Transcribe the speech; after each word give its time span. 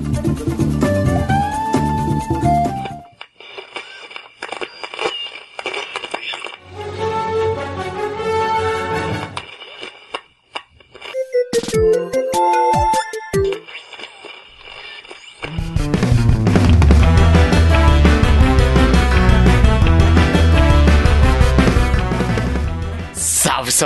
Thank 0.00 0.72
you. 0.72 0.77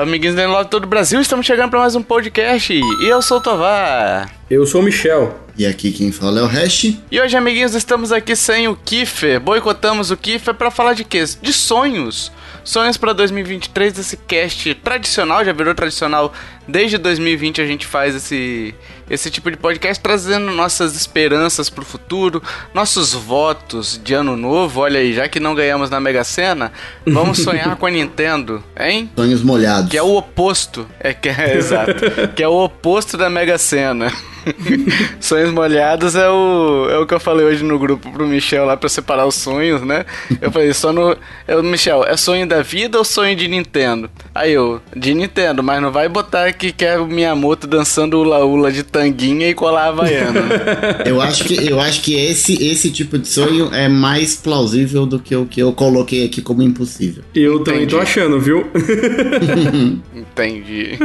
Salve, 0.02 0.10
amiguinhos 0.10 0.34
da 0.34 0.46
Love 0.48 0.68
todo 0.68 0.84
o 0.84 0.86
Brasil. 0.86 1.20
Estamos 1.20 1.46
chegando 1.46 1.70
para 1.70 1.80
mais 1.80 1.94
um 1.94 2.02
podcast. 2.02 2.72
E 2.72 3.08
eu 3.08 3.22
sou 3.22 3.38
o 3.38 3.40
Tovar. 3.40 4.30
Eu 4.50 4.66
sou 4.66 4.80
o 4.80 4.84
Michel. 4.84 5.38
E 5.56 5.64
aqui 5.66 5.92
quem 5.92 6.10
fala 6.10 6.40
é 6.40 6.42
o 6.42 6.46
Hash. 6.46 6.96
E 7.10 7.20
hoje, 7.20 7.36
amiguinhos, 7.36 7.74
estamos 7.74 8.10
aqui 8.10 8.34
sem 8.34 8.68
o 8.68 8.76
Kiffer. 8.76 9.40
Boicotamos 9.40 10.10
o 10.10 10.16
Kiffer 10.16 10.54
para 10.54 10.70
falar 10.70 10.94
de 10.94 11.04
quê? 11.04 11.22
De 11.40 11.52
sonhos. 11.52 12.32
Sonhos 12.64 12.96
para 12.96 13.12
2023, 13.12 13.98
esse 13.98 14.16
cast 14.16 14.74
tradicional, 14.76 15.44
já 15.44 15.52
virou 15.52 15.74
tradicional 15.74 16.32
desde 16.66 16.98
2020 16.98 17.60
a 17.60 17.66
gente 17.66 17.86
faz 17.86 18.14
esse, 18.14 18.74
esse 19.10 19.30
tipo 19.30 19.50
de 19.50 19.56
podcast 19.56 20.02
trazendo 20.02 20.50
nossas 20.52 20.94
esperanças 20.96 21.68
para 21.68 21.82
o 21.82 21.84
futuro, 21.84 22.42
nossos 22.74 23.12
votos 23.12 24.00
de 24.02 24.14
ano 24.14 24.36
novo. 24.36 24.80
Olha 24.80 25.00
aí, 25.00 25.12
já 25.12 25.28
que 25.28 25.40
não 25.40 25.54
ganhamos 25.54 25.90
na 25.90 26.00
Mega 26.00 26.24
Sena, 26.24 26.72
vamos 27.06 27.38
sonhar 27.42 27.76
com 27.76 27.86
a 27.86 27.90
Nintendo, 27.90 28.62
hein? 28.78 29.10
Sonhos 29.16 29.42
molhados. 29.42 29.90
Que 29.90 29.98
é 29.98 30.02
o 30.02 30.16
oposto, 30.16 30.86
é 30.98 31.12
que 31.12 31.28
é 31.28 31.56
exato, 31.58 31.94
que 32.34 32.42
é 32.42 32.48
o 32.48 32.64
oposto 32.64 33.16
da 33.16 33.28
Mega 33.28 33.58
Sena. 33.58 34.12
sonhos 35.20 35.52
molhados 35.52 36.14
é 36.16 36.28
o, 36.28 36.88
é 36.90 36.98
o 36.98 37.06
que 37.06 37.14
eu 37.14 37.20
falei 37.20 37.46
hoje 37.46 37.62
no 37.62 37.78
grupo 37.78 38.10
pro 38.10 38.26
Michel 38.26 38.64
lá 38.64 38.76
pra 38.76 38.88
separar 38.88 39.26
os 39.26 39.34
sonhos, 39.34 39.82
né? 39.82 40.04
Eu 40.40 40.50
falei, 40.50 40.72
só 40.72 40.92
no. 40.92 41.16
Eu, 41.46 41.62
Michel, 41.62 42.04
é 42.04 42.16
sonho 42.16 42.46
da 42.46 42.62
vida 42.62 42.98
ou 42.98 43.04
sonho 43.04 43.36
de 43.36 43.48
Nintendo? 43.48 44.10
Aí 44.34 44.52
eu, 44.52 44.80
de 44.94 45.14
Nintendo, 45.14 45.62
mas 45.62 45.80
não 45.80 45.92
vai 45.92 46.08
botar 46.08 46.51
que 46.52 46.72
quer 46.72 46.98
o 46.98 47.06
Miyamoto 47.06 47.66
dançando 47.66 48.18
ula 48.20 48.44
ula 48.44 48.70
de 48.70 48.82
tanguinha 48.82 49.48
e 49.48 49.54
colar 49.54 49.88
havaiana. 49.88 50.40
eu 51.06 51.20
acho 51.20 51.44
que, 51.44 51.54
eu 51.68 51.80
acho 51.80 52.00
que 52.02 52.14
esse, 52.14 52.62
esse 52.64 52.90
tipo 52.90 53.18
de 53.18 53.28
sonho 53.28 53.72
é 53.72 53.88
mais 53.88 54.36
plausível 54.36 55.06
do 55.06 55.18
que 55.18 55.34
o 55.34 55.46
que 55.46 55.60
eu 55.60 55.72
coloquei 55.72 56.24
aqui 56.24 56.40
como 56.42 56.62
impossível. 56.62 57.22
Eu 57.34 57.54
Entendi. 57.54 57.64
também 57.64 57.86
tô 57.86 57.98
achando, 57.98 58.40
viu? 58.40 58.66
Entendi. 60.14 60.98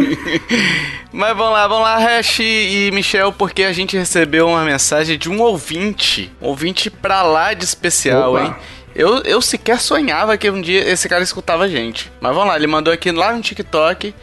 mas 1.12 1.36
vamos 1.36 1.54
lá, 1.54 1.68
vamos 1.68 1.84
lá, 1.84 1.98
Hash 1.98 2.40
e 2.40 2.90
Michel 2.94 3.32
porque 3.32 3.64
a 3.64 3.74
gente 3.74 3.98
recebeu 3.98 4.48
uma 4.48 4.64
mensagem 4.64 5.18
de 5.18 5.30
um 5.30 5.42
ouvinte. 5.42 6.32
Um 6.42 6.48
ouvinte 6.48 6.90
pra 6.90 7.24
lá 7.24 7.54
de 7.54 7.64
especial, 7.64 8.34
Opa. 8.34 8.44
hein? 8.44 8.56
Eu, 8.96 9.22
eu 9.24 9.40
sequer 9.42 9.80
sonhava 9.80 10.36
que 10.38 10.50
um 10.50 10.60
dia 10.60 10.90
esse 10.90 11.08
cara 11.08 11.24
escutava 11.24 11.66
a 11.66 11.68
gente. 11.68 12.12
Mas 12.20 12.34
vamos 12.34 12.50
lá, 12.50 12.56
ele 12.56 12.66
mandou 12.66 12.92
aqui 12.92 13.12
lá 13.12 13.32
no 13.32 13.42
TikTok. 13.42 14.14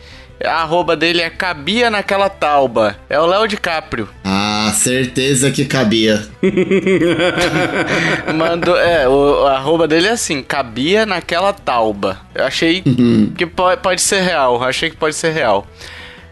A 0.42 0.62
arroba 0.62 0.96
dele 0.96 1.20
é 1.20 1.30
cabia 1.30 1.90
naquela 1.90 2.28
tauba. 2.28 2.96
É 3.08 3.18
o 3.18 3.26
Léo 3.26 3.46
DiCaprio. 3.46 4.08
Ah, 4.24 4.72
certeza 4.74 5.50
que 5.50 5.64
cabia. 5.64 6.26
Mandou, 8.34 8.76
é, 8.76 9.08
o, 9.08 9.46
a 9.46 9.56
arroba 9.56 9.86
dele 9.86 10.08
é 10.08 10.10
assim, 10.10 10.42
cabia 10.42 11.06
naquela 11.06 11.52
tauba. 11.52 12.18
Eu 12.34 12.44
achei 12.44 12.82
uhum. 12.84 13.32
que 13.36 13.46
pode, 13.46 13.80
pode 13.80 14.02
ser 14.02 14.22
real. 14.22 14.62
Achei 14.62 14.90
que 14.90 14.96
pode 14.96 15.14
ser 15.14 15.30
real. 15.30 15.66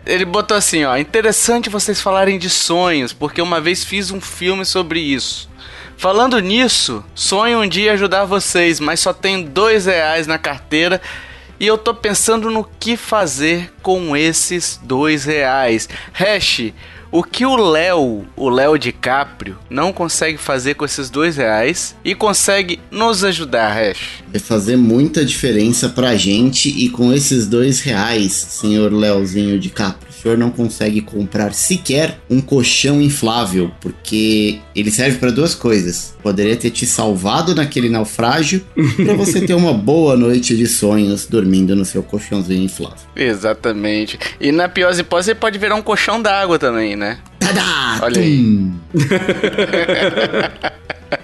Ele 0.04 0.24
botou 0.24 0.56
assim, 0.56 0.84
ó, 0.84 0.96
interessante 0.96 1.70
vocês 1.70 2.00
falarem 2.00 2.38
de 2.38 2.50
sonhos, 2.50 3.12
porque 3.12 3.40
uma 3.40 3.60
vez 3.60 3.84
fiz 3.84 4.10
um 4.10 4.20
filme 4.20 4.64
sobre 4.64 4.98
isso. 4.98 5.48
Falando 5.96 6.40
nisso, 6.40 7.04
sonho 7.14 7.60
um 7.60 7.68
dia 7.68 7.92
ajudar 7.92 8.24
vocês, 8.24 8.80
mas 8.80 8.98
só 8.98 9.12
tenho 9.12 9.44
dois 9.44 9.86
reais 9.86 10.26
na 10.26 10.36
carteira 10.36 11.00
e 11.62 11.66
eu 11.68 11.78
tô 11.78 11.94
pensando 11.94 12.50
no 12.50 12.68
que 12.80 12.96
fazer 12.96 13.72
com 13.80 14.16
esses 14.16 14.80
dois 14.82 15.24
reais. 15.24 15.88
Hash, 16.12 16.72
o 17.12 17.22
que 17.22 17.46
o 17.46 17.54
Léo, 17.54 18.26
o 18.34 18.48
Léo 18.48 18.76
DiCaprio, 18.76 19.56
não 19.70 19.92
consegue 19.92 20.38
fazer 20.38 20.74
com 20.74 20.84
esses 20.84 21.08
dois 21.08 21.36
reais 21.36 21.94
e 22.04 22.16
consegue 22.16 22.80
nos 22.90 23.22
ajudar, 23.22 23.74
Hash? 23.74 24.24
Vai 24.32 24.40
fazer 24.40 24.76
muita 24.76 25.24
diferença 25.24 25.88
pra 25.88 26.16
gente 26.16 26.68
e 26.68 26.88
com 26.88 27.12
esses 27.12 27.46
dois 27.46 27.78
reais, 27.78 28.32
senhor 28.32 28.92
Léozinho 28.92 29.60
DiCaprio 29.60 30.11
senhor 30.22 30.38
não 30.38 30.50
consegue 30.50 31.00
comprar 31.00 31.52
sequer 31.52 32.20
um 32.30 32.40
colchão 32.40 33.02
inflável, 33.02 33.70
porque 33.80 34.60
ele 34.74 34.90
serve 34.90 35.18
para 35.18 35.30
duas 35.30 35.54
coisas. 35.54 36.16
Poderia 36.22 36.56
ter 36.56 36.70
te 36.70 36.86
salvado 36.86 37.54
naquele 37.54 37.88
naufrágio 37.88 38.64
para 38.96 39.14
você 39.14 39.40
ter 39.40 39.54
uma 39.54 39.72
boa 39.72 40.16
noite 40.16 40.56
de 40.56 40.66
sonhos 40.66 41.26
dormindo 41.26 41.74
no 41.74 41.84
seu 41.84 42.02
colchãozinho 42.02 42.62
inflável. 42.62 42.98
Exatamente. 43.16 44.18
E 44.40 44.52
na 44.52 44.68
pior 44.68 44.96
hipótese, 44.98 45.34
pode 45.34 45.58
virar 45.58 45.74
um 45.74 45.82
colchão 45.82 46.22
d'água 46.22 46.58
também, 46.58 46.96
né? 46.96 47.18
Tadá! 47.38 47.98
Olha 48.02 48.20
aí. 48.20 48.70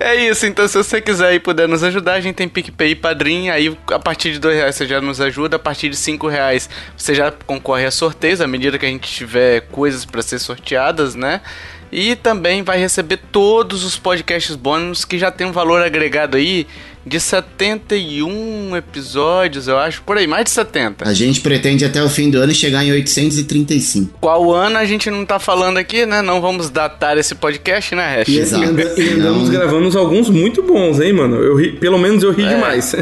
É 0.00 0.14
isso, 0.14 0.46
então 0.46 0.66
se 0.68 0.76
você 0.76 1.00
quiser 1.00 1.34
e 1.34 1.40
puder 1.40 1.66
nos 1.66 1.82
ajudar, 1.82 2.14
a 2.14 2.20
gente 2.20 2.36
tem 2.36 2.48
PicPay 2.48 2.92
e 2.92 2.94
Padrim, 2.94 3.48
aí 3.48 3.76
a 3.90 3.98
partir 3.98 4.30
de 4.30 4.38
dois 4.38 4.54
reais 4.54 4.76
você 4.76 4.86
já 4.86 5.00
nos 5.00 5.20
ajuda, 5.20 5.56
a 5.56 5.58
partir 5.58 5.88
de 5.88 5.96
cinco 5.96 6.28
reais 6.28 6.70
você 6.96 7.14
já 7.14 7.32
concorre 7.32 7.84
a 7.84 7.90
sorteios, 7.90 8.40
à 8.40 8.46
medida 8.46 8.78
que 8.78 8.86
a 8.86 8.88
gente 8.88 9.10
tiver 9.10 9.62
coisas 9.62 10.04
para 10.04 10.22
ser 10.22 10.38
sorteadas, 10.38 11.16
né? 11.16 11.40
E 11.90 12.14
também 12.14 12.62
vai 12.62 12.78
receber 12.78 13.18
todos 13.32 13.82
os 13.82 13.98
podcasts 13.98 14.54
bônus 14.54 15.04
que 15.04 15.18
já 15.18 15.32
tem 15.32 15.46
um 15.46 15.52
valor 15.52 15.82
agregado 15.82 16.36
aí 16.36 16.66
de 17.08 17.18
71 17.18 18.76
episódios, 18.76 19.66
eu 19.66 19.78
acho, 19.78 20.02
por 20.02 20.18
aí, 20.18 20.26
mais 20.26 20.44
de 20.44 20.50
70. 20.50 21.08
A 21.08 21.14
gente 21.14 21.40
pretende 21.40 21.84
até 21.84 22.02
o 22.02 22.08
fim 22.08 22.30
do 22.30 22.38
ano 22.38 22.54
chegar 22.54 22.84
em 22.84 22.92
835. 22.92 24.18
Qual 24.20 24.52
ano 24.52 24.76
a 24.76 24.84
gente 24.84 25.10
não 25.10 25.24
tá 25.24 25.38
falando 25.38 25.78
aqui, 25.78 26.04
né? 26.04 26.22
Não 26.22 26.40
vamos 26.40 26.70
datar 26.70 27.16
esse 27.16 27.34
podcast, 27.34 27.94
né, 27.94 28.18
Hash? 28.18 28.28
E, 28.28 28.38
Exato. 28.38 28.64
e 29.00 29.10
andamos 29.14 29.48
gravando 29.48 29.98
alguns 29.98 30.28
muito 30.28 30.62
bons, 30.62 31.00
hein, 31.00 31.12
mano? 31.12 31.36
Eu 31.36 31.56
ri, 31.56 31.72
pelo 31.72 31.98
menos 31.98 32.22
eu 32.22 32.32
ri 32.32 32.44
é. 32.44 32.48
demais. 32.48 32.94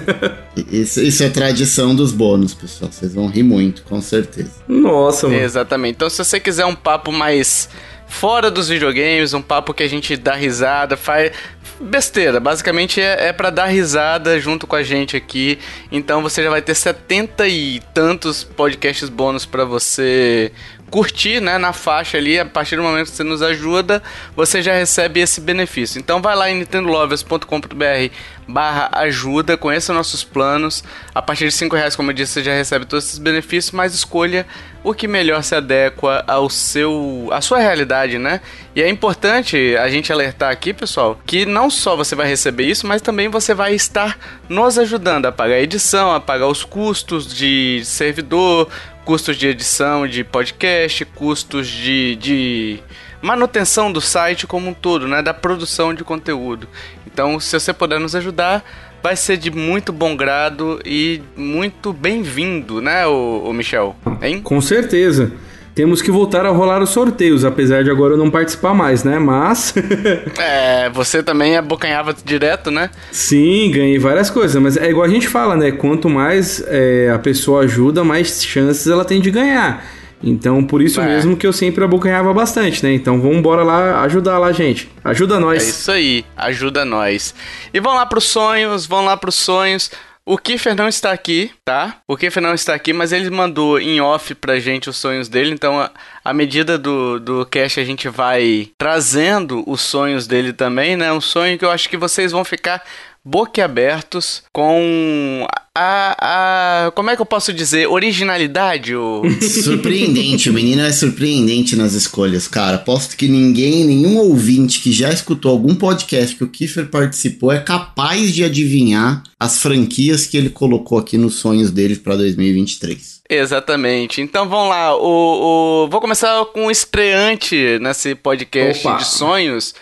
isso, 0.70 1.00
isso 1.02 1.22
é 1.24 1.28
tradição 1.28 1.94
dos 1.94 2.12
bônus, 2.12 2.54
pessoal. 2.54 2.90
Vocês 2.90 3.12
vão 3.12 3.26
rir 3.26 3.42
muito, 3.42 3.82
com 3.82 4.00
certeza. 4.00 4.50
Nossa, 4.68 5.28
mano. 5.28 5.40
Exatamente. 5.40 5.96
Então, 5.96 6.08
se 6.08 6.18
você 6.18 6.38
quiser 6.38 6.64
um 6.64 6.74
papo 6.74 7.10
mais 7.10 7.68
fora 8.06 8.50
dos 8.50 8.68
videogames, 8.68 9.34
um 9.34 9.42
papo 9.42 9.74
que 9.74 9.82
a 9.82 9.88
gente 9.88 10.16
dá 10.16 10.34
risada, 10.34 10.96
faz 10.96 11.32
besteira. 11.80 12.40
Basicamente 12.40 13.00
é, 13.00 13.28
é 13.28 13.32
para 13.32 13.50
dar 13.50 13.66
risada 13.66 14.38
junto 14.40 14.66
com 14.66 14.76
a 14.76 14.82
gente 14.82 15.16
aqui. 15.16 15.58
Então 15.90 16.22
você 16.22 16.42
já 16.42 16.50
vai 16.50 16.62
ter 16.62 16.74
setenta 16.74 17.46
e 17.46 17.80
tantos 17.92 18.44
podcasts 18.44 19.08
bônus 19.08 19.46
para 19.46 19.64
você 19.64 20.52
curtir, 20.90 21.40
né, 21.40 21.58
na 21.58 21.72
faixa 21.72 22.16
ali, 22.16 22.38
a 22.38 22.44
partir 22.44 22.76
do 22.76 22.82
momento 22.82 23.10
que 23.10 23.16
você 23.16 23.24
nos 23.24 23.42
ajuda, 23.42 24.02
você 24.36 24.62
já 24.62 24.72
recebe 24.72 25.20
esse 25.20 25.40
benefício. 25.40 25.98
Então 25.98 26.22
vai 26.22 26.36
lá 26.36 26.50
em 26.50 26.54
nintendolovers.com.br 26.54 28.14
barra 28.48 28.88
ajuda, 28.92 29.56
conheça 29.56 29.92
nossos 29.92 30.22
planos. 30.22 30.84
A 31.14 31.20
partir 31.20 31.46
de 31.46 31.52
5 31.52 31.74
reais, 31.74 31.96
como 31.96 32.10
eu 32.10 32.14
disse, 32.14 32.34
você 32.34 32.44
já 32.44 32.54
recebe 32.54 32.86
todos 32.86 33.06
esses 33.06 33.18
benefícios, 33.18 33.72
mas 33.72 33.94
escolha 33.94 34.46
o 34.86 34.94
que 34.94 35.08
melhor 35.08 35.42
se 35.42 35.52
adequa 35.52 36.22
ao 36.28 36.48
seu, 36.48 37.28
à 37.32 37.40
sua 37.40 37.58
realidade, 37.58 38.20
né? 38.20 38.40
E 38.72 38.80
é 38.80 38.88
importante 38.88 39.76
a 39.76 39.90
gente 39.90 40.12
alertar 40.12 40.52
aqui, 40.52 40.72
pessoal, 40.72 41.18
que 41.26 41.44
não 41.44 41.68
só 41.68 41.96
você 41.96 42.14
vai 42.14 42.28
receber 42.28 42.66
isso, 42.66 42.86
mas 42.86 43.02
também 43.02 43.28
você 43.28 43.52
vai 43.52 43.74
estar 43.74 44.16
nos 44.48 44.78
ajudando 44.78 45.26
a 45.26 45.32
pagar 45.32 45.56
a 45.56 45.60
edição, 45.60 46.14
a 46.14 46.20
pagar 46.20 46.46
os 46.46 46.62
custos 46.62 47.34
de 47.34 47.82
servidor, 47.84 48.68
custos 49.04 49.36
de 49.36 49.48
edição 49.48 50.06
de 50.06 50.22
podcast, 50.22 51.04
custos 51.04 51.66
de, 51.66 52.14
de 52.14 52.78
manutenção 53.20 53.90
do 53.90 54.00
site 54.00 54.46
como 54.46 54.68
um 54.68 54.74
todo, 54.74 55.08
né, 55.08 55.20
da 55.20 55.34
produção 55.34 55.92
de 55.92 56.04
conteúdo. 56.04 56.68
Então, 57.04 57.40
se 57.40 57.58
você 57.58 57.72
puder 57.72 57.98
nos 57.98 58.14
ajudar, 58.14 58.62
vai 59.06 59.14
ser 59.14 59.36
de 59.36 59.52
muito 59.52 59.92
bom 59.92 60.16
grado 60.16 60.80
e 60.84 61.22
muito 61.36 61.92
bem-vindo, 61.92 62.80
né, 62.80 63.06
o, 63.06 63.44
o 63.46 63.52
Michel? 63.52 63.94
Hein? 64.20 64.40
Com 64.42 64.60
certeza 64.60 65.30
temos 65.76 66.02
que 66.02 66.10
voltar 66.10 66.44
a 66.44 66.48
rolar 66.48 66.82
os 66.82 66.90
sorteios, 66.90 67.44
apesar 67.44 67.84
de 67.84 67.90
agora 67.90 68.14
eu 68.14 68.18
não 68.18 68.32
participar 68.32 68.74
mais, 68.74 69.04
né? 69.04 69.18
Mas. 69.20 69.74
é, 70.40 70.90
você 70.90 71.22
também 71.22 71.56
abocanhava 71.56 72.12
direto, 72.24 72.68
né? 72.70 72.90
Sim, 73.12 73.70
ganhei 73.70 73.96
várias 73.96 74.28
coisas, 74.28 74.60
mas 74.60 74.76
é 74.76 74.90
igual 74.90 75.04
a 75.04 75.08
gente 75.08 75.28
fala, 75.28 75.54
né? 75.54 75.70
Quanto 75.70 76.08
mais 76.08 76.64
é, 76.66 77.08
a 77.14 77.18
pessoa 77.18 77.62
ajuda, 77.62 78.02
mais 78.02 78.42
chances 78.42 78.88
ela 78.88 79.04
tem 79.04 79.20
de 79.20 79.30
ganhar. 79.30 79.84
Então, 80.22 80.64
por 80.64 80.80
isso 80.80 81.00
é. 81.00 81.06
mesmo 81.06 81.36
que 81.36 81.46
eu 81.46 81.52
sempre 81.52 81.84
abocanhava 81.84 82.32
bastante, 82.32 82.82
né? 82.82 82.92
Então, 82.92 83.20
vamos 83.20 83.36
embora 83.36 83.62
lá 83.62 84.02
ajudar 84.02 84.38
lá, 84.38 84.50
gente. 84.52 84.90
Ajuda 85.04 85.38
nós. 85.38 85.62
É 85.62 85.68
isso 85.68 85.92
aí, 85.92 86.24
ajuda 86.36 86.84
nós. 86.84 87.34
E 87.72 87.80
vão 87.80 87.94
lá 87.94 88.06
pros 88.06 88.24
sonhos, 88.24 88.86
vão 88.86 89.04
lá 89.04 89.16
pros 89.16 89.34
sonhos. 89.34 89.90
O 90.28 90.36
Kiefer 90.36 90.74
não 90.74 90.88
está 90.88 91.12
aqui, 91.12 91.52
tá? 91.64 91.98
O 92.08 92.16
Kiefer 92.16 92.42
não 92.42 92.52
está 92.52 92.74
aqui, 92.74 92.92
mas 92.92 93.12
ele 93.12 93.30
mandou 93.30 93.78
em 93.78 94.00
off 94.00 94.34
pra 94.34 94.58
gente 94.58 94.90
os 94.90 94.96
sonhos 94.96 95.28
dele. 95.28 95.52
Então, 95.52 95.88
à 96.24 96.34
medida 96.34 96.76
do, 96.76 97.20
do 97.20 97.46
cast, 97.46 97.78
a 97.78 97.84
gente 97.84 98.08
vai 98.08 98.68
trazendo 98.76 99.62
os 99.70 99.80
sonhos 99.82 100.26
dele 100.26 100.52
também, 100.52 100.96
né? 100.96 101.12
Um 101.12 101.20
sonho 101.20 101.56
que 101.56 101.64
eu 101.64 101.70
acho 101.70 101.88
que 101.88 101.96
vocês 101.96 102.32
vão 102.32 102.44
ficar 102.44 102.82
boquiabertos 103.26 104.44
com 104.52 105.44
a, 105.74 106.86
a. 106.86 106.90
Como 106.92 107.10
é 107.10 107.16
que 107.16 107.22
eu 107.22 107.26
posso 107.26 107.52
dizer? 107.52 107.88
Originalidade? 107.88 108.94
O... 108.94 109.22
surpreendente, 109.42 110.48
o 110.48 110.52
menino 110.52 110.82
é 110.82 110.92
surpreendente 110.92 111.74
nas 111.74 111.94
escolhas, 111.94 112.46
cara. 112.46 112.76
Aposto 112.76 113.16
que 113.16 113.26
ninguém, 113.26 113.84
nenhum 113.84 114.18
ouvinte 114.18 114.80
que 114.80 114.92
já 114.92 115.10
escutou 115.10 115.50
algum 115.50 115.74
podcast 115.74 116.36
que 116.36 116.44
o 116.44 116.48
Kiefer 116.48 116.86
participou 116.86 117.50
é 117.50 117.58
capaz 117.58 118.32
de 118.32 118.44
adivinhar 118.44 119.24
as 119.40 119.60
franquias 119.60 120.24
que 120.26 120.36
ele 120.36 120.48
colocou 120.48 120.98
aqui 120.98 121.18
nos 121.18 121.34
sonhos 121.34 121.72
dele 121.72 121.96
para 121.96 122.14
2023. 122.14 123.22
Exatamente. 123.28 124.20
Então 124.20 124.48
vamos 124.48 124.68
lá. 124.68 124.96
O, 124.96 125.84
o... 125.84 125.88
Vou 125.88 126.00
começar 126.00 126.44
com 126.46 126.66
o 126.66 126.70
estreante 126.70 127.78
nesse 127.80 128.14
podcast 128.14 128.86
Opa. 128.86 128.98
de 128.98 129.06
sonhos 129.08 129.74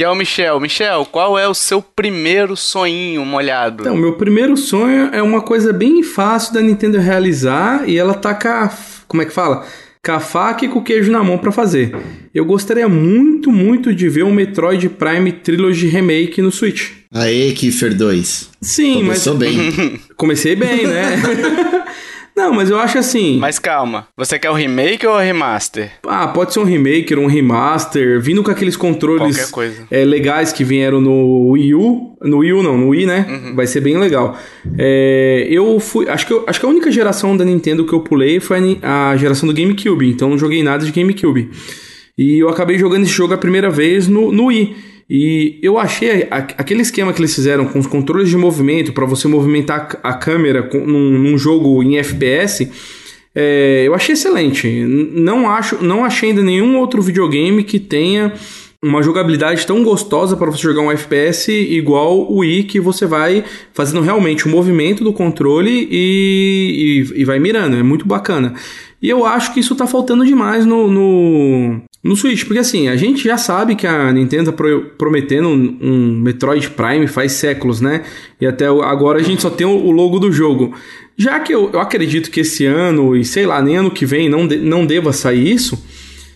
que 0.00 0.04
é 0.04 0.08
o 0.08 0.14
Michel. 0.14 0.58
Michel, 0.58 1.04
qual 1.04 1.38
é 1.38 1.46
o 1.46 1.52
seu 1.52 1.82
primeiro 1.82 2.56
sonhinho 2.56 3.22
molhado? 3.22 3.82
Então, 3.82 3.94
meu 3.94 4.14
primeiro 4.14 4.56
sonho 4.56 5.10
é 5.12 5.22
uma 5.22 5.42
coisa 5.42 5.74
bem 5.74 6.02
fácil 6.02 6.54
da 6.54 6.62
Nintendo 6.62 6.96
realizar 6.96 7.86
e 7.86 7.98
ela 7.98 8.14
tá 8.14 8.32
com 8.32 8.48
a, 8.48 8.72
como 9.06 9.22
é 9.22 9.26
que 9.26 9.32
fala? 9.32 9.66
Com 10.02 10.12
a 10.12 10.18
faca 10.18 10.64
e 10.64 10.68
com 10.68 10.78
o 10.78 10.82
queijo 10.82 11.12
na 11.12 11.22
mão 11.22 11.36
para 11.36 11.52
fazer. 11.52 11.94
Eu 12.34 12.46
gostaria 12.46 12.88
muito, 12.88 13.52
muito 13.52 13.94
de 13.94 14.08
ver 14.08 14.22
um 14.22 14.32
Metroid 14.32 14.88
Prime 14.88 15.32
Trilogy 15.32 15.88
Remake 15.88 16.40
no 16.40 16.50
Switch. 16.50 16.92
Aê, 17.12 17.52
Kiefer 17.52 17.94
2. 17.94 18.52
Sim, 18.62 19.02
Começou 19.02 19.34
mas... 19.34 19.54
bem. 19.54 20.00
Comecei 20.16 20.56
bem, 20.56 20.86
né? 20.86 21.22
Não, 22.40 22.54
mas 22.54 22.70
eu 22.70 22.78
acho 22.78 22.96
assim. 22.96 23.38
Mas 23.38 23.58
calma, 23.58 24.08
você 24.16 24.38
quer 24.38 24.50
o 24.50 24.54
remake 24.54 25.06
ou 25.06 25.14
o 25.14 25.18
remaster? 25.18 25.92
Ah, 26.06 26.26
pode 26.28 26.54
ser 26.54 26.60
um 26.60 26.64
remake 26.64 27.14
ou 27.14 27.22
um 27.22 27.26
remaster, 27.26 28.18
vindo 28.18 28.42
com 28.42 28.50
aqueles 28.50 28.76
controles 28.76 29.52
é, 29.90 30.04
legais 30.06 30.50
que 30.50 30.64
vieram 30.64 31.02
no 31.02 31.50
Wii 31.50 31.74
U. 31.74 32.16
No 32.22 32.38
Wii 32.38 32.52
U 32.54 32.62
não, 32.62 32.78
no 32.78 32.88
Wii, 32.88 33.04
né? 33.04 33.26
Uhum. 33.28 33.54
Vai 33.54 33.66
ser 33.66 33.82
bem 33.82 33.98
legal. 33.98 34.38
É, 34.78 35.46
eu 35.50 35.78
fui. 35.80 36.08
Acho 36.08 36.26
que, 36.26 36.32
eu, 36.32 36.44
acho 36.46 36.58
que 36.58 36.64
a 36.64 36.68
única 36.68 36.90
geração 36.90 37.36
da 37.36 37.44
Nintendo 37.44 37.84
que 37.84 37.92
eu 37.92 38.00
pulei 38.00 38.40
foi 38.40 38.78
a, 38.82 39.10
a 39.10 39.16
geração 39.18 39.46
do 39.46 39.54
GameCube, 39.54 40.10
então 40.10 40.30
não 40.30 40.38
joguei 40.38 40.62
nada 40.62 40.84
de 40.84 40.92
GameCube. 40.92 41.50
E 42.16 42.38
eu 42.38 42.48
acabei 42.48 42.78
jogando 42.78 43.02
esse 43.02 43.12
jogo 43.12 43.34
a 43.34 43.38
primeira 43.38 43.68
vez 43.68 44.08
no, 44.08 44.32
no 44.32 44.46
Wii. 44.46 44.89
E 45.12 45.58
eu 45.60 45.76
achei 45.76 46.28
aquele 46.30 46.82
esquema 46.82 47.12
que 47.12 47.20
eles 47.20 47.34
fizeram 47.34 47.64
com 47.64 47.80
os 47.80 47.86
controles 47.88 48.28
de 48.28 48.36
movimento 48.36 48.92
para 48.92 49.04
você 49.04 49.26
movimentar 49.26 49.98
a 50.04 50.14
câmera 50.14 50.70
num, 50.72 51.18
num 51.18 51.36
jogo 51.36 51.82
em 51.82 51.98
FPS, 51.98 52.70
é, 53.34 53.82
eu 53.84 53.92
achei 53.92 54.12
excelente. 54.12 54.68
Não 54.68 55.50
acho, 55.50 55.82
não 55.82 56.04
achei 56.04 56.30
ainda 56.30 56.42
nenhum 56.42 56.78
outro 56.78 57.02
videogame 57.02 57.64
que 57.64 57.80
tenha 57.80 58.32
uma 58.80 59.02
jogabilidade 59.02 59.66
tão 59.66 59.82
gostosa 59.82 60.36
para 60.36 60.48
você 60.48 60.62
jogar 60.62 60.82
um 60.82 60.92
FPS 60.92 61.50
igual 61.50 62.30
o 62.30 62.38
Wii, 62.38 62.62
que 62.62 62.78
você 62.78 63.04
vai 63.04 63.44
fazendo 63.74 64.00
realmente 64.02 64.46
o 64.46 64.48
movimento 64.48 65.02
do 65.02 65.12
controle 65.12 65.88
e, 65.90 67.04
e, 67.14 67.20
e 67.20 67.24
vai 67.24 67.40
mirando. 67.40 67.76
É 67.76 67.82
muito 67.82 68.06
bacana. 68.06 68.54
E 69.02 69.08
eu 69.08 69.26
acho 69.26 69.52
que 69.52 69.58
isso 69.58 69.74
tá 69.74 69.88
faltando 69.88 70.24
demais 70.24 70.64
no, 70.64 70.88
no, 70.88 71.82
no 72.02 72.16
Switch, 72.16 72.44
porque 72.44 72.58
assim, 72.58 72.88
a 72.88 72.96
gente 72.96 73.22
já 73.22 73.36
sabe 73.36 73.76
que 73.76 73.86
a 73.86 74.10
Nintendo 74.10 74.50
tá 74.50 74.56
pro, 74.56 74.86
prometendo 74.96 75.48
um, 75.48 75.78
um, 75.82 76.18
Metroid 76.18 76.70
Prime 76.70 77.06
faz 77.06 77.32
séculos, 77.32 77.80
né? 77.80 78.02
E 78.40 78.46
até 78.46 78.66
agora 78.66 79.20
a 79.20 79.22
gente 79.22 79.42
só 79.42 79.50
tem 79.50 79.66
o, 79.66 79.90
logo 79.90 80.18
do 80.18 80.32
jogo. 80.32 80.74
Já 81.14 81.38
que 81.40 81.54
eu, 81.54 81.68
eu 81.70 81.78
acredito 81.78 82.30
que 82.30 82.40
esse 82.40 82.64
ano, 82.64 83.14
e 83.14 83.22
sei 83.22 83.44
lá, 83.44 83.60
nem 83.60 83.76
ano 83.76 83.90
que 83.90 84.06
vem 84.06 84.30
não, 84.30 84.46
de, 84.46 84.56
não 84.56 84.86
deva 84.86 85.12
sair 85.12 85.52
isso, 85.52 85.82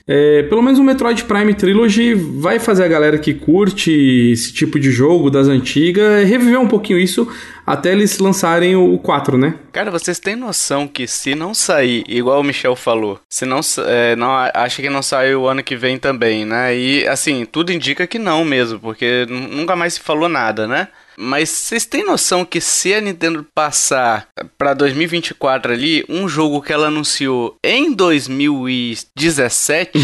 é, 0.06 0.42
pelo 0.42 0.62
menos 0.62 0.78
o 0.78 0.84
Metroid 0.84 1.24
Prime 1.24 1.54
Trilogy 1.54 2.14
vai 2.14 2.58
fazer 2.58 2.84
a 2.84 2.88
galera 2.88 3.18
que 3.18 3.32
curte 3.32 3.90
esse 4.32 4.52
tipo 4.52 4.78
de 4.78 4.90
jogo 4.90 5.30
das 5.30 5.48
antigas 5.48 6.28
reviver 6.28 6.60
um 6.60 6.68
pouquinho 6.68 6.98
isso 6.98 7.26
até 7.66 7.92
eles 7.92 8.18
lançarem 8.18 8.76
o 8.76 8.98
4, 8.98 9.38
né? 9.38 9.54
Cara, 9.72 9.90
vocês 9.90 10.18
têm 10.18 10.36
noção 10.36 10.86
que 10.86 11.06
se 11.06 11.34
não 11.34 11.54
sair, 11.54 12.04
igual 12.06 12.40
o 12.40 12.44
Michel 12.44 12.76
falou, 12.76 13.18
se 13.30 13.46
não, 13.46 13.60
é, 13.86 14.14
não 14.14 14.30
acha 14.52 14.82
que 14.82 14.90
não 14.90 15.00
sai 15.00 15.34
o 15.34 15.46
ano 15.46 15.62
que 15.62 15.74
vem 15.74 15.98
também, 15.98 16.44
né? 16.44 16.76
E 16.76 17.08
assim, 17.08 17.46
tudo 17.46 17.72
indica 17.72 18.06
que 18.06 18.18
não 18.18 18.44
mesmo, 18.44 18.78
porque 18.78 19.26
nunca 19.28 19.74
mais 19.74 19.94
se 19.94 20.00
falou 20.00 20.28
nada, 20.28 20.66
né? 20.66 20.88
Mas 21.18 21.48
vocês 21.48 21.86
têm 21.86 22.04
noção 22.04 22.44
que 22.44 22.60
se 22.60 22.94
a 22.94 23.00
Nintendo 23.00 23.46
passar 23.54 24.28
para 24.58 24.74
2024 24.74 25.72
ali, 25.72 26.04
um 26.08 26.28
jogo 26.28 26.60
que 26.60 26.72
ela 26.72 26.88
anunciou 26.88 27.56
em 27.62 27.92
2017, 27.92 29.92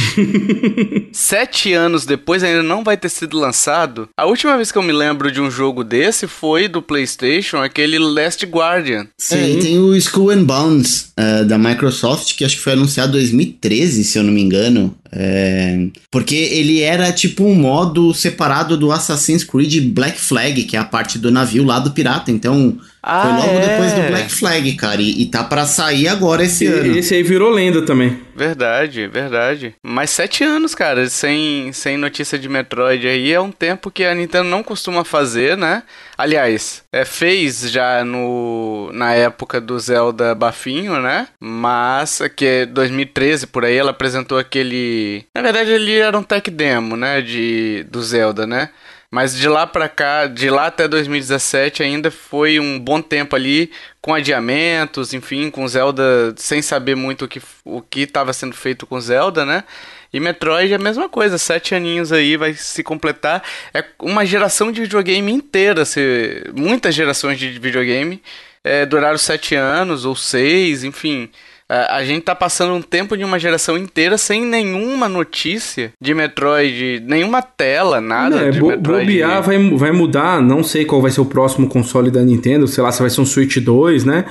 sete 1.12 1.72
anos 1.72 2.06
depois 2.06 2.42
ainda 2.42 2.62
não 2.62 2.84
vai 2.84 2.96
ter 2.96 3.08
sido 3.08 3.38
lançado? 3.38 4.08
A 4.16 4.26
última 4.26 4.56
vez 4.56 4.72
que 4.72 4.78
eu 4.78 4.82
me 4.82 4.92
lembro 4.92 5.30
de 5.30 5.40
um 5.40 5.50
jogo 5.50 5.84
desse 5.84 6.26
foi 6.26 6.68
do 6.68 6.82
PlayStation, 6.82 7.58
aquele 7.58 7.98
Last 7.98 8.44
Guardian. 8.46 9.06
Sim. 9.18 9.36
É, 9.36 9.50
e 9.50 9.58
tem 9.58 9.78
o 9.78 9.94
Skull 9.96 10.30
and 10.30 10.44
Bones 10.44 11.12
uh, 11.18 11.44
da 11.44 11.58
Microsoft, 11.58 12.36
que 12.36 12.44
acho 12.44 12.56
que 12.56 12.62
foi 12.62 12.74
anunciado 12.74 13.10
em 13.10 13.20
2013, 13.20 14.04
se 14.04 14.18
eu 14.18 14.22
não 14.22 14.32
me 14.32 14.40
engano. 14.40 14.96
É, 15.12 15.88
porque 16.10 16.36
ele 16.36 16.80
era 16.80 17.12
tipo 17.12 17.44
um 17.44 17.54
modo 17.54 18.14
separado 18.14 18.76
do 18.76 18.92
Assassin's 18.92 19.42
Creed 19.42 19.92
Black 19.92 20.20
Flag, 20.20 20.62
que 20.64 20.76
é 20.76 20.78
a 20.78 20.84
parte 20.84 21.18
do 21.18 21.30
navio 21.30 21.64
lá 21.64 21.80
do 21.80 21.90
pirata. 21.90 22.30
Então, 22.30 22.78
ah, 23.02 23.22
foi 23.22 23.32
logo 23.32 23.58
é. 23.58 23.68
depois 23.68 23.92
do 23.94 24.02
Black 24.02 24.32
Flag, 24.32 24.72
cara. 24.74 25.00
E, 25.00 25.22
e 25.22 25.26
tá 25.26 25.42
para 25.42 25.64
sair 25.64 26.08
agora 26.08 26.44
esse 26.44 26.64
e, 26.64 26.68
ano. 26.68 26.96
Esse 26.96 27.14
aí 27.14 27.22
virou 27.22 27.50
lenda 27.50 27.82
também. 27.82 28.20
Verdade, 28.36 29.06
verdade. 29.06 29.74
Mas 29.82 30.10
sete 30.10 30.44
anos, 30.44 30.74
cara, 30.74 31.08
sem, 31.08 31.72
sem 31.72 31.96
notícia 31.96 32.38
de 32.38 32.48
Metroid 32.48 33.06
aí 33.06 33.32
é 33.32 33.40
um 33.40 33.50
tempo 33.50 33.90
que 33.90 34.04
a 34.04 34.14
Nintendo 34.14 34.48
não 34.48 34.62
costuma 34.62 35.04
fazer, 35.04 35.56
né? 35.56 35.82
Aliás, 36.16 36.82
é, 36.92 37.04
fez 37.04 37.70
já 37.70 38.04
no, 38.04 38.90
na 38.92 39.14
época 39.14 39.60
do 39.60 39.78
Zelda 39.78 40.34
Bafinho, 40.34 41.00
né? 41.00 41.28
Mas 41.40 42.20
que 42.36 42.44
é 42.44 42.66
2013 42.66 43.46
por 43.46 43.64
aí 43.64 43.76
ela 43.76 43.90
apresentou 43.90 44.38
aquele. 44.38 45.24
Na 45.34 45.42
verdade, 45.42 45.70
ele 45.70 45.98
era 45.98 46.18
um 46.18 46.22
tech 46.22 46.50
demo, 46.50 46.96
né? 46.96 47.22
De, 47.22 47.84
do 47.90 48.02
Zelda, 48.02 48.46
né? 48.46 48.70
Mas 49.10 49.36
de 49.36 49.48
lá 49.48 49.66
para 49.66 49.88
cá, 49.88 50.26
de 50.28 50.48
lá 50.48 50.66
até 50.66 50.86
2017 50.86 51.82
ainda 51.82 52.12
foi 52.12 52.60
um 52.60 52.78
bom 52.78 53.02
tempo 53.02 53.34
ali 53.34 53.72
com 54.00 54.14
adiamentos, 54.14 55.12
enfim, 55.12 55.50
com 55.50 55.66
Zelda 55.66 56.32
sem 56.36 56.62
saber 56.62 56.94
muito 56.94 57.24
o 57.24 57.28
que 57.28 57.42
o 57.64 57.82
que 57.82 58.02
estava 58.02 58.32
sendo 58.32 58.54
feito 58.54 58.86
com 58.86 59.00
Zelda, 59.00 59.44
né? 59.44 59.64
E 60.12 60.20
Metroid 60.20 60.72
é 60.72 60.76
a 60.76 60.78
mesma 60.78 61.08
coisa, 61.08 61.38
sete 61.38 61.74
aninhos 61.74 62.12
aí 62.12 62.36
vai 62.36 62.54
se 62.54 62.82
completar. 62.84 63.42
É 63.74 63.84
uma 63.98 64.24
geração 64.24 64.70
de 64.70 64.82
videogame 64.82 65.32
inteira, 65.32 65.84
se, 65.84 66.44
muitas 66.54 66.94
gerações 66.94 67.38
de 67.38 67.48
videogame 67.58 68.22
é, 68.62 68.86
duraram 68.86 69.18
sete 69.18 69.54
anos 69.56 70.04
ou 70.04 70.14
seis, 70.14 70.84
enfim. 70.84 71.30
É, 71.70 71.86
a 71.88 72.04
gente 72.04 72.24
tá 72.24 72.34
passando 72.34 72.74
um 72.74 72.82
tempo 72.82 73.16
de 73.16 73.22
uma 73.22 73.38
geração 73.38 73.78
inteira 73.78 74.18
sem 74.18 74.44
nenhuma 74.44 75.08
notícia 75.08 75.92
de 76.00 76.12
Metroid, 76.12 77.00
nenhuma 77.06 77.42
tela, 77.42 78.00
nada 78.00 78.40
é, 78.40 78.50
de 78.50 78.58
bo 78.58 78.70
Metroid. 78.70 79.06
Bobear 79.06 79.40
vai, 79.40 79.70
vai 79.76 79.92
mudar, 79.92 80.42
não 80.42 80.64
sei 80.64 80.84
qual 80.84 81.00
vai 81.00 81.12
ser 81.12 81.20
o 81.20 81.26
próximo 81.26 81.68
console 81.68 82.10
da 82.10 82.22
Nintendo, 82.22 82.66
sei 82.66 82.82
lá 82.82 82.90
se 82.90 83.00
vai 83.00 83.08
ser 83.08 83.20
um 83.20 83.24
Switch 83.24 83.58
2, 83.58 84.04
né? 84.04 84.24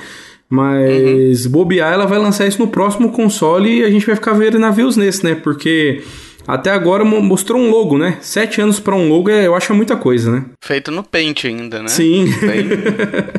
Mas 0.50 1.46
uhum. 1.46 1.52
bobear, 1.52 1.94
ela 1.94 2.06
vai 2.06 2.18
lançar 2.18 2.46
isso 2.46 2.58
no 2.58 2.68
próximo 2.68 3.10
console 3.10 3.78
e 3.78 3.84
a 3.84 3.90
gente 3.90 4.04
vai 4.04 4.16
ficar 4.16 4.34
vendo 4.34 4.58
navios 4.58 4.98
nesse, 4.98 5.24
né? 5.24 5.34
Porque 5.34 6.02
até 6.54 6.70
agora 6.70 7.04
mostrou 7.04 7.60
um 7.60 7.70
logo, 7.70 7.96
né? 7.96 8.18
Sete 8.20 8.60
anos 8.60 8.80
para 8.80 8.96
um 8.96 9.08
logo, 9.08 9.30
é, 9.30 9.46
eu 9.46 9.54
acho 9.54 9.72
muita 9.74 9.96
coisa, 9.96 10.30
né? 10.30 10.44
Feito 10.60 10.90
no 10.90 11.02
Paint 11.02 11.44
ainda, 11.44 11.82
né? 11.82 11.88
Sim. 11.88 12.24
Bem, 12.40 12.64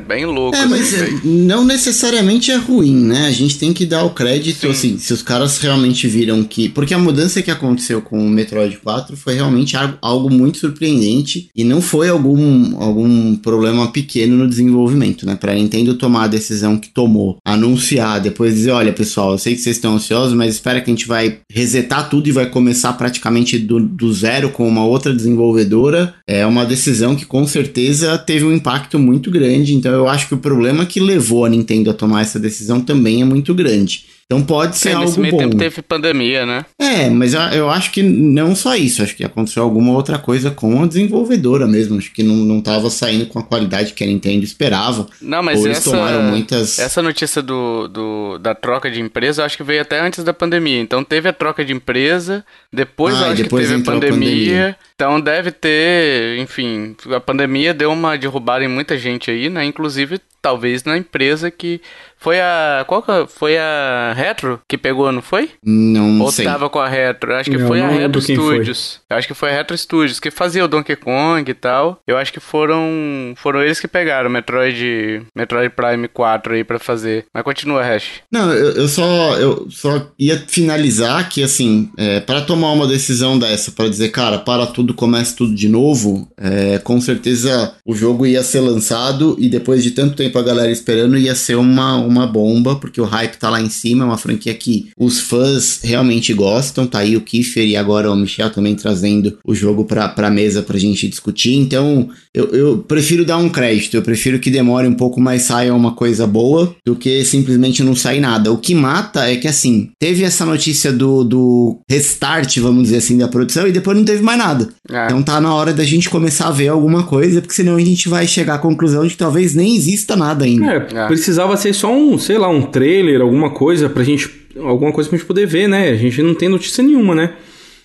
bem 0.07 0.25
louco. 0.25 0.55
É, 0.55 0.65
mas 0.65 0.93
é, 0.93 1.09
não 1.23 1.65
necessariamente 1.65 2.51
é 2.51 2.55
ruim, 2.55 2.95
né? 2.95 3.27
A 3.27 3.31
gente 3.31 3.59
tem 3.59 3.73
que 3.73 3.85
dar 3.85 4.03
o 4.03 4.11
crédito, 4.11 4.61
Sim. 4.61 4.69
assim, 4.69 4.97
se 4.97 5.13
os 5.13 5.21
caras 5.21 5.57
realmente 5.57 6.07
viram 6.07 6.43
que... 6.43 6.69
Porque 6.69 6.93
a 6.93 6.99
mudança 6.99 7.41
que 7.41 7.51
aconteceu 7.51 8.01
com 8.01 8.17
o 8.17 8.29
Metroid 8.29 8.77
4 8.77 9.17
foi 9.17 9.33
realmente 9.33 9.75
algo 10.01 10.29
muito 10.29 10.57
surpreendente 10.57 11.49
e 11.55 11.63
não 11.63 11.81
foi 11.81 12.09
algum, 12.09 12.81
algum 12.81 13.35
problema 13.35 13.91
pequeno 13.91 14.37
no 14.37 14.47
desenvolvimento, 14.47 15.25
né? 15.25 15.35
Pra 15.35 15.53
Nintendo 15.53 15.95
tomar 15.95 16.23
a 16.23 16.27
decisão 16.27 16.77
que 16.77 16.89
tomou, 16.89 17.37
anunciar, 17.45 18.21
depois 18.21 18.55
dizer, 18.55 18.71
olha, 18.71 18.93
pessoal, 18.93 19.33
eu 19.33 19.37
sei 19.37 19.55
que 19.55 19.61
vocês 19.61 19.75
estão 19.75 19.95
ansiosos, 19.95 20.33
mas 20.33 20.55
espera 20.55 20.79
que 20.79 20.89
a 20.89 20.93
gente 20.93 21.07
vai 21.07 21.39
resetar 21.51 22.09
tudo 22.09 22.27
e 22.27 22.31
vai 22.31 22.45
começar 22.45 22.93
praticamente 23.01 23.57
do, 23.57 23.79
do 23.79 24.13
zero 24.13 24.51
com 24.51 24.67
uma 24.67 24.85
outra 24.85 25.11
desenvolvedora, 25.11 26.13
é 26.27 26.45
uma 26.45 26.63
decisão 26.63 27.15
que 27.15 27.25
com 27.25 27.47
certeza 27.47 28.15
teve 28.15 28.45
um 28.45 28.53
impacto 28.53 28.99
muito 28.99 29.31
grande. 29.31 29.73
Então 29.73 29.91
eu 29.91 30.07
acho 30.07 30.27
que 30.27 30.35
o 30.35 30.37
problema 30.37 30.85
que 30.85 30.99
levou 30.99 31.43
a 31.43 31.49
Nintendo 31.49 31.89
a 31.89 31.95
tomar 31.95 32.21
essa 32.21 32.39
decisão 32.39 32.79
também 32.79 33.23
é 33.23 33.25
muito 33.25 33.55
grande. 33.55 34.05
Então 34.31 34.41
pode 34.41 34.77
ser 34.77 34.91
é, 34.91 34.93
algo 34.93 35.07
nesse 35.07 35.19
meio 35.19 35.33
bom. 35.33 35.39
tempo 35.39 35.57
teve 35.57 35.81
pandemia, 35.81 36.45
né? 36.45 36.65
É, 36.79 37.09
mas 37.09 37.33
eu, 37.33 37.69
acho 37.69 37.91
que 37.91 38.01
não 38.01 38.55
só 38.55 38.77
isso, 38.77 39.03
acho 39.03 39.13
que 39.13 39.25
aconteceu 39.25 39.61
alguma 39.61 39.91
outra 39.91 40.17
coisa 40.17 40.49
com 40.49 40.81
a 40.81 40.87
desenvolvedora 40.87 41.67
mesmo. 41.67 41.97
Acho 41.97 42.13
que 42.13 42.23
não, 42.23 42.37
não 42.37 42.61
tava 42.61 42.89
saindo 42.89 43.25
com 43.25 43.39
a 43.39 43.43
qualidade 43.43 43.91
que 43.91 44.01
a 44.05 44.07
Nintendo 44.07 44.45
esperava. 44.45 45.05
Não, 45.21 45.43
mas 45.43 45.65
essa, 45.65 46.21
muitas... 46.21 46.79
essa 46.79 47.01
notícia 47.01 47.41
do, 47.41 47.89
do, 47.89 48.37
da 48.37 48.55
troca 48.55 48.89
de 48.89 49.01
empresa, 49.01 49.41
eu 49.41 49.45
acho 49.45 49.57
que 49.57 49.63
veio 49.63 49.81
até 49.81 49.99
antes 49.99 50.23
da 50.23 50.33
pandemia. 50.33 50.79
Então 50.79 51.03
teve 51.03 51.27
a 51.27 51.33
troca 51.33 51.65
de 51.65 51.73
empresa, 51.73 52.45
depois 52.71 53.15
ah, 53.15 53.31
acho 53.31 53.43
depois 53.43 53.67
que 53.67 53.73
teve 53.73 53.81
a 53.81 53.85
pandemia, 53.85 54.07
a 54.07 54.13
pandemia. 54.13 54.77
Então 54.95 55.19
deve 55.19 55.51
ter, 55.51 56.37
enfim, 56.37 56.95
a 57.13 57.19
pandemia 57.19 57.73
deu 57.73 57.91
uma 57.91 58.17
derrubada 58.17 58.63
em 58.63 58.69
muita 58.69 58.97
gente 58.97 59.29
aí, 59.29 59.49
né? 59.49 59.65
Inclusive 59.65 60.21
talvez 60.41 60.83
na 60.83 60.97
empresa 60.97 61.51
que 61.51 61.81
foi 62.21 62.39
a. 62.39 62.85
Qual 62.87 63.01
que 63.01 63.11
foi 63.27 63.57
a 63.57 64.13
Retro 64.15 64.61
que 64.67 64.77
pegou, 64.77 65.11
não 65.11 65.23
foi? 65.23 65.49
Não 65.65 66.21
Ou 66.21 66.31
sei. 66.31 66.45
Ou 66.45 66.51
tava 66.51 66.69
com 66.69 66.77
a 66.77 66.87
Retro? 66.87 67.33
Acho 67.33 67.49
que 67.49 67.57
não, 67.57 67.67
foi 67.67 67.81
a 67.81 67.87
Retro 67.87 68.21
Studios. 68.21 69.01
Acho 69.09 69.27
que 69.27 69.33
foi 69.33 69.49
a 69.49 69.53
Retro 69.53 69.75
Studios 69.75 70.19
que 70.19 70.29
fazia 70.29 70.63
o 70.63 70.67
Donkey 70.67 70.95
Kong 70.95 71.49
e 71.49 71.53
tal. 71.55 71.99
Eu 72.05 72.17
acho 72.17 72.31
que 72.31 72.39
foram 72.39 73.33
foram 73.35 73.63
eles 73.63 73.79
que 73.79 73.87
pegaram 73.87 74.29
o 74.29 74.31
Metroid 74.31 75.23
Metroid 75.35 75.73
Prime 75.75 76.07
4 76.07 76.53
aí 76.53 76.63
para 76.63 76.77
fazer. 76.77 77.25
Mas 77.33 77.43
continua, 77.43 77.83
Hash. 77.83 78.21
Não, 78.31 78.53
eu, 78.53 78.71
eu, 78.73 78.87
só 78.87 79.37
eu 79.39 79.67
só 79.71 80.07
ia 80.19 80.37
finalizar 80.47 81.27
que 81.27 81.41
assim, 81.41 81.89
é, 81.97 82.19
para 82.19 82.41
tomar 82.41 82.71
uma 82.71 82.85
decisão 82.85 83.39
dessa, 83.39 83.71
para 83.71 83.89
dizer, 83.89 84.09
cara, 84.09 84.37
para 84.37 84.67
tudo, 84.67 84.93
começa 84.93 85.35
tudo 85.35 85.55
de 85.55 85.67
novo, 85.67 86.27
é, 86.37 86.77
com 86.77 87.01
certeza 87.01 87.73
o 87.83 87.95
jogo 87.95 88.27
ia 88.27 88.43
ser 88.43 88.59
lançado 88.59 89.35
e 89.39 89.49
depois 89.49 89.81
de 89.81 89.89
tanto 89.89 90.15
tempo 90.15 90.37
a 90.37 90.43
galera 90.43 90.69
esperando 90.69 91.17
ia 91.17 91.33
ser 91.33 91.55
uma 91.55 92.10
uma 92.11 92.27
bomba, 92.27 92.75
porque 92.75 92.99
o 92.99 93.05
hype 93.05 93.37
tá 93.37 93.49
lá 93.49 93.61
em 93.61 93.69
cima, 93.69 94.03
é 94.03 94.07
uma 94.07 94.17
franquia 94.17 94.53
que 94.53 94.89
os 94.97 95.19
fãs 95.19 95.79
realmente 95.83 96.33
gostam. 96.33 96.85
Tá 96.85 96.99
aí 96.99 97.15
o 97.15 97.21
Kiefer 97.21 97.67
e 97.67 97.75
agora 97.75 98.11
o 98.11 98.15
Michel 98.15 98.49
também 98.49 98.75
trazendo 98.75 99.37
o 99.45 99.55
jogo 99.55 99.85
pra, 99.85 100.09
pra 100.09 100.29
mesa 100.29 100.61
pra 100.61 100.77
gente 100.77 101.07
discutir. 101.07 101.55
Então, 101.55 102.09
eu, 102.33 102.45
eu 102.49 102.77
prefiro 102.79 103.25
dar 103.25 103.37
um 103.37 103.49
crédito, 103.49 103.95
eu 103.95 104.01
prefiro 104.01 104.39
que 104.39 104.51
demore 104.51 104.87
um 104.87 104.93
pouco, 104.93 105.19
mas 105.19 105.43
saia 105.43 105.73
uma 105.73 105.93
coisa 105.93 106.27
boa, 106.27 106.75
do 106.85 106.95
que 106.95 107.23
simplesmente 107.23 107.83
não 107.83 107.95
sair 107.95 108.19
nada. 108.19 108.51
O 108.51 108.57
que 108.57 108.75
mata 108.75 109.29
é 109.29 109.35
que, 109.35 109.47
assim, 109.47 109.89
teve 109.99 110.23
essa 110.23 110.45
notícia 110.45 110.91
do, 110.91 111.23
do 111.23 111.79
restart, 111.89 112.57
vamos 112.59 112.83
dizer 112.83 112.97
assim, 112.97 113.17
da 113.17 113.27
produção, 113.27 113.67
e 113.67 113.71
depois 113.71 113.97
não 113.97 114.05
teve 114.05 114.21
mais 114.21 114.37
nada. 114.37 114.69
É. 114.89 115.05
Então 115.05 115.21
tá 115.23 115.39
na 115.39 115.53
hora 115.53 115.73
da 115.73 115.83
gente 115.83 116.09
começar 116.09 116.47
a 116.47 116.51
ver 116.51 116.67
alguma 116.67 117.03
coisa, 117.03 117.41
porque 117.41 117.53
senão 117.53 117.75
a 117.75 117.81
gente 117.81 118.09
vai 118.09 118.27
chegar 118.27 118.55
à 118.55 118.59
conclusão 118.59 119.03
de 119.03 119.11
que 119.11 119.17
talvez 119.17 119.53
nem 119.55 119.75
exista 119.75 120.15
nada 120.15 120.45
ainda. 120.45 120.71
É, 120.71 120.87
é. 120.93 121.07
precisava 121.07 121.55
ser 121.57 121.73
só 121.73 121.93
um, 121.93 122.00
sei 122.17 122.37
lá, 122.37 122.47
um 122.47 122.61
trailer, 122.61 123.21
alguma 123.21 123.49
coisa 123.49 123.89
pra 123.89 124.03
gente. 124.03 124.29
Alguma 124.57 124.91
coisa 124.91 125.09
pra 125.09 125.17
gente 125.17 125.27
poder 125.27 125.45
ver, 125.45 125.67
né? 125.67 125.89
A 125.89 125.95
gente 125.95 126.21
não 126.21 126.35
tem 126.35 126.49
notícia 126.49 126.83
nenhuma, 126.83 127.15
né? 127.15 127.33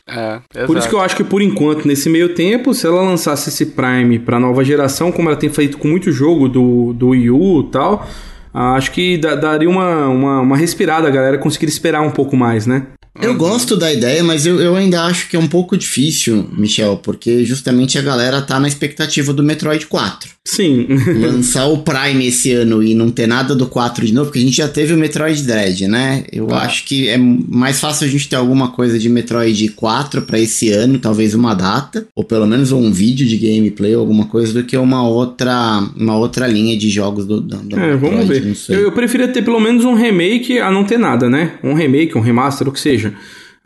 É, 0.08 0.66
por 0.66 0.76
isso 0.76 0.88
que 0.88 0.94
eu 0.94 1.00
acho 1.00 1.16
que 1.16 1.24
por 1.24 1.42
enquanto, 1.42 1.86
nesse 1.86 2.08
meio 2.08 2.32
tempo, 2.32 2.72
se 2.72 2.86
ela 2.86 3.02
lançasse 3.02 3.48
esse 3.48 3.66
Prime 3.66 4.20
pra 4.20 4.38
nova 4.38 4.64
geração, 4.64 5.10
como 5.10 5.28
ela 5.28 5.36
tem 5.36 5.50
feito 5.50 5.78
com 5.78 5.88
muito 5.88 6.12
jogo 6.12 6.48
do, 6.48 6.92
do 6.92 7.08
Wii 7.08 7.30
U 7.30 7.60
e 7.62 7.72
tal, 7.72 8.08
acho 8.54 8.92
que 8.92 9.18
daria 9.18 9.68
uma, 9.68 10.06
uma, 10.06 10.40
uma 10.40 10.56
respirada, 10.56 11.08
a 11.08 11.10
galera 11.10 11.38
conseguir 11.38 11.66
esperar 11.66 12.02
um 12.02 12.12
pouco 12.12 12.36
mais, 12.36 12.66
né? 12.66 12.86
Eu 13.20 13.34
gosto 13.34 13.76
da 13.76 13.92
ideia, 13.92 14.22
mas 14.22 14.46
eu, 14.46 14.60
eu 14.60 14.76
ainda 14.76 15.02
acho 15.04 15.28
que 15.28 15.36
é 15.36 15.38
um 15.38 15.48
pouco 15.48 15.76
difícil, 15.76 16.48
Michel, 16.52 16.98
porque 16.98 17.44
justamente 17.44 17.98
a 17.98 18.02
galera 18.02 18.42
tá 18.42 18.60
na 18.60 18.68
expectativa 18.68 19.32
do 19.32 19.42
Metroid 19.42 19.86
4. 19.86 20.35
Sim. 20.46 20.86
Lançar 21.20 21.66
o 21.66 21.78
Prime 21.78 22.24
esse 22.24 22.52
ano 22.52 22.80
e 22.80 22.94
não 22.94 23.10
ter 23.10 23.26
nada 23.26 23.52
do 23.54 23.66
4 23.66 24.06
de 24.06 24.14
novo, 24.14 24.26
porque 24.26 24.38
a 24.38 24.42
gente 24.42 24.56
já 24.56 24.68
teve 24.68 24.94
o 24.94 24.96
Metroid 24.96 25.42
Dread, 25.42 25.88
né? 25.88 26.24
Eu 26.32 26.48
ah. 26.52 26.62
acho 26.62 26.84
que 26.84 27.08
é 27.08 27.18
mais 27.18 27.80
fácil 27.80 28.06
a 28.06 28.10
gente 28.10 28.28
ter 28.28 28.36
alguma 28.36 28.70
coisa 28.70 28.96
de 28.96 29.08
Metroid 29.08 29.68
4 29.70 30.22
para 30.22 30.38
esse 30.38 30.70
ano, 30.70 31.00
talvez 31.00 31.34
uma 31.34 31.52
data, 31.52 32.06
ou 32.14 32.22
pelo 32.22 32.46
menos 32.46 32.70
um 32.70 32.92
vídeo 32.92 33.26
de 33.26 33.36
gameplay 33.36 33.96
ou 33.96 34.00
alguma 34.00 34.26
coisa, 34.26 34.52
do 34.52 34.62
que 34.62 34.76
uma 34.76 35.06
outra, 35.06 35.82
uma 35.96 36.16
outra 36.16 36.46
linha 36.46 36.76
de 36.76 36.88
jogos 36.88 37.26
do, 37.26 37.40
do, 37.40 37.56
do 37.56 37.76
É, 37.78 37.94
Metroid, 37.94 37.98
vamos 37.98 38.28
ver. 38.28 38.76
Eu, 38.76 38.82
eu 38.82 38.92
preferia 38.92 39.26
ter 39.26 39.42
pelo 39.42 39.58
menos 39.58 39.84
um 39.84 39.94
remake 39.94 40.60
a 40.60 40.70
não 40.70 40.84
ter 40.84 40.98
nada, 40.98 41.28
né? 41.28 41.54
Um 41.64 41.74
remake, 41.74 42.16
um 42.16 42.20
remaster, 42.20 42.68
o 42.68 42.72
que 42.72 42.80
seja 42.80 43.12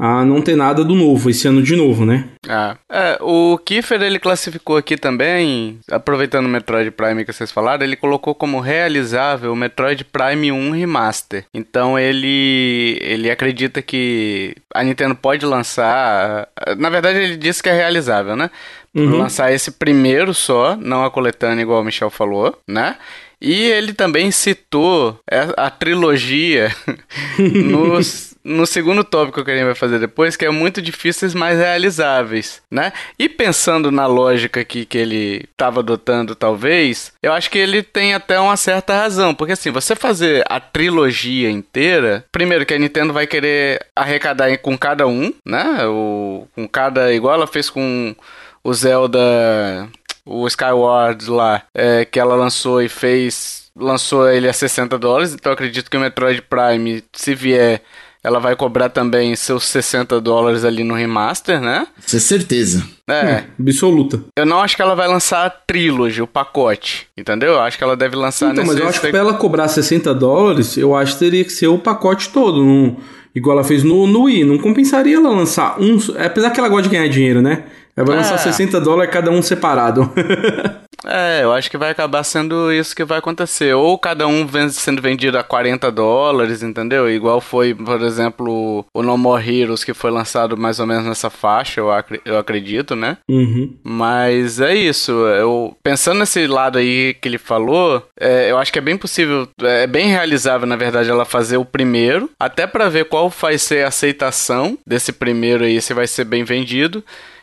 a 0.00 0.24
não 0.24 0.40
ter 0.40 0.56
nada 0.56 0.82
do 0.82 0.94
novo 0.94 1.28
esse 1.28 1.46
ano 1.46 1.62
de 1.62 1.76
novo, 1.76 2.06
né? 2.06 2.24
Ah, 2.48 2.74
é, 2.90 3.18
o 3.20 3.58
Kiefer 3.58 4.00
ele 4.00 4.18
classificou 4.18 4.78
aqui 4.78 4.96
também, 4.96 5.78
aproveitando 5.90 6.46
o 6.46 6.48
Metroid 6.48 6.90
Prime 6.90 7.22
que 7.22 7.32
vocês 7.34 7.52
falaram, 7.52 7.84
ele 7.84 7.96
colocou 7.96 8.34
como 8.34 8.60
realizável 8.60 9.52
o 9.52 9.56
Metroid 9.56 10.02
Prime 10.06 10.50
1 10.50 10.70
Remaster. 10.70 11.44
Então 11.52 11.98
ele 11.98 12.96
ele 13.02 13.30
acredita 13.30 13.82
que 13.82 14.56
a 14.74 14.82
Nintendo 14.82 15.14
pode 15.14 15.44
lançar, 15.44 16.48
na 16.78 16.88
verdade 16.88 17.18
ele 17.18 17.36
disse 17.36 17.62
que 17.62 17.68
é 17.68 17.74
realizável, 17.74 18.34
né? 18.34 18.50
Uhum. 18.94 19.18
Lançar 19.18 19.52
esse 19.52 19.70
primeiro 19.72 20.32
só, 20.32 20.76
não 20.76 21.04
a 21.04 21.10
coletânea 21.10 21.62
igual 21.62 21.82
o 21.82 21.84
Michel 21.84 22.08
falou, 22.08 22.58
né? 22.66 22.96
E 23.40 23.64
ele 23.64 23.94
também 23.94 24.30
citou 24.30 25.18
a 25.56 25.70
trilogia 25.70 26.74
nos, 27.38 28.36
no 28.44 28.66
segundo 28.66 29.02
tópico 29.02 29.42
que 29.42 29.50
a 29.50 29.54
gente 29.54 29.64
vai 29.64 29.74
fazer 29.74 29.98
depois, 29.98 30.36
que 30.36 30.44
é 30.44 30.50
muito 30.50 30.82
difíceis, 30.82 31.32
mas 31.32 31.58
realizáveis, 31.58 32.62
né? 32.70 32.92
E 33.18 33.28
pensando 33.28 33.90
na 33.90 34.06
lógica 34.06 34.60
aqui 34.60 34.84
que 34.84 34.98
ele 34.98 35.48
estava 35.50 35.80
adotando, 35.80 36.34
talvez, 36.34 37.12
eu 37.22 37.32
acho 37.32 37.50
que 37.50 37.58
ele 37.58 37.82
tem 37.82 38.12
até 38.12 38.38
uma 38.38 38.56
certa 38.56 38.94
razão, 38.94 39.34
porque 39.34 39.54
assim, 39.54 39.70
você 39.70 39.96
fazer 39.96 40.44
a 40.48 40.60
trilogia 40.60 41.50
inteira, 41.50 42.24
primeiro 42.30 42.66
que 42.66 42.74
a 42.74 42.78
Nintendo 42.78 43.12
vai 43.12 43.26
querer 43.26 43.86
arrecadar 43.96 44.54
com 44.58 44.76
cada 44.76 45.06
um, 45.06 45.32
né? 45.46 45.86
O, 45.86 46.46
com 46.54 46.68
cada, 46.68 47.12
igual 47.12 47.34
ela 47.34 47.46
fez 47.46 47.70
com 47.70 48.14
o 48.62 48.74
Zelda 48.74 49.88
o 50.30 50.46
Skyward 50.46 51.28
lá, 51.28 51.62
é, 51.74 52.04
que 52.04 52.20
ela 52.20 52.36
lançou 52.36 52.80
e 52.80 52.88
fez. 52.88 53.68
Lançou 53.76 54.28
ele 54.28 54.48
a 54.48 54.52
60 54.52 54.98
dólares, 54.98 55.32
então 55.32 55.52
acredito 55.52 55.90
que 55.90 55.96
o 55.96 56.00
Metroid 56.00 56.42
Prime, 56.42 57.02
se 57.12 57.34
vier, 57.34 57.80
ela 58.22 58.38
vai 58.38 58.54
cobrar 58.54 58.90
também 58.90 59.34
seus 59.34 59.64
60 59.64 60.20
dólares 60.20 60.64
ali 60.64 60.84
no 60.84 60.94
remaster, 60.94 61.60
né? 61.60 61.86
Isso 62.04 62.16
é 62.16 62.20
certeza. 62.20 62.86
É. 63.08 63.14
é. 63.14 63.44
Absoluta. 63.58 64.22
Eu 64.36 64.44
não 64.44 64.60
acho 64.60 64.76
que 64.76 64.82
ela 64.82 64.94
vai 64.94 65.08
lançar 65.08 65.46
a 65.46 65.50
trilogy, 65.50 66.20
o 66.20 66.26
pacote. 66.26 67.06
Entendeu? 67.16 67.52
Eu 67.52 67.60
acho 67.60 67.78
que 67.78 67.84
ela 67.84 67.96
deve 67.96 68.16
lançar 68.16 68.52
Então, 68.52 68.66
mas 68.66 68.76
eu 68.76 68.88
acho 68.88 69.00
que 69.00 69.08
pra 69.08 69.20
ela 69.20 69.34
cobrar 69.34 69.68
60 69.68 70.12
dólares, 70.14 70.76
eu 70.76 70.94
acho 70.94 71.14
que 71.14 71.20
teria 71.20 71.44
que 71.44 71.52
ser 71.52 71.68
o 71.68 71.78
pacote 71.78 72.28
todo. 72.28 72.62
Não, 72.62 72.96
igual 73.34 73.56
ela 73.56 73.66
fez 73.66 73.82
no, 73.82 74.06
no 74.06 74.24
Wii. 74.24 74.44
Não 74.44 74.58
compensaria 74.58 75.16
ela 75.16 75.30
lançar 75.30 75.80
um. 75.80 75.96
Apesar 76.22 76.50
que 76.50 76.60
ela 76.60 76.68
gosta 76.68 76.88
de 76.88 76.96
ganhar 76.96 77.08
dinheiro, 77.08 77.40
né? 77.40 77.64
Ela 77.96 78.06
vai 78.06 78.16
é. 78.16 78.18
lançar 78.18 78.38
60 78.38 78.80
dólares 78.80 79.12
cada 79.12 79.30
um 79.30 79.42
separado. 79.42 80.10
É, 81.04 81.42
eu 81.42 81.52
acho 81.52 81.70
que 81.70 81.78
vai 81.78 81.90
acabar 81.90 82.22
sendo 82.24 82.72
isso 82.72 82.94
que 82.94 83.04
vai 83.04 83.18
acontecer. 83.18 83.74
Ou 83.74 83.98
cada 83.98 84.26
um 84.26 84.46
sendo 84.70 85.00
vendido 85.00 85.38
a 85.38 85.42
40 85.42 85.90
dólares, 85.90 86.62
entendeu? 86.62 87.08
Igual 87.08 87.40
foi, 87.40 87.74
por 87.74 88.02
exemplo, 88.02 88.84
o 88.92 89.02
No 89.02 89.16
More 89.16 89.42
Heroes, 89.42 89.84
que 89.84 89.94
foi 89.94 90.10
lançado 90.10 90.56
mais 90.56 90.78
ou 90.78 90.86
menos 90.86 91.06
nessa 91.06 91.30
faixa, 91.30 91.80
eu, 91.80 91.90
ac 91.90 92.20
eu 92.24 92.38
acredito, 92.38 92.94
né? 92.94 93.18
Uhum. 93.28 93.74
Mas 93.82 94.60
é 94.60 94.74
isso. 94.74 95.12
Eu, 95.12 95.76
pensando 95.82 96.18
nesse 96.18 96.46
lado 96.46 96.78
aí 96.78 97.14
que 97.14 97.28
ele 97.28 97.38
falou, 97.38 98.06
é, 98.18 98.50
eu 98.50 98.58
acho 98.58 98.72
que 98.72 98.78
é 98.78 98.82
bem 98.82 98.96
possível, 98.96 99.48
é 99.62 99.86
bem 99.86 100.08
realizável, 100.08 100.66
na 100.66 100.76
verdade, 100.76 101.10
ela 101.10 101.24
fazer 101.24 101.56
o 101.56 101.64
primeiro, 101.64 102.30
até 102.38 102.66
para 102.66 102.88
ver 102.88 103.06
qual 103.06 103.28
vai 103.30 103.56
ser 103.56 103.84
a 103.84 103.88
aceitação 103.88 104.76
desse 104.86 105.12
primeiro 105.12 105.64
aí, 105.64 105.80
se 105.80 105.94
vai 105.94 106.06
ser 106.06 106.24
bem 106.24 106.44
vendido. 106.44 107.02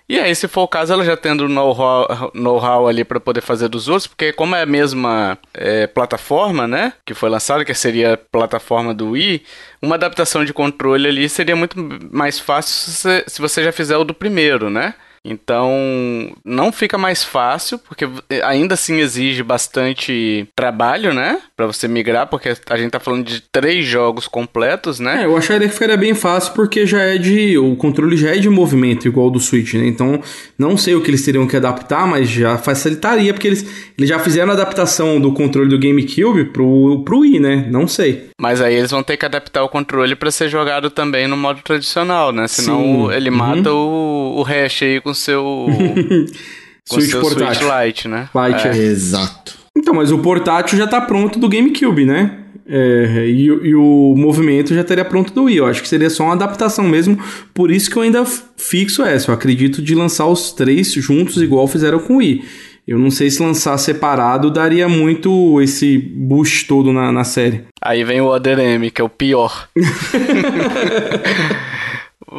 E 0.10 0.18
aí, 0.18 0.34
se 0.34 0.48
for 0.48 0.62
o 0.62 0.68
caso, 0.68 0.94
ela 0.94 1.04
já 1.04 1.18
tendo 1.18 1.50
know-how 1.50 2.32
know 2.34 2.88
ali 2.88 3.04
para 3.04 3.20
poder 3.20 3.42
fazer 3.42 3.68
dos 3.68 3.90
outros, 3.90 4.08
porque 4.08 4.32
como 4.32 4.56
é 4.56 4.62
a 4.62 4.66
mesma 4.66 5.38
é, 5.54 5.86
plataforma, 5.86 6.66
né, 6.66 6.94
que 7.06 7.14
foi 7.14 7.30
lançada, 7.30 7.66
que 7.66 7.74
seria 7.74 8.14
a 8.14 8.18
plataforma 8.18 8.94
do 8.94 9.12
Wii, 9.12 9.44
uma 9.82 9.96
adaptação 9.96 10.46
de 10.46 10.54
controle 10.54 11.08
ali 11.10 11.28
seria 11.28 11.56
muito 11.58 11.76
mais 12.10 12.40
fácil 12.40 12.92
se 12.92 13.24
se 13.28 13.42
você 13.42 13.64
já 13.64 13.72
fizer 13.74 13.98
o 13.98 14.06
do 14.06 14.14
primeiro, 14.14 14.70
né? 14.70 14.94
Então, 15.24 15.72
não 16.44 16.72
fica 16.72 16.98
mais 16.98 17.24
fácil, 17.24 17.80
porque 17.80 18.08
ainda 18.44 18.76
assim 18.76 19.00
exige 19.00 19.44
bastante 19.44 20.48
trabalho, 20.56 21.14
né? 21.14 21.40
Pra 21.56 21.66
você 21.66 21.88
migrar, 21.88 22.28
porque 22.28 22.54
a 22.70 22.78
gente 22.78 22.92
tá 22.92 23.00
falando 23.00 23.26
de 23.26 23.42
três 23.42 23.86
jogos 23.86 24.28
completos, 24.28 25.00
né? 25.00 25.24
É, 25.24 25.26
eu 25.26 25.36
acharia 25.36 25.68
que 25.68 25.74
ficaria 25.74 25.98
bem 25.98 26.14
fácil, 26.14 26.54
porque 26.54 26.86
já 26.86 27.02
é 27.02 27.18
de. 27.18 27.58
O 27.58 27.76
controle 27.76 28.16
já 28.16 28.36
é 28.36 28.38
de 28.38 28.50
movimento, 28.50 29.08
igual 29.08 29.30
do 29.30 29.40
Switch, 29.40 29.74
né? 29.74 29.88
Então, 29.88 30.22
não 30.58 30.78
sei 30.78 30.96
o 30.96 31.02
que 31.02 31.10
eles 31.10 31.24
teriam 31.24 31.48
que 31.48 31.58
adaptar, 31.58 32.08
mas 32.08 32.30
já 32.30 32.58
facilitaria, 32.58 33.34
porque 33.34 33.48
eles, 33.48 33.66
eles 33.98 34.10
já 34.10 34.20
fizeram 34.20 34.52
a 34.52 34.54
adaptação 34.54 35.20
do 35.20 35.34
controle 35.34 35.70
do 35.70 35.80
GameCube 35.80 36.46
pro, 36.46 37.04
pro 37.04 37.20
Wii, 37.20 37.40
né? 37.40 37.68
Não 37.70 37.88
sei. 37.88 38.30
Mas 38.40 38.62
aí 38.62 38.76
eles 38.76 38.92
vão 38.92 39.04
ter 39.04 39.18
que 39.18 39.26
adaptar 39.26 39.64
o 39.64 39.70
controle 39.70 40.16
para 40.16 40.32
ser 40.32 40.50
jogado 40.50 40.90
também 40.90 41.28
no 41.28 41.36
modo 41.36 41.62
tradicional, 41.62 42.32
né? 42.32 42.48
Senão 42.48 43.10
Sim. 43.10 43.16
ele 43.16 43.30
uhum. 43.30 43.36
mata 43.36 43.74
o, 43.74 44.36
o 44.38 44.44
hash 44.44 44.84
aí 44.84 45.02
com 45.08 45.14
seu. 45.14 45.68
com 46.90 46.96
Switch 46.96 47.12
seu 47.12 47.22
portátil. 47.22 47.68
Switch 47.68 47.86
Lite, 47.86 48.08
né? 48.08 48.30
Lite, 48.36 48.68
é. 48.68 48.72
é. 48.72 48.78
Exato. 48.78 49.58
Então, 49.76 49.94
mas 49.94 50.12
o 50.12 50.20
portátil 50.20 50.78
já 50.78 50.88
tá 50.88 51.00
pronto 51.00 51.40
do 51.40 51.48
GameCube, 51.48 52.06
né? 52.06 52.40
É, 52.70 53.26
e, 53.28 53.46
e, 53.46 53.76
o 53.76 54.14
movimento 54.18 54.74
já 54.74 54.82
estaria 54.82 55.06
pronto 55.06 55.32
do 55.34 55.44
Wii. 55.44 55.58
Eu 55.58 55.66
acho 55.68 55.82
que 55.82 55.88
seria 55.88 56.10
só 56.10 56.26
uma 56.26 56.34
adaptação 56.34 56.86
mesmo. 56.86 57.18
Por 57.54 57.72
isso 57.72 57.90
que 57.90 57.96
eu 57.96 58.02
ainda 58.02 58.26
fixo 58.58 59.04
essa. 59.04 59.32
Eu 59.32 59.36
acredito 59.36 59.82
de 59.82 59.96
lançar 59.96 60.26
os 60.26 60.52
três 60.52 60.92
juntos, 60.94 61.42
igual 61.42 61.68
fizeram 61.68 62.00
com 62.00 62.16
o 62.16 62.18
Wii. 62.18 62.44
Eu 62.88 62.98
não 62.98 63.12
sei 63.12 63.30
se 63.30 63.42
lançar 63.42 63.78
separado 63.78 64.50
daria 64.50 64.88
muito 64.90 65.62
esse 65.62 65.98
boost 65.98 66.68
todo 66.68 66.92
na, 66.92 67.12
na 67.12 67.24
série. 67.24 67.64
Aí 67.82 68.04
vem 68.04 68.22
o 68.22 68.28
Other 68.28 68.60
M, 68.60 68.90
que 68.92 69.02
é 69.02 69.04
o 69.04 69.10
pior. 69.10 69.68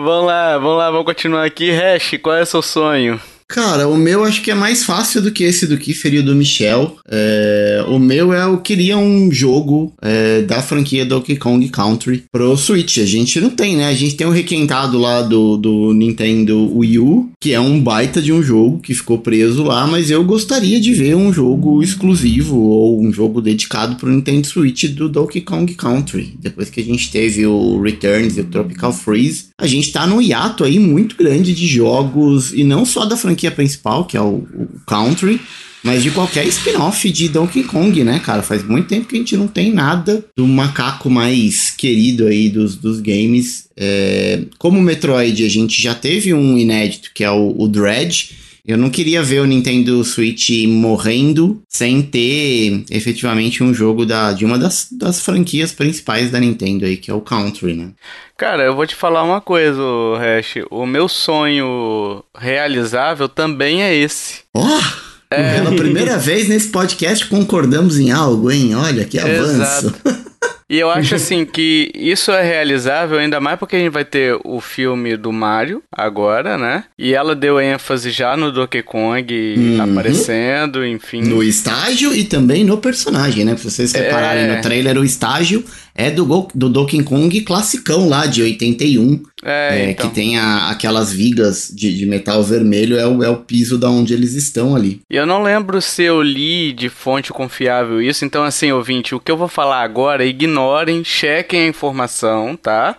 vamos 0.09 0.27
lá, 0.27 0.57
vamos 0.57 0.79
lá, 0.79 0.91
vamos 0.91 1.05
continuar 1.05 1.45
aqui. 1.45 1.71
Hash, 1.71 2.19
qual 2.23 2.35
é 2.35 2.43
o 2.43 2.47
seu 2.47 2.63
sonho? 2.63 3.21
Cara, 3.49 3.89
o 3.89 3.97
meu 3.97 4.25
acho 4.25 4.43
que 4.43 4.51
é 4.51 4.55
mais 4.55 4.85
fácil 4.85 5.23
do 5.23 5.33
que 5.33 5.43
esse 5.43 5.67
do 5.67 5.79
que 5.79 5.95
seria 5.95 6.21
o 6.21 6.23
do 6.23 6.35
Michel. 6.35 6.99
É, 7.11 7.83
o 7.89 7.99
meu 7.99 8.33
é 8.33 8.45
eu 8.45 8.59
queria 8.59 8.99
um 8.99 9.33
jogo 9.33 9.95
é, 10.03 10.43
da 10.43 10.61
franquia 10.61 11.07
Donkey 11.07 11.37
Kong 11.37 11.67
Country 11.71 12.25
pro 12.31 12.57
Switch. 12.59 12.99
A 12.99 13.07
gente 13.07 13.41
não 13.41 13.49
tem, 13.49 13.75
né? 13.75 13.87
A 13.87 13.95
gente 13.95 14.17
tem 14.17 14.27
um 14.27 14.33
requentado 14.33 14.99
lá 14.99 15.23
do, 15.23 15.57
do 15.57 15.95
Nintendo 15.95 16.77
Wii 16.77 16.99
U, 16.99 17.31
que 17.41 17.55
é 17.55 17.61
um 17.61 17.81
baita 17.81 18.21
de 18.21 18.35
um 18.35 18.43
jogo 18.43 18.81
que 18.81 18.95
ficou 18.95 19.19
preso 19.19 19.63
lá, 19.63 19.87
mas 19.87 20.11
eu 20.11 20.23
gostaria 20.25 20.79
de 20.79 20.93
ver 20.93 21.17
um 21.17 21.33
jogo 21.33 21.83
exclusivo 21.83 22.59
ou 22.59 23.01
um 23.01 23.11
jogo 23.11 23.41
dedicado 23.41 23.97
pro 23.97 24.11
Nintendo 24.11 24.47
Switch 24.47 24.85
do 24.85 25.09
Donkey 25.09 25.41
Kong 25.41 25.73
Country. 25.75 26.35
Depois 26.39 26.69
que 26.69 26.81
a 26.81 26.85
gente 26.85 27.11
teve 27.11 27.47
o 27.47 27.81
Returns 27.81 28.37
e 28.37 28.43
o 28.43 28.45
Tropical 28.45 28.93
Freeze, 28.93 29.47
a 29.59 29.67
gente 29.67 29.91
tá 29.91 30.07
num 30.07 30.21
hiato 30.21 30.65
aí 30.65 30.79
muito 30.79 31.17
grande 31.17 31.55
de 31.55 31.67
jogos, 31.67 32.53
e 32.53 32.63
não 32.63 32.85
só 32.85 33.07
da 33.07 33.17
franquia 33.17 33.38
principal, 33.51 34.05
que 34.05 34.17
é 34.17 34.21
o, 34.21 34.47
o 34.55 34.69
Country, 34.87 35.41
mas 35.83 36.03
de 36.03 36.11
qualquer 36.11 36.47
spin-off 36.47 37.11
de 37.11 37.29
Donkey 37.29 37.63
Kong, 37.63 38.03
né, 38.03 38.19
cara? 38.19 38.43
Faz 38.43 38.65
muito 38.65 38.89
tempo 38.89 39.07
que 39.07 39.15
a 39.15 39.19
gente 39.19 39.37
não 39.37 39.47
tem 39.47 39.73
nada 39.73 40.25
do 40.37 40.47
macaco 40.47 41.09
mais 41.09 41.71
querido 41.71 42.27
aí 42.27 42.49
dos, 42.49 42.75
dos 42.75 43.01
games. 43.01 43.69
É, 43.77 44.43
como 44.59 44.83
Metroid, 44.83 45.45
a 45.45 45.49
gente 45.49 45.81
já 45.81 45.95
teve 45.95 46.35
um 46.35 46.59
inédito, 46.59 47.11
que 47.15 47.23
é 47.23 47.31
o, 47.31 47.55
o 47.57 47.69
Dread, 47.69 48.31
eu 48.69 48.77
não 48.77 48.91
queria 48.91 49.23
ver 49.23 49.41
o 49.41 49.47
Nintendo 49.47 50.05
Switch 50.05 50.51
morrendo 50.69 51.63
sem 51.67 52.03
ter 52.03 52.85
efetivamente 52.91 53.65
um 53.65 53.73
jogo 53.73 54.05
da, 54.05 54.35
de 54.35 54.45
uma 54.45 54.59
das, 54.59 54.89
das 54.93 55.23
franquias 55.23 55.73
principais 55.73 56.31
da 56.31 56.39
Nintendo 56.39 56.85
aí, 56.85 56.99
que 56.99 57.11
é 57.11 57.15
o 57.15 57.23
Country, 57.23 57.73
né? 57.73 57.89
Cara, 58.37 58.65
eu 58.65 58.77
vou 58.77 58.87
te 58.87 58.95
falar 58.95 59.23
uma 59.23 59.41
coisa, 59.41 59.81
Hash. 60.19 60.57
O 60.71 60.85
meu 60.85 61.09
sonho 61.09 62.23
realizável 62.37 63.27
também 63.27 63.83
é 63.83 63.95
esse. 63.95 64.41
Oh! 64.55 65.09
É... 65.31 65.55
Pela 65.55 65.75
primeira 65.75 66.17
vez 66.21 66.47
nesse 66.47 66.69
podcast 66.69 67.27
concordamos 67.27 67.99
em 67.99 68.11
algo, 68.11 68.51
hein? 68.51 68.75
Olha 68.75 69.07
que 69.07 69.19
avanço. 69.19 69.87
Exato. 69.87 70.28
E 70.71 70.79
eu 70.79 70.91
acho 70.91 71.15
assim 71.17 71.45
que 71.45 71.91
isso 71.95 72.31
é 72.31 72.43
realizável 72.43 73.19
ainda 73.19 73.41
mais 73.41 73.59
porque 73.59 73.77
a 73.77 73.79
gente 73.79 73.93
vai 73.93 74.05
ter 74.05 74.39
o 74.45 74.61
filme 74.61 75.17
do 75.17 75.33
Mario 75.33 75.83
agora, 75.91 76.59
né? 76.59 76.85
E 76.99 77.15
ela 77.15 77.35
deu 77.35 77.61
ênfase 77.61 78.11
já 78.11 78.37
no 78.37 78.53
Donkey 78.53 78.83
Kong 78.83 79.55
uhum. 79.57 79.83
aparecendo, 79.83 80.87
enfim. 80.87 81.23
No 81.23 81.43
estágio 81.43 82.15
e 82.15 82.25
também 82.25 82.65
no 82.65 82.79
personagem, 82.79 83.45
né? 83.45 83.57
Se 83.57 83.71
vocês 83.71 83.93
repararem 83.93 84.45
é... 84.45 84.57
no 84.57 84.63
trailer, 84.63 84.99
o 84.99 85.05
estágio 85.05 85.65
é 85.99 86.13
do, 86.13 86.49
do 86.55 86.69
Donkey 86.69 87.03
Kong 87.03 87.41
classicão 87.41 88.09
lá 88.09 88.25
de 88.25 88.41
81. 88.41 89.21
É, 89.45 89.81
é 89.81 89.91
então. 89.91 90.09
Que 90.09 90.15
tem 90.15 90.39
a, 90.39 90.71
aquelas 90.71 91.13
vigas 91.13 91.73
de, 91.75 91.93
de, 91.93 92.07
metal 92.07 92.41
vermelho, 92.45 92.97
é 92.97 93.07
o, 93.07 93.25
é 93.25 93.29
o 93.29 93.39
piso 93.39 93.77
da 93.77 93.91
onde 93.91 94.15
eles 94.15 94.35
estão 94.35 94.77
ali. 94.77 95.01
E 95.11 95.17
eu 95.17 95.27
não 95.27 95.43
lembro 95.43 95.83
se 95.83 96.05
eu 96.05 96.23
li 96.23 96.73
de 96.73 96.89
fonte 96.89 97.33
confiável 97.33 98.01
isso, 98.01 98.25
então 98.25 98.45
assim, 98.45 98.71
ouvinte, 98.71 99.13
o 99.13 99.19
que 99.19 99.33
eu 99.33 99.37
vou 99.37 99.49
falar 99.49 99.83
agora, 99.83 100.25
ignorem, 100.25 101.03
chequem 101.03 101.63
a 101.63 101.69
informação, 101.69 102.57
tá? 102.57 102.97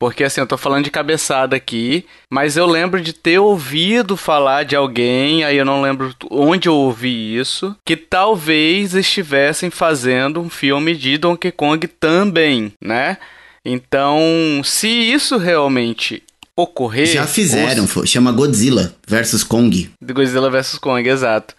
Porque 0.00 0.24
assim, 0.24 0.40
eu 0.40 0.46
tô 0.46 0.56
falando 0.56 0.84
de 0.84 0.90
cabeçada 0.90 1.54
aqui, 1.54 2.06
mas 2.30 2.56
eu 2.56 2.64
lembro 2.64 3.02
de 3.02 3.12
ter 3.12 3.38
ouvido 3.38 4.16
falar 4.16 4.64
de 4.64 4.74
alguém, 4.74 5.44
aí 5.44 5.58
eu 5.58 5.64
não 5.64 5.82
lembro 5.82 6.14
onde 6.30 6.70
eu 6.70 6.74
ouvi 6.74 7.36
isso, 7.36 7.76
que 7.84 7.94
talvez 7.98 8.94
estivessem 8.94 9.68
fazendo 9.68 10.40
um 10.40 10.48
filme 10.48 10.96
de 10.96 11.18
Donkey 11.18 11.52
Kong 11.52 11.86
também, 11.86 12.72
né? 12.82 13.18
Então, 13.62 14.18
se 14.64 14.88
isso 14.88 15.36
realmente 15.36 16.22
ocorrer. 16.56 17.04
Já 17.04 17.26
fizeram, 17.26 17.86
ou... 17.94 18.06
chama 18.06 18.32
Godzilla 18.32 18.94
versus 19.06 19.44
Kong. 19.44 19.90
Godzilla 20.02 20.48
versus 20.48 20.78
Kong, 20.78 21.06
exato. 21.06 21.54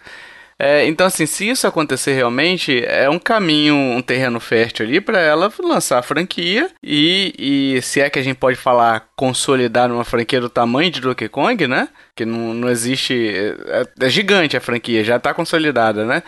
É, 0.64 0.86
então, 0.86 1.08
assim, 1.08 1.26
se 1.26 1.48
isso 1.48 1.66
acontecer 1.66 2.12
realmente, 2.12 2.84
é 2.86 3.10
um 3.10 3.18
caminho, 3.18 3.74
um 3.74 4.00
terreno 4.00 4.38
fértil 4.38 4.86
ali 4.86 5.00
para 5.00 5.18
ela 5.18 5.52
lançar 5.60 5.98
a 5.98 6.02
franquia 6.02 6.70
e, 6.80 7.34
e 7.76 7.82
se 7.82 8.00
é 8.00 8.08
que 8.08 8.16
a 8.16 8.22
gente 8.22 8.36
pode 8.36 8.56
falar 8.56 9.08
consolidar 9.16 9.90
uma 9.90 10.04
franquia 10.04 10.40
do 10.40 10.48
tamanho 10.48 10.88
de 10.88 11.00
Donkey 11.00 11.28
Kong, 11.28 11.66
né? 11.66 11.88
Que 12.14 12.24
não, 12.24 12.54
não 12.54 12.68
existe. 12.68 13.12
É, 13.66 14.06
é 14.06 14.08
gigante 14.08 14.56
a 14.56 14.60
franquia, 14.60 15.02
já 15.02 15.18
tá 15.18 15.34
consolidada, 15.34 16.06
né? 16.06 16.22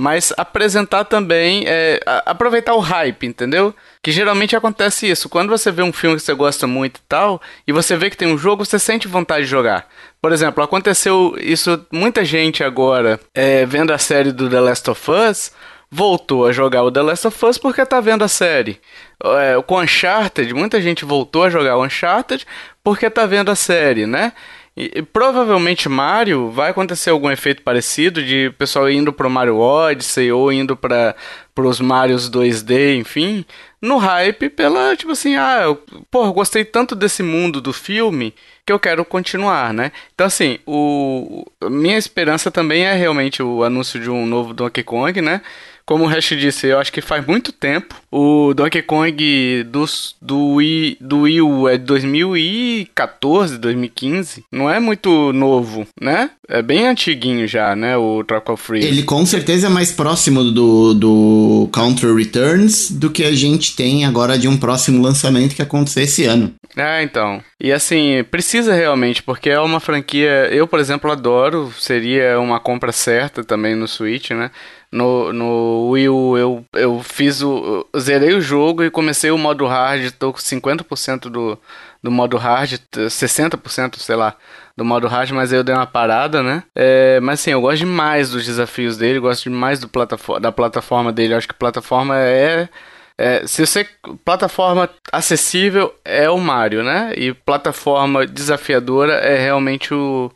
Mas 0.00 0.32
apresentar 0.34 1.04
também, 1.04 1.64
é, 1.66 2.00
aproveitar 2.24 2.72
o 2.72 2.78
hype, 2.78 3.26
entendeu? 3.26 3.74
Que 4.02 4.10
geralmente 4.10 4.56
acontece 4.56 5.06
isso. 5.06 5.28
Quando 5.28 5.50
você 5.50 5.70
vê 5.70 5.82
um 5.82 5.92
filme 5.92 6.16
que 6.16 6.22
você 6.22 6.32
gosta 6.32 6.66
muito 6.66 6.96
e 6.96 7.02
tal, 7.06 7.38
e 7.66 7.72
você 7.72 7.94
vê 7.98 8.08
que 8.08 8.16
tem 8.16 8.26
um 8.26 8.38
jogo, 8.38 8.64
você 8.64 8.78
sente 8.78 9.06
vontade 9.06 9.44
de 9.44 9.50
jogar. 9.50 9.86
Por 10.18 10.32
exemplo, 10.32 10.64
aconteceu 10.64 11.36
isso, 11.38 11.84
muita 11.92 12.24
gente 12.24 12.64
agora, 12.64 13.20
é, 13.34 13.66
vendo 13.66 13.92
a 13.92 13.98
série 13.98 14.32
do 14.32 14.48
The 14.48 14.60
Last 14.60 14.90
of 14.90 15.10
Us, 15.10 15.52
voltou 15.90 16.46
a 16.46 16.52
jogar 16.52 16.82
o 16.82 16.90
The 16.90 17.02
Last 17.02 17.26
of 17.26 17.44
Us 17.44 17.58
porque 17.58 17.84
tá 17.84 18.00
vendo 18.00 18.24
a 18.24 18.28
série. 18.28 18.80
É, 19.22 19.60
com 19.60 19.80
Uncharted, 19.80 20.54
muita 20.54 20.80
gente 20.80 21.04
voltou 21.04 21.44
a 21.44 21.50
jogar 21.50 21.76
o 21.76 21.84
Uncharted 21.84 22.46
porque 22.82 23.10
tá 23.10 23.26
vendo 23.26 23.50
a 23.50 23.54
série, 23.54 24.06
né? 24.06 24.32
E, 24.80 25.02
provavelmente 25.02 25.88
Mario 25.88 26.50
vai 26.50 26.70
acontecer 26.70 27.10
algum 27.10 27.30
efeito 27.30 27.62
parecido 27.62 28.22
de 28.22 28.50
pessoal 28.56 28.88
indo 28.88 29.12
pro 29.12 29.28
Mario 29.28 29.58
Odyssey 29.58 30.32
ou 30.32 30.50
indo 30.50 30.74
para 30.74 31.14
os 31.56 31.80
Marios 31.80 32.30
2D, 32.30 32.96
enfim, 32.96 33.44
no 33.82 33.98
hype 33.98 34.48
pela, 34.48 34.96
tipo 34.96 35.12
assim, 35.12 35.36
ah, 35.36 35.60
eu, 35.64 35.76
porra, 36.10 36.32
gostei 36.32 36.64
tanto 36.64 36.94
desse 36.94 37.22
mundo 37.22 37.60
do 37.60 37.72
filme 37.72 38.34
que 38.64 38.72
eu 38.72 38.78
quero 38.78 39.04
continuar, 39.04 39.74
né? 39.74 39.92
Então, 40.14 40.26
assim, 40.26 40.58
o, 40.66 41.44
minha 41.64 41.98
esperança 41.98 42.50
também 42.50 42.84
é 42.84 42.94
realmente 42.94 43.42
o 43.42 43.62
anúncio 43.62 44.00
de 44.00 44.08
um 44.08 44.24
novo 44.24 44.54
Donkey 44.54 44.82
Kong, 44.82 45.20
né? 45.20 45.42
Como 45.90 46.04
o 46.04 46.06
Hash 46.06 46.28
disse, 46.38 46.68
eu 46.68 46.78
acho 46.78 46.92
que 46.92 47.00
faz 47.00 47.26
muito 47.26 47.50
tempo. 47.50 47.96
O 48.12 48.54
Donkey 48.54 48.80
Kong 48.80 49.64
dos, 49.64 50.14
do, 50.22 50.54
Wii, 50.54 50.98
do 51.00 51.22
Wii 51.22 51.42
U 51.42 51.68
é 51.68 51.76
de 51.76 51.82
2014, 51.82 53.58
2015. 53.58 54.44
Não 54.52 54.70
é 54.70 54.78
muito 54.78 55.32
novo, 55.32 55.84
né? 56.00 56.30
É 56.48 56.62
bem 56.62 56.86
antiguinho 56.86 57.44
já, 57.48 57.74
né? 57.74 57.96
O 57.96 58.22
Tropical 58.22 58.56
Freeze. 58.56 58.86
Ele 58.86 59.02
com 59.02 59.26
certeza 59.26 59.66
é 59.66 59.70
mais 59.70 59.90
próximo 59.90 60.44
do, 60.44 60.94
do 60.94 61.68
Counter 61.72 62.14
Returns 62.14 62.88
do 62.92 63.10
que 63.10 63.24
a 63.24 63.32
gente 63.32 63.74
tem 63.74 64.04
agora 64.04 64.38
de 64.38 64.46
um 64.46 64.56
próximo 64.56 65.02
lançamento 65.02 65.56
que 65.56 65.62
acontecer 65.62 66.02
esse 66.02 66.24
ano. 66.24 66.54
Ah, 66.76 67.02
então. 67.02 67.42
E 67.60 67.72
assim, 67.72 68.24
precisa 68.30 68.72
realmente, 68.72 69.24
porque 69.24 69.50
é 69.50 69.58
uma 69.58 69.80
franquia. 69.80 70.48
Eu, 70.52 70.68
por 70.68 70.78
exemplo, 70.78 71.10
adoro. 71.10 71.72
Seria 71.78 72.38
uma 72.38 72.60
compra 72.60 72.92
certa 72.92 73.42
também 73.42 73.74
no 73.74 73.88
Switch, 73.88 74.30
né? 74.30 74.52
No, 74.92 75.32
no 75.32 75.90
Wii 75.90 76.08
U 76.08 76.36
eu, 76.36 76.64
eu 76.72 77.00
fiz 77.02 77.42
o. 77.42 77.86
Eu 77.92 78.00
zerei 78.00 78.34
o 78.34 78.40
jogo 78.40 78.82
e 78.82 78.90
comecei 78.90 79.30
o 79.30 79.38
modo 79.38 79.66
hard, 79.66 80.10
tô 80.12 80.32
com 80.32 80.38
50% 80.38 81.28
do, 81.30 81.56
do 82.02 82.10
modo 82.10 82.36
hard, 82.36 82.72
60%, 82.92 83.98
sei 83.98 84.16
lá, 84.16 84.34
do 84.76 84.84
modo 84.84 85.06
hard, 85.06 85.30
mas 85.30 85.52
aí 85.52 85.60
eu 85.60 85.64
dei 85.64 85.74
uma 85.74 85.86
parada, 85.86 86.42
né? 86.42 86.64
É, 86.74 87.20
mas 87.20 87.40
assim, 87.40 87.52
eu 87.52 87.60
gosto 87.60 87.78
demais 87.78 88.30
dos 88.30 88.44
desafios 88.44 88.96
dele, 88.96 89.20
gosto 89.20 89.44
demais 89.44 89.78
do 89.78 89.88
plataforma, 89.88 90.40
da 90.40 90.50
plataforma 90.50 91.12
dele. 91.12 91.34
Eu 91.34 91.38
acho 91.38 91.48
que 91.48 91.54
plataforma 91.54 92.18
é, 92.18 92.68
é. 93.16 93.46
se 93.46 93.64
você. 93.64 93.86
Plataforma 94.24 94.90
acessível 95.12 95.94
é 96.04 96.28
o 96.28 96.38
Mario, 96.38 96.82
né? 96.82 97.12
E 97.16 97.32
plataforma 97.32 98.26
desafiadora 98.26 99.12
é 99.14 99.38
realmente 99.38 99.94
o 99.94 100.32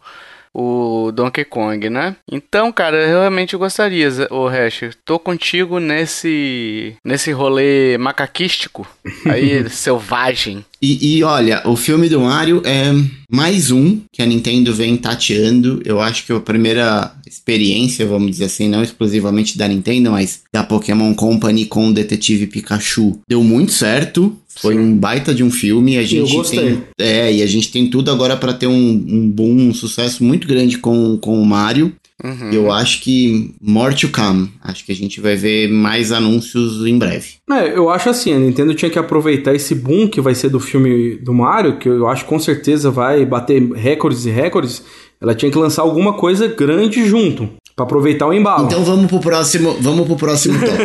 o 0.54 1.10
Donkey 1.12 1.44
Kong, 1.44 1.90
né? 1.90 2.14
Então, 2.30 2.70
cara, 2.70 2.96
eu 2.96 3.20
realmente 3.20 3.56
gostaria, 3.56 4.08
o 4.30 4.46
Hash, 4.46 4.90
tô 5.04 5.18
contigo 5.18 5.80
nesse 5.80 6.96
nesse 7.04 7.32
rolê 7.32 7.98
macaquístico, 7.98 8.86
aí 9.26 9.68
selvagem. 9.68 10.64
E, 10.80 11.16
e, 11.16 11.24
olha, 11.24 11.62
o 11.64 11.76
filme 11.76 12.08
do 12.08 12.20
Mario 12.20 12.62
é 12.64 12.92
mais 13.30 13.70
um 13.70 14.00
que 14.12 14.22
a 14.22 14.26
Nintendo 14.26 14.74
vem 14.74 14.98
tateando. 14.98 15.80
Eu 15.84 15.98
acho 15.98 16.26
que 16.26 16.32
a 16.32 16.40
primeira 16.40 17.10
experiência, 17.34 18.06
vamos 18.06 18.30
dizer 18.30 18.44
assim, 18.44 18.68
não 18.68 18.82
exclusivamente 18.82 19.58
da 19.58 19.68
Nintendo, 19.68 20.10
mas 20.10 20.40
da 20.52 20.62
Pokémon 20.62 21.12
Company 21.14 21.66
com 21.66 21.88
o 21.88 21.92
Detetive 21.92 22.46
Pikachu, 22.46 23.18
deu 23.28 23.42
muito 23.42 23.72
certo. 23.72 24.36
Foi 24.56 24.74
Sim. 24.74 24.80
um 24.80 24.96
baita 24.96 25.34
de 25.34 25.42
um 25.42 25.50
filme. 25.50 25.98
A 25.98 26.02
gente 26.04 26.30
Eu 26.30 26.38
gostei. 26.38 26.60
tem, 26.60 26.84
é, 27.00 27.32
e 27.32 27.42
a 27.42 27.46
gente 27.46 27.72
tem 27.72 27.90
tudo 27.90 28.10
agora 28.10 28.36
para 28.36 28.54
ter 28.54 28.68
um, 28.68 28.72
um 28.72 29.28
boom, 29.28 29.68
um 29.68 29.74
sucesso 29.74 30.22
muito 30.22 30.46
grande 30.46 30.78
com, 30.78 31.18
com 31.18 31.40
o 31.40 31.44
Mario. 31.44 31.92
Uhum. 32.22 32.52
Eu 32.52 32.70
acho 32.70 33.00
que 33.00 33.54
more 33.60 33.94
to 33.94 34.08
come. 34.08 34.48
Acho 34.62 34.84
que 34.86 34.92
a 34.92 34.94
gente 34.94 35.20
vai 35.20 35.34
ver 35.34 35.68
mais 35.68 36.12
anúncios 36.12 36.86
em 36.86 36.96
breve. 36.96 37.34
É, 37.50 37.76
eu 37.76 37.90
acho 37.90 38.08
assim, 38.08 38.32
a 38.32 38.38
Nintendo 38.38 38.74
tinha 38.74 38.90
que 38.90 38.98
aproveitar 38.98 39.54
esse 39.54 39.74
boom 39.74 40.06
que 40.06 40.20
vai 40.20 40.34
ser 40.34 40.48
do 40.48 40.60
filme 40.60 41.16
do 41.16 41.34
Mario, 41.34 41.78
que 41.78 41.88
eu 41.88 42.06
acho 42.06 42.22
que 42.22 42.28
com 42.28 42.38
certeza 42.38 42.90
vai 42.90 43.26
bater 43.26 43.60
recordes 43.72 44.24
e 44.26 44.30
recordes. 44.30 44.82
Ela 45.24 45.34
tinha 45.34 45.50
que 45.50 45.56
lançar 45.56 45.80
alguma 45.80 46.12
coisa 46.12 46.46
grande 46.46 47.08
junto. 47.08 47.48
Pra 47.74 47.86
aproveitar 47.86 48.26
o 48.26 48.34
embalo. 48.34 48.66
Então 48.66 48.84
vamos 48.84 49.06
pro 49.06 49.18
próximo, 49.20 49.74
vamos 49.80 50.06
pro 50.06 50.16
próximo 50.16 50.58
top. 50.60 50.76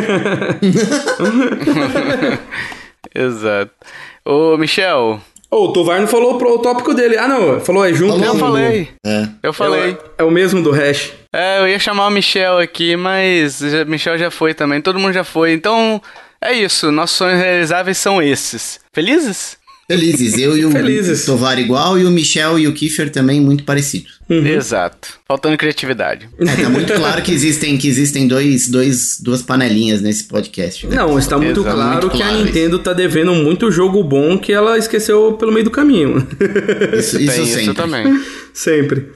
Exato. 3.14 3.70
Ô, 4.24 4.56
Michel. 4.56 5.20
Ô, 5.50 5.64
o 5.66 5.72
Tovar 5.74 6.00
não 6.00 6.08
falou 6.08 6.38
pro, 6.38 6.54
o 6.54 6.58
tópico 6.58 6.94
dele. 6.94 7.18
Ah, 7.18 7.28
não, 7.28 7.60
falou 7.60 7.84
é 7.84 7.92
junto. 7.92 8.24
eu 8.24 8.34
falei. 8.36 8.88
É. 9.04 9.28
Eu 9.42 9.52
falei. 9.52 9.90
É, 9.90 10.22
é, 10.22 10.24
o 10.24 10.30
mesmo 10.30 10.62
do 10.62 10.70
hash. 10.70 11.12
É, 11.34 11.60
eu 11.60 11.68
ia 11.68 11.78
chamar 11.78 12.06
o 12.06 12.10
Michel 12.10 12.58
aqui, 12.58 12.96
mas 12.96 13.60
o 13.60 13.86
Michel 13.86 14.16
já 14.16 14.30
foi 14.30 14.54
também. 14.54 14.80
Todo 14.80 14.98
mundo 14.98 15.12
já 15.12 15.22
foi. 15.22 15.52
Então, 15.52 16.00
é 16.40 16.54
isso. 16.54 16.90
Nossos 16.90 17.18
sonhos 17.18 17.38
realizáveis 17.38 17.98
são 17.98 18.22
esses. 18.22 18.80
Felizes? 18.94 19.59
Felizes. 19.90 20.38
Eu 20.38 20.56
e 20.56 20.64
o 20.64 20.70
Felizes. 20.70 21.24
Tovar 21.24 21.58
igual 21.58 21.98
e 21.98 22.04
o 22.04 22.10
Michel 22.10 22.60
e 22.60 22.68
o 22.68 22.72
Kiefer 22.72 23.10
também 23.10 23.40
muito 23.40 23.64
parecidos. 23.64 24.20
Uhum. 24.28 24.46
Exato. 24.46 25.18
Faltando 25.26 25.56
criatividade. 25.56 26.28
É, 26.38 26.62
tá 26.62 26.68
muito 26.70 26.92
claro 26.92 27.20
que 27.22 27.32
existem, 27.32 27.76
que 27.76 27.88
existem 27.88 28.28
dois, 28.28 28.68
dois, 28.68 29.18
duas 29.20 29.42
panelinhas 29.42 30.00
nesse 30.00 30.24
podcast. 30.24 30.86
Né? 30.86 30.94
Não, 30.94 31.18
está 31.18 31.36
muito 31.36 31.60
Exato. 31.62 31.74
claro 31.74 31.90
muito 31.92 32.10
que 32.10 32.18
claro 32.18 32.34
a 32.34 32.38
Nintendo 32.44 32.76
isso. 32.76 32.84
tá 32.84 32.92
devendo 32.92 33.34
muito 33.34 33.68
jogo 33.72 34.04
bom 34.04 34.38
que 34.38 34.52
ela 34.52 34.78
esqueceu 34.78 35.32
pelo 35.32 35.50
meio 35.50 35.64
do 35.64 35.70
caminho. 35.72 36.24
Isso, 36.96 37.20
isso 37.20 37.34
Tem 37.34 37.46
sempre. 37.46 37.62
Isso 37.62 37.74
também. 37.74 38.24
sempre. 38.54 39.06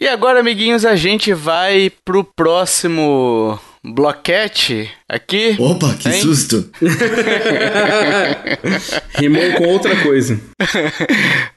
E 0.00 0.08
agora, 0.08 0.40
amiguinhos, 0.40 0.86
a 0.86 0.96
gente 0.96 1.34
vai 1.34 1.92
pro 2.02 2.24
próximo 2.24 3.60
bloquete 3.82 4.90
aqui. 5.08 5.56
Opa, 5.58 5.94
que 5.94 6.08
hein? 6.08 6.20
susto! 6.20 6.70
Rimou 9.16 9.52
com 9.54 9.68
outra 9.68 9.96
coisa. 10.02 10.38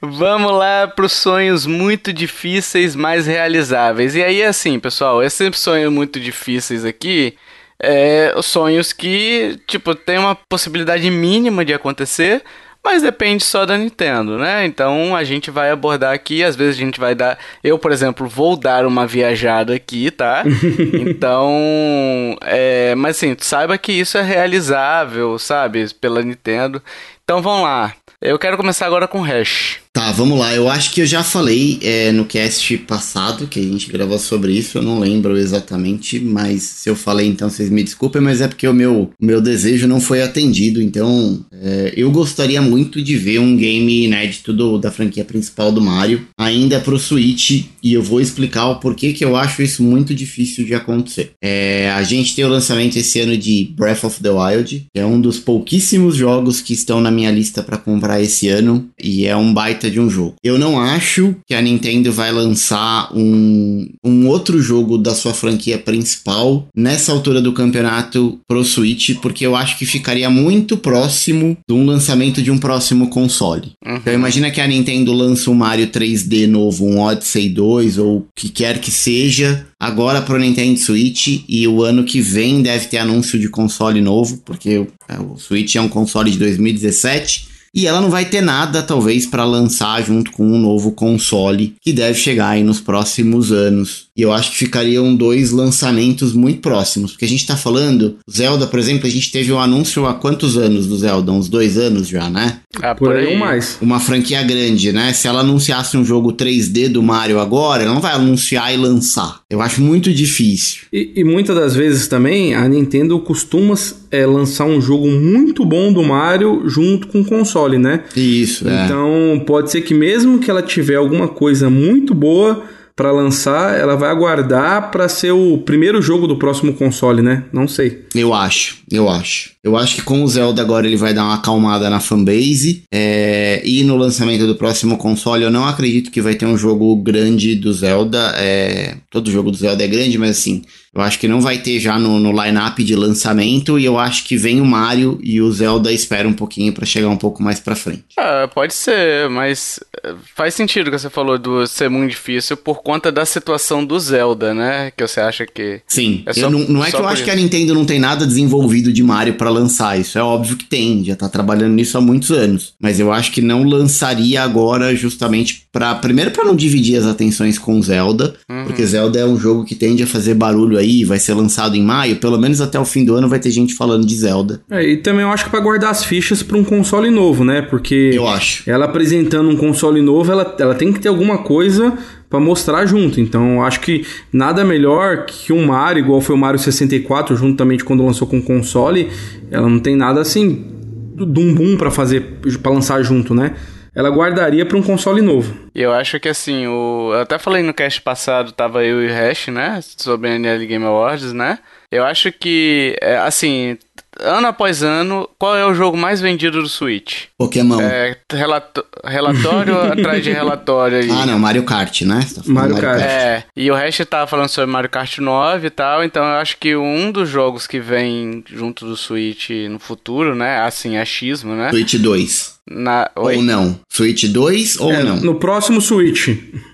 Vamos 0.00 0.52
lá 0.52 0.88
para 0.88 1.04
os 1.04 1.12
sonhos 1.12 1.66
muito 1.66 2.12
difíceis, 2.12 2.96
mais 2.96 3.26
realizáveis. 3.26 4.14
E 4.14 4.22
aí, 4.22 4.42
assim, 4.42 4.78
pessoal, 4.78 5.22
esses 5.22 5.58
sonhos 5.58 5.92
muito 5.92 6.18
difíceis 6.18 6.84
aqui 6.84 7.36
é 7.82 8.34
sonhos 8.42 8.92
que, 8.92 9.58
tipo, 9.66 9.94
tem 9.94 10.18
uma 10.18 10.34
possibilidade 10.34 11.10
mínima 11.10 11.64
de 11.64 11.74
acontecer, 11.74 12.42
mas 12.84 13.02
depende 13.02 13.42
só 13.42 13.64
da 13.64 13.78
Nintendo, 13.78 14.36
né? 14.38 14.66
Então 14.66 15.16
a 15.16 15.24
gente 15.24 15.50
vai 15.50 15.70
abordar 15.70 16.12
aqui, 16.12 16.44
às 16.44 16.54
vezes 16.54 16.76
a 16.76 16.78
gente 16.78 17.00
vai 17.00 17.14
dar. 17.14 17.38
Eu, 17.62 17.78
por 17.78 17.90
exemplo, 17.90 18.28
vou 18.28 18.56
dar 18.56 18.84
uma 18.84 19.06
viajada 19.06 19.74
aqui, 19.74 20.10
tá? 20.10 20.44
então. 20.92 22.36
É... 22.42 22.94
Mas 22.94 23.16
assim, 23.16 23.34
saiba 23.38 23.78
que 23.78 23.92
isso 23.92 24.18
é 24.18 24.22
realizável, 24.22 25.38
sabe? 25.38 25.92
Pela 25.94 26.22
Nintendo. 26.22 26.82
Então 27.24 27.40
vamos 27.40 27.62
lá. 27.62 27.94
Eu 28.20 28.38
quero 28.38 28.56
começar 28.56 28.86
agora 28.86 29.08
com 29.08 29.20
Hash. 29.22 29.83
Tá, 29.94 30.10
vamos 30.10 30.36
lá. 30.36 30.52
Eu 30.52 30.68
acho 30.68 30.90
que 30.90 31.02
eu 31.02 31.06
já 31.06 31.22
falei 31.22 31.78
é, 31.80 32.10
no 32.10 32.24
cast 32.24 32.76
passado 32.78 33.46
que 33.46 33.60
a 33.60 33.62
gente 33.62 33.88
gravou 33.92 34.18
sobre 34.18 34.52
isso. 34.52 34.78
Eu 34.78 34.82
não 34.82 34.98
lembro 34.98 35.38
exatamente, 35.38 36.18
mas 36.18 36.64
se 36.64 36.90
eu 36.90 36.96
falei, 36.96 37.28
então 37.28 37.48
vocês 37.48 37.70
me 37.70 37.80
desculpem, 37.80 38.20
mas 38.20 38.40
é 38.40 38.48
porque 38.48 38.66
o 38.66 38.74
meu, 38.74 39.12
meu 39.22 39.40
desejo 39.40 39.86
não 39.86 40.00
foi 40.00 40.20
atendido. 40.20 40.82
Então, 40.82 41.46
é, 41.52 41.94
eu 41.96 42.10
gostaria 42.10 42.60
muito 42.60 43.00
de 43.00 43.14
ver 43.16 43.38
um 43.38 43.56
game 43.56 44.06
inédito 44.06 44.52
do, 44.52 44.78
da 44.78 44.90
franquia 44.90 45.24
principal 45.24 45.70
do 45.70 45.80
Mario, 45.80 46.26
ainda 46.36 46.80
pro 46.80 46.98
Switch, 46.98 47.64
e 47.80 47.92
eu 47.92 48.02
vou 48.02 48.20
explicar 48.20 48.66
o 48.70 48.80
porquê 48.80 49.12
que 49.12 49.24
eu 49.24 49.36
acho 49.36 49.62
isso 49.62 49.80
muito 49.80 50.12
difícil 50.12 50.64
de 50.64 50.74
acontecer. 50.74 51.30
É, 51.40 51.92
a 51.92 52.02
gente 52.02 52.34
tem 52.34 52.44
o 52.44 52.48
lançamento 52.48 52.96
esse 52.96 53.20
ano 53.20 53.36
de 53.38 53.72
Breath 53.76 54.02
of 54.02 54.20
the 54.20 54.30
Wild, 54.30 54.86
que 54.92 54.98
é 54.98 55.06
um 55.06 55.20
dos 55.20 55.38
pouquíssimos 55.38 56.16
jogos 56.16 56.60
que 56.60 56.72
estão 56.72 57.00
na 57.00 57.12
minha 57.12 57.30
lista 57.30 57.62
para 57.62 57.78
comprar 57.78 58.20
esse 58.20 58.48
ano, 58.48 58.88
e 59.00 59.24
é 59.24 59.36
um 59.36 59.54
baita 59.54 59.83
de 59.90 60.00
um 60.00 60.08
jogo. 60.10 60.34
Eu 60.42 60.58
não 60.58 60.78
acho 60.78 61.34
que 61.46 61.54
a 61.54 61.62
Nintendo 61.62 62.12
vai 62.12 62.32
lançar 62.32 63.10
um, 63.14 63.88
um 64.04 64.28
outro 64.28 64.60
jogo 64.60 64.98
da 64.98 65.14
sua 65.14 65.34
franquia 65.34 65.78
principal 65.78 66.66
nessa 66.76 67.12
altura 67.12 67.40
do 67.40 67.52
campeonato 67.52 68.38
pro 68.46 68.64
Switch, 68.64 69.16
porque 69.20 69.46
eu 69.46 69.56
acho 69.56 69.78
que 69.78 69.86
ficaria 69.86 70.28
muito 70.30 70.76
próximo 70.76 71.56
de 71.68 71.74
um 71.74 71.84
lançamento 71.84 72.42
de 72.42 72.50
um 72.50 72.58
próximo 72.58 73.08
console. 73.08 73.72
Uhum. 73.84 73.96
Então 73.96 74.12
imagina 74.12 74.50
que 74.50 74.60
a 74.60 74.66
Nintendo 74.66 75.12
lança 75.12 75.50
um 75.50 75.54
Mario 75.54 75.88
3D 75.88 76.46
novo, 76.46 76.86
um 76.86 77.00
Odyssey 77.00 77.48
2 77.48 77.98
ou 77.98 78.18
o 78.18 78.26
que 78.34 78.48
quer 78.48 78.80
que 78.80 78.90
seja, 78.90 79.66
agora 79.78 80.22
pro 80.22 80.38
Nintendo 80.38 80.78
Switch 80.78 81.42
e 81.48 81.66
o 81.66 81.82
ano 81.82 82.04
que 82.04 82.20
vem 82.20 82.62
deve 82.62 82.86
ter 82.86 82.98
anúncio 82.98 83.38
de 83.38 83.48
console 83.48 84.00
novo, 84.00 84.42
porque 84.44 84.78
o, 84.78 84.88
o 85.32 85.38
Switch 85.38 85.76
é 85.76 85.80
um 85.80 85.88
console 85.88 86.30
de 86.30 86.38
2017 86.38 87.53
e 87.74 87.86
ela 87.86 88.00
não 88.00 88.10
vai 88.10 88.24
ter 88.24 88.40
nada, 88.40 88.82
talvez, 88.82 89.26
para 89.26 89.44
lançar 89.44 90.02
junto 90.02 90.30
com 90.30 90.46
um 90.46 90.58
novo 90.58 90.92
console 90.92 91.74
que 91.80 91.92
deve 91.92 92.18
chegar 92.18 92.50
aí 92.50 92.62
nos 92.62 92.80
próximos 92.80 93.50
anos. 93.50 94.06
E 94.16 94.22
eu 94.22 94.32
acho 94.32 94.52
que 94.52 94.58
ficariam 94.58 95.14
dois 95.14 95.50
lançamentos 95.50 96.32
muito 96.32 96.60
próximos, 96.60 97.10
porque 97.10 97.24
a 97.24 97.28
gente 97.28 97.46
tá 97.46 97.56
falando, 97.56 98.16
Zelda, 98.30 98.66
por 98.66 98.78
exemplo, 98.78 99.06
a 99.06 99.10
gente 99.10 99.32
teve 99.32 99.52
um 99.52 99.58
anúncio 99.58 100.06
há 100.06 100.14
quantos 100.14 100.56
anos 100.56 100.86
do 100.86 100.96
Zelda? 100.96 101.32
Uns 101.32 101.48
dois 101.48 101.76
anos 101.76 102.06
já, 102.06 102.30
né? 102.30 102.60
Ah, 102.80 102.94
por, 102.94 103.14
aí 103.14 103.26
ou 103.26 103.36
mais. 103.36 103.76
Uma 103.80 103.98
franquia 103.98 104.42
grande, 104.42 104.92
né? 104.92 105.12
Se 105.12 105.26
ela 105.26 105.40
anunciasse 105.40 105.96
um 105.96 106.04
jogo 106.04 106.32
3D 106.32 106.88
do 106.88 107.02
Mario 107.02 107.40
agora, 107.40 107.82
ela 107.82 107.92
não 107.92 108.00
vai 108.00 108.12
anunciar 108.12 108.72
e 108.72 108.76
lançar. 108.76 109.40
Eu 109.50 109.60
acho 109.60 109.80
muito 109.80 110.12
difícil. 110.12 110.82
E, 110.92 111.12
e 111.16 111.24
muitas 111.24 111.56
das 111.56 111.74
vezes 111.74 112.06
também 112.06 112.54
a 112.54 112.68
Nintendo 112.68 113.18
costuma 113.18 113.74
é, 114.14 114.26
lançar 114.26 114.64
um 114.64 114.80
jogo 114.80 115.08
muito 115.08 115.64
bom 115.64 115.92
do 115.92 116.02
Mario 116.02 116.62
junto 116.66 117.08
com 117.08 117.20
o 117.20 117.24
console, 117.24 117.78
né? 117.78 118.04
Isso, 118.16 118.68
é. 118.68 118.84
Então 118.84 119.42
pode 119.46 119.70
ser 119.70 119.82
que 119.82 119.94
mesmo 119.94 120.38
que 120.38 120.50
ela 120.50 120.62
tiver 120.62 120.96
alguma 120.96 121.28
coisa 121.28 121.68
muito 121.68 122.14
boa 122.14 122.62
para 122.94 123.10
lançar, 123.10 123.78
ela 123.78 123.96
vai 123.96 124.08
aguardar 124.10 124.90
para 124.90 125.08
ser 125.08 125.32
o 125.32 125.58
primeiro 125.58 126.00
jogo 126.00 126.28
do 126.28 126.36
próximo 126.36 126.72
console, 126.74 127.22
né? 127.22 127.44
Não 127.52 127.66
sei. 127.66 128.04
Eu 128.14 128.32
acho, 128.32 128.78
eu 128.90 129.08
acho. 129.08 129.53
Eu 129.64 129.78
acho 129.78 129.94
que 129.94 130.02
com 130.02 130.22
o 130.22 130.28
Zelda 130.28 130.60
agora 130.60 130.86
ele 130.86 130.96
vai 130.96 131.14
dar 131.14 131.24
uma 131.24 131.36
acalmada 131.36 131.88
na 131.88 131.98
fanbase. 131.98 132.84
É, 132.92 133.62
e 133.64 133.82
no 133.82 133.96
lançamento 133.96 134.46
do 134.46 134.54
próximo 134.54 134.98
console, 134.98 135.42
eu 135.42 135.50
não 135.50 135.66
acredito 135.66 136.10
que 136.10 136.20
vai 136.20 136.34
ter 136.34 136.44
um 136.44 136.56
jogo 136.56 136.94
grande 136.96 137.54
do 137.54 137.72
Zelda. 137.72 138.34
É, 138.36 138.96
todo 139.10 139.30
jogo 139.30 139.50
do 139.50 139.56
Zelda 139.56 139.82
é 139.82 139.88
grande, 139.88 140.18
mas 140.18 140.32
assim, 140.32 140.62
eu 140.94 141.02
acho 141.02 141.18
que 141.18 141.26
não 141.26 141.40
vai 141.40 141.58
ter 141.58 141.80
já 141.80 141.98
no, 141.98 142.20
no 142.20 142.30
line-up 142.30 142.82
de 142.84 142.94
lançamento 142.94 143.78
e 143.78 143.84
eu 143.84 143.98
acho 143.98 144.24
que 144.24 144.36
vem 144.36 144.60
o 144.60 144.64
Mario 144.64 145.18
e 145.22 145.40
o 145.40 145.50
Zelda 145.50 145.92
espera 145.92 146.28
um 146.28 146.32
pouquinho 146.32 146.72
para 146.72 146.86
chegar 146.86 147.08
um 147.08 147.16
pouco 147.16 147.42
mais 147.42 147.58
para 147.58 147.74
frente. 147.74 148.04
Ah, 148.16 148.48
pode 148.52 148.74
ser, 148.74 149.28
mas 149.28 149.80
eh, 150.04 150.14
faz 150.36 150.54
sentido 150.54 150.92
que 150.92 150.98
você 150.98 151.10
falou 151.10 151.36
do 151.36 151.66
ser 151.66 151.90
muito 151.90 152.10
difícil 152.10 152.56
por 152.56 152.80
conta 152.80 153.10
da 153.10 153.26
situação 153.26 153.84
do 153.84 153.98
Zelda, 153.98 154.54
né? 154.54 154.92
Que 154.96 155.04
você 155.04 155.20
acha 155.20 155.44
que. 155.44 155.80
Sim, 155.88 156.22
é 156.26 156.32
só, 156.32 156.48
não, 156.48 156.60
não, 156.60 156.84
é 156.84 156.92
que 156.92 156.96
eu 156.96 157.06
acho 157.06 157.14
isso. 157.14 157.24
que 157.24 157.30
a 157.30 157.36
Nintendo 157.36 157.74
não 157.74 157.84
tem 157.84 157.98
nada 157.98 158.24
desenvolvido 158.24 158.92
de 158.92 159.02
Mario 159.02 159.34
para 159.34 159.50
lançar, 159.54 159.98
isso 159.98 160.18
é 160.18 160.22
óbvio 160.22 160.56
que 160.56 160.64
tem, 160.64 161.04
já 161.04 161.16
tá 161.16 161.28
trabalhando 161.28 161.74
nisso 161.74 161.96
há 161.96 162.00
muitos 162.00 162.30
anos, 162.30 162.74
mas 162.80 163.00
eu 163.00 163.12
acho 163.12 163.32
que 163.32 163.40
não 163.40 163.62
lançaria 163.62 164.42
agora 164.42 164.94
justamente 164.94 165.66
para 165.72 165.94
primeiro 165.94 166.30
para 166.30 166.44
não 166.44 166.54
dividir 166.54 166.96
as 166.96 167.06
atenções 167.06 167.58
com 167.58 167.80
Zelda, 167.80 168.34
uhum. 168.50 168.64
porque 168.64 168.84
Zelda 168.84 169.18
é 169.18 169.24
um 169.24 169.38
jogo 169.38 169.64
que 169.64 169.74
tende 169.74 170.02
a 170.02 170.06
fazer 170.06 170.34
barulho 170.34 170.78
aí, 170.78 171.04
vai 171.04 171.18
ser 171.18 171.34
lançado 171.34 171.76
em 171.76 171.82
maio, 171.82 172.16
pelo 172.16 172.38
menos 172.38 172.60
até 172.60 172.78
o 172.78 172.84
fim 172.84 173.04
do 173.04 173.14
ano 173.14 173.28
vai 173.28 173.38
ter 173.38 173.50
gente 173.50 173.74
falando 173.74 174.06
de 174.06 174.14
Zelda. 174.14 174.60
É, 174.70 174.82
e 174.82 174.96
também 174.98 175.22
eu 175.22 175.30
acho 175.30 175.44
que 175.44 175.50
para 175.50 175.60
guardar 175.60 175.90
as 175.90 176.04
fichas 176.04 176.42
para 176.42 176.56
um 176.56 176.64
console 176.64 177.10
novo, 177.10 177.44
né? 177.44 177.62
Porque 177.62 178.10
eu 178.12 178.28
acho. 178.28 178.68
Ela 178.68 178.84
apresentando 178.86 179.48
um 179.48 179.56
console 179.56 180.02
novo, 180.02 180.30
ela, 180.30 180.56
ela 180.58 180.74
tem 180.74 180.92
que 180.92 181.00
ter 181.00 181.08
alguma 181.08 181.38
coisa 181.38 181.96
para 182.34 182.40
mostrar 182.40 182.84
junto. 182.84 183.20
Então, 183.20 183.62
acho 183.62 183.78
que 183.78 184.04
nada 184.32 184.64
melhor 184.64 185.24
que 185.24 185.52
um 185.52 185.66
Mario, 185.66 186.02
igual 186.02 186.20
foi 186.20 186.34
o 186.34 186.38
Mario 186.38 186.58
64, 186.58 187.36
juntamente 187.36 187.84
quando 187.84 188.04
lançou 188.04 188.26
com 188.26 188.38
o 188.38 188.42
console, 188.42 189.08
ela 189.52 189.68
não 189.68 189.78
tem 189.78 189.94
nada 189.94 190.20
assim 190.20 190.66
de 191.14 191.40
um 191.40 191.54
boom 191.54 191.76
para 191.76 191.92
fazer 191.92 192.40
para 192.60 192.72
lançar 192.72 193.00
junto, 193.04 193.32
né? 193.32 193.54
ela 193.94 194.10
guardaria 194.10 194.66
para 194.66 194.76
um 194.76 194.82
console 194.82 195.22
novo. 195.22 195.54
Eu 195.72 195.92
acho 195.92 196.18
que 196.18 196.28
assim, 196.28 196.66
o... 196.66 197.12
eu 197.14 197.20
até 197.20 197.38
falei 197.38 197.62
no 197.62 197.72
cast 197.72 198.02
passado, 198.02 198.50
tava 198.50 198.84
eu 198.84 199.00
e 199.00 199.06
o 199.06 199.14
Hash, 199.14 199.46
né? 199.46 199.78
Sobre 199.96 200.30
a 200.30 200.34
NL 200.34 200.66
Game 200.66 200.84
Awards, 200.84 201.32
né? 201.32 201.60
Eu 201.92 202.02
acho 202.02 202.32
que, 202.32 202.96
é, 203.00 203.16
assim, 203.18 203.78
ano 204.20 204.46
após 204.46 204.82
ano, 204.82 205.28
qual 205.38 205.56
é 205.56 205.64
o 205.64 205.74
jogo 205.74 205.96
mais 205.96 206.20
vendido 206.20 206.62
do 206.62 206.68
Switch? 206.68 207.24
Pokémon. 207.38 207.80
É, 207.80 208.16
relato... 208.32 208.84
relatório 209.04 209.80
atrás 209.92 210.22
de 210.22 210.30
relatório 210.30 210.98
aí. 210.98 211.10
Ah, 211.10 211.26
não, 211.26 211.38
Mario 211.38 211.64
Kart, 211.64 212.02
né? 212.02 212.20
Tá 212.34 212.42
Mario, 212.46 212.74
Mario 212.74 212.88
Kart. 212.88 213.02
É, 213.02 213.44
e 213.56 213.70
o 213.70 213.74
Hash 213.74 213.98
tava 214.08 214.26
falando 214.26 214.48
sobre 214.48 214.70
Mario 214.70 214.90
Kart 214.90 215.18
9 215.18 215.66
e 215.66 215.70
tal, 215.70 216.04
então 216.04 216.24
eu 216.24 216.36
acho 216.38 216.56
que 216.58 216.76
um 216.76 217.10
dos 217.10 217.28
jogos 217.28 217.66
que 217.66 217.80
vem 217.80 218.44
junto 218.46 218.86
do 218.86 218.96
Switch 218.96 219.50
no 219.70 219.78
futuro, 219.78 220.34
né? 220.34 220.60
Assim, 220.60 220.96
achismo, 220.96 221.54
né? 221.54 221.70
Switch 221.70 221.94
2. 221.94 222.53
Na... 222.70 223.10
Ou 223.14 223.42
não? 223.42 223.78
Switch 223.90 224.24
2 224.24 224.80
ou 224.80 224.92
É, 224.92 225.02
não? 225.02 225.16
No 225.16 225.34
próximo 225.34 225.80
Switch. 225.80 226.28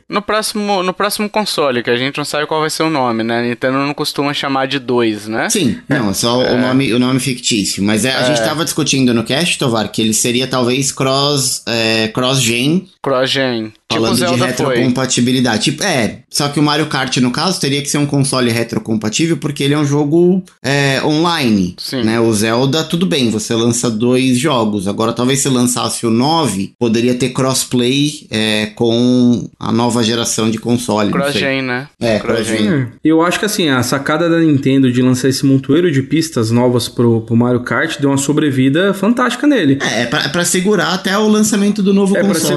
No 0.09 0.21
próximo, 0.21 0.83
no 0.83 0.93
próximo 0.93 1.31
console, 1.31 1.85
que 1.85 1.91
a 1.91 1.97
gente 1.97 2.19
não 2.19 2.25
sabe 2.25 2.45
qual 2.45 2.61
vai 2.61 2.69
ser 2.69 2.83
o 2.83 2.91
nome, 2.91 3.23
né? 3.23 3.39
A 3.39 3.43
Nintendo 3.43 3.79
não 3.79 3.95
costuma 3.95 4.35
chamar 4.35 4.67
de 4.67 4.81
dois, 4.81 5.29
né? 5.29 5.49
Sim, 5.49 5.79
não, 5.89 6.11
é 6.11 6.15
só 6.15 6.41
o, 6.41 6.59
nome, 6.59 6.93
o 6.93 6.99
nome 6.99 7.21
fictício. 7.21 7.81
Mas 7.81 8.05
é, 8.05 8.13
a 8.13 8.25
gente 8.25 8.41
tava 8.41 8.65
discutindo 8.65 9.15
no 9.15 9.23
cast, 9.23 9.57
Tovar, 9.57 9.89
que 9.89 10.03
ele 10.03 10.13
seria 10.13 10.49
talvez 10.49 10.91
cross, 10.91 11.63
é, 11.65 12.09
cross-gen, 12.09 12.89
Cross-gen. 13.03 13.73
Tipo 13.91 14.03
falando 14.03 14.15
de 14.15 14.21
Zelda 14.21 14.47
retrocompatibilidade. 14.47 15.65
Tipo, 15.65 15.83
é, 15.83 16.21
só 16.31 16.49
que 16.49 16.61
o 16.61 16.63
Mario 16.63 16.87
Kart, 16.87 17.17
no 17.17 17.33
caso, 17.33 17.61
teria 17.61 17.83
que 17.83 17.89
ser 17.89 17.99
um 17.99 18.07
console 18.07 18.51
retrocompatível, 18.51 19.37
porque 19.37 19.65
ele 19.65 19.75
é 19.75 19.79
um 19.79 19.85
jogo 19.85 20.45
é, 20.63 21.03
online. 21.03 21.75
Sim. 21.77 22.05
Né? 22.05 22.21
O 22.21 22.33
Zelda, 22.33 22.85
tudo 22.85 23.05
bem, 23.05 23.31
você 23.31 23.53
lança 23.53 23.91
dois 23.91 24.39
jogos. 24.39 24.87
Agora, 24.87 25.13
talvez 25.13 25.41
se 25.41 25.49
lançasse 25.49 26.07
o 26.07 26.11
9, 26.11 26.73
poderia 26.79 27.15
ter 27.15 27.31
crossplay 27.31 28.29
é, 28.31 28.67
com 28.77 29.49
a 29.59 29.73
nova 29.73 30.05
geração 30.05 30.49
de 30.49 30.59
console. 30.59 31.11
Cross-gen, 31.11 31.63
né? 31.63 31.89
É, 31.99 32.21
cross-gen. 32.21 32.69
É, 32.69 32.89
Eu 33.03 33.23
acho 33.23 33.41
que 33.41 33.45
assim, 33.45 33.69
a 33.71 33.83
sacada 33.83 34.31
da 34.31 34.39
Nintendo 34.39 34.93
de 34.93 35.03
lançar 35.03 35.29
esse 35.29 35.45
montoeiro 35.45 35.91
de 35.91 36.03
pistas 36.03 36.53
novas 36.53 36.87
pro, 36.89 37.23
pro 37.23 37.35
Mario 37.35 37.61
Kart 37.65 37.99
deu 37.99 38.11
uma 38.11 38.19
sobrevida 38.19 38.95
fantástica 38.95 39.49
nele. 39.49 39.79
É, 39.83 40.03
é 40.03 40.07
pra, 40.07 40.23
é 40.23 40.29
pra 40.29 40.45
segurar 40.45 40.95
até 40.95 41.19
o 41.19 41.27
lançamento 41.27 41.83
do 41.83 41.93
novo 41.93 42.17
É 42.17 42.21
pra 42.21 42.29
console. 42.29 42.55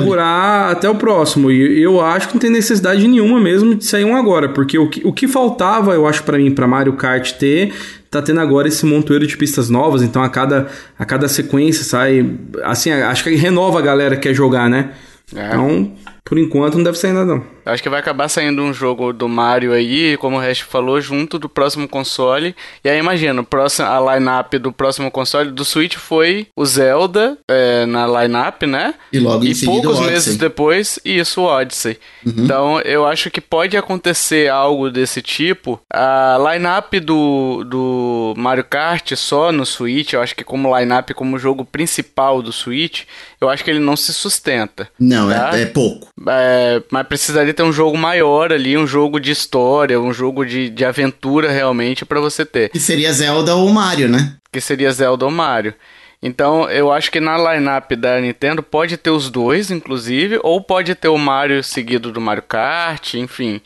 Até 0.71 0.89
o 0.89 0.95
próximo. 0.95 1.51
E 1.51 1.81
eu 1.81 2.01
acho 2.01 2.27
que 2.27 2.33
não 2.35 2.39
tem 2.39 2.49
necessidade 2.49 3.07
nenhuma 3.07 3.39
mesmo 3.39 3.75
de 3.75 3.85
sair 3.85 4.05
um 4.05 4.15
agora. 4.15 4.49
Porque 4.49 4.77
o 4.77 4.89
que, 4.89 5.01
o 5.05 5.13
que 5.13 5.27
faltava, 5.27 5.93
eu 5.93 6.07
acho, 6.07 6.23
pra 6.23 6.37
mim, 6.37 6.51
pra 6.51 6.67
Mario 6.67 6.93
Kart 6.93 7.33
ter, 7.33 7.73
tá 8.09 8.21
tendo 8.21 8.39
agora 8.39 8.67
esse 8.67 8.85
montoeiro 8.85 9.25
de 9.27 9.37
pistas 9.37 9.69
novas. 9.69 10.01
Então 10.01 10.23
a 10.23 10.29
cada, 10.29 10.67
a 10.97 11.05
cada 11.05 11.27
sequência 11.27 11.83
sai. 11.83 12.29
Assim, 12.63 12.91
acho 12.91 13.23
que 13.23 13.35
renova 13.35 13.79
a 13.79 13.81
galera 13.81 14.15
que 14.15 14.29
quer 14.29 14.33
jogar, 14.33 14.69
né? 14.69 14.91
É. 15.35 15.47
Então, 15.47 15.91
por 16.23 16.37
enquanto, 16.37 16.75
não 16.75 16.83
deve 16.83 16.97
sair 16.97 17.13
nada, 17.13 17.25
não. 17.25 17.52
Acho 17.65 17.81
que 17.83 17.89
vai 17.89 17.99
acabar 17.99 18.27
saindo 18.29 18.61
um 18.61 18.73
jogo 18.73 19.13
do 19.13 19.27
Mario 19.29 19.73
aí, 19.73 20.17
como 20.17 20.37
o 20.37 20.39
resto 20.39 20.65
falou, 20.65 20.99
junto 20.99 21.37
do 21.39 21.47
próximo 21.49 21.87
console. 21.87 22.55
E 22.83 22.89
aí 22.89 22.99
imagina, 22.99 23.41
o 23.41 23.45
próximo, 23.45 23.87
a 23.87 24.13
line-up 24.15 24.57
do 24.57 24.71
próximo 24.71 25.09
console 25.11 25.51
do 25.51 25.63
Switch 25.65 25.95
foi 25.95 26.47
o 26.55 26.65
Zelda 26.65 27.37
é, 27.49 27.85
na 27.85 28.05
line-up, 28.07 28.65
né? 28.65 28.93
E 29.11 29.19
logo 29.19 29.45
em 29.45 29.51
e 29.51 29.65
poucos 29.65 29.99
meses 29.99 30.37
depois, 30.37 30.99
isso, 31.05 31.41
o 31.41 31.45
Odyssey. 31.45 31.97
Então 32.25 32.79
eu 32.81 33.05
acho 33.05 33.29
que 33.29 33.39
pode 33.41 33.77
acontecer 33.77 34.49
algo 34.49 34.89
desse 34.89 35.21
tipo. 35.21 35.79
A 35.91 36.37
line-up 36.51 36.99
do, 36.99 37.63
do 37.63 38.33
Mario 38.37 38.63
Kart 38.63 39.13
só 39.15 39.51
no 39.51 39.65
Switch, 39.65 40.13
eu 40.13 40.21
acho 40.21 40.35
que 40.35 40.43
como 40.43 40.77
line-up, 40.77 41.13
como 41.13 41.37
jogo 41.39 41.63
principal 41.65 42.41
do 42.41 42.51
Switch, 42.51 43.03
eu 43.39 43.49
acho 43.49 43.63
que 43.63 43.69
ele 43.69 43.79
não 43.79 43.95
se 43.95 44.13
sustenta. 44.13 44.87
Não, 44.99 45.29
Tá. 45.29 45.57
é, 45.57 45.61
é 45.63 45.65
pouco. 45.65 46.07
É, 46.27 46.81
mas 46.91 47.07
precisaria 47.07 47.52
ter 47.53 47.63
um 47.63 47.71
jogo 47.71 47.97
maior 47.97 48.51
ali, 48.51 48.77
um 48.77 48.87
jogo 48.87 49.19
de 49.19 49.31
história, 49.31 49.99
um 49.99 50.11
jogo 50.11 50.45
de, 50.45 50.69
de 50.69 50.83
aventura 50.83 51.51
realmente 51.51 52.05
pra 52.05 52.19
você 52.19 52.45
ter. 52.45 52.69
Que 52.69 52.79
seria 52.79 53.13
Zelda 53.13 53.55
ou 53.55 53.69
Mario, 53.71 54.09
né? 54.09 54.35
Que 54.51 54.59
seria 54.59 54.91
Zelda 54.91 55.25
ou 55.25 55.31
Mario. 55.31 55.73
Então 56.21 56.69
eu 56.69 56.91
acho 56.91 57.11
que 57.11 57.19
na 57.19 57.37
lineup 57.37 57.91
da 57.97 58.19
Nintendo 58.19 58.63
pode 58.63 58.95
ter 58.95 59.09
os 59.09 59.29
dois, 59.29 59.69
inclusive, 59.69 60.39
ou 60.41 60.61
pode 60.61 60.95
ter 60.95 61.09
o 61.09 61.17
Mario 61.17 61.61
seguido 61.61 62.11
do 62.11 62.21
Mario 62.21 62.43
Kart, 62.43 63.15
enfim. 63.15 63.61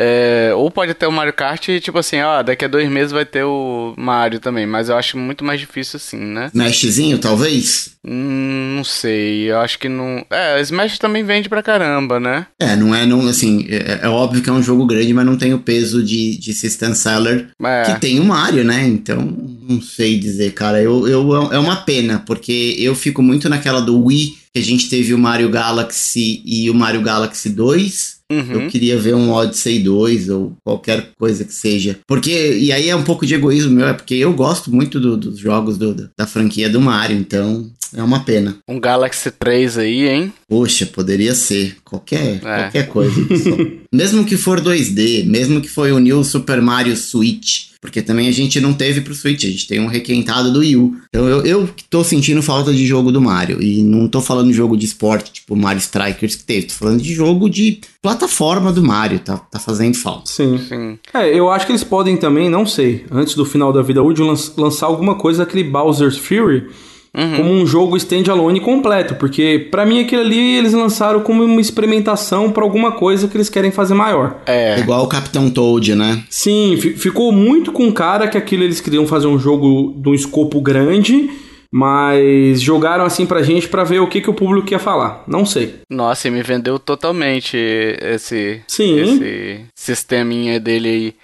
É, 0.00 0.52
ou 0.54 0.70
pode 0.70 0.94
ter 0.94 1.06
o 1.06 1.12
Mario 1.12 1.32
Kart 1.32 1.66
e 1.68 1.80
tipo 1.80 1.98
assim, 1.98 2.20
ó, 2.20 2.40
daqui 2.42 2.64
a 2.64 2.68
dois 2.68 2.88
meses 2.88 3.10
vai 3.10 3.24
ter 3.24 3.42
o 3.42 3.94
Mario 3.96 4.38
também, 4.38 4.64
mas 4.64 4.88
eu 4.88 4.96
acho 4.96 5.18
muito 5.18 5.44
mais 5.44 5.58
difícil 5.58 5.96
assim, 5.96 6.18
né? 6.18 6.46
Smashzinho, 6.54 7.18
talvez? 7.18 7.90
Hum, 8.06 8.74
não 8.76 8.84
sei, 8.84 9.50
eu 9.50 9.58
acho 9.58 9.76
que 9.78 9.88
não. 9.88 10.24
É, 10.30 10.60
Smash 10.60 10.98
também 10.98 11.24
vende 11.24 11.48
pra 11.48 11.62
caramba, 11.64 12.20
né? 12.20 12.46
É, 12.60 12.76
não 12.76 12.94
é, 12.94 13.04
não, 13.04 13.26
assim, 13.26 13.66
é, 13.68 14.00
é 14.02 14.08
óbvio 14.08 14.40
que 14.40 14.48
é 14.48 14.52
um 14.52 14.62
jogo 14.62 14.86
grande, 14.86 15.12
mas 15.12 15.26
não 15.26 15.36
tem 15.36 15.52
o 15.52 15.58
peso 15.58 16.02
de, 16.02 16.38
de 16.38 16.52
System 16.52 16.94
Seller 16.94 17.48
É. 17.62 17.82
que 17.82 18.00
tem 18.00 18.20
o 18.20 18.24
Mario, 18.24 18.64
né? 18.64 18.86
Então, 18.86 19.20
não 19.68 19.82
sei 19.82 20.16
dizer, 20.18 20.52
cara. 20.52 20.80
Eu, 20.80 21.08
eu, 21.08 21.52
é 21.52 21.58
uma 21.58 21.76
pena, 21.76 22.22
porque 22.24 22.76
eu 22.78 22.94
fico 22.94 23.20
muito 23.20 23.48
naquela 23.48 23.80
do 23.80 24.04
Wii, 24.04 24.38
que 24.54 24.60
a 24.60 24.62
gente 24.62 24.88
teve 24.88 25.12
o 25.12 25.18
Mario 25.18 25.50
Galaxy 25.50 26.40
e 26.46 26.70
o 26.70 26.74
Mario 26.74 27.02
Galaxy 27.02 27.50
2. 27.50 28.17
Uhum. 28.30 28.62
Eu 28.62 28.68
queria 28.68 28.98
ver 28.98 29.14
um 29.14 29.30
Odyssey 29.30 29.78
2 29.80 30.28
ou 30.28 30.56
qualquer 30.64 31.10
coisa 31.18 31.44
que 31.44 31.52
seja. 31.52 31.98
Porque, 32.06 32.56
e 32.58 32.70
aí 32.72 32.88
é 32.88 32.94
um 32.96 33.02
pouco 33.04 33.24
de 33.26 33.34
egoísmo 33.34 33.72
meu, 33.72 33.88
é 33.88 33.92
porque 33.94 34.14
eu 34.14 34.32
gosto 34.34 34.70
muito 34.74 35.00
do- 35.00 35.16
dos 35.16 35.38
jogos 35.38 35.78
do- 35.78 36.10
da 36.16 36.26
franquia 36.26 36.68
do 36.68 36.80
Mario, 36.80 37.16
então 37.16 37.70
é 37.94 38.02
uma 38.02 38.20
pena. 38.20 38.58
Um 38.68 38.78
Galaxy 38.78 39.30
3 39.30 39.78
aí, 39.78 40.06
hein? 40.08 40.32
Poxa, 40.46 40.84
poderia 40.84 41.34
ser 41.34 41.76
qualquer, 41.84 42.36
É. 42.36 42.38
qualquer 42.38 42.88
coisa. 42.88 43.14
mesmo 43.92 44.24
que 44.24 44.36
for 44.36 44.60
2D, 44.60 45.24
mesmo 45.24 45.60
que 45.60 45.68
foi 45.68 45.92
o 45.92 45.98
New 45.98 46.22
Super 46.22 46.60
Mario 46.60 46.96
Switch, 46.96 47.67
porque 47.80 48.02
também 48.02 48.26
a 48.28 48.32
gente 48.32 48.60
não 48.60 48.72
teve 48.72 49.00
pro 49.00 49.14
Switch, 49.14 49.44
a 49.44 49.48
gente 49.48 49.66
tem 49.68 49.80
um 49.80 49.86
requentado 49.86 50.52
do 50.52 50.60
Wii 50.60 50.76
U. 50.76 50.96
Então 51.08 51.28
eu, 51.28 51.42
eu 51.46 51.68
tô 51.88 52.02
sentindo 52.02 52.42
falta 52.42 52.72
de 52.72 52.86
jogo 52.86 53.12
do 53.12 53.20
Mario. 53.20 53.62
E 53.62 53.82
não 53.82 54.08
tô 54.08 54.20
falando 54.20 54.48
de 54.48 54.54
jogo 54.54 54.76
de 54.76 54.84
esporte, 54.86 55.32
tipo 55.32 55.54
Mario 55.54 55.78
Strikers 55.80 56.34
que 56.36 56.44
teve, 56.44 56.66
tô 56.66 56.74
falando 56.74 57.00
de 57.00 57.14
jogo 57.14 57.48
de 57.48 57.80
plataforma 58.02 58.72
do 58.72 58.82
Mario, 58.82 59.18
tá, 59.20 59.36
tá 59.36 59.58
fazendo 59.58 59.96
falta. 59.96 60.30
Sim. 60.30 60.58
Sim. 60.68 60.98
É, 61.14 61.28
eu 61.38 61.50
acho 61.50 61.66
que 61.66 61.72
eles 61.72 61.84
podem 61.84 62.16
também, 62.16 62.48
não 62.48 62.66
sei, 62.66 63.04
antes 63.10 63.34
do 63.34 63.44
final 63.44 63.72
da 63.72 63.82
vida 63.82 64.02
útil, 64.02 64.26
lan- 64.26 64.34
lançar 64.56 64.86
alguma 64.86 65.14
coisa 65.14 65.44
daquele 65.44 65.64
Bowser's 65.64 66.16
Fury 66.16 66.68
como 67.12 67.50
um 67.50 67.66
jogo 67.66 67.96
standalone 67.96 68.60
completo, 68.60 69.14
porque 69.16 69.66
pra 69.70 69.84
mim 69.84 70.00
aquilo 70.00 70.22
ali 70.22 70.56
eles 70.56 70.72
lançaram 70.72 71.20
como 71.20 71.42
uma 71.42 71.60
experimentação 71.60 72.50
pra 72.52 72.62
alguma 72.62 72.92
coisa 72.92 73.26
que 73.28 73.36
eles 73.36 73.48
querem 73.48 73.70
fazer 73.70 73.94
maior. 73.94 74.36
É. 74.46 74.78
Igual 74.78 75.04
o 75.04 75.08
Capitão 75.08 75.50
Toad, 75.50 75.94
né? 75.94 76.22
Sim, 76.30 76.76
fi- 76.80 76.94
ficou 76.94 77.32
muito 77.32 77.72
com 77.72 77.92
cara 77.92 78.28
que 78.28 78.38
aquilo 78.38 78.62
eles 78.62 78.80
queriam 78.80 79.06
fazer 79.06 79.26
um 79.26 79.38
jogo 79.38 79.94
de 79.96 80.08
um 80.08 80.14
escopo 80.14 80.60
grande, 80.60 81.28
mas 81.70 82.60
jogaram 82.60 83.04
assim 83.04 83.26
pra 83.26 83.42
gente 83.42 83.68
pra 83.68 83.84
ver 83.84 84.00
o 84.00 84.06
que, 84.06 84.20
que 84.20 84.30
o 84.30 84.34
público 84.34 84.70
ia 84.72 84.78
falar. 84.78 85.22
Não 85.26 85.44
sei. 85.44 85.76
Nossa, 85.90 86.28
e 86.28 86.30
me 86.30 86.42
vendeu 86.42 86.78
totalmente 86.78 87.56
esse, 87.56 88.60
Sim. 88.66 88.98
esse 89.00 89.60
sisteminha 89.74 90.58
dele 90.58 90.88
aí. 90.88 91.14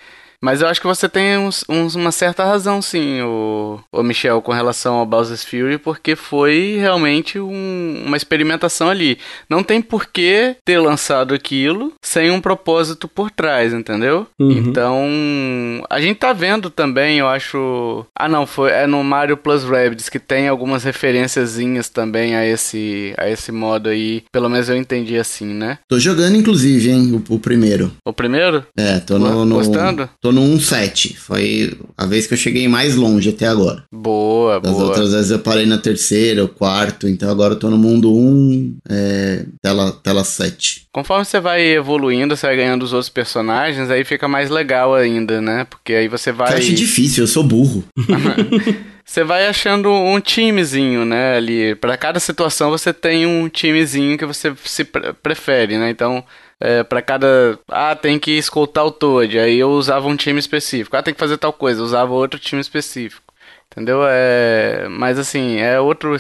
Mas 0.45 0.61
eu 0.61 0.69
acho 0.69 0.79
que 0.79 0.87
você 0.87 1.09
tem 1.09 1.39
uns, 1.39 1.65
uns- 1.71 1.95
uma 1.95 2.13
certa 2.13 2.45
razão, 2.45 2.83
sim, 2.83 3.23
o, 3.23 3.81
o 3.91 4.03
Michel, 4.03 4.43
com 4.43 4.53
relação 4.53 4.97
ao 4.97 5.07
Bowser's 5.07 5.43
Fury, 5.43 5.79
porque 5.79 6.15
foi 6.15 6.77
realmente 6.79 7.39
um- 7.41 8.03
uma 8.05 8.15
experimentação 8.17 8.91
ali. 8.91 9.17
Não 9.49 9.63
tem 9.63 9.81
por 9.81 10.05
que 10.07 10.55
ter 10.63 10.79
lançado 10.79 11.33
aquilo 11.33 11.95
sem 12.05 12.31
um 12.31 12.43
propósito 12.43 13.09
por 13.09 13.31
trás, 13.31 13.73
entendeu? 13.73 14.27
Uhum. 14.39 14.51
Então, 14.51 15.09
a 15.89 15.99
gente 15.99 16.19
tá 16.19 16.35
vendo 16.35 16.69
também, 16.69 17.19
eu 17.21 17.27
acho. 17.27 18.05
Ah, 18.15 18.29
não, 18.29 18.47
foi 18.47 18.71
é 18.71 18.87
no 18.87 19.03
Mario 19.03 19.39
Plus 19.39 19.65
Rabbids 19.65 20.11
que 20.11 20.19
tem 20.19 20.47
algumas 20.47 20.85
referenciazinhas 20.85 21.89
também 21.89 22.37
a 22.37 22.47
esse, 22.47 23.15
a 23.17 23.31
esse 23.31 23.51
modo 23.51 23.89
aí. 23.89 24.25
Pelo 24.31 24.51
menos 24.51 24.69
eu 24.69 24.77
entendi 24.77 25.17
assim, 25.17 25.47
né? 25.47 25.79
Tô 25.89 25.99
jogando, 25.99 26.37
inclusive, 26.37 26.91
hein, 26.91 27.23
o, 27.31 27.35
o 27.35 27.39
primeiro. 27.39 27.93
O 28.05 28.13
primeiro? 28.13 28.67
É, 28.77 28.99
tô 29.01 29.19
no, 29.19 29.45
no, 29.47 29.55
Gostando? 29.57 30.09
Tô 30.21 30.33
no 30.35 30.43
1.7. 30.59 31.15
Foi 31.17 31.73
a 31.97 32.05
vez 32.07 32.27
que 32.27 32.35
eu 32.35 32.39
cheguei 32.39 32.69
mais 32.69 32.97
longe 32.97 33.31
até 33.31 33.47
agora. 33.47 33.85
Boa, 33.93 34.61
Das 34.61 34.73
boa. 34.73 34.85
outras 34.85 35.13
vezes 35.13 35.31
eu 35.31 35.39
parei 35.39 35.65
na 35.67 35.79
terceira, 35.79 36.47
quarto, 36.49 37.09
então 37.09 37.31
agora 37.31 37.55
eu 37.55 37.59
tô 37.59 37.71
no 37.71 37.79
mundo 37.79 38.13
1, 38.15 38.77
é, 38.91 39.47
tela, 39.63 39.93
tela 40.03 40.25
7. 40.25 40.87
Conforme 40.93 41.25
você 41.25 41.41
vai 41.41 41.63
evoluindo, 41.63 42.37
você 42.37 42.47
vai 42.47 42.57
ganhando 42.57 42.83
os 42.83 42.93
outros 42.93 43.09
personagens, 43.09 43.91
aí 43.91 44.05
fica 44.05 44.29
mais 44.29 44.51
legal 44.51 44.95
ainda, 44.95 45.41
né? 45.41 45.65
Porque 45.71 45.93
aí 45.95 46.09
você 46.09 46.31
Eu 46.31 46.35
vai. 46.35 46.59
acho 46.59 46.73
difícil, 46.75 47.25
eu 47.25 47.29
sou 47.29 47.43
burro. 47.43 47.85
Você 49.07 49.23
vai 49.23 49.47
achando 49.47 49.91
um 49.93 50.19
timezinho, 50.19 51.05
né? 51.05 51.37
Ali, 51.37 51.75
para 51.75 51.95
cada 51.95 52.19
situação 52.19 52.71
você 52.71 52.91
tem 52.91 53.27
um 53.27 53.51
timezinho 53.51 54.17
que 54.17 54.25
você 54.25 54.55
se 54.65 54.83
pre- 54.83 55.13
prefere, 55.23 55.77
né? 55.77 55.91
Então, 55.91 56.25
é, 56.61 56.83
para 56.83 57.03
cada, 57.03 57.59
ah, 57.69 57.95
tem 57.95 58.19
que 58.19 58.33
escoltar 58.33 58.85
o 58.85 58.91
Toad, 58.91 59.39
aí 59.39 59.59
eu 59.59 59.71
usava 59.71 60.09
um 60.09 60.17
time 60.17 60.39
específico. 60.39 60.97
Ah, 60.97 61.03
tem 61.03 61.15
que 61.15 61.21
fazer 61.21 61.39
tal 61.39 61.53
coisa, 61.53 61.81
eu 61.81 61.85
usava 61.85 62.13
outro 62.13 62.39
time 62.39 62.61
específico. 62.61 63.23
Entendeu? 63.71 64.03
É, 64.07 64.87
mas 64.89 65.19
assim, 65.19 65.59
é 65.59 65.81
outro 65.81 66.17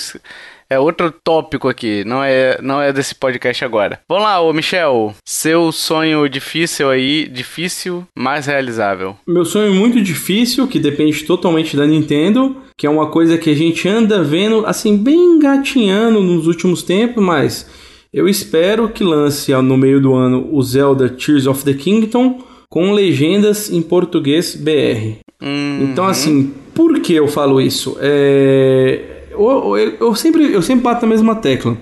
é 0.68 0.79
outro 0.79 1.12
tópico 1.12 1.68
aqui, 1.68 2.03
não 2.05 2.23
é 2.25 2.59
não 2.61 2.81
é 2.81 2.92
desse 2.92 3.14
podcast 3.14 3.64
agora. 3.64 4.01
Vamos 4.09 4.25
lá, 4.25 4.40
ô 4.40 4.53
Michel, 4.53 5.14
seu 5.25 5.70
sonho 5.70 6.29
difícil 6.29 6.90
aí, 6.90 7.29
difícil, 7.29 8.05
mas 8.14 8.47
realizável. 8.47 9.16
Meu 9.27 9.44
sonho 9.44 9.73
muito 9.73 10.03
difícil, 10.03 10.66
que 10.66 10.81
depende 10.81 11.25
totalmente 11.25 11.77
da 11.77 11.87
Nintendo, 11.87 12.57
que 12.77 12.87
é 12.87 12.90
uma 12.90 13.11
coisa 13.11 13.38
que 13.38 13.51
a 13.51 13.55
gente 13.55 13.88
anda 13.88 14.23
vendo, 14.23 14.66
assim, 14.66 14.97
bem 14.97 15.37
engatinhando 15.37 16.20
nos 16.20 16.49
últimos 16.49 16.83
tempos, 16.83 17.23
mas 17.23 17.70
eu 18.14 18.29
espero 18.29 18.88
que 18.88 19.03
lance 19.03 19.53
no 19.55 19.77
meio 19.77 20.00
do 20.00 20.14
ano 20.14 20.48
o 20.53 20.62
Zelda 20.62 21.09
Tears 21.09 21.48
of 21.48 21.64
the 21.64 21.74
Kingdom 21.74 22.38
com 22.70 22.92
legendas 22.92 23.72
em 23.72 23.83
português 23.83 24.55
BR. 24.55 25.18
Hum, 25.42 25.81
Então, 25.83 26.07
assim, 26.07 26.53
por 26.72 27.00
que 27.00 27.12
eu 27.12 27.27
falo 27.27 27.61
isso? 27.61 27.96
É... 28.00 29.27
eu, 29.33 29.77
eu, 29.77 29.96
eu, 30.00 30.14
sempre, 30.14 30.53
eu 30.53 30.62
sempre 30.62 30.85
bato 30.85 31.05
na 31.05 31.11
mesma 31.11 31.35
tecla. 31.35 31.77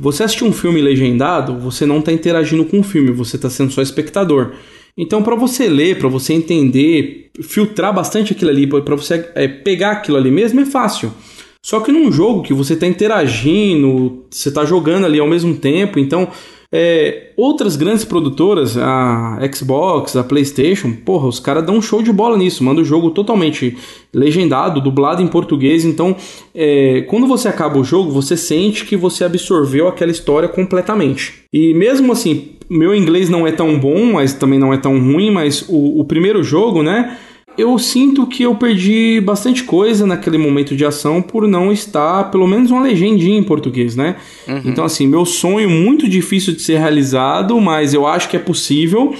Você 0.00 0.22
assistir 0.24 0.44
um 0.44 0.52
filme 0.52 0.80
legendado, 0.80 1.58
você 1.58 1.84
não 1.84 1.98
está 1.98 2.10
interagindo 2.10 2.64
com 2.64 2.80
o 2.80 2.82
filme, 2.82 3.12
você 3.12 3.36
está 3.36 3.50
sendo 3.50 3.70
só 3.70 3.82
espectador. 3.82 4.52
Então, 4.96 5.22
para 5.22 5.36
você 5.36 5.68
ler, 5.68 5.98
para 5.98 6.08
você 6.08 6.32
entender, 6.32 7.30
filtrar 7.42 7.92
bastante 7.94 8.32
aquilo 8.32 8.50
ali, 8.50 8.66
para 8.66 8.96
você 8.96 9.28
é, 9.34 9.46
pegar 9.46 9.90
aquilo 9.92 10.16
ali 10.16 10.30
mesmo, 10.30 10.60
é 10.60 10.64
fácil. 10.64 11.12
Só 11.64 11.80
que 11.80 11.90
num 11.90 12.12
jogo 12.12 12.42
que 12.42 12.52
você 12.52 12.74
está 12.74 12.86
interagindo, 12.86 14.24
você 14.30 14.50
está 14.50 14.66
jogando 14.66 15.06
ali 15.06 15.18
ao 15.18 15.26
mesmo 15.26 15.54
tempo, 15.54 15.98
então 15.98 16.28
é, 16.70 17.30
outras 17.38 17.74
grandes 17.74 18.04
produtoras, 18.04 18.76
a 18.76 19.38
Xbox, 19.50 20.14
a 20.14 20.22
PlayStation, 20.22 20.92
porra, 20.92 21.26
os 21.26 21.40
caras 21.40 21.64
dão 21.64 21.76
um 21.76 21.80
show 21.80 22.02
de 22.02 22.12
bola 22.12 22.36
nisso, 22.36 22.62
manda 22.62 22.82
o 22.82 22.84
jogo 22.84 23.12
totalmente 23.12 23.78
legendado, 24.12 24.78
dublado 24.78 25.22
em 25.22 25.26
português. 25.26 25.86
Então, 25.86 26.14
é, 26.54 27.06
quando 27.08 27.26
você 27.26 27.48
acaba 27.48 27.78
o 27.78 27.84
jogo, 27.84 28.10
você 28.10 28.36
sente 28.36 28.84
que 28.84 28.94
você 28.94 29.24
absorveu 29.24 29.88
aquela 29.88 30.12
história 30.12 30.50
completamente. 30.50 31.44
E 31.50 31.72
mesmo 31.72 32.12
assim, 32.12 32.50
meu 32.68 32.94
inglês 32.94 33.30
não 33.30 33.46
é 33.46 33.52
tão 33.52 33.78
bom, 33.78 34.12
mas 34.12 34.34
também 34.34 34.58
não 34.58 34.70
é 34.70 34.76
tão 34.76 34.98
ruim, 34.98 35.30
mas 35.30 35.64
o, 35.66 36.00
o 36.00 36.04
primeiro 36.04 36.42
jogo, 36.44 36.82
né? 36.82 37.16
Eu 37.56 37.78
sinto 37.78 38.26
que 38.26 38.42
eu 38.42 38.54
perdi 38.54 39.20
bastante 39.20 39.64
coisa 39.64 40.06
naquele 40.06 40.38
momento 40.38 40.76
de 40.76 40.84
ação 40.84 41.22
por 41.22 41.46
não 41.46 41.72
estar, 41.72 42.30
pelo 42.30 42.46
menos, 42.46 42.70
uma 42.70 42.82
legendinha 42.82 43.38
em 43.38 43.42
português, 43.42 43.94
né? 43.94 44.16
Uhum. 44.46 44.62
Então, 44.64 44.84
assim, 44.84 45.06
meu 45.06 45.24
sonho 45.24 45.70
muito 45.70 46.08
difícil 46.08 46.54
de 46.54 46.62
ser 46.62 46.78
realizado, 46.78 47.60
mas 47.60 47.94
eu 47.94 48.06
acho 48.06 48.28
que 48.28 48.36
é 48.36 48.40
possível. 48.40 49.14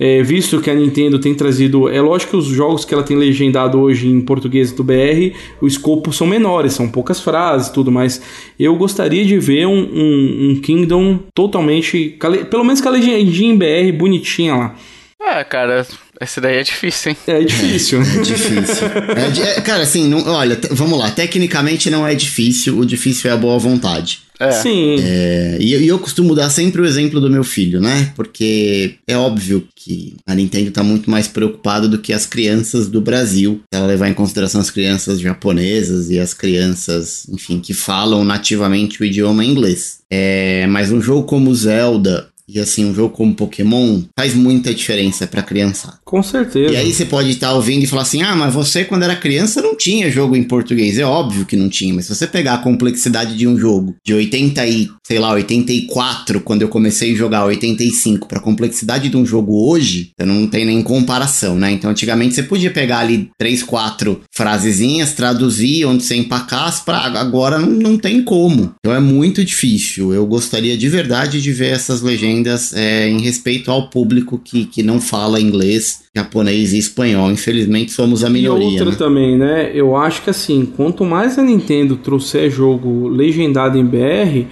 É, 0.00 0.22
visto 0.22 0.60
que 0.60 0.70
a 0.70 0.74
Nintendo 0.74 1.18
tem 1.18 1.34
trazido. 1.34 1.88
É 1.88 2.00
lógico 2.00 2.30
que 2.30 2.36
os 2.36 2.46
jogos 2.46 2.84
que 2.84 2.94
ela 2.94 3.02
tem 3.02 3.16
legendado 3.16 3.80
hoje 3.80 4.06
em 4.08 4.20
português 4.20 4.70
do 4.70 4.84
BR, 4.84 5.34
o 5.60 5.66
escopo 5.66 6.12
são 6.12 6.24
menores, 6.24 6.74
são 6.74 6.88
poucas 6.88 7.20
frases 7.20 7.68
tudo, 7.68 7.90
mas 7.90 8.22
eu 8.60 8.76
gostaria 8.76 9.24
de 9.24 9.36
ver 9.40 9.66
um, 9.66 9.72
um, 9.72 10.50
um 10.50 10.60
Kingdom 10.60 11.18
totalmente. 11.34 12.16
Pelo 12.48 12.62
menos 12.62 12.80
com 12.80 12.88
a 12.88 12.92
legendinha 12.92 13.52
em 13.52 13.56
BR 13.56 13.98
bonitinha 13.98 14.54
lá. 14.54 14.76
É, 15.20 15.42
cara, 15.42 15.86
essa 16.20 16.40
daí 16.40 16.58
é 16.58 16.62
difícil, 16.62 17.10
hein? 17.10 17.16
É 17.26 17.44
difícil. 17.44 18.00
É, 18.02 18.16
é 18.16 18.22
difícil. 18.22 18.86
É, 18.86 19.58
é, 19.58 19.60
cara, 19.60 19.82
assim, 19.82 20.08
não, 20.08 20.26
olha, 20.26 20.58
vamos 20.70 20.98
lá. 20.98 21.10
Tecnicamente 21.10 21.90
não 21.90 22.06
é 22.06 22.14
difícil, 22.14 22.78
o 22.78 22.86
difícil 22.86 23.30
é 23.30 23.34
a 23.34 23.36
boa 23.36 23.58
vontade. 23.58 24.22
É. 24.40 24.52
Sim. 24.52 24.96
É, 25.00 25.56
e, 25.58 25.74
e, 25.74 25.88
eu 25.88 25.98
costumo 25.98 26.34
dar 26.34 26.48
sempre 26.48 26.80
o 26.80 26.86
exemplo 26.86 27.20
do 27.20 27.28
meu 27.28 27.42
filho, 27.42 27.80
né? 27.80 28.12
Porque 28.14 28.94
é 29.06 29.16
óbvio 29.16 29.66
que 29.74 30.14
a 30.24 30.34
Nintendo 30.34 30.70
tá 30.70 30.84
muito 30.84 31.10
mais 31.10 31.26
preocupada 31.26 31.88
do 31.88 31.98
que 31.98 32.12
as 32.12 32.24
crianças 32.24 32.88
do 32.88 33.00
Brasil. 33.00 33.60
Ela 33.72 33.86
levar 33.86 34.08
em 34.08 34.14
consideração 34.14 34.60
as 34.60 34.70
crianças 34.70 35.20
japonesas 35.20 36.08
e 36.10 36.20
as 36.20 36.32
crianças, 36.32 37.26
enfim, 37.28 37.58
que 37.58 37.74
falam 37.74 38.24
nativamente 38.24 39.02
o 39.02 39.04
idioma 39.04 39.44
inglês. 39.44 39.98
É, 40.08 40.66
mas 40.68 40.92
um 40.92 41.00
jogo 41.00 41.26
como 41.26 41.54
Zelda 41.54 42.28
e 42.48 42.58
assim, 42.58 42.86
um 42.86 42.94
jogo 42.94 43.14
como 43.14 43.34
Pokémon 43.34 44.00
faz 44.18 44.34
muita 44.34 44.72
diferença 44.72 45.26
pra 45.26 45.42
criança. 45.42 45.98
Com 46.02 46.22
certeza. 46.22 46.72
E 46.72 46.76
aí 46.76 46.90
você 46.90 47.04
pode 47.04 47.30
estar 47.30 47.52
ouvindo 47.52 47.84
e 47.84 47.86
falar 47.86 48.02
assim: 48.02 48.22
ah, 48.22 48.34
mas 48.34 48.54
você 48.54 48.84
quando 48.84 49.02
era 49.02 49.14
criança 49.14 49.60
não 49.60 49.76
tinha 49.76 50.10
jogo 50.10 50.34
em 50.34 50.42
português. 50.42 50.98
É 50.98 51.04
óbvio 51.04 51.44
que 51.44 51.56
não 51.56 51.68
tinha, 51.68 51.92
mas 51.92 52.06
se 52.06 52.14
você 52.14 52.26
pegar 52.26 52.54
a 52.54 52.58
complexidade 52.58 53.36
de 53.36 53.46
um 53.46 53.58
jogo 53.58 53.94
de 54.04 54.14
80 54.14 54.66
e, 54.66 54.88
sei 55.06 55.18
lá, 55.18 55.32
84, 55.32 56.40
quando 56.40 56.62
eu 56.62 56.68
comecei 56.68 57.12
a 57.12 57.16
jogar 57.16 57.44
85, 57.44 58.26
pra 58.26 58.40
complexidade 58.40 59.10
de 59.10 59.16
um 59.16 59.26
jogo 59.26 59.68
hoje, 59.68 60.12
não 60.18 60.46
tem 60.46 60.64
nem 60.64 60.82
comparação, 60.82 61.56
né? 61.56 61.70
Então 61.70 61.90
antigamente 61.90 62.34
você 62.34 62.42
podia 62.42 62.70
pegar 62.70 63.00
ali 63.00 63.28
3, 63.38 63.62
4 63.62 64.22
frasezinhas, 64.34 65.12
traduzir 65.12 65.84
onde 65.84 66.02
você 66.02 66.14
empacasse, 66.14 66.82
pra 66.82 66.98
agora 66.98 67.58
não, 67.58 67.68
não 67.68 67.98
tem 67.98 68.22
como. 68.22 68.72
Então 68.78 68.94
é 68.96 69.00
muito 69.00 69.44
difícil. 69.44 70.14
Eu 70.14 70.26
gostaria 70.26 70.78
de 70.78 70.88
verdade 70.88 71.42
de 71.42 71.52
ver 71.52 71.72
essas 71.72 72.00
legendas 72.00 72.37
legendas 72.38 72.72
é, 72.74 73.08
em 73.08 73.20
respeito 73.20 73.70
ao 73.70 73.88
público 73.88 74.40
que, 74.42 74.64
que 74.64 74.82
não 74.82 75.00
fala 75.00 75.40
inglês, 75.40 76.04
japonês 76.14 76.72
e 76.72 76.78
espanhol. 76.78 77.30
Infelizmente 77.30 77.92
somos 77.92 78.24
a 78.24 78.30
minoria. 78.30 78.66
E 78.66 78.72
outra 78.72 78.90
né? 78.90 78.96
também, 78.96 79.36
né? 79.36 79.70
Eu 79.74 79.96
acho 79.96 80.22
que 80.22 80.30
assim, 80.30 80.66
quanto 80.76 81.04
mais 81.04 81.38
a 81.38 81.42
Nintendo 81.42 81.96
trouxer 81.96 82.50
jogo 82.50 83.08
legendado 83.08 83.78
em 83.78 83.84
BR, 83.84 84.46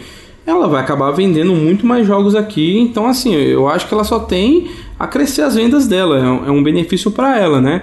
ela 0.46 0.68
vai 0.68 0.80
acabar 0.80 1.10
vendendo 1.12 1.54
muito 1.54 1.86
mais 1.86 2.06
jogos 2.06 2.34
aqui. 2.34 2.78
Então, 2.78 3.06
assim, 3.06 3.34
eu 3.34 3.68
acho 3.68 3.86
que 3.86 3.94
ela 3.94 4.04
só 4.04 4.20
tem 4.20 4.68
a 4.98 5.06
crescer 5.06 5.42
as 5.42 5.54
vendas 5.54 5.86
dela. 5.86 6.18
É 6.18 6.50
um 6.50 6.60
é 6.60 6.62
benefício 6.62 7.10
para 7.10 7.38
ela, 7.38 7.60
né? 7.60 7.82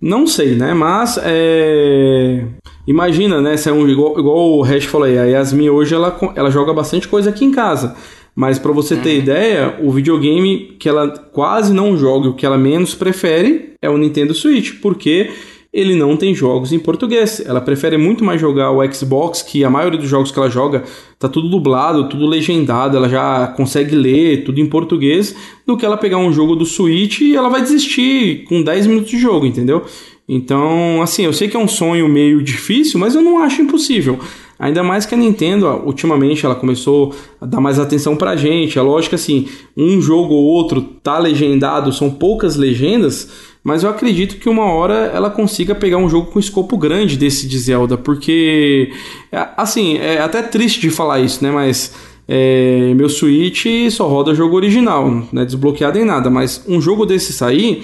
Não 0.00 0.28
sei, 0.28 0.54
né? 0.54 0.74
Mas 0.74 1.18
é... 1.20 2.44
imagina, 2.86 3.40
né? 3.40 3.56
Se 3.56 3.68
é 3.68 3.72
um, 3.72 3.88
igual, 3.88 4.18
igual 4.18 4.58
o 4.58 4.62
Hash 4.62 4.84
falou 4.84 5.08
aí, 5.08 5.18
a 5.18 5.24
Yasmin 5.24 5.70
hoje 5.70 5.92
ela, 5.92 6.16
ela 6.36 6.50
joga 6.52 6.72
bastante 6.72 7.08
coisa 7.08 7.30
aqui 7.30 7.44
em 7.44 7.50
casa. 7.50 7.96
Mas 8.38 8.56
para 8.56 8.70
você 8.70 8.94
ter 8.94 9.14
uhum. 9.14 9.18
ideia, 9.18 9.78
o 9.82 9.90
videogame 9.90 10.76
que 10.78 10.88
ela 10.88 11.08
quase 11.08 11.72
não 11.72 11.96
joga, 11.96 12.28
o 12.28 12.34
que 12.34 12.46
ela 12.46 12.56
menos 12.56 12.94
prefere 12.94 13.72
é 13.82 13.90
o 13.90 13.98
Nintendo 13.98 14.32
Switch, 14.32 14.74
porque 14.80 15.28
ele 15.72 15.96
não 15.96 16.16
tem 16.16 16.32
jogos 16.32 16.72
em 16.72 16.78
português. 16.78 17.42
Ela 17.44 17.60
prefere 17.60 17.98
muito 17.98 18.22
mais 18.22 18.40
jogar 18.40 18.70
o 18.70 18.94
Xbox, 18.94 19.42
que 19.42 19.64
a 19.64 19.70
maioria 19.70 19.98
dos 19.98 20.08
jogos 20.08 20.30
que 20.30 20.38
ela 20.38 20.48
joga 20.48 20.84
tá 21.18 21.28
tudo 21.28 21.48
dublado, 21.48 22.08
tudo 22.08 22.28
legendado, 22.28 22.96
ela 22.96 23.08
já 23.08 23.48
consegue 23.48 23.96
ler 23.96 24.44
tudo 24.44 24.60
em 24.60 24.66
português, 24.66 25.34
do 25.66 25.76
que 25.76 25.84
ela 25.84 25.96
pegar 25.96 26.18
um 26.18 26.32
jogo 26.32 26.54
do 26.54 26.64
Switch 26.64 27.20
e 27.22 27.34
ela 27.34 27.48
vai 27.48 27.60
desistir 27.60 28.44
com 28.44 28.62
10 28.62 28.86
minutos 28.86 29.10
de 29.10 29.18
jogo, 29.18 29.46
entendeu? 29.46 29.84
Então, 30.28 31.02
assim, 31.02 31.24
eu 31.24 31.32
sei 31.32 31.48
que 31.48 31.56
é 31.56 31.60
um 31.60 31.66
sonho 31.66 32.08
meio 32.08 32.40
difícil, 32.44 33.00
mas 33.00 33.16
eu 33.16 33.20
não 33.20 33.42
acho 33.42 33.62
impossível. 33.62 34.16
Ainda 34.58 34.82
mais 34.82 35.06
que 35.06 35.14
a 35.14 35.18
Nintendo, 35.18 35.66
ultimamente, 35.84 36.44
ela 36.44 36.54
começou 36.54 37.14
a 37.40 37.46
dar 37.46 37.60
mais 37.60 37.78
atenção 37.78 38.16
pra 38.16 38.34
gente. 38.34 38.78
É 38.78 38.82
lógico 38.82 39.14
assim, 39.14 39.46
um 39.76 40.00
jogo 40.00 40.34
ou 40.34 40.44
outro 40.44 40.82
tá 40.82 41.18
legendado, 41.18 41.92
são 41.92 42.10
poucas 42.10 42.56
legendas, 42.56 43.30
mas 43.62 43.84
eu 43.84 43.90
acredito 43.90 44.36
que 44.36 44.48
uma 44.48 44.64
hora 44.64 45.12
ela 45.14 45.30
consiga 45.30 45.74
pegar 45.74 45.98
um 45.98 46.08
jogo 46.08 46.32
com 46.32 46.40
escopo 46.40 46.76
grande 46.76 47.16
desse 47.16 47.46
de 47.46 47.58
Zelda, 47.58 47.96
porque, 47.96 48.90
é, 49.30 49.48
assim, 49.56 49.96
é 49.98 50.20
até 50.20 50.42
triste 50.42 50.80
de 50.80 50.90
falar 50.90 51.20
isso, 51.20 51.42
né, 51.42 51.50
mas... 51.50 51.94
É, 52.30 52.92
meu 52.94 53.08
Switch 53.08 53.64
só 53.90 54.06
roda 54.06 54.34
jogo 54.34 54.54
original, 54.54 55.10
não 55.32 55.40
é 55.40 55.46
desbloqueado 55.46 55.98
em 55.98 56.04
nada, 56.04 56.28
mas 56.28 56.62
um 56.68 56.78
jogo 56.78 57.06
desse 57.06 57.32
sair, 57.32 57.82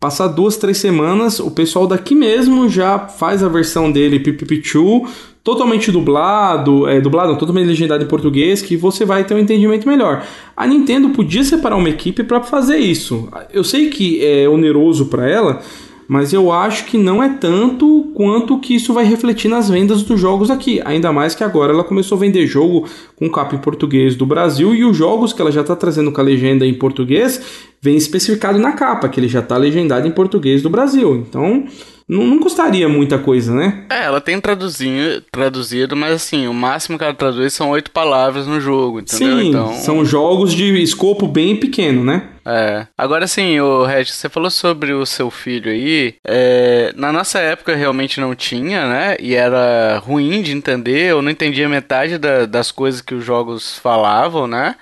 passar 0.00 0.28
duas, 0.28 0.56
três 0.56 0.78
semanas, 0.78 1.38
o 1.38 1.50
pessoal 1.50 1.86
daqui 1.86 2.14
mesmo 2.14 2.70
já 2.70 2.98
faz 2.98 3.42
a 3.42 3.50
versão 3.50 3.92
dele 3.92 4.18
Pipipichu 4.18 5.06
totalmente 5.44 5.90
dublado, 5.90 6.88
é, 6.88 7.00
dublado, 7.00 7.32
não, 7.32 7.38
totalmente 7.38 7.66
legendado 7.66 8.04
em 8.04 8.06
português, 8.06 8.62
que 8.62 8.76
você 8.76 9.04
vai 9.04 9.24
ter 9.24 9.34
um 9.34 9.38
entendimento 9.38 9.88
melhor. 9.88 10.24
A 10.56 10.66
Nintendo 10.66 11.10
podia 11.10 11.42
separar 11.42 11.76
uma 11.76 11.88
equipe 11.88 12.22
para 12.22 12.40
fazer 12.42 12.78
isso. 12.78 13.28
Eu 13.52 13.64
sei 13.64 13.88
que 13.88 14.24
é 14.24 14.48
oneroso 14.48 15.06
para 15.06 15.28
ela, 15.28 15.60
mas 16.06 16.32
eu 16.32 16.52
acho 16.52 16.84
que 16.84 16.96
não 16.96 17.22
é 17.22 17.28
tanto 17.28 18.12
quanto 18.14 18.58
que 18.58 18.74
isso 18.74 18.92
vai 18.92 19.04
refletir 19.04 19.48
nas 19.48 19.68
vendas 19.68 20.02
dos 20.02 20.20
jogos 20.20 20.50
aqui. 20.50 20.80
Ainda 20.84 21.12
mais 21.12 21.34
que 21.34 21.42
agora 21.42 21.72
ela 21.72 21.82
começou 21.82 22.16
a 22.16 22.20
vender 22.20 22.46
jogo 22.46 22.86
com 23.16 23.28
capa 23.28 23.56
em 23.56 23.58
português 23.58 24.14
do 24.14 24.26
Brasil 24.26 24.74
e 24.74 24.84
os 24.84 24.96
jogos 24.96 25.32
que 25.32 25.40
ela 25.40 25.50
já 25.50 25.62
está 25.62 25.74
trazendo 25.74 26.12
com 26.12 26.20
a 26.20 26.24
legenda 26.24 26.64
em 26.66 26.74
português 26.74 27.40
vem 27.80 27.96
especificado 27.96 28.58
na 28.58 28.72
capa, 28.72 29.08
que 29.08 29.18
ele 29.18 29.26
já 29.26 29.40
está 29.40 29.56
legendado 29.56 30.06
em 30.06 30.10
português 30.12 30.62
do 30.62 30.70
Brasil. 30.70 31.16
Então, 31.16 31.64
não, 32.08 32.26
não 32.26 32.38
custaria 32.38 32.88
muita 32.88 33.18
coisa, 33.18 33.54
né? 33.54 33.84
É, 33.90 34.04
ela 34.04 34.20
tem 34.20 34.40
traduzido, 34.40 35.22
traduzido, 35.30 35.96
mas 35.96 36.12
assim, 36.14 36.46
o 36.46 36.54
máximo 36.54 36.98
que 36.98 37.04
ela 37.04 37.14
traduz 37.14 37.52
são 37.52 37.70
oito 37.70 37.90
palavras 37.90 38.46
no 38.46 38.60
jogo, 38.60 39.00
entendeu? 39.00 39.38
Sim, 39.38 39.48
então... 39.48 39.72
são 39.74 40.04
jogos 40.04 40.52
de 40.52 40.82
escopo 40.82 41.26
bem 41.26 41.56
pequeno, 41.56 42.04
né? 42.04 42.28
É. 42.44 42.86
Agora 42.98 43.26
sim, 43.26 43.60
o 43.60 43.84
Red, 43.84 44.06
você 44.06 44.28
falou 44.28 44.50
sobre 44.50 44.92
o 44.92 45.06
seu 45.06 45.30
filho 45.30 45.70
aí. 45.70 46.14
É, 46.26 46.92
na 46.96 47.12
nossa 47.12 47.38
época 47.38 47.74
realmente 47.74 48.20
não 48.20 48.34
tinha, 48.34 48.86
né? 48.88 49.16
E 49.20 49.34
era 49.34 49.98
ruim 49.98 50.42
de 50.42 50.52
entender, 50.52 51.12
eu 51.12 51.22
não 51.22 51.30
entendia 51.30 51.68
metade 51.68 52.18
da, 52.18 52.46
das 52.46 52.72
coisas 52.72 53.00
que 53.00 53.14
os 53.14 53.24
jogos 53.24 53.78
falavam, 53.78 54.46
né? 54.46 54.74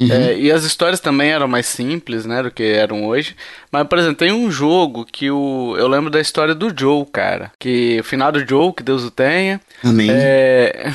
Uhum. 0.00 0.10
É, 0.10 0.36
e 0.36 0.50
as 0.50 0.64
histórias 0.64 0.98
também 0.98 1.30
eram 1.30 1.46
mais 1.46 1.66
simples, 1.66 2.26
né, 2.26 2.42
do 2.42 2.50
que 2.50 2.64
eram 2.64 3.06
hoje. 3.06 3.36
Mas, 3.70 3.86
por 3.86 3.98
exemplo, 3.98 4.16
tem 4.16 4.32
um 4.32 4.50
jogo 4.50 5.04
que 5.04 5.30
o, 5.30 5.76
eu 5.78 5.86
lembro 5.86 6.10
da 6.10 6.20
história 6.20 6.54
do 6.54 6.72
Joe, 6.76 7.06
cara. 7.12 7.52
Que 7.58 7.98
o 8.00 8.04
final 8.04 8.32
do 8.32 8.46
Joe, 8.46 8.72
que 8.72 8.82
Deus 8.82 9.04
o 9.04 9.10
tenha. 9.10 9.60
Amém. 9.84 10.08
É... 10.10 10.90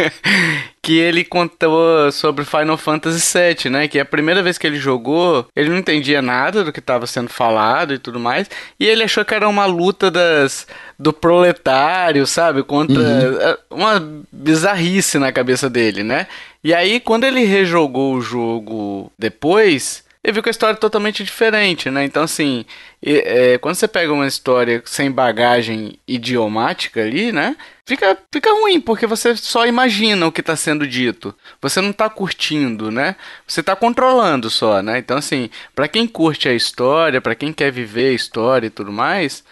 que 0.82 0.98
ele 0.98 1.24
contou 1.24 2.10
sobre 2.10 2.44
Final 2.44 2.76
Fantasy 2.76 3.38
VII, 3.38 3.70
né? 3.70 3.86
Que 3.86 3.98
é 3.98 4.02
a 4.02 4.06
primeira 4.06 4.42
vez 4.42 4.58
que 4.58 4.66
ele 4.66 4.78
jogou, 4.78 5.46
ele 5.54 5.70
não 5.70 5.76
entendia 5.76 6.20
nada 6.20 6.64
do 6.64 6.72
que 6.72 6.80
estava 6.80 7.06
sendo 7.06 7.28
falado 7.28 7.94
e 7.94 7.98
tudo 7.98 8.18
mais. 8.18 8.50
E 8.80 8.86
ele 8.86 9.04
achou 9.04 9.24
que 9.24 9.34
era 9.34 9.48
uma 9.48 9.64
luta 9.66 10.10
das 10.10 10.66
do 10.98 11.12
proletário, 11.12 12.26
sabe? 12.26 12.62
Contra 12.62 13.00
uhum. 13.00 13.78
Uma 13.78 14.24
bizarrice 14.30 15.18
na 15.18 15.32
cabeça 15.32 15.68
dele, 15.68 16.02
né? 16.02 16.26
E 16.64 16.72
aí, 16.72 17.00
quando 17.00 17.24
ele 17.24 17.44
rejogou 17.44 18.14
o 18.14 18.20
jogo 18.20 19.12
depois, 19.18 20.04
e 20.24 20.30
viu 20.30 20.42
que 20.42 20.48
a 20.48 20.52
história 20.52 20.74
é 20.74 20.78
totalmente 20.78 21.24
diferente, 21.24 21.90
né? 21.90 22.04
Então, 22.04 22.22
assim, 22.22 22.64
é, 23.04 23.58
quando 23.58 23.74
você 23.74 23.88
pega 23.88 24.12
uma 24.12 24.26
história 24.26 24.80
sem 24.84 25.10
bagagem 25.10 25.98
idiomática 26.06 27.02
ali, 27.02 27.32
né? 27.32 27.56
Fica, 27.84 28.16
fica 28.32 28.52
ruim, 28.52 28.80
porque 28.80 29.04
você 29.04 29.34
só 29.34 29.66
imagina 29.66 30.24
o 30.24 30.30
que 30.30 30.40
está 30.40 30.54
sendo 30.54 30.86
dito. 30.86 31.34
Você 31.60 31.80
não 31.80 31.90
está 31.90 32.08
curtindo, 32.08 32.88
né? 32.92 33.16
Você 33.44 33.60
está 33.60 33.74
controlando 33.74 34.48
só, 34.48 34.80
né? 34.80 34.98
Então, 34.98 35.16
assim, 35.16 35.50
para 35.74 35.88
quem 35.88 36.06
curte 36.06 36.48
a 36.48 36.54
história, 36.54 37.20
para 37.20 37.34
quem 37.34 37.52
quer 37.52 37.72
viver 37.72 38.10
a 38.10 38.14
história 38.14 38.68
e 38.68 38.70
tudo 38.70 38.92
mais, 38.92 39.42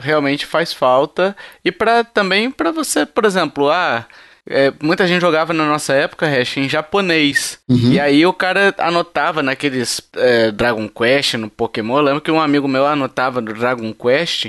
realmente 0.00 0.46
faz 0.46 0.72
falta. 0.72 1.36
E 1.64 1.72
para 1.72 2.04
também 2.04 2.48
para 2.48 2.70
você, 2.70 3.04
por 3.04 3.24
exemplo, 3.24 3.68
ah 3.68 4.06
é, 4.48 4.72
muita 4.82 5.06
gente 5.06 5.20
jogava 5.20 5.52
na 5.52 5.66
nossa 5.66 5.92
época, 5.92 6.26
Hash, 6.26 6.56
em 6.56 6.68
japonês. 6.68 7.58
Uhum. 7.68 7.92
E 7.92 8.00
aí 8.00 8.26
o 8.26 8.32
cara 8.32 8.74
anotava 8.78 9.42
naqueles 9.42 10.00
é, 10.16 10.50
Dragon 10.50 10.88
Quest, 10.88 11.34
no 11.34 11.48
Pokémon. 11.48 11.98
Eu 11.98 12.02
lembro 12.02 12.20
que 12.20 12.30
um 12.30 12.40
amigo 12.40 12.66
meu 12.66 12.86
anotava 12.86 13.40
no 13.40 13.52
Dragon 13.52 13.92
Quest. 13.92 14.48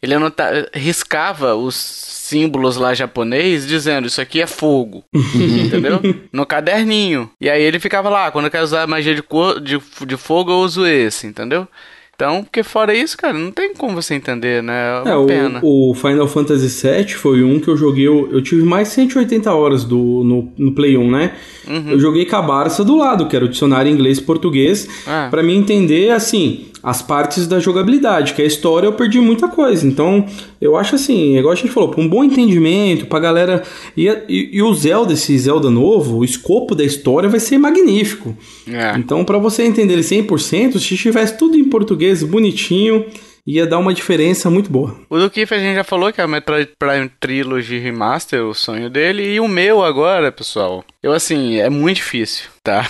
Ele 0.00 0.14
anotava, 0.14 0.68
riscava 0.72 1.54
os 1.54 1.74
símbolos 1.74 2.76
lá 2.76 2.94
japonês 2.94 3.66
dizendo 3.66 4.06
isso 4.06 4.20
aqui 4.20 4.40
é 4.40 4.46
fogo, 4.46 5.04
entendeu? 5.12 6.00
No 6.32 6.46
caderninho. 6.46 7.30
E 7.40 7.50
aí 7.50 7.62
ele 7.62 7.80
ficava 7.80 8.08
lá, 8.08 8.30
quando 8.30 8.46
eu 8.46 8.50
quero 8.50 8.64
usar 8.64 8.86
magia 8.86 9.14
de, 9.14 9.22
cor, 9.22 9.60
de, 9.60 9.80
de 10.06 10.16
fogo 10.16 10.50
eu 10.50 10.58
uso 10.58 10.86
esse, 10.86 11.26
entendeu? 11.26 11.66
Então, 12.14 12.44
porque 12.44 12.62
fora 12.62 12.94
isso, 12.94 13.16
cara, 13.16 13.34
não 13.34 13.50
tem 13.50 13.74
como 13.74 14.00
você 14.00 14.14
entender, 14.14 14.62
né? 14.62 15.02
É 15.04 15.10
é, 15.10 15.26
pena. 15.26 15.60
O, 15.62 15.90
o, 15.90 15.94
Final 15.94 16.28
Fantasy 16.28 16.68
VII 16.68 17.14
foi 17.14 17.42
um 17.42 17.58
que 17.58 17.68
eu 17.68 17.76
joguei. 17.76 18.06
Eu, 18.06 18.28
eu 18.30 18.40
tive 18.40 18.62
mais 18.62 18.88
180 18.88 19.52
horas 19.52 19.84
do, 19.84 20.22
no, 20.24 20.52
no 20.56 20.72
Play 20.72 20.96
1, 20.96 21.10
né? 21.10 21.32
Uhum. 21.66 21.90
Eu 21.90 21.98
joguei 21.98 22.24
com 22.24 22.36
a 22.36 22.42
Barça 22.42 22.84
do 22.84 22.96
lado, 22.96 23.26
que 23.26 23.34
era 23.34 23.44
o 23.44 23.48
dicionário 23.48 23.90
inglês 23.90 24.20
português, 24.20 24.88
ah. 25.06 25.28
para 25.30 25.42
mim 25.42 25.56
entender, 25.56 26.10
assim, 26.10 26.66
as 26.84 27.00
partes 27.00 27.46
da 27.46 27.58
jogabilidade, 27.58 28.34
que 28.34 28.42
a 28.42 28.44
história 28.44 28.86
eu 28.86 28.92
perdi 28.92 29.18
muita 29.18 29.48
coisa. 29.48 29.86
Então, 29.86 30.26
eu 30.60 30.76
acho 30.76 30.94
assim, 30.94 31.38
igual 31.38 31.52
a 31.52 31.56
gente 31.56 31.70
falou, 31.70 31.88
para 31.88 32.00
um 32.02 32.08
bom 32.08 32.22
entendimento, 32.22 33.06
pra 33.06 33.18
galera. 33.18 33.62
E, 33.96 34.06
e, 34.28 34.50
e, 34.52 34.62
o 34.62 34.74
Zelda, 34.74 35.14
esse 35.14 35.36
Zelda 35.38 35.70
novo, 35.70 36.18
o 36.18 36.24
escopo 36.24 36.74
da 36.74 36.84
história 36.84 37.28
vai 37.28 37.40
ser 37.40 37.56
magnífico. 37.56 38.36
É. 38.68 38.98
Então, 38.98 39.24
para 39.24 39.38
você 39.38 39.62
entender 39.62 39.94
ele 39.94 40.02
100%, 40.02 40.78
se 40.78 40.96
tivesse 40.96 41.38
tudo 41.38 41.56
em 41.56 41.64
português 41.64 42.22
bonitinho 42.22 43.06
ia 43.46 43.66
dar 43.66 43.78
uma 43.78 43.92
diferença 43.92 44.48
muito 44.48 44.70
boa. 44.70 44.96
O 45.08 45.18
do 45.18 45.30
Kiff 45.30 45.52
a 45.52 45.58
gente 45.58 45.74
já 45.74 45.84
falou 45.84 46.12
que 46.12 46.20
é 46.20 46.24
a 46.24 46.28
Metroid 46.28 46.70
Prime 46.78 47.10
Trilogy 47.20 47.78
Remaster, 47.78 48.42
o 48.42 48.54
sonho 48.54 48.88
dele, 48.88 49.34
e 49.34 49.40
o 49.40 49.46
meu 49.46 49.82
agora, 49.82 50.32
pessoal. 50.32 50.82
Eu 51.02 51.12
assim, 51.12 51.58
é 51.58 51.68
muito 51.68 51.96
difícil, 51.96 52.48
tá? 52.62 52.88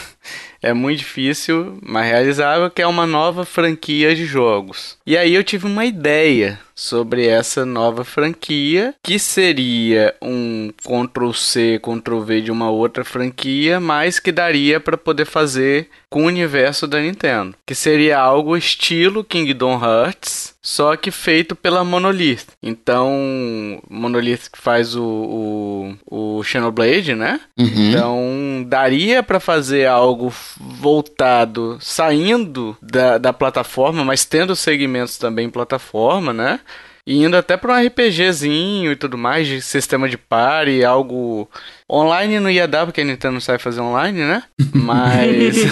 É 0.64 0.72
muito 0.72 1.00
difícil, 1.00 1.78
mas 1.82 2.06
realizável, 2.06 2.70
que 2.70 2.80
é 2.80 2.86
uma 2.86 3.06
nova 3.06 3.44
franquia 3.44 4.14
de 4.14 4.24
jogos. 4.24 4.96
E 5.06 5.16
aí 5.16 5.34
eu 5.34 5.44
tive 5.44 5.66
uma 5.66 5.84
ideia 5.84 6.58
sobre 6.74 7.26
essa 7.26 7.64
nova 7.64 8.04
franquia, 8.04 8.94
que 9.02 9.18
seria 9.18 10.14
um 10.20 10.72
Ctrl 10.82 11.32
C, 11.32 11.80
Ctrl 11.80 12.20
V 12.20 12.40
de 12.40 12.50
uma 12.50 12.70
outra 12.70 13.04
franquia, 13.04 13.78
mas 13.78 14.18
que 14.18 14.32
daria 14.32 14.80
para 14.80 14.96
poder 14.96 15.24
fazer 15.24 15.88
com 16.10 16.22
o 16.22 16.26
universo 16.26 16.86
da 16.86 17.00
Nintendo, 17.00 17.56
que 17.66 17.74
seria 17.74 18.20
algo 18.20 18.56
estilo 18.56 19.24
Kingdom 19.24 19.80
Hearts, 19.82 20.54
só 20.62 20.96
que 20.96 21.10
feito 21.10 21.56
pela 21.56 21.84
Monolith. 21.84 22.46
Então, 22.62 23.82
Monolith 23.90 24.48
faz 24.54 24.94
o, 24.94 25.98
o, 26.08 26.38
o 26.38 26.42
Xenoblade, 26.44 27.14
né? 27.14 27.40
Uhum. 27.58 27.90
Então, 27.90 28.64
daria 28.66 29.22
para 29.22 29.40
fazer 29.40 29.86
algo 29.86 30.32
voltado, 30.58 31.76
saindo 31.80 32.76
da, 32.80 33.18
da 33.18 33.32
plataforma, 33.32 34.04
mas 34.04 34.24
tendo 34.24 34.56
segmentos 34.56 35.18
também 35.18 35.46
em 35.46 35.50
plataforma, 35.50 36.32
né? 36.32 36.60
E 37.06 37.22
indo 37.22 37.36
até 37.36 37.56
para 37.56 37.74
um 37.74 37.86
RPGzinho 37.86 38.92
e 38.92 38.96
tudo 38.96 39.18
mais, 39.18 39.46
de 39.46 39.60
sistema 39.60 40.08
de 40.08 40.16
party, 40.16 40.82
algo 40.82 41.48
online 41.90 42.40
não 42.40 42.48
ia 42.48 42.66
dar, 42.66 42.86
porque 42.86 43.02
a 43.02 43.04
Nintendo 43.04 43.34
não 43.34 43.40
sabe 43.40 43.62
fazer 43.62 43.82
online, 43.82 44.20
né? 44.20 44.42
Mas. 44.72 45.56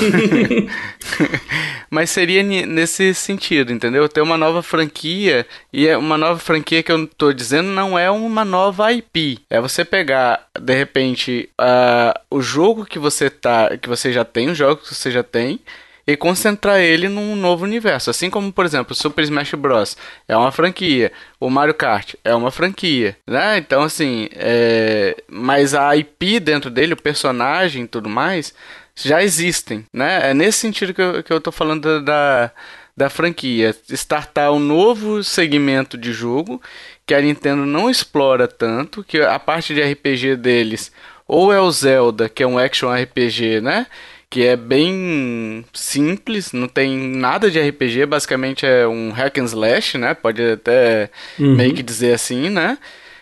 Mas 1.91 2.11
seria 2.11 2.43
nesse 2.43 3.14
sentido, 3.14 3.72
entendeu? 3.72 4.09
Ter 4.09 4.20
uma 4.20 4.37
nova 4.37 4.62
franquia, 4.62 5.47
e 5.72 5.87
é 5.87 5.97
uma 5.97 6.18
nova 6.18 6.39
franquia 6.39 6.83
que 6.83 6.93
eu 6.93 7.07
tô 7.07 7.33
dizendo 7.33 7.68
não 7.68 7.99
é 7.99 8.11
uma 8.11 8.45
nova 8.45 8.93
IP. 8.93 9.39
É 9.49 9.61
você 9.61 9.85
pegar, 9.85 10.47
de 10.59 10.74
repente, 10.74 11.49
uh, 11.61 12.18
o 12.30 12.43
jogo 12.43 12.85
que 12.85 12.99
você 12.99 13.30
tá. 13.30 13.76
que 13.78 13.89
você 13.89 14.12
já 14.12 14.24
tem, 14.24 14.51
os 14.51 14.59
jogos 14.59 14.89
que 14.89 14.95
você 14.95 15.11
já 15.11 15.22
tem 15.22 15.61
e 16.07 16.16
concentrar 16.16 16.80
ele 16.80 17.09
num 17.09 17.36
novo 17.36 17.64
universo. 17.64 18.11
Assim 18.11 18.28
como, 18.30 18.53
por 18.53 18.64
exemplo, 18.64 18.94
Super 18.94 19.22
Smash 19.22 19.55
Bros. 19.55 19.96
é 20.26 20.36
uma 20.36 20.50
franquia, 20.50 21.12
o 21.38 21.48
Mario 21.48 21.74
Kart 21.74 22.14
é 22.24 22.34
uma 22.34 22.50
franquia, 22.50 23.16
né? 23.26 23.59
Então, 23.59 23.82
assim, 23.82 24.28
é... 24.32 25.16
mas 25.28 25.74
a 25.74 25.96
IP 25.96 26.40
dentro 26.40 26.70
dele, 26.70 26.94
o 26.94 27.03
personagem 27.03 27.84
e 27.84 27.88
tudo 27.88 28.09
mais, 28.09 28.55
já 28.94 29.22
existem, 29.22 29.84
né? 29.92 30.30
É 30.30 30.34
nesse 30.34 30.59
sentido 30.59 30.92
que 30.92 31.03
eu, 31.03 31.22
que 31.22 31.32
eu 31.32 31.40
tô 31.40 31.53
falando 31.53 32.03
da, 32.03 32.50
da 32.96 33.09
franquia. 33.09 33.74
Startar 33.90 34.53
um 34.53 34.59
novo 34.59 35.22
segmento 35.22 35.96
de 35.96 36.12
jogo 36.12 36.61
que 37.07 37.14
a 37.14 37.20
Nintendo 37.20 37.66
não 37.66 37.90
explora 37.90 38.46
tanto, 38.46 39.03
que 39.03 39.20
a 39.20 39.38
parte 39.38 39.74
de 39.74 39.82
RPG 39.82 40.36
deles 40.36 40.92
ou 41.26 41.53
é 41.53 41.61
o 41.61 41.70
Zelda, 41.70 42.28
que 42.28 42.42
é 42.42 42.46
um 42.46 42.59
action 42.59 42.92
RPG, 42.92 43.61
né? 43.62 43.86
Que 44.33 44.47
é 44.47 44.57
bem 44.57 45.62
simples, 45.74 46.55
não 46.55 46.66
tem 46.66 46.97
nada 46.97 47.51
de 47.51 47.61
RPG, 47.61 48.07
basicamente 48.07 48.64
é 48.64 48.89
um 48.89 49.11
hack 49.11 49.37
and 49.37 49.45
slash, 49.45 49.99
né? 49.99 50.14
Pode 50.14 50.43
até 50.43 51.11
uhum. 51.39 51.55
meio 51.55 51.74
que 51.74 51.83
dizer 51.83 52.14
assim, 52.14 52.49
né? 52.49 52.78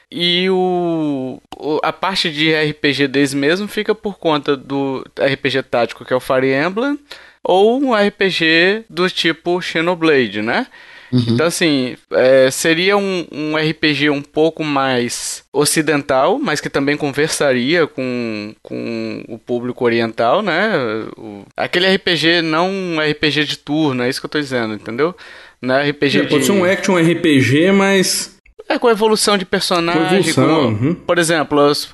E 0.09 0.49
o, 0.51 1.43
a 1.83 1.93
parte 1.93 2.31
de 2.31 2.55
RPG 2.55 3.09
deles 3.09 3.35
mesmo 3.35 3.67
fica 3.67 3.93
por 3.93 4.21
conta 4.21 4.57
do 4.57 5.05
RPG 5.19 5.65
tático, 5.65 6.05
que 6.05 6.13
é 6.13 6.17
o 6.17 6.21
Fire 6.21 6.47
Emblem, 6.47 6.97
ou 7.43 7.83
um 7.83 7.93
RPG 7.93 8.85
do 8.89 9.11
tipo 9.11 9.61
Xenoblade, 9.61 10.43
né? 10.43 10.69
Uhum. 11.13 11.25
Então, 11.29 11.47
assim, 11.47 11.97
é, 12.13 12.51
seria 12.51 12.97
um, 12.97 13.27
um, 13.33 13.57
RPG 13.57 14.11
um 14.11 14.23
pouco 14.23 14.63
mais 14.63 15.43
ocidental, 15.53 16.39
mas 16.39 16.61
que 16.61 16.71
também 16.71 16.97
conversaria 16.97 17.87
com, 17.87 18.55
com 18.63 19.25
o 19.29 19.37
público 19.37 19.85
oriental, 19.85 20.41
né? 20.41 20.73
O, 21.17 21.45
aquele 21.57 21.93
RPG 21.93 22.43
não 22.43 22.71
um 22.71 22.99
RPG 23.01 23.45
de 23.45 23.59
turno, 23.59 24.05
é 24.05 24.09
isso 24.09 24.21
que 24.21 24.27
eu 24.27 24.31
tô 24.31 24.39
dizendo, 24.39 24.75
entendeu? 24.75 25.15
Não 25.61 25.75
é 25.75 25.91
RPG 25.91 26.19
é, 26.19 26.23
de... 26.23 26.29
Pode 26.29 26.45
ser 26.45 26.53
um 26.53 26.65
action 26.65 26.97
RPG, 26.97 27.73
mas... 27.73 28.37
É, 28.69 28.79
com 28.79 28.89
evolução 28.89 29.37
de 29.37 29.45
personagem. 29.45 30.21
Evolução, 30.21 30.77
com, 30.79 30.85
uhum. 30.85 30.95
Por 30.95 31.19
exemplo, 31.19 31.61
os, 31.61 31.93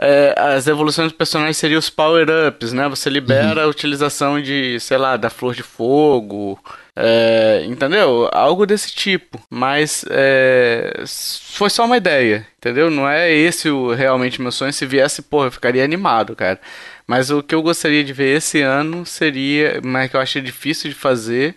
é, 0.00 0.34
as 0.36 0.66
evoluções 0.66 1.08
dos 1.08 1.16
personagens 1.16 1.56
seriam 1.58 1.78
os 1.78 1.90
power-ups, 1.90 2.72
né? 2.72 2.88
Você 2.88 3.10
libera 3.10 3.60
uhum. 3.60 3.66
a 3.66 3.68
utilização 3.68 4.40
de, 4.40 4.80
sei 4.80 4.96
lá, 4.96 5.18
da 5.18 5.28
flor 5.28 5.54
de 5.54 5.62
fogo, 5.62 6.58
é, 6.96 7.64
entendeu? 7.66 8.28
Algo 8.32 8.66
desse 8.66 8.94
tipo. 8.94 9.40
Mas 9.50 10.04
é, 10.10 11.04
foi 11.06 11.68
só 11.70 11.84
uma 11.84 11.96
ideia, 11.96 12.46
entendeu? 12.58 12.90
Não 12.90 13.08
é 13.08 13.32
esse 13.32 13.68
o, 13.68 13.92
realmente 13.92 14.40
meu 14.40 14.52
sonho. 14.52 14.72
Se 14.72 14.86
viesse, 14.86 15.22
pô, 15.22 15.44
eu 15.44 15.50
ficaria 15.50 15.84
animado, 15.84 16.36
cara. 16.36 16.60
Mas 17.06 17.30
o 17.30 17.42
que 17.42 17.54
eu 17.54 17.62
gostaria 17.62 18.04
de 18.04 18.12
ver 18.12 18.36
esse 18.36 18.60
ano 18.62 19.04
seria, 19.04 19.80
mas 19.84 20.10
que 20.10 20.16
eu 20.16 20.20
achei 20.20 20.40
difícil 20.40 20.88
de 20.88 20.96
fazer, 20.96 21.56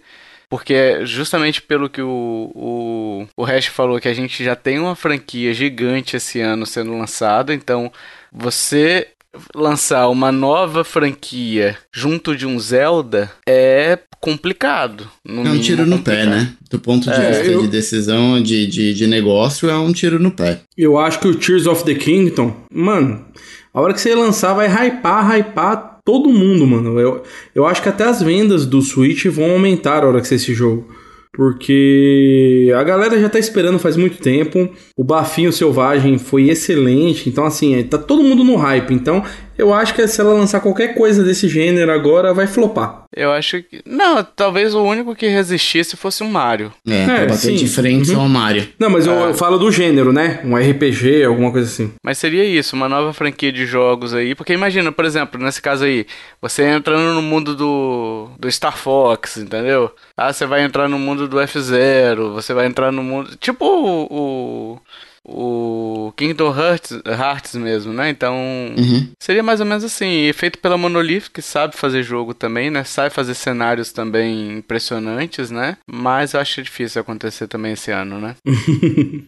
porque 0.49 1.05
justamente 1.05 1.61
pelo 1.61 1.89
que 1.89 2.01
o, 2.01 2.51
o, 2.55 3.27
o 3.38 3.43
Hash 3.43 3.67
falou, 3.67 3.99
que 3.99 4.07
a 4.09 4.13
gente 4.13 4.43
já 4.43 4.55
tem 4.55 4.79
uma 4.79 4.95
franquia 4.95 5.53
gigante 5.53 6.17
esse 6.17 6.41
ano 6.41 6.65
sendo 6.65 6.97
lançada, 6.97 7.53
então 7.53 7.91
você 8.31 9.07
lançar 9.55 10.07
uma 10.09 10.31
nova 10.31 10.83
franquia 10.83 11.77
junto 11.93 12.35
de 12.35 12.45
um 12.45 12.59
Zelda 12.59 13.31
é 13.47 13.97
complicado. 14.19 15.07
é 15.27 15.31
um 15.31 15.59
tiro 15.59 15.85
no 15.85 15.99
pé, 15.99 16.25
né? 16.25 16.53
Do 16.69 16.79
ponto 16.79 17.09
de 17.09 17.15
é, 17.15 17.31
vista 17.31 17.45
eu... 17.45 17.61
de 17.61 17.67
decisão 17.67 18.41
de, 18.41 18.67
de, 18.67 18.93
de 18.93 19.07
negócio, 19.07 19.69
é 19.69 19.77
um 19.77 19.91
tiro 19.91 20.19
no 20.19 20.31
pé. 20.31 20.61
Eu 20.77 20.97
acho 20.97 21.19
que 21.19 21.27
o 21.27 21.35
Tears 21.35 21.67
of 21.67 21.83
the 21.83 21.95
Kingdom, 21.95 22.55
mano, 22.73 23.25
a 23.73 23.81
hora 23.81 23.93
que 23.93 24.01
você 24.01 24.15
lançar 24.15 24.53
vai 24.53 24.67
hypar, 24.67 25.35
hypar 25.35 25.99
todo 26.03 26.29
mundo, 26.29 26.65
mano. 26.65 26.99
Eu, 26.99 27.23
eu 27.53 27.65
acho 27.65 27.81
que 27.81 27.89
até 27.89 28.05
as 28.05 28.21
vendas 28.21 28.65
do 28.65 28.81
Switch 28.81 29.25
vão 29.25 29.51
aumentar 29.51 30.03
a 30.03 30.07
hora 30.07 30.21
que 30.21 30.27
você 30.27 30.35
esse 30.35 30.53
jogo. 30.53 30.88
Porque 31.38 32.73
a 32.75 32.81
galera 32.81 33.19
já 33.21 33.29
tá 33.29 33.38
esperando 33.38 33.77
faz 33.77 33.95
muito 33.95 34.17
tempo. 34.17 34.67
O 34.97 35.03
Bafinho 35.03 35.53
Selvagem 35.53 36.17
foi 36.17 36.49
excelente. 36.49 37.29
Então, 37.29 37.45
assim, 37.45 37.83
tá 37.83 37.99
todo 37.99 38.23
mundo 38.23 38.43
no 38.43 38.55
hype. 38.55 38.91
Então, 38.91 39.23
eu 39.58 39.74
acho 39.74 39.93
que 39.93 40.08
se 40.08 40.20
ela 40.22 40.34
lançar 40.34 40.60
qualquer 40.60 40.93
coisa 40.95 41.24
desse 41.24 41.47
gênero 41.47 41.91
agora, 41.91 42.34
vai 42.34 42.47
flopar. 42.47 43.03
Eu 43.16 43.32
acho 43.32 43.64
que. 43.64 43.82
Não, 43.86 44.24
talvez 44.24 44.76
o 44.76 44.84
único 44.84 45.16
que 45.16 45.28
resistisse 45.28 45.97
fosse 45.97 46.24
o 46.24 46.28
Mario. 46.30 46.72
É, 46.88 47.05
pra 47.05 47.14
É, 47.16 47.26
bater 47.26 47.38
sim. 47.38 47.55
de 47.55 47.68
frente 47.68 48.12
Uhum. 48.12 48.22
ao 48.22 48.30
Mario. 48.30 48.68
Não, 48.78 48.89
mas 48.89 49.08
eu, 49.08 49.14
Ah. 49.14 49.28
eu 49.30 49.34
falo 49.34 49.58
do 49.58 49.72
gênero, 49.72 50.14
né? 50.14 50.39
Um 50.43 50.55
RPG, 50.55 51.24
alguma 51.24 51.51
coisa 51.51 51.68
assim. 51.68 51.91
Mas 52.03 52.18
seria 52.18 52.43
isso, 52.43 52.76
uma 52.76 52.88
nova 52.88 53.12
franquia 53.14 53.51
de 53.51 53.66
jogos 53.66 54.14
aí. 54.14 54.36
Porque 54.36 54.53
imagina, 54.53 54.91
por 54.91 55.05
exemplo, 55.05 55.41
nesse 55.41 55.62
caso 55.62 55.86
aí, 55.86 56.05
você 56.41 56.64
entrando 56.70 57.14
no 57.16 57.22
mundo 57.22 57.55
do, 57.55 58.30
do 58.39 58.51
Star 58.51 58.78
Fox, 58.78 59.38
entendeu? 59.38 59.91
Ah, 60.16 60.32
você 60.32 60.45
vai 60.45 60.62
entrar 60.64 60.88
no 60.88 60.99
mundo 60.99 61.28
do 61.28 61.39
F-Zero, 61.39 62.34
você 62.34 62.53
vai 62.53 62.68
entrar 62.68 62.91
no 62.91 63.01
mundo. 63.03 63.36
Tipo 63.39 63.66
o. 63.66 64.08
O, 64.10 64.80
o 65.28 66.13
Kingdom 66.15 66.57
Hearts, 66.57 67.01
Hearts 67.05 67.55
mesmo, 67.55 67.91
né? 67.91 68.09
Então. 68.09 68.36
Uhum. 68.78 69.09
Seria 69.21 69.43
mais 69.43 69.59
ou 69.59 69.65
menos 69.65 69.84
assim, 69.84 70.28
e 70.28 70.34
feito 70.34 70.57
pela 70.59 70.78
Monolith, 70.78 71.30
que 71.34 71.41
sabe 71.41 71.75
fazer 71.75 72.01
jogo 72.01 72.34
também, 72.34 72.71
né? 72.71 72.84
Sabe 72.86 73.13
fazer 73.13 73.34
cenários 73.34 73.91
também 73.91 74.57
impressionantes, 74.57 75.51
né? 75.51 75.78
Mas 75.89 76.34
eu 76.34 76.39
acho 76.39 76.63
difícil 76.63 77.01
acontecer 77.01 77.47
também 77.47 77.73
esse 77.73 77.91
ano, 77.91 78.21
né? 78.21 78.36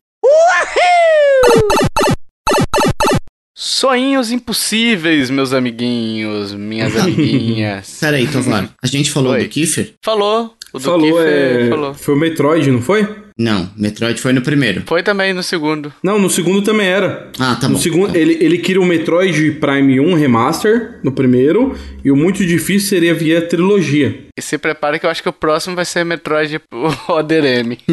Sonhos 3.61 4.31
impossíveis, 4.31 5.29
meus 5.29 5.51
amiguinhos, 5.51 6.53
minhas 6.53 6.95
amiguinhas. 6.97 7.97
Pera 7.99 8.15
aí, 8.15 8.25
Tovar. 8.25 8.73
A 8.81 8.87
gente 8.87 9.11
falou 9.11 9.33
Oi. 9.33 9.43
do 9.43 9.49
Kiefer? 9.49 9.95
Falou, 10.03 10.55
o 10.71 10.79
do 10.79 10.85
falou, 10.85 11.01
Kiefer 11.01 11.65
é... 11.65 11.69
falou. 11.69 11.93
Foi 11.93 12.13
o 12.13 12.17
Metroid, 12.17 12.71
não 12.71 12.81
foi? 12.81 13.28
Não, 13.39 13.69
Metroid 13.77 14.19
foi 14.19 14.33
no 14.33 14.41
primeiro. 14.41 14.83
Foi 14.85 15.01
também 15.01 15.33
no 15.33 15.41
segundo. 15.41 15.93
Não, 16.03 16.19
no 16.19 16.29
segundo 16.29 16.61
também 16.61 16.87
era. 16.87 17.29
Ah, 17.39 17.55
tá 17.55 17.69
no 17.69 17.75
bom. 17.75 17.79
segundo, 17.79 18.13
ele, 18.13 18.37
ele 18.41 18.57
queria 18.57 18.81
o 18.81 18.85
Metroid 18.85 19.51
Prime 19.51 19.97
1 19.97 20.13
Remaster 20.15 20.99
no 21.01 21.13
primeiro, 21.13 21.73
e 22.03 22.11
o 22.11 22.17
muito 22.17 22.45
difícil 22.45 22.89
seria 22.89 23.13
via 23.13 23.41
trilogia. 23.41 24.25
E 24.39 24.41
se 24.41 24.57
prepara 24.57 24.97
que 24.97 25.05
eu 25.05 25.09
acho 25.09 25.21
que 25.21 25.27
o 25.27 25.33
próximo 25.33 25.75
vai 25.75 25.83
ser 25.83 26.05
Metroid 26.05 26.61
Other 27.09 27.43
M. 27.59 27.77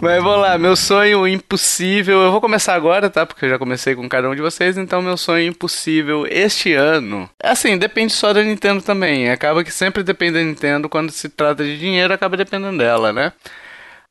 Mas 0.00 0.22
vamos 0.22 0.40
lá, 0.40 0.56
meu 0.56 0.74
sonho 0.74 1.28
impossível. 1.28 2.22
Eu 2.22 2.32
vou 2.32 2.40
começar 2.40 2.74
agora, 2.74 3.10
tá? 3.10 3.26
Porque 3.26 3.44
eu 3.44 3.50
já 3.50 3.58
comecei 3.58 3.94
com 3.94 4.08
cada 4.08 4.30
um 4.30 4.34
de 4.34 4.40
vocês. 4.40 4.78
Então, 4.78 5.02
meu 5.02 5.18
sonho 5.18 5.48
impossível 5.48 6.26
este 6.26 6.72
ano. 6.72 7.28
Assim, 7.42 7.76
depende 7.76 8.14
só 8.14 8.32
da 8.32 8.42
Nintendo 8.42 8.80
também. 8.80 9.28
Acaba 9.28 9.62
que 9.62 9.70
sempre 9.70 10.02
depende 10.02 10.38
da 10.38 10.42
Nintendo. 10.42 10.88
Quando 10.88 11.12
se 11.12 11.28
trata 11.28 11.62
de 11.62 11.78
dinheiro, 11.78 12.14
acaba 12.14 12.38
dependendo 12.38 12.78
dela, 12.78 13.12
né? 13.12 13.34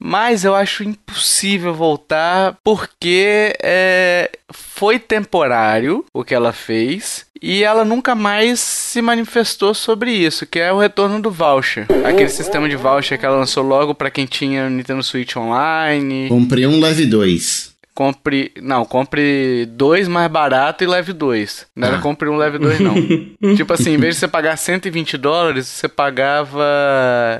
Mas 0.01 0.45
eu 0.45 0.55
acho 0.55 0.83
impossível 0.83 1.73
voltar 1.73 2.57
porque 2.63 3.53
é, 3.61 4.31
foi 4.49 4.97
temporário 4.97 6.05
o 6.13 6.23
que 6.23 6.33
ela 6.33 6.53
fez 6.53 7.25
e 7.41 7.63
ela 7.63 7.83
nunca 7.85 8.13
mais 8.15 8.59
se 8.59 9.01
manifestou 9.01 9.73
sobre 9.73 10.11
isso, 10.11 10.45
que 10.45 10.59
é 10.59 10.71
o 10.71 10.79
retorno 10.79 11.21
do 11.21 11.31
voucher. 11.31 11.85
Aquele 12.05 12.29
sistema 12.29 12.67
de 12.69 12.75
voucher 12.75 13.17
que 13.19 13.25
ela 13.25 13.37
lançou 13.37 13.63
logo 13.63 13.93
para 13.95 14.09
quem 14.11 14.25
tinha 14.25 14.69
Nintendo 14.69 15.03
Switch 15.03 15.35
Online. 15.35 16.27
Comprei 16.29 16.65
um 16.65 16.79
Leve 16.79 17.05
2. 17.05 17.69
Compre. 17.95 18.51
Não, 18.61 18.85
compre 18.85 19.65
dois 19.71 20.07
mais 20.07 20.31
barato 20.31 20.85
e 20.85 20.87
leve 20.87 21.11
dois. 21.11 21.65
Não 21.75 21.85
era 21.89 21.97
Ah. 21.97 22.01
compre 22.01 22.29
um, 22.29 22.37
leve 22.37 22.57
dois, 22.57 22.79
não. 22.79 22.95
tipo 23.57 23.73
assim, 23.73 23.91
em 23.95 23.97
vez 23.97 24.15
de 24.15 24.21
você 24.21 24.27
pagar 24.29 24.55
120 24.55 25.17
dólares, 25.17 25.67
você 25.67 25.89
pagava 25.89 26.63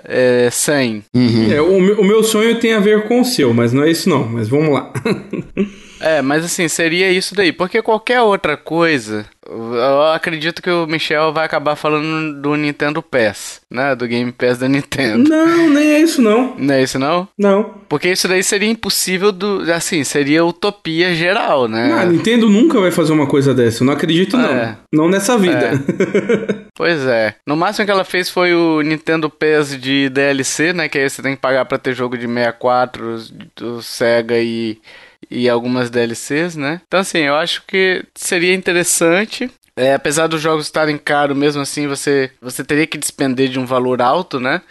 é, 0.03 0.49
100. 0.51 1.03
Uhum. 1.15 1.51
É, 1.53 1.61
o, 1.61 1.79
meu- 1.79 2.01
o 2.01 2.03
meu 2.03 2.23
sonho 2.23 2.59
tem 2.59 2.73
a 2.73 2.79
ver 2.81 3.07
com 3.07 3.21
o 3.21 3.25
seu, 3.25 3.53
mas 3.53 3.71
não 3.71 3.83
é 3.83 3.89
isso 3.91 4.09
não. 4.09 4.27
Mas 4.27 4.49
vamos 4.49 4.73
lá. 4.73 4.91
É, 5.99 6.21
mas 6.21 6.45
assim, 6.45 6.67
seria 6.67 7.11
isso 7.11 7.35
daí. 7.35 7.51
Porque 7.51 7.81
qualquer 7.81 8.21
outra 8.21 8.55
coisa, 8.55 9.25
eu 9.47 10.03
acredito 10.13 10.61
que 10.61 10.69
o 10.69 10.87
Michel 10.87 11.33
vai 11.33 11.45
acabar 11.45 11.75
falando 11.75 12.41
do 12.41 12.55
Nintendo 12.55 13.01
Pass, 13.01 13.61
né? 13.69 13.95
Do 13.95 14.07
Game 14.07 14.31
Pass 14.31 14.57
da 14.57 14.67
Nintendo. 14.67 15.29
não, 15.29 15.69
nem 15.69 15.93
é 15.93 15.99
isso 15.99 16.21
não. 16.21 16.55
Não 16.57 16.73
é 16.73 16.83
isso 16.83 16.97
não? 16.99 17.27
Não. 17.37 17.75
Porque 17.87 18.09
isso 18.09 18.27
daí 18.27 18.43
seria 18.43 18.69
impossível 18.69 19.31
do. 19.31 19.61
Assim, 19.73 20.03
seria 20.03 20.45
utopia 20.45 21.13
geral, 21.13 21.67
né? 21.67 21.91
Ah, 21.93 22.01
a 22.01 22.05
Nintendo 22.05 22.49
nunca 22.49 22.79
vai 22.79 22.91
fazer 22.91 23.11
uma 23.11 23.27
coisa 23.27 23.53
dessa. 23.53 23.83
Eu 23.83 23.87
não 23.87 23.93
acredito 23.93 24.37
não. 24.37 24.49
É. 24.49 24.77
Não 24.93 25.09
nessa 25.09 25.37
vida. 25.37 25.71
Pois 26.79 27.05
é. 27.05 27.35
No 27.45 27.57
máximo 27.57 27.85
que 27.85 27.91
ela 27.91 28.05
fez 28.05 28.29
foi 28.29 28.53
o 28.53 28.81
Nintendo 28.81 29.29
PES 29.29 29.77
de 29.77 30.07
DLC, 30.07 30.71
né? 30.71 30.87
Que 30.87 30.97
aí 30.97 31.09
você 31.09 31.21
tem 31.21 31.35
que 31.35 31.41
pagar 31.41 31.65
pra 31.65 31.77
ter 31.77 31.93
jogo 31.93 32.17
de 32.17 32.25
64 32.25 33.17
do 33.53 33.81
Sega 33.83 34.39
e, 34.39 34.79
e 35.29 35.49
algumas 35.49 35.89
DLCs, 35.89 36.55
né? 36.55 36.81
Então, 36.87 36.99
assim, 36.99 37.19
eu 37.19 37.35
acho 37.35 37.63
que 37.67 38.03
seria 38.15 38.53
interessante. 38.53 39.49
É, 39.75 39.93
apesar 39.93 40.27
dos 40.27 40.41
jogos 40.41 40.65
estarem 40.65 40.97
caros, 40.97 41.37
mesmo 41.37 41.61
assim, 41.61 41.87
você, 41.87 42.31
você 42.41 42.63
teria 42.63 42.85
que 42.85 42.97
despender 42.97 43.47
de 43.47 43.59
um 43.59 43.65
valor 43.65 44.01
alto, 44.01 44.39
né? 44.39 44.61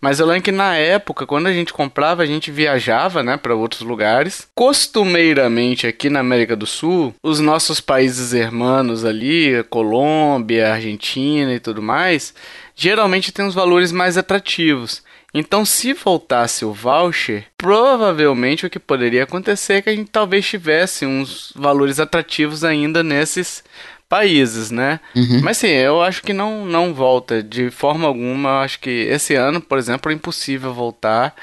Mas 0.00 0.20
eu 0.20 0.26
lembro 0.26 0.42
que 0.42 0.52
na 0.52 0.76
época, 0.76 1.26
quando 1.26 1.46
a 1.46 1.52
gente 1.52 1.72
comprava, 1.72 2.22
a 2.22 2.26
gente 2.26 2.50
viajava, 2.50 3.22
né, 3.22 3.36
para 3.36 3.54
outros 3.54 3.80
lugares. 3.82 4.46
Costumeiramente 4.54 5.86
aqui 5.86 6.10
na 6.10 6.20
América 6.20 6.54
do 6.54 6.66
Sul, 6.66 7.14
os 7.22 7.40
nossos 7.40 7.80
países 7.80 8.32
hermanos 8.32 9.04
ali, 9.04 9.62
Colômbia, 9.70 10.72
Argentina 10.72 11.54
e 11.54 11.60
tudo 11.60 11.82
mais, 11.82 12.34
geralmente 12.74 13.32
tem 13.32 13.46
os 13.46 13.54
valores 13.54 13.90
mais 13.92 14.18
atrativos. 14.18 15.02
Então, 15.38 15.66
se 15.66 15.92
voltasse 15.92 16.64
o 16.64 16.72
voucher, 16.72 17.44
provavelmente 17.58 18.64
o 18.64 18.70
que 18.70 18.78
poderia 18.78 19.24
acontecer 19.24 19.74
é 19.74 19.82
que 19.82 19.90
a 19.90 19.94
gente 19.94 20.10
talvez 20.10 20.46
tivesse 20.46 21.04
uns 21.04 21.52
valores 21.54 22.00
atrativos 22.00 22.64
ainda 22.64 23.02
nesses 23.02 23.62
países, 24.08 24.70
né? 24.70 24.98
Mas 25.42 25.58
sim, 25.58 25.68
eu 25.68 26.00
acho 26.00 26.22
que 26.22 26.32
não, 26.32 26.64
não 26.64 26.94
volta 26.94 27.42
de 27.42 27.70
forma 27.70 28.06
alguma. 28.06 28.48
Eu 28.48 28.58
acho 28.60 28.80
que 28.80 28.88
esse 28.90 29.34
ano, 29.34 29.60
por 29.60 29.76
exemplo, 29.76 30.10
é 30.10 30.14
impossível 30.14 30.72
voltar. 30.72 31.34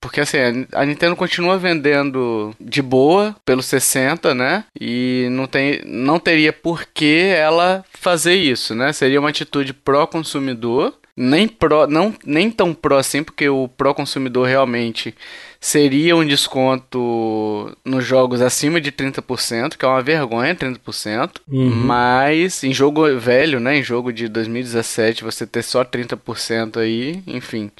Porque 0.00 0.20
assim, 0.20 0.66
a 0.72 0.84
Nintendo 0.84 1.16
continua 1.16 1.58
vendendo 1.58 2.54
de 2.60 2.80
boa 2.82 3.34
pelos 3.44 3.66
60, 3.66 4.34
né? 4.34 4.64
E 4.80 5.28
não, 5.30 5.46
tem, 5.46 5.80
não 5.84 6.18
teria 6.18 6.52
por 6.52 6.84
que 6.84 7.32
ela 7.34 7.84
fazer 7.92 8.34
isso, 8.34 8.74
né? 8.74 8.92
Seria 8.92 9.18
uma 9.18 9.30
atitude 9.30 9.72
pró-consumidor. 9.72 10.94
Nem, 11.16 11.46
pró, 11.46 11.86
não, 11.86 12.14
nem 12.24 12.50
tão 12.50 12.72
pró 12.72 12.96
assim, 12.98 13.22
porque 13.22 13.46
o 13.48 13.68
pró-consumidor 13.68 14.46
realmente 14.46 15.14
seria 15.60 16.16
um 16.16 16.26
desconto 16.26 17.76
nos 17.84 18.04
jogos 18.04 18.40
acima 18.40 18.80
de 18.80 18.90
30%, 18.90 19.76
que 19.76 19.84
é 19.84 19.88
uma 19.88 20.02
vergonha, 20.02 20.54
30%. 20.54 21.32
Mas 21.84 22.64
em 22.64 22.72
jogo 22.72 23.02
velho, 23.18 23.60
né? 23.60 23.76
Em 23.78 23.82
jogo 23.82 24.12
de 24.12 24.26
2017, 24.28 25.22
você 25.22 25.46
ter 25.46 25.62
só 25.62 25.84
30% 25.84 26.78
aí, 26.78 27.22
enfim. 27.26 27.70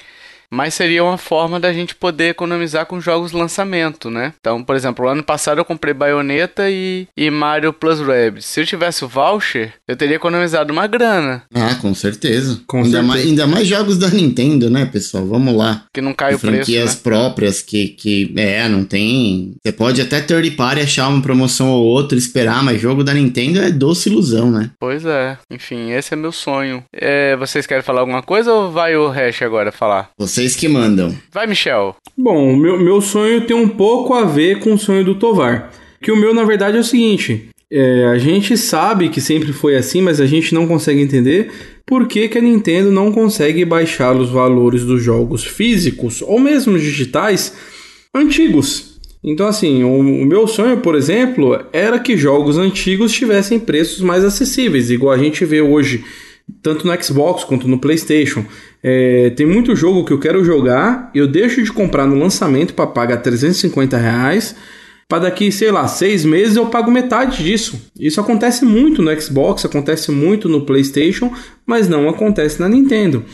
Mas 0.53 0.74
seria 0.74 1.03
uma 1.03 1.16
forma 1.16 1.59
da 1.59 1.72
gente 1.72 1.94
poder 1.94 2.28
economizar 2.28 2.84
com 2.84 3.00
jogos 3.00 3.32
lançamento, 3.32 4.11
né? 4.11 4.34
Então, 4.38 4.62
por 4.62 4.76
exemplo, 4.76 5.09
ano 5.09 5.22
passado 5.22 5.59
eu 5.59 5.64
comprei 5.64 5.94
Bayonetta 5.94 6.68
e, 6.68 7.09
e 7.16 7.30
Mario 7.30 7.72
Plus 7.72 8.00
Rabbids. 8.00 8.44
Se 8.44 8.61
eu 8.61 8.66
tivesse 8.66 9.03
o 9.03 9.09
voucher, 9.09 9.72
eu 9.88 9.96
teria 9.96 10.16
economizado 10.16 10.70
uma 10.70 10.86
grana, 10.86 11.42
Ah, 11.55 11.74
com 11.76 11.94
certeza. 11.94 12.61
Com 12.66 12.78
ainda, 12.78 12.90
certeza. 12.90 13.09
Mais, 13.09 13.26
ainda 13.26 13.46
mais 13.46 13.66
jogos 13.66 13.96
da 13.96 14.09
Nintendo, 14.09 14.68
né, 14.68 14.84
pessoal? 14.84 15.26
Vamos 15.26 15.55
lá. 15.57 15.84
que 15.92 16.03
não 16.03 16.12
cai 16.12 16.34
o 16.34 16.38
preço, 16.38 16.57
franquias 16.57 16.94
né? 16.96 17.00
próprias 17.03 17.62
que, 17.62 17.88
que, 17.88 18.34
é, 18.36 18.68
não 18.68 18.84
tem. 18.84 19.55
Você 19.64 19.72
pode 19.72 20.03
até 20.03 20.20
third 20.20 20.50
party 20.50 20.82
achar 20.82 21.09
uma 21.09 21.22
promoção 21.22 21.70
ou 21.70 21.84
outra, 21.86 22.18
esperar, 22.18 22.62
mas 22.62 22.78
jogo 22.78 23.03
da 23.03 23.14
Nintendo 23.14 23.61
é 23.61 23.70
doce 23.70 24.11
ilusão, 24.11 24.50
né? 24.50 24.70
Pois 24.78 25.07
é. 25.07 25.38
Enfim, 25.50 25.92
esse 25.92 26.12
é 26.12 26.16
meu 26.16 26.32
sonho. 26.32 26.84
É, 26.92 27.36
vocês 27.36 27.66
querem 27.66 27.82
falar 27.82 28.00
alguma 28.00 28.22
coisa 28.22 28.53
ou 28.53 28.70
vai 28.70 28.94
o 28.96 29.09
Hash 29.09 29.40
agora 29.40 29.72
falar? 29.72 30.11
Vocês 30.43 30.57
que 30.57 30.66
mandam. 30.66 31.14
Vai, 31.32 31.47
Michel. 31.47 31.95
Bom, 32.18 32.57
meu, 32.57 32.76
meu 32.76 33.01
sonho 33.01 33.47
tem 33.47 33.55
um 33.55 33.68
pouco 33.68 34.12
a 34.12 34.24
ver 34.24 34.59
com 34.59 34.72
o 34.72 34.78
sonho 34.78 35.05
do 35.05 35.14
Tovar. 35.14 35.70
Que 36.03 36.11
o 36.11 36.16
meu, 36.16 36.34
na 36.34 36.43
verdade, 36.43 36.76
é 36.76 36.80
o 36.80 36.84
seguinte: 36.84 37.49
é, 37.70 38.07
a 38.07 38.18
gente 38.18 38.57
sabe 38.57 39.09
que 39.09 39.20
sempre 39.20 39.53
foi 39.53 39.76
assim, 39.76 40.03
mas 40.03 40.20
a 40.20 40.26
gente 40.26 40.53
não 40.53 40.66
consegue 40.66 41.01
entender 41.01 41.53
por 41.86 42.09
que, 42.09 42.28
que 42.28 42.38
a 42.38 42.40
Nintendo 42.40 42.90
não 42.90 43.12
consegue 43.12 43.64
baixar 43.64 44.16
os 44.16 44.30
valores 44.30 44.84
dos 44.84 45.01
jogos 45.01 45.45
físicos 45.45 46.22
ou 46.22 46.40
mesmo 46.40 46.76
digitais 46.76 47.57
antigos. 48.12 49.01
Então, 49.22 49.47
assim, 49.47 49.84
o, 49.84 50.01
o 50.01 50.26
meu 50.26 50.49
sonho, 50.49 50.78
por 50.78 50.97
exemplo, 50.97 51.64
era 51.72 52.01
que 52.01 52.16
jogos 52.16 52.59
antigos 52.59 53.12
tivessem 53.12 53.61
preços 53.61 54.01
mais 54.01 54.24
acessíveis, 54.24 54.90
igual 54.90 55.12
a 55.12 55.18
gente 55.18 55.45
vê 55.45 55.61
hoje, 55.61 56.05
tanto 56.62 56.86
no 56.86 57.03
Xbox 57.03 57.45
quanto 57.45 57.68
no 57.68 57.78
PlayStation. 57.78 58.45
É, 58.82 59.30
tem 59.30 59.47
muito 59.47 59.76
jogo 59.76 60.05
que 60.05 60.12
eu 60.12 60.18
quero 60.18 60.45
jogar, 60.45 61.11
eu 61.14 61.26
deixo 61.26 61.62
de 61.62 61.72
comprar 61.72 62.07
no 62.07 62.16
lançamento 62.16 62.74
para 62.74 62.86
pagar 62.86 63.18
350 63.18 63.97
reais, 63.97 64.55
para 65.09 65.20
daqui, 65.20 65.53
sei 65.53 65.70
lá, 65.70 65.86
seis 65.86 66.24
meses 66.24 66.57
eu 66.57 66.66
pago 66.66 66.90
metade 66.90 67.45
disso. 67.45 67.90
Isso 67.99 68.20
acontece 68.20 68.64
muito 68.64 69.03
no 69.03 69.20
Xbox, 69.20 69.64
acontece 69.64 70.11
muito 70.11 70.49
no 70.49 70.62
PlayStation, 70.62 71.32
mas 71.66 71.88
não 71.88 72.09
acontece 72.09 72.61
na 72.61 72.68
Nintendo. 72.68 73.24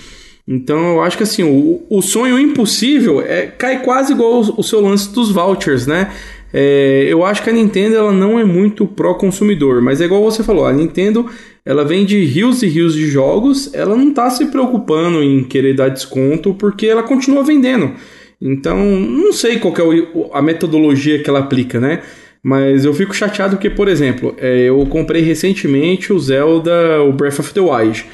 Então 0.46 0.94
eu 0.94 1.02
acho 1.02 1.16
que 1.16 1.22
assim, 1.22 1.42
o, 1.42 1.84
o 1.90 2.00
sonho 2.02 2.38
impossível 2.38 3.20
é 3.20 3.46
cai 3.46 3.82
quase 3.82 4.12
igual 4.12 4.40
o, 4.40 4.60
o 4.60 4.62
seu 4.62 4.80
lance 4.80 5.12
dos 5.12 5.30
vouchers, 5.30 5.86
né? 5.86 6.10
é, 6.52 7.06
eu 7.08 7.24
acho 7.24 7.42
que 7.42 7.50
a 7.50 7.52
Nintendo 7.52 7.96
ela 7.96 8.12
não 8.12 8.38
é 8.38 8.44
muito 8.44 8.86
pró-consumidor, 8.86 9.82
mas 9.82 10.00
é 10.00 10.04
igual 10.04 10.22
você 10.22 10.42
falou, 10.42 10.66
a 10.66 10.72
Nintendo 10.72 11.26
ela 11.64 11.84
vende 11.84 12.24
rios 12.24 12.62
e 12.62 12.66
rios 12.66 12.94
de 12.94 13.06
jogos, 13.06 13.72
ela 13.74 13.96
não 13.96 14.10
está 14.10 14.30
se 14.30 14.46
preocupando 14.46 15.22
em 15.22 15.44
querer 15.44 15.74
dar 15.74 15.88
desconto 15.88 16.54
porque 16.54 16.86
ela 16.86 17.02
continua 17.02 17.42
vendendo. 17.42 17.92
Então, 18.40 18.78
não 18.78 19.32
sei 19.32 19.58
qual 19.58 19.74
é 19.76 20.06
a 20.32 20.40
metodologia 20.40 21.22
que 21.22 21.28
ela 21.28 21.40
aplica, 21.40 21.80
né? 21.80 22.02
Mas 22.42 22.84
eu 22.84 22.94
fico 22.94 23.14
chateado 23.14 23.56
porque, 23.56 23.68
por 23.68 23.88
exemplo, 23.88 24.34
é, 24.38 24.68
eu 24.68 24.86
comprei 24.86 25.22
recentemente 25.22 26.12
o 26.12 26.18
Zelda, 26.18 27.02
o 27.02 27.12
Breath 27.12 27.40
of 27.40 27.52
the 27.52 27.60
Wild. 27.60 28.04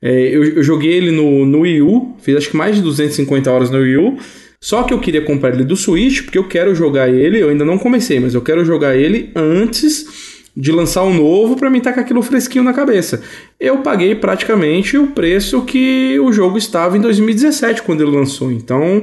É, 0.00 0.36
eu, 0.36 0.62
joguei 0.62 0.92
ele 0.92 1.10
no, 1.10 1.46
no 1.46 1.60
Wii 1.60 1.82
U, 1.82 2.14
fiz 2.18 2.36
acho 2.36 2.50
que 2.50 2.56
mais 2.56 2.76
de 2.76 2.82
250 2.82 3.50
horas 3.50 3.70
no 3.70 3.78
Wii 3.78 3.96
U. 3.98 4.16
Só 4.60 4.82
que 4.82 4.94
eu 4.94 4.98
queria 4.98 5.20
comprar 5.20 5.52
ele 5.52 5.64
do 5.64 5.76
Switch, 5.76 6.22
porque 6.22 6.38
eu 6.38 6.48
quero 6.48 6.74
jogar 6.74 7.10
ele, 7.10 7.38
eu 7.38 7.50
ainda 7.50 7.66
não 7.66 7.76
comecei, 7.76 8.18
mas 8.18 8.34
eu 8.34 8.40
quero 8.40 8.64
jogar 8.64 8.96
ele 8.96 9.30
antes 9.36 10.33
de 10.56 10.70
lançar 10.70 11.02
um 11.02 11.12
novo 11.12 11.56
para 11.56 11.68
mim 11.68 11.80
tá 11.80 11.92
com 11.92 12.00
aquilo 12.00 12.22
fresquinho 12.22 12.64
na 12.64 12.72
cabeça. 12.72 13.22
Eu 13.58 13.78
paguei 13.78 14.14
praticamente 14.14 14.96
o 14.96 15.08
preço 15.08 15.62
que 15.62 16.18
o 16.20 16.32
jogo 16.32 16.56
estava 16.56 16.96
em 16.96 17.00
2017 17.00 17.82
quando 17.82 18.02
ele 18.02 18.16
lançou. 18.16 18.52
Então, 18.52 19.02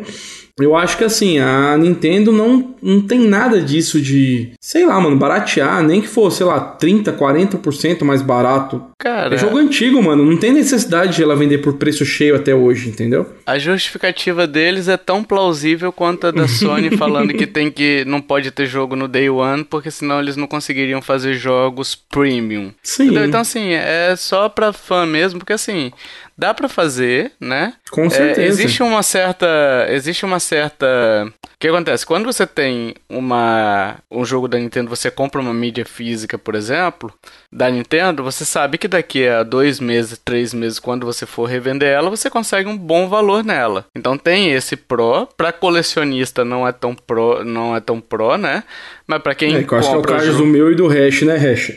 eu 0.62 0.76
acho 0.76 0.98
que 0.98 1.04
assim, 1.04 1.40
a 1.40 1.78
Nintendo 1.78 2.32
não, 2.32 2.76
não 2.82 3.02
tem 3.02 3.20
nada 3.20 3.62
disso 3.62 4.02
de, 4.02 4.52
sei 4.60 4.86
lá, 4.86 5.00
mano, 5.00 5.18
baratear, 5.18 5.84
nem 5.84 6.02
que 6.02 6.08
fosse, 6.08 6.38
sei 6.38 6.46
lá, 6.46 6.60
30, 6.60 7.14
40% 7.14 8.04
mais 8.04 8.22
barato. 8.22 8.84
Cara. 8.98 9.36
É 9.36 9.38
jogo 9.38 9.58
antigo, 9.58 10.02
mano, 10.02 10.26
não 10.26 10.38
tem 10.38 10.52
necessidade 10.52 11.16
de 11.16 11.24
ela 11.24 11.36
vender 11.36 11.60
por 11.60 11.74
preço 11.74 12.06
cheio 12.06 12.36
até 12.36 12.54
hoje, 12.54 12.90
entendeu? 12.90 13.28
A 13.46 13.58
justificativa 13.58 14.48
deles 14.48 14.88
é 14.88 14.98
tão 14.98 15.24
plausível 15.24 15.92
quanto 15.92 16.28
a 16.28 16.32
da 16.32 16.48
Sony 16.50 16.96
falando 16.98 17.34
que 17.34 17.48
tem 17.48 17.72
que 17.72 18.04
não 18.06 18.22
pode 18.22 18.52
ter 18.52 18.66
jogo 18.66 18.96
no 18.96 19.08
day 19.08 19.30
one, 19.30 19.64
porque 19.64 19.92
senão 19.92 20.20
eles 20.20 20.36
não 20.36 20.48
conseguiriam 20.48 21.02
fazer 21.02 21.34
jogos 21.34 21.96
premium. 21.96 22.72
Sim. 22.84 23.04
Entendeu? 23.06 23.26
Então 23.26 23.42
assim, 23.42 23.70
é 23.74 24.16
só 24.16 24.50
pra 24.50 24.74
fã 24.74 25.06
mesmo, 25.06 25.40
porque 25.40 25.54
assim, 25.54 25.92
dá 26.38 26.54
para 26.54 26.68
fazer, 26.68 27.32
né? 27.40 27.74
Com 27.92 28.10
certeza. 28.10 28.42
É, 28.42 28.46
existe 28.46 28.82
uma 28.82 29.04
certa, 29.04 29.48
existe 29.90 30.26
uma 30.26 30.40
certa 30.40 31.32
o 31.44 31.62
que 31.62 31.68
acontece? 31.68 32.04
Quando 32.04 32.26
você 32.26 32.48
tem 32.48 32.96
uma, 33.08 33.98
um 34.10 34.26
jogo 34.26 34.48
da 34.48 34.58
Nintendo, 34.58 34.90
você 34.90 35.12
compra 35.12 35.40
uma 35.40 35.54
mídia 35.54 35.86
física, 35.86 36.36
por 36.36 36.56
exemplo, 36.56 37.14
da 37.52 37.70
Nintendo, 37.70 38.24
você 38.24 38.44
sabe 38.44 38.80
que 38.80 38.88
daqui 38.88 39.28
a 39.28 39.44
dois 39.44 39.80
meses, 39.80 40.18
três 40.18 40.56
meses, 40.56 40.80
quando 40.80 41.06
você 41.06 41.24
for 41.28 41.46
revender 41.46 41.88
ela, 41.88 42.10
você 42.10 42.32
consegue 42.32 42.68
um 42.68 42.76
bom 42.76 43.08
valor 43.08 43.44
nela. 43.44 43.86
Então 43.96 44.18
tem 44.18 44.52
esse 44.52 44.76
pro, 44.76 45.28
para 45.38 45.52
colecionista 45.52 46.44
não 46.44 46.68
é 46.68 46.72
tão 46.72 46.96
pro, 46.96 47.46
não 47.46 47.76
é 47.76 47.80
tão 47.80 48.02
pro, 48.02 48.38
né? 48.38 48.64
Mas 49.06 49.22
para 49.22 49.36
quem 49.36 49.56
é, 49.56 49.66
eu 49.70 49.78
acho 49.78 49.90
que 49.90 49.96
é 49.96 49.98
o 49.98 50.02
caso 50.02 50.38
do 50.38 50.46
meu 50.46 50.72
e 50.72 50.76
do 50.76 50.88
Hash, 50.88 51.22
né, 51.24 51.36
Hash? 51.36 51.74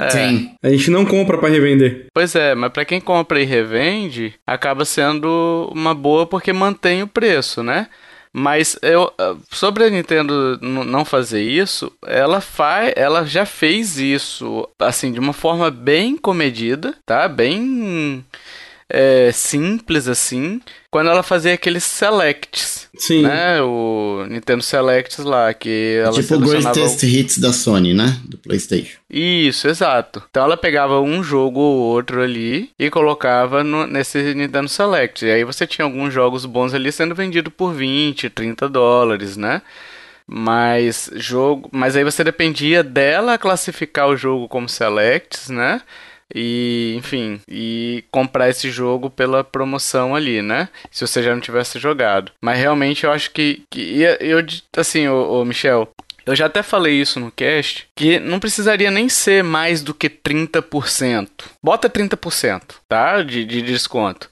É. 0.00 0.10
Sim. 0.10 0.50
A 0.62 0.68
gente 0.68 0.90
não 0.90 1.04
compra 1.06 1.38
para 1.38 1.48
revender. 1.48 2.06
Pois 2.12 2.34
é, 2.34 2.54
mas 2.54 2.72
para 2.72 2.84
quem 2.84 3.00
compra 3.00 3.40
e 3.40 3.44
revende, 3.44 4.34
acaba 4.46 4.84
sendo 4.84 5.19
uma 5.28 5.94
boa 5.94 6.26
porque 6.26 6.52
mantém 6.52 7.02
o 7.02 7.08
preço, 7.08 7.62
né? 7.62 7.88
Mas 8.32 8.78
eu, 8.80 9.12
sobre 9.50 9.84
a 9.84 9.90
Nintendo 9.90 10.56
não 10.62 11.04
fazer 11.04 11.42
isso, 11.42 11.92
ela 12.06 12.40
faz, 12.40 12.92
ela 12.94 13.26
já 13.26 13.44
fez 13.44 13.98
isso 13.98 14.68
assim 14.78 15.10
de 15.10 15.18
uma 15.18 15.32
forma 15.32 15.68
bem 15.68 16.16
comedida, 16.16 16.94
tá? 17.04 17.26
Bem 17.26 18.24
é, 18.90 19.30
simples 19.32 20.08
assim, 20.08 20.60
quando 20.90 21.08
ela 21.08 21.22
fazia 21.22 21.54
aqueles 21.54 21.84
selects. 21.84 22.88
Sim. 22.96 23.22
Né? 23.22 23.62
O 23.62 24.26
Nintendo 24.28 24.62
Selects 24.62 25.18
lá, 25.18 25.54
que 25.54 26.00
ela 26.02 26.12
Tipo 26.12 26.34
o 26.34 26.40
Greatest 26.40 27.02
Hits 27.04 27.38
da 27.38 27.52
Sony, 27.52 27.94
né? 27.94 28.18
Do 28.24 28.36
PlayStation. 28.36 28.98
Isso, 29.08 29.68
exato. 29.68 30.22
Então 30.28 30.44
ela 30.44 30.56
pegava 30.56 31.00
um 31.00 31.22
jogo 31.22 31.60
ou 31.60 31.78
outro 31.78 32.20
ali 32.20 32.70
e 32.78 32.90
colocava 32.90 33.62
no, 33.62 33.86
nesse 33.86 34.34
Nintendo 34.34 34.68
Select. 34.68 35.24
E 35.24 35.30
aí 35.30 35.44
você 35.44 35.66
tinha 35.66 35.84
alguns 35.84 36.12
jogos 36.12 36.44
bons 36.44 36.74
ali 36.74 36.90
sendo 36.90 37.14
vendido 37.14 37.50
por 37.50 37.72
20, 37.72 38.28
30 38.28 38.68
dólares, 38.68 39.36
né? 39.36 39.62
Mas 40.26 41.10
jogo, 41.14 41.68
mas 41.72 41.96
aí 41.96 42.04
você 42.04 42.22
dependia 42.22 42.84
dela 42.84 43.38
classificar 43.38 44.08
o 44.08 44.16
jogo 44.16 44.48
como 44.48 44.68
selects, 44.68 45.48
né? 45.48 45.80
E, 46.34 46.94
enfim, 46.96 47.40
e 47.48 48.04
comprar 48.10 48.48
esse 48.48 48.70
jogo 48.70 49.10
pela 49.10 49.44
promoção 49.44 50.14
ali, 50.14 50.42
né? 50.42 50.68
Se 50.90 51.06
você 51.06 51.22
já 51.22 51.34
não 51.34 51.40
tivesse 51.40 51.78
jogado. 51.78 52.32
Mas 52.40 52.58
realmente 52.58 53.04
eu 53.04 53.12
acho 53.12 53.30
que, 53.30 53.62
que 53.70 54.02
eu, 54.20 54.44
assim, 54.76 55.08
o, 55.08 55.44
Michel, 55.44 55.88
eu 56.26 56.36
já 56.36 56.46
até 56.46 56.62
falei 56.62 56.94
isso 57.00 57.18
no 57.18 57.30
cast, 57.30 57.88
que 57.94 58.18
não 58.18 58.38
precisaria 58.38 58.90
nem 58.90 59.08
ser 59.08 59.42
mais 59.42 59.82
do 59.82 59.94
que 59.94 60.08
30%. 60.08 61.28
Bota 61.62 61.90
30%, 61.90 62.62
tá? 62.88 63.22
De, 63.22 63.44
de 63.44 63.62
desconto 63.62 64.30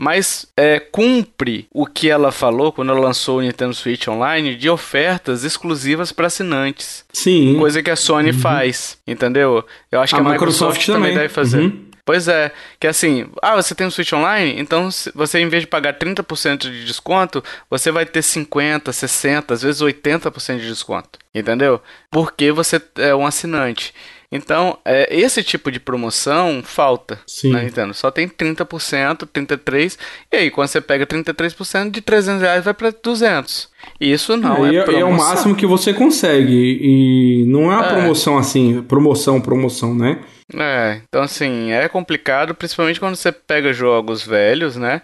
mas 0.00 0.46
é, 0.56 0.80
cumpre 0.80 1.68
o 1.70 1.84
que 1.84 2.08
ela 2.08 2.32
falou 2.32 2.72
quando 2.72 2.90
ela 2.90 3.00
lançou 3.00 3.36
o 3.36 3.42
Nintendo 3.42 3.74
Switch 3.74 4.08
Online 4.08 4.56
de 4.56 4.70
ofertas 4.70 5.44
exclusivas 5.44 6.10
para 6.10 6.26
assinantes. 6.26 7.04
Sim. 7.12 7.58
Coisa 7.58 7.82
que 7.82 7.90
a 7.90 7.96
Sony 7.96 8.30
uhum. 8.30 8.38
faz, 8.38 8.96
entendeu? 9.06 9.62
Eu 9.92 10.00
acho 10.00 10.16
a 10.16 10.18
que 10.18 10.26
a 10.26 10.30
Microsoft, 10.30 10.78
Microsoft 10.78 10.86
também. 10.86 11.10
também 11.10 11.16
deve 11.18 11.28
fazer. 11.28 11.60
Uhum. 11.60 11.84
Pois 12.02 12.28
é, 12.28 12.50
que 12.80 12.86
assim, 12.86 13.26
ah, 13.42 13.56
você 13.56 13.74
tem 13.74 13.86
um 13.86 13.90
Switch 13.90 14.14
Online, 14.14 14.58
então 14.58 14.88
você 15.14 15.38
em 15.38 15.48
vez 15.50 15.64
de 15.64 15.66
pagar 15.66 15.98
30% 15.98 16.62
de 16.62 16.86
desconto, 16.86 17.44
você 17.68 17.90
vai 17.90 18.06
ter 18.06 18.22
50, 18.22 18.90
60, 18.90 19.52
às 19.52 19.60
vezes 19.60 19.82
80% 19.82 20.60
de 20.60 20.66
desconto, 20.66 21.18
entendeu? 21.34 21.78
Porque 22.10 22.50
você 22.50 22.80
é 22.96 23.14
um 23.14 23.26
assinante. 23.26 23.92
Então, 24.32 24.78
é, 24.84 25.08
esse 25.10 25.42
tipo 25.42 25.72
de 25.72 25.80
promoção 25.80 26.62
falta 26.62 27.18
Sim. 27.26 27.50
na 27.50 27.62
Nintendo. 27.62 27.92
Só 27.92 28.12
tem 28.12 28.28
30%, 28.28 29.26
33%. 29.26 29.98
E 30.32 30.36
aí, 30.36 30.50
quando 30.50 30.68
você 30.68 30.80
pega 30.80 31.04
33%, 31.04 31.90
de 31.90 32.00
300 32.00 32.42
reais 32.42 32.64
vai 32.64 32.72
para 32.72 32.90
200. 32.90 33.68
Isso 34.00 34.36
não 34.36 34.64
é, 34.64 34.76
é 34.76 34.82
promoção. 34.82 35.08
É 35.08 35.12
o 35.12 35.16
máximo 35.16 35.56
que 35.56 35.66
você 35.66 35.92
consegue. 35.92 36.78
E 36.80 37.44
não 37.46 37.72
é 37.72 37.76
uma 37.76 37.86
é. 37.86 37.88
promoção 37.88 38.38
assim, 38.38 38.82
promoção, 38.82 39.40
promoção, 39.40 39.94
né? 39.94 40.20
É, 40.54 41.00
então 41.08 41.22
assim, 41.22 41.72
é 41.72 41.88
complicado, 41.88 42.54
principalmente 42.54 42.98
quando 42.98 43.16
você 43.16 43.30
pega 43.32 43.72
jogos 43.72 44.22
velhos, 44.24 44.76
né? 44.76 45.02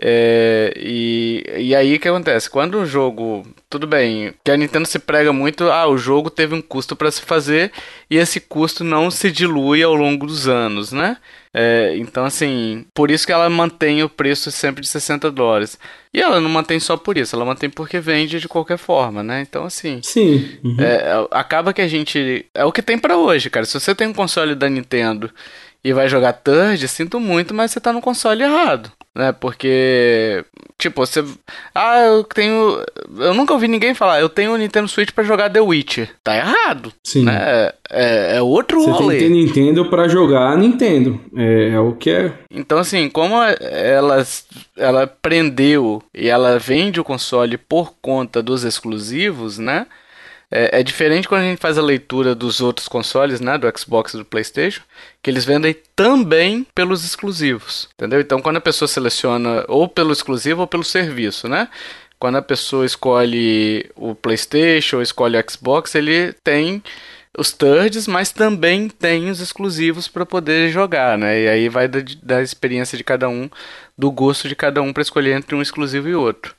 É, 0.00 0.72
e, 0.76 1.11
e 1.62 1.74
aí 1.74 1.96
o 1.96 2.00
que 2.00 2.08
acontece? 2.08 2.50
Quando 2.50 2.78
o 2.78 2.86
jogo. 2.86 3.46
Tudo 3.70 3.86
bem, 3.86 4.34
que 4.44 4.50
a 4.50 4.56
Nintendo 4.56 4.86
se 4.86 4.98
prega 4.98 5.32
muito, 5.32 5.70
ah, 5.70 5.86
o 5.86 5.96
jogo 5.96 6.28
teve 6.28 6.54
um 6.54 6.60
custo 6.60 6.94
para 6.94 7.10
se 7.10 7.22
fazer 7.22 7.72
e 8.10 8.18
esse 8.18 8.38
custo 8.38 8.84
não 8.84 9.10
se 9.10 9.30
dilui 9.30 9.82
ao 9.82 9.94
longo 9.94 10.26
dos 10.26 10.46
anos, 10.46 10.92
né? 10.92 11.16
É, 11.54 11.94
então, 11.96 12.24
assim, 12.24 12.84
por 12.94 13.10
isso 13.10 13.26
que 13.26 13.32
ela 13.32 13.48
mantém 13.48 14.02
o 14.02 14.08
preço 14.08 14.50
sempre 14.50 14.82
de 14.82 14.88
60 14.88 15.30
dólares. 15.30 15.78
E 16.12 16.20
ela 16.20 16.40
não 16.40 16.50
mantém 16.50 16.78
só 16.80 16.96
por 16.96 17.16
isso, 17.16 17.34
ela 17.34 17.44
mantém 17.44 17.70
porque 17.70 17.98
vende 17.98 18.40
de 18.40 18.48
qualquer 18.48 18.78
forma, 18.78 19.22
né? 19.22 19.40
Então, 19.40 19.64
assim. 19.64 20.00
Sim. 20.02 20.58
Uhum. 20.62 20.76
É, 20.78 21.26
acaba 21.30 21.72
que 21.72 21.80
a 21.80 21.88
gente. 21.88 22.44
É 22.54 22.64
o 22.64 22.72
que 22.72 22.82
tem 22.82 22.98
para 22.98 23.16
hoje, 23.16 23.48
cara. 23.48 23.64
Se 23.64 23.78
você 23.78 23.94
tem 23.94 24.08
um 24.08 24.14
console 24.14 24.54
da 24.54 24.68
Nintendo 24.68 25.30
e 25.82 25.92
vai 25.92 26.08
jogar 26.08 26.32
Third, 26.34 26.86
sinto 26.88 27.18
muito, 27.18 27.54
mas 27.54 27.70
você 27.70 27.80
tá 27.80 27.92
no 27.92 28.00
console 28.00 28.42
errado 28.42 28.92
né? 29.14 29.32
Porque, 29.32 30.44
tipo, 30.78 31.04
você. 31.04 31.24
Ah, 31.74 32.00
eu 32.00 32.24
tenho. 32.24 32.82
Eu 33.18 33.34
nunca 33.34 33.52
ouvi 33.52 33.68
ninguém 33.68 33.94
falar, 33.94 34.20
eu 34.20 34.28
tenho 34.28 34.52
o 34.52 34.56
Nintendo 34.56 34.88
Switch 34.88 35.10
para 35.10 35.24
jogar 35.24 35.50
The 35.50 35.60
Witcher. 35.60 36.10
Tá 36.24 36.36
errado. 36.36 36.92
Sim. 37.04 37.24
Né? 37.24 37.70
É, 37.90 38.36
é 38.36 38.42
outro 38.42 38.80
você 38.80 38.90
rolê. 38.90 39.18
Você 39.18 39.24
tem 39.24 39.30
Nintendo 39.30 39.88
para 39.90 40.08
jogar 40.08 40.56
Nintendo. 40.56 41.20
É, 41.36 41.70
é, 41.70 41.78
o 41.78 41.92
que 41.92 42.10
é. 42.10 42.32
Então, 42.50 42.78
assim, 42.78 43.08
como 43.10 43.34
ela, 43.42 44.24
ela 44.76 45.06
prendeu 45.06 46.02
e 46.14 46.28
ela 46.28 46.58
vende 46.58 47.00
o 47.00 47.04
console 47.04 47.58
por 47.58 47.94
conta 48.00 48.42
dos 48.42 48.64
exclusivos, 48.64 49.58
né? 49.58 49.86
É, 50.54 50.80
é, 50.80 50.82
diferente 50.82 51.26
quando 51.26 51.40
a 51.40 51.44
gente 51.44 51.58
faz 51.58 51.78
a 51.78 51.82
leitura 51.82 52.34
dos 52.34 52.60
outros 52.60 52.86
consoles, 52.86 53.40
né, 53.40 53.56
do 53.56 53.72
Xbox 53.78 54.12
e 54.12 54.18
do 54.18 54.24
PlayStation, 54.24 54.82
que 55.22 55.30
eles 55.30 55.46
vendem 55.46 55.74
também 55.96 56.66
pelos 56.74 57.06
exclusivos, 57.06 57.88
entendeu? 57.94 58.20
Então, 58.20 58.42
quando 58.42 58.58
a 58.58 58.60
pessoa 58.60 58.86
seleciona 58.86 59.64
ou 59.66 59.88
pelo 59.88 60.12
exclusivo 60.12 60.60
ou 60.60 60.66
pelo 60.66 60.84
serviço, 60.84 61.48
né? 61.48 61.68
Quando 62.18 62.36
a 62.36 62.42
pessoa 62.42 62.84
escolhe 62.84 63.90
o 63.96 64.14
PlayStation 64.14 64.96
ou 64.96 65.02
escolhe 65.02 65.38
o 65.38 65.50
Xbox, 65.50 65.94
ele 65.94 66.34
tem 66.44 66.82
os 67.36 67.50
thirds, 67.50 68.06
mas 68.06 68.30
também 68.30 68.88
tem 68.90 69.30
os 69.30 69.40
exclusivos 69.40 70.06
para 70.06 70.26
poder 70.26 70.70
jogar, 70.70 71.16
né? 71.16 71.40
E 71.40 71.48
aí 71.48 71.68
vai 71.70 71.88
da, 71.88 72.00
da 72.22 72.42
experiência 72.42 72.98
de 72.98 73.02
cada 73.02 73.26
um, 73.26 73.48
do 73.96 74.10
gosto 74.10 74.48
de 74.48 74.54
cada 74.54 74.82
um 74.82 74.92
para 74.92 75.02
escolher 75.02 75.32
entre 75.32 75.54
um 75.54 75.62
exclusivo 75.62 76.10
e 76.10 76.14
outro. 76.14 76.54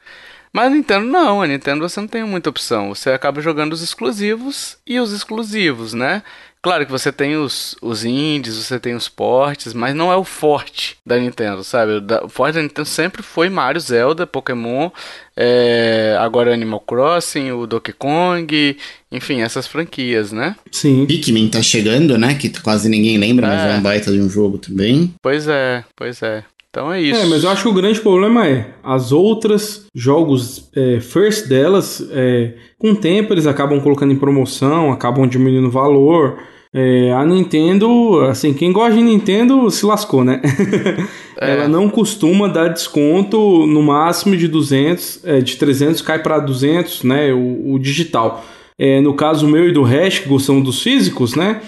Mas 0.54 0.68
a 0.68 0.70
Nintendo 0.70 1.06
não, 1.08 1.42
a 1.42 1.48
Nintendo 1.48 1.88
você 1.88 2.00
não 2.00 2.08
tem 2.08 2.24
muita 2.24 2.50
opção. 2.50 2.94
Você 2.94 3.10
acaba 3.10 3.42
jogando 3.42 3.74
os 3.74 3.82
exclusivos 3.82 4.78
e 4.86 5.00
os 5.00 5.12
exclusivos, 5.12 5.94
né? 5.94 6.22
Claro 6.64 6.86
que 6.86 6.92
você 6.94 7.12
tem 7.12 7.36
os, 7.36 7.76
os 7.82 8.06
indies, 8.06 8.56
você 8.56 8.80
tem 8.80 8.96
os 8.96 9.10
portes, 9.10 9.74
mas 9.74 9.94
não 9.94 10.10
é 10.10 10.16
o 10.16 10.24
forte 10.24 10.96
da 11.06 11.18
Nintendo, 11.18 11.62
sabe? 11.62 12.02
O, 12.24 12.30
forte 12.30 12.56
da 12.56 12.62
Nintendo 12.62 12.88
sempre 12.88 13.22
foi 13.22 13.50
Mario, 13.50 13.82
Zelda, 13.82 14.26
Pokémon, 14.26 14.90
é, 15.36 16.16
agora 16.22 16.54
Animal 16.54 16.80
Crossing, 16.80 17.52
o 17.52 17.68
Donkey 17.68 17.92
Kong, 17.92 18.78
enfim, 19.12 19.42
essas 19.42 19.68
franquias, 19.68 20.32
né? 20.32 20.56
Sim. 20.72 21.06
Pikmin 21.06 21.50
tá 21.50 21.62
chegando, 21.62 22.18
né? 22.18 22.36
Que 22.36 22.48
quase 22.62 22.88
ninguém 22.88 23.18
lembra, 23.18 23.48
é. 23.48 23.50
mas 23.50 23.76
é 23.76 23.78
um 23.78 23.82
baita 23.82 24.12
de 24.14 24.22
um 24.22 24.30
jogo 24.30 24.58
também. 24.58 25.14
Pois 25.22 25.50
é, 25.50 25.84
pois 25.98 26.22
é. 26.22 26.46
Então 26.74 26.92
é 26.92 27.00
isso. 27.00 27.22
É, 27.22 27.26
mas 27.28 27.44
eu 27.44 27.52
acho 27.52 27.62
que 27.62 27.70
o 27.70 27.74
grande 27.74 28.02
problema 28.02 28.48
é 28.48 28.66
as 28.84 29.12
outras 29.12 29.86
jogos 29.94 30.72
é, 30.76 31.00
first 31.00 31.48
delas, 31.48 32.04
é, 32.10 32.54
com 32.80 32.94
o 32.94 32.96
tempo 32.96 33.32
eles 33.32 33.46
acabam 33.46 33.80
colocando 33.80 34.12
em 34.12 34.16
promoção, 34.16 34.92
acabam 34.92 35.28
diminuindo 35.28 35.68
o 35.68 35.72
valor. 35.72 36.40
É, 36.74 37.14
a 37.14 37.24
Nintendo, 37.24 38.22
assim, 38.22 38.56
quem 38.56 38.74
gosta 38.74 38.96
de 38.96 39.04
Nintendo 39.04 39.70
se 39.70 39.86
lascou, 39.86 40.24
né? 40.24 40.42
É. 41.36 41.52
Ela 41.52 41.68
não 41.68 41.90
costuma 41.90 42.48
dar 42.48 42.70
desconto 42.70 43.66
no 43.66 43.82
máximo 43.82 44.38
de 44.38 44.48
200, 44.48 45.26
é, 45.26 45.42
de 45.42 45.58
300 45.58 46.00
cai 46.00 46.20
para 46.20 46.40
200, 46.40 47.04
né? 47.04 47.34
O, 47.34 47.74
o 47.74 47.80
digital. 47.80 48.46
É, 48.78 49.02
no 49.02 49.16
caso 49.16 49.48
meu 49.48 49.68
e 49.68 49.74
do 49.74 49.82
Hash, 49.82 50.20
que 50.20 50.30
gostam 50.30 50.62
dos 50.62 50.82
físicos, 50.82 51.36
né? 51.36 51.60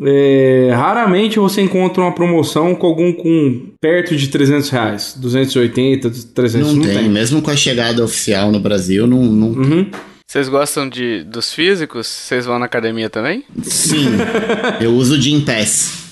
É, 0.00 0.70
raramente 0.74 1.38
você 1.38 1.60
encontra 1.60 2.02
uma 2.02 2.14
promoção 2.14 2.74
com 2.74 2.86
algum 2.86 3.12
com 3.12 3.72
perto 3.80 4.16
de 4.16 4.28
300 4.28 4.70
reais, 4.70 5.16
280, 5.18 6.10
300 6.32 6.68
não, 6.68 6.76
não 6.76 6.82
tem. 6.82 6.98
tem. 6.98 7.08
Mesmo 7.08 7.42
com 7.42 7.50
a 7.50 7.56
chegada 7.56 8.04
oficial 8.04 8.52
no 8.52 8.60
Brasil, 8.60 9.06
não. 9.06 9.22
não... 9.24 9.48
Uhum. 9.48 9.90
Vocês 10.26 10.48
gostam 10.48 10.88
de, 10.88 11.24
dos 11.24 11.52
físicos? 11.54 12.06
Vocês 12.06 12.44
vão 12.44 12.58
na 12.58 12.66
academia 12.66 13.08
também? 13.08 13.44
Sim, 13.62 14.10
eu 14.80 14.92
uso 14.92 15.14
o 15.14 15.20
Gym 15.20 15.40
Pass. 15.40 16.06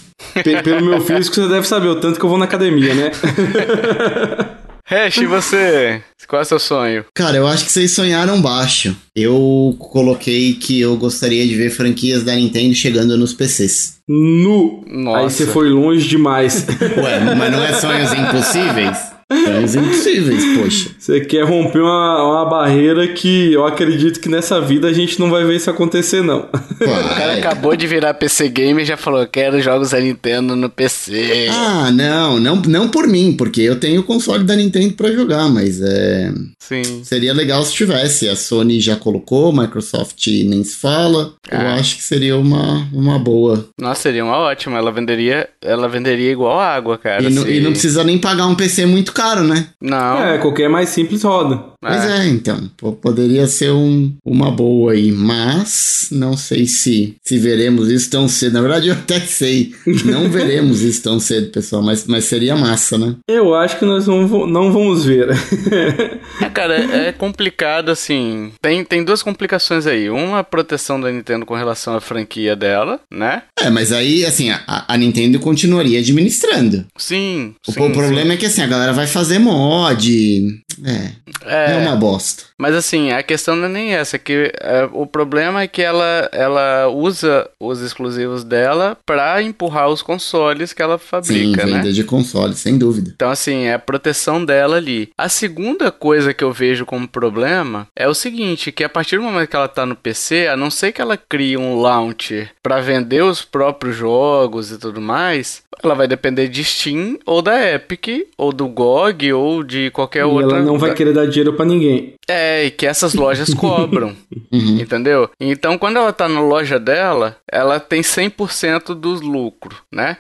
Pelo 0.65 0.85
meu 0.85 1.01
físico, 1.03 1.35
você 1.35 1.47
deve 1.47 1.67
saber 1.67 1.89
o 1.89 1.97
tanto 1.97 2.19
que 2.19 2.25
eu 2.25 2.29
vou 2.29 2.39
na 2.39 2.47
academia, 2.47 2.95
né? 2.95 3.11
Hash, 4.89 5.17
e 5.17 5.27
você? 5.27 6.01
Qual 6.29 6.39
é 6.39 6.45
o 6.45 6.47
seu 6.47 6.61
sonho? 6.61 7.05
Cara, 7.13 7.37
eu 7.37 7.47
acho 7.49 7.65
que 7.65 7.73
vocês 7.73 7.91
sonharam 7.91 8.41
baixo. 8.41 8.97
Eu 9.17 9.75
coloquei 9.81 10.55
que 10.55 10.81
eu 10.81 10.97
gostaria 10.97 11.45
de 11.45 11.57
ver 11.57 11.71
franquias 11.71 12.23
da 12.23 12.37
Nintendo 12.37 12.73
chegando 12.73 13.17
nos 13.17 13.35
PCs. 13.35 13.99
Nu! 14.09 14.85
Nossa. 14.87 15.19
Aí 15.19 15.25
você 15.25 15.47
foi 15.47 15.71
longe 15.71 16.07
demais. 16.07 16.65
Ué, 16.81 17.35
mas 17.35 17.51
não 17.53 17.65
é 17.65 17.73
sonhos 17.73 18.13
impossíveis? 18.15 18.97
Sonhos 19.29 19.75
impossíveis, 19.75 20.45
poxa. 20.57 20.91
Você 20.97 21.21
quer 21.21 21.43
romper 21.43 21.81
uma, 21.81 22.23
uma 22.23 22.45
barreira 22.49 23.09
que 23.09 23.53
eu 23.53 23.67
acredito 23.67 24.21
que 24.21 24.29
nessa 24.29 24.61
vida 24.61 24.87
a 24.87 24.93
gente 24.93 25.19
não 25.19 25.29
vai 25.29 25.43
ver 25.45 25.57
isso 25.57 25.69
acontecer, 25.69 26.23
não. 26.23 26.49
o 26.49 27.17
cara 27.17 27.35
acabou 27.35 27.75
de 27.75 27.89
virar 27.89 28.15
PC 28.15 28.49
Gamer 28.49 28.85
e 28.85 28.87
já 28.87 28.97
falou: 28.97 29.27
quero 29.27 29.61
jogos 29.61 29.91
da 29.91 30.01
Nintendo 30.01 30.55
no 30.55 30.71
PC. 30.71 31.49
Ah, 31.51 31.91
não, 31.91 32.39
não, 32.39 32.57
não 32.57 32.89
por 32.89 33.09
mim, 33.09 33.35
porque 33.37 33.63
eu 33.63 33.81
tenho 33.81 34.01
o 34.01 34.05
console 34.05 34.45
da 34.45 34.55
Nintendo 34.55 34.95
para 34.95 35.13
jogar, 35.13 35.49
mas 35.49 35.81
é. 35.83 36.33
Sim. 36.61 37.03
Seria 37.03 37.35
legal 37.35 37.65
se 37.65 37.75
tivesse. 37.75 38.29
A 38.29 38.37
Sony 38.37 38.81
já 38.81 38.95
colocou, 38.95 39.53
Microsoft 39.53 40.25
nem 40.27 40.63
se 40.63 40.77
fala. 40.77 41.35
Ah. 41.51 41.63
Eu 41.63 41.69
acho 41.71 41.97
que 41.97 42.03
seria 42.03 42.37
uma, 42.37 42.89
uma 42.93 43.19
boa. 43.19 43.69
Nossa, 43.81 44.03
seria 44.03 44.25
uma 44.25 44.37
ótima. 44.37 44.79
Ela 44.79 44.93
venderia, 44.93 45.49
ela 45.61 45.89
venderia 45.89 46.31
igual 46.31 46.61
água, 46.61 46.97
cara. 46.97 47.29
E, 47.29 47.33
se... 47.33 47.51
e 47.51 47.61
não 47.61 47.73
precisa 47.73 48.05
nem 48.05 48.19
pagar 48.19 48.47
um 48.47 48.55
PC 48.55 48.87
muito 48.87 49.16
caro, 49.17 49.43
né? 49.43 49.69
Não. 49.81 50.19
É, 50.19 50.39
qualquer 50.39 50.69
mais 50.69 50.91
simples 50.91 51.23
roda. 51.23 51.65
Pois 51.87 52.05
é, 52.05 52.27
é 52.27 52.29
então. 52.29 52.71
Poderia 53.01 53.47
ser 53.47 53.71
um, 53.71 54.13
uma 54.25 54.51
boa 54.51 54.93
aí. 54.93 55.13
Mas 55.13 56.09
não 56.11 56.37
sei 56.37 56.67
se, 56.67 57.17
se 57.23 57.39
veremos 57.39 57.91
isso 57.91 58.11
tão 58.11 58.29
cedo. 58.29 58.55
Na 58.55 58.61
verdade, 58.61 58.89
eu 58.89 58.95
até 58.95 59.21
sei. 59.21 59.73
Não 60.05 60.29
veremos 60.31 60.83
isso 60.83 61.03
tão 61.03 61.21
cedo, 61.21 61.51
pessoal. 61.51 61.83
Mas, 61.83 62.07
mas 62.07 62.25
seria 62.25 62.57
massa, 62.57 62.99
né? 62.99 63.17
Eu 63.29 63.55
acho 63.55 63.79
que 63.79 63.85
nós 63.85 64.07
não, 64.07 64.47
não 64.47 64.73
vamos 64.73 65.05
ver. 65.05 65.29
é, 66.41 66.49
cara, 66.51 66.77
é, 66.79 67.09
é 67.09 67.13
complicado 67.13 67.91
assim. 67.91 68.53
Tem, 68.61 68.85
tem 68.85 69.05
duas 69.05 69.23
complicações 69.23 69.87
aí. 69.87 70.11
Uma, 70.11 70.41
a 70.41 70.45
proteção 70.45 71.01
da 71.01 71.11
Nintendo 71.11 71.47
com 71.47 71.55
relação 71.55 71.95
à 71.95 72.01
franquia 72.01 72.57
dela, 72.57 73.01
né? 73.13 73.43
É, 73.59 73.71
mas 73.71 73.93
aí, 73.93 74.25
assim, 74.25 74.51
a, 74.51 74.85
a 74.89 74.97
Nintendo 74.97 75.39
continuaria 75.39 75.99
administrando. 75.99 76.85
Sim. 76.97 77.55
O, 77.67 77.73
sim, 77.73 77.81
o 77.81 77.93
problema 77.93 78.31
sim. 78.31 78.33
é 78.33 78.37
que, 78.37 78.47
assim, 78.47 78.63
a 78.63 78.67
galera 78.67 78.93
vai 78.93 79.07
fazer 79.07 79.39
mod. 79.39 80.63
É. 80.85 81.11
É, 81.45 81.76
é 81.77 81.89
uma 81.89 81.97
bosta. 81.97 82.45
Mas 82.59 82.75
assim, 82.75 83.11
a 83.11 83.23
questão 83.23 83.55
não 83.55 83.67
é 83.67 83.69
nem 83.69 83.95
essa, 83.95 84.19
que 84.19 84.53
é, 84.61 84.89
o 84.93 85.07
problema 85.07 85.63
é 85.63 85.69
que 85.69 85.83
ela, 85.83 86.29
ela 86.33 86.89
usa 86.89 87.49
os 87.61 87.81
exclusivos 87.81 88.45
dela 88.45 88.97
para 89.05 89.43
empurrar 89.43 89.89
os 89.89 90.03
consoles 90.03 90.73
que 90.73 90.83
ela 90.83 90.99
fabrica, 90.99 91.63
Sim, 91.63 91.73
venda 91.73 91.85
né? 91.85 91.91
de 91.91 92.05
consoles, 92.05 92.59
sem 92.59 92.79
dúvida. 92.79 93.13
Então 93.15 93.31
assim, 93.31 93.65
é 93.65 93.75
a 93.75 93.79
proteção 93.79 94.45
dela 94.45 94.77
ali. 94.77 95.11
A 95.19 95.29
segunda 95.29 95.91
coisa 95.91 96.33
que 96.33 96.45
eu 96.45 96.53
vejo 96.53 96.87
como 96.87 97.07
problema 97.07 97.87
é 97.95 98.09
o 98.09 98.15
seguinte, 98.15 98.73
que 98.73 98.85
a 98.85 98.89
partir 98.89 99.17
do 99.17 99.23
momento 99.23 99.49
que 99.49 99.57
ela 99.57 99.69
tá 99.69 99.85
no 99.85 99.95
PC, 99.95 100.49
a 100.49 100.57
não 100.57 100.71
ser 100.71 100.93
que 100.93 101.03
ela 101.03 101.17
crie 101.17 101.57
um 101.57 101.77
launcher 101.77 102.51
para 102.63 102.81
vender 102.81 103.23
os 103.23 103.45
próprios 103.45 103.97
jogos 103.97 104.71
e 104.71 104.79
tudo 104.79 105.01
mais, 105.01 105.63
ela 105.83 105.95
vai 105.95 106.09
depender 106.09 106.49
de 106.49 106.65
Steam 106.65 107.19
ou 107.27 107.43
da 107.43 107.75
Epic 107.75 108.29
ou 108.37 108.53
do 108.53 108.67
GOG 108.69 109.33
ou 109.33 109.63
de 109.63 109.91
qualquer 109.91 110.21
e 110.21 110.25
outra. 110.25 110.57
Ela 110.59 110.65
não 110.65 110.79
vai 110.79 110.95
querer 110.95 111.13
dar 111.13 111.27
dinheiro 111.27 111.53
para 111.53 111.66
ninguém. 111.67 112.15
É, 112.29 112.65
e 112.65 112.71
que 112.71 112.87
essas 112.87 113.15
lojas 113.15 113.53
cobram. 113.53 114.17
uhum. 114.53 114.79
Entendeu? 114.81 115.31
Então, 115.39 115.77
quando 115.77 115.99
ela 115.99 116.13
tá 116.13 116.29
na 116.29 116.41
loja 116.41 116.79
dela, 116.79 117.37
ela 117.51 117.79
tem 117.79 118.01
100% 118.01 118.95
dos 118.95 119.21
lucros, 119.21 119.77
né? 119.93 120.17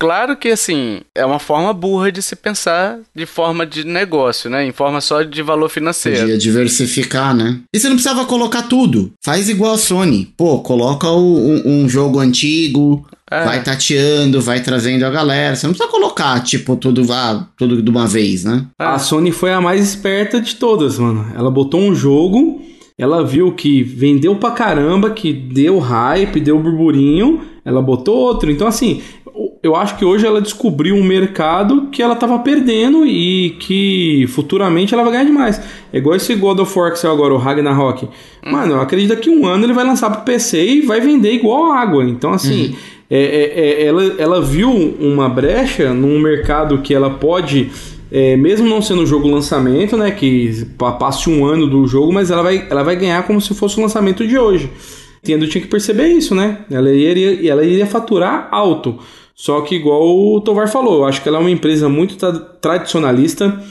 Claro 0.00 0.36
que, 0.36 0.48
assim, 0.48 1.00
é 1.12 1.26
uma 1.26 1.40
forma 1.40 1.72
burra 1.72 2.12
de 2.12 2.22
se 2.22 2.36
pensar 2.36 3.00
de 3.12 3.26
forma 3.26 3.66
de 3.66 3.84
negócio, 3.84 4.48
né? 4.48 4.64
Em 4.64 4.70
forma 4.70 5.00
só 5.00 5.22
de 5.22 5.42
valor 5.42 5.68
financeiro. 5.68 6.20
Podia 6.20 6.38
diversificar, 6.38 7.34
né? 7.34 7.60
E 7.74 7.80
você 7.80 7.88
não 7.88 7.96
precisava 7.96 8.24
colocar 8.24 8.62
tudo. 8.62 9.12
Faz 9.24 9.48
igual 9.48 9.74
a 9.74 9.78
Sony. 9.78 10.32
Pô, 10.36 10.60
coloca 10.60 11.08
o, 11.08 11.36
um, 11.36 11.62
um, 11.82 11.88
jogo 11.88 12.20
antigo, 12.20 13.04
é. 13.28 13.44
vai 13.44 13.60
tateando, 13.60 14.40
vai 14.40 14.62
trazendo 14.62 15.04
a 15.04 15.10
galera. 15.10 15.56
Você 15.56 15.66
não 15.66 15.74
precisa 15.74 15.90
colocar, 15.90 16.40
tipo, 16.44 16.76
tudo, 16.76 17.04
ah, 17.12 17.48
tudo 17.56 17.82
de 17.82 17.90
uma 17.90 18.06
vez, 18.06 18.44
né? 18.44 18.66
A 18.78 19.00
Sony 19.00 19.32
foi 19.32 19.52
a 19.52 19.60
mais 19.60 19.82
esperta 19.82 20.40
de 20.40 20.54
todas, 20.54 20.96
mano. 20.96 21.26
Ela 21.34 21.50
botou 21.50 21.80
um 21.80 21.92
jogo, 21.92 22.62
ela 22.96 23.24
viu 23.24 23.52
que 23.52 23.82
vendeu 23.82 24.36
pra 24.36 24.52
caramba, 24.52 25.10
que 25.10 25.32
deu 25.32 25.80
hype, 25.80 26.40
deu 26.40 26.58
burburinho, 26.60 27.40
ela 27.64 27.82
botou 27.82 28.16
outro. 28.16 28.50
Então, 28.50 28.66
assim, 28.66 29.02
eu 29.68 29.76
acho 29.76 29.96
que 29.96 30.04
hoje 30.04 30.26
ela 30.26 30.40
descobriu 30.40 30.96
um 30.96 31.04
mercado 31.04 31.88
que 31.92 32.02
ela 32.02 32.14
estava 32.14 32.38
perdendo 32.38 33.06
e 33.06 33.50
que 33.60 34.26
futuramente 34.28 34.94
ela 34.94 35.02
vai 35.02 35.12
ganhar 35.12 35.24
demais. 35.24 35.60
É 35.92 35.98
igual 35.98 36.16
esse 36.16 36.34
God 36.34 36.58
of 36.60 36.78
War 36.78 36.90
que 36.90 36.98
saiu 36.98 37.12
agora, 37.12 37.34
o 37.34 37.36
Ragnarok. 37.36 38.08
Mano, 38.44 38.74
eu 38.74 38.80
acredito 38.80 39.14
que 39.16 39.28
um 39.28 39.46
ano 39.46 39.64
ele 39.64 39.74
vai 39.74 39.84
lançar 39.84 40.10
pro 40.10 40.22
PC 40.22 40.64
e 40.64 40.80
vai 40.82 41.00
vender 41.00 41.32
igual 41.32 41.70
água. 41.70 42.02
Então, 42.02 42.32
assim, 42.32 42.68
uhum. 42.68 42.74
é, 43.10 43.22
é, 43.22 43.60
é, 43.60 43.86
ela, 43.86 44.14
ela 44.18 44.40
viu 44.40 44.70
uma 44.70 45.28
brecha 45.28 45.92
num 45.92 46.18
mercado 46.18 46.78
que 46.78 46.94
ela 46.94 47.10
pode. 47.10 47.70
É, 48.10 48.38
mesmo 48.38 48.66
não 48.66 48.80
sendo 48.80 49.02
o 49.02 49.06
jogo 49.06 49.28
lançamento, 49.28 49.94
né? 49.94 50.10
Que 50.10 50.66
passe 50.98 51.28
um 51.28 51.44
ano 51.44 51.66
do 51.66 51.86
jogo, 51.86 52.10
mas 52.10 52.30
ela 52.30 52.42
vai, 52.42 52.66
ela 52.70 52.82
vai 52.82 52.96
ganhar 52.96 53.26
como 53.26 53.38
se 53.38 53.54
fosse 53.54 53.78
o 53.78 53.82
lançamento 53.82 54.26
de 54.26 54.38
hoje. 54.38 54.70
Tendo 55.22 55.46
tinha 55.46 55.60
que 55.60 55.68
perceber 55.68 56.08
isso, 56.08 56.34
né? 56.34 56.60
Ela 56.70 56.90
iria, 56.90 57.50
ela 57.50 57.64
iria 57.64 57.86
faturar 57.86 58.48
alto. 58.50 58.98
Só 59.38 59.60
que, 59.60 59.76
igual 59.76 60.02
o 60.02 60.40
Tovar 60.40 60.68
falou, 60.68 60.96
eu 60.96 61.04
acho 61.04 61.22
que 61.22 61.28
ela 61.28 61.38
é 61.38 61.40
uma 61.40 61.50
empresa 61.50 61.88
muito 61.88 62.16
tra 62.16 62.32
tradicionalista. 62.32 63.62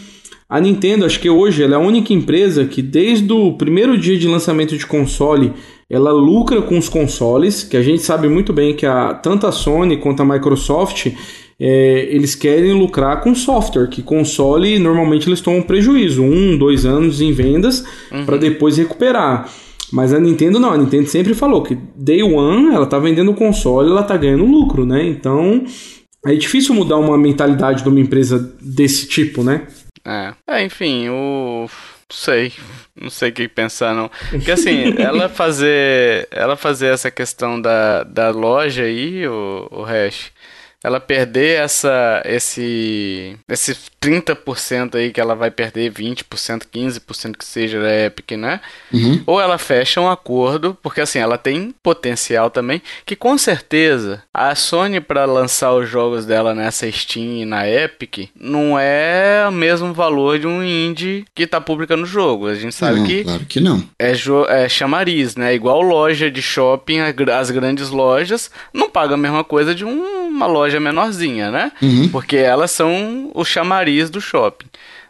A 0.48 0.62
Nintendo, 0.62 1.06
acho 1.06 1.20
que 1.20 1.30
hoje, 1.30 1.62
ela 1.62 1.74
é 1.74 1.76
a 1.76 1.82
única 1.82 2.14
empresa 2.14 2.64
que, 2.64 2.82
desde 2.82 3.34
o 3.34 3.52
primeiro 3.52 3.98
dia 3.98 4.18
de 4.18 4.30
lançamento 4.30 4.78
de 4.78 4.86
console, 4.88 5.52
ela 5.90 6.14
lucra 6.14 6.62
com 6.62 6.78
os 6.78 6.88
consoles, 6.88 7.66
que 7.66 7.76
a 7.76 7.82
gente 7.82 8.02
sabe 8.02 8.30
muito 8.30 8.54
bem 8.54 8.74
que 8.74 8.86
a, 8.86 9.14
tanto 9.14 9.46
a 9.46 9.52
Sony 9.52 9.98
quanto 9.98 10.22
a 10.22 10.26
Microsoft 10.26 11.08
é, 11.60 12.08
eles 12.12 12.34
querem 12.34 12.72
lucrar 12.72 13.20
com 13.20 13.36
software, 13.36 13.90
que 13.90 14.02
console 14.02 14.80
normalmente 14.80 15.28
eles 15.28 15.42
tomam 15.42 15.62
prejuízo, 15.62 16.24
um, 16.24 16.58
dois 16.58 16.86
anos 16.86 17.20
em 17.20 17.34
vendas 17.34 17.84
uhum. 18.10 18.26
para 18.26 18.38
depois 18.38 18.78
recuperar. 18.78 19.50
Mas 19.92 20.14
a 20.14 20.20
Nintendo 20.20 20.60
não, 20.60 20.74
a 20.74 20.78
Nintendo 20.78 21.08
sempre 21.08 21.34
falou 21.34 21.64
que 21.64 21.78
Day 21.96 22.22
One 22.22 22.74
ela 22.74 22.86
tá 22.86 23.00
vendendo 23.00 23.32
o 23.32 23.36
console, 23.36 23.90
ela 23.90 24.04
tá 24.04 24.18
ganhando 24.18 24.46
lucro, 24.46 24.86
né? 24.86 25.06
Então 25.06 25.64
é 26.26 26.34
difícil 26.36 26.76
mudar 26.76 26.98
uma 26.98 27.18
mentalidade 27.18 27.84
de 27.84 27.90
uma 27.90 28.00
empresa 28.00 28.56
desse 28.62 29.08
tipo, 29.08 29.44
né? 29.44 29.68
É, 30.06 30.34
é 30.48 30.64
enfim, 30.64 31.10
o. 31.10 31.68
Não 32.10 32.16
sei, 32.16 32.54
não 32.96 33.10
sei 33.10 33.30
o 33.30 33.34
que 33.34 33.48
pensar 33.50 33.94
não. 33.94 34.10
Porque 34.30 34.52
assim, 34.52 34.96
ela 35.00 35.28
fazer, 35.28 36.28
ela 36.32 36.56
fazer 36.56 36.88
essa 36.88 37.12
questão 37.12 37.60
da, 37.60 38.04
da 38.04 38.30
loja 38.30 38.84
aí, 38.84 39.28
o, 39.28 39.68
o 39.70 39.84
Hash, 39.84 40.32
ela 40.84 41.00
perder 41.00 41.62
essa 41.62 42.22
esse 42.26 43.36
esse 43.50 43.76
30% 44.02 44.96
aí 44.96 45.12
que 45.12 45.20
ela 45.20 45.36
vai 45.36 45.50
perder 45.50 45.92
20%, 45.92 46.64
15% 46.74 47.36
que 47.36 47.44
seja 47.44 47.82
da 47.82 48.06
Epic, 48.06 48.32
né? 48.32 48.62
Uhum. 48.94 49.22
Ou 49.26 49.42
ela 49.42 49.58
fecha 49.58 50.00
um 50.00 50.10
acordo, 50.10 50.78
porque 50.82 51.02
assim, 51.02 51.20
ela 51.20 51.38
tem 51.38 51.74
potencial 51.84 52.50
também, 52.50 52.82
que 53.06 53.16
com 53.16 53.38
certeza 53.38 54.24
a 54.34 54.54
Sony 54.56 55.02
para 55.02 55.26
lançar 55.26 55.74
os 55.74 55.90
jogos 55.90 56.26
dela 56.26 56.54
nessa 56.54 56.90
Steam 56.92 57.42
e 57.42 57.46
na 57.46 57.68
Epic 57.68 58.30
não 58.40 58.78
é 58.80 59.46
o 59.48 59.52
mesmo 59.52 59.94
valor 59.94 60.40
de 60.40 60.48
um 60.48 60.64
indie 60.64 61.26
que 61.34 61.48
tá 61.48 61.60
publicando 61.60 62.04
o 62.04 62.08
jogo. 62.08 62.48
A 62.48 62.56
gente 62.56 62.76
sabe 62.76 63.00
não, 63.00 63.06
que 63.06 63.24
claro 63.24 63.46
que 63.46 63.60
não. 63.60 63.84
É, 63.98 64.14
é 64.50 64.70
chamariz, 64.70 65.36
né? 65.36 65.54
Igual 65.56 65.82
loja 65.82 66.30
de 66.30 66.42
shopping, 66.42 67.00
as 67.00 67.52
grandes 67.52 67.90
lojas 67.90 68.52
não 68.72 68.90
pagam 68.90 69.16
a 69.16 69.18
mesma 69.18 69.44
coisa 69.44 69.74
de 69.74 69.84
uma 69.84 70.46
loja 70.46 70.67
menorzinha, 70.80 71.52
né? 71.52 71.72
Uhum. 71.82 72.10
Porque 72.10 72.38
elas 72.38 72.72
são 72.72 73.32
o 73.34 73.46
chamariz 73.46 74.10
do 74.10 74.20
shopping, 74.20 74.68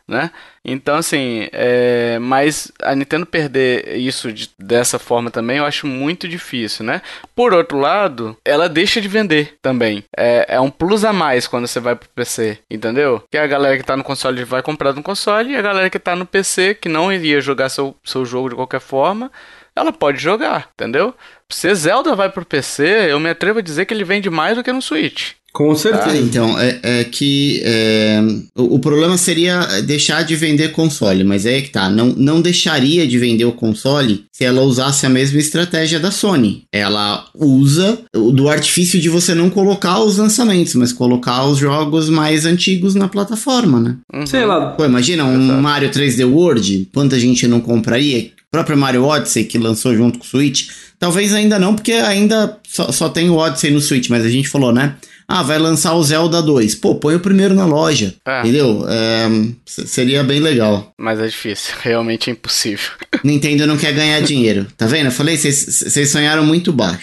né? 0.07 0.31
Então, 0.69 0.97
assim, 0.97 1.47
é... 1.53 2.19
mas 2.19 2.71
a 2.81 2.93
Nintendo 2.93 3.25
perder 3.25 3.95
isso 3.95 4.33
de, 4.33 4.49
dessa 4.59 4.99
forma 4.99 5.31
também 5.31 5.59
eu 5.59 5.65
acho 5.65 5.87
muito 5.87 6.27
difícil, 6.27 6.85
né? 6.85 7.01
Por 7.33 7.53
outro 7.53 7.77
lado, 7.79 8.35
ela 8.43 8.67
deixa 8.67 8.99
de 8.99 9.07
vender 9.07 9.55
também. 9.61 10.03
É, 10.15 10.55
é 10.55 10.59
um 10.59 10.69
plus 10.69 11.05
a 11.05 11.13
mais 11.13 11.47
quando 11.47 11.67
você 11.67 11.79
vai 11.79 11.95
pro 11.95 12.09
PC, 12.09 12.59
entendeu? 12.69 13.23
Que 13.31 13.37
a 13.37 13.47
galera 13.47 13.77
que 13.77 13.83
tá 13.83 13.95
no 13.95 14.03
console 14.03 14.43
vai 14.43 14.61
comprar 14.61 14.91
no 14.91 15.01
console 15.01 15.51
e 15.51 15.55
a 15.55 15.61
galera 15.61 15.89
que 15.89 15.99
tá 15.99 16.17
no 16.17 16.25
PC, 16.25 16.75
que 16.75 16.89
não 16.89 17.13
iria 17.13 17.39
jogar 17.39 17.69
seu, 17.69 17.95
seu 18.03 18.25
jogo 18.25 18.49
de 18.49 18.55
qualquer 18.55 18.81
forma, 18.81 19.31
ela 19.73 19.93
pode 19.93 20.17
jogar, 20.17 20.69
entendeu? 20.73 21.13
Se 21.49 21.73
Zelda 21.75 22.15
vai 22.15 22.29
pro 22.29 22.45
PC, 22.45 22.83
eu 23.09 23.19
me 23.19 23.29
atrevo 23.29 23.59
a 23.59 23.61
dizer 23.61 23.85
que 23.85 23.93
ele 23.93 24.03
vende 24.03 24.29
mais 24.29 24.57
do 24.57 24.63
que 24.63 24.71
no 24.71 24.81
Switch. 24.81 25.33
Com 25.53 25.73
certeza. 25.73 26.09
Ah, 26.11 26.17
então, 26.17 26.59
é, 26.59 26.79
é 26.83 27.03
que 27.03 27.61
é, 27.63 28.21
o, 28.55 28.75
o, 28.75 28.79
problema 28.79 29.17
seria 29.17 29.81
deixar 29.81 30.21
de 30.23 30.35
vender 30.35 30.71
console, 30.71 31.23
mas 31.23 31.47
aí 31.47 31.55
é 31.55 31.61
que 31.61 31.71
tá. 31.71 31.89
Não, 31.89 32.07
não 32.15 32.41
deixaria 32.41 33.07
de 33.07 33.17
vender 33.17 33.45
o 33.45 33.51
console 33.51 34.25
se 34.31 34.43
ela 34.43 34.61
usasse 34.61 35.05
a 35.05 35.09
mesma 35.09 35.39
estratégia 35.39 35.99
da 35.99 36.11
Sony. 36.11 36.65
Ela 36.71 37.25
usa 37.33 37.97
do 38.13 38.47
artifício 38.49 38.99
de 38.99 39.09
você 39.09 39.33
não 39.33 39.49
colocar 39.49 39.99
os 39.99 40.17
lançamentos, 40.17 40.75
mas 40.75 40.93
colocar 40.93 41.45
os 41.45 41.57
jogos 41.57 42.07
mais 42.07 42.45
antigos 42.45 42.93
na 42.93 43.07
plataforma, 43.07 43.79
né? 43.79 43.95
Uhum. 44.13 44.27
Sei 44.27 44.45
lá. 44.45 44.71
Pô, 44.71 44.85
imagina 44.85 45.25
um 45.25 45.43
Exato. 45.43 45.61
Mario 45.61 45.89
3D 45.89 46.31
World, 46.31 46.89
quanta 46.93 47.19
gente 47.19 47.47
não 47.47 47.61
compraria? 47.61 48.31
O 48.47 48.51
próprio 48.51 48.77
Mario 48.77 49.03
Odyssey, 49.03 49.45
que 49.45 49.57
lançou 49.57 49.95
junto 49.95 50.19
com 50.19 50.25
o 50.25 50.27
Switch. 50.27 50.67
Talvez 50.99 51.33
ainda 51.33 51.57
não, 51.57 51.73
porque 51.73 51.93
ainda 51.93 52.57
só, 52.67 52.91
só 52.91 53.09
tem 53.09 53.29
o 53.29 53.35
Odyssey 53.35 53.71
no 53.71 53.81
Switch, 53.81 54.09
mas 54.09 54.23
a 54.23 54.29
gente 54.29 54.49
falou, 54.49 54.71
né? 54.71 54.95
Ah, 55.30 55.43
vai 55.43 55.57
lançar 55.59 55.93
o 55.93 56.03
Zelda 56.03 56.41
2. 56.41 56.75
Pô, 56.75 56.95
põe 56.95 57.15
o 57.15 57.19
primeiro 57.19 57.53
na 57.53 57.65
loja. 57.65 58.15
É. 58.25 58.39
Entendeu? 58.39 58.86
É, 58.88 59.28
seria 59.65 60.23
bem 60.23 60.39
legal. 60.39 60.93
Mas 60.97 61.19
é 61.19 61.28
difícil. 61.28 61.75
Realmente 61.84 62.30
é 62.30 62.34
impossível. 62.34 62.91
Nintendo 63.23 63.67
não 63.67 63.75
quer 63.75 63.91
ganhar 63.93 64.21
dinheiro. 64.21 64.65
Tá 64.78 64.86
vendo? 64.86 65.07
Eu 65.07 65.11
falei, 65.11 65.36
vocês 65.36 66.11
sonharam 66.11 66.45
muito 66.45 66.71
baixo. 66.71 66.99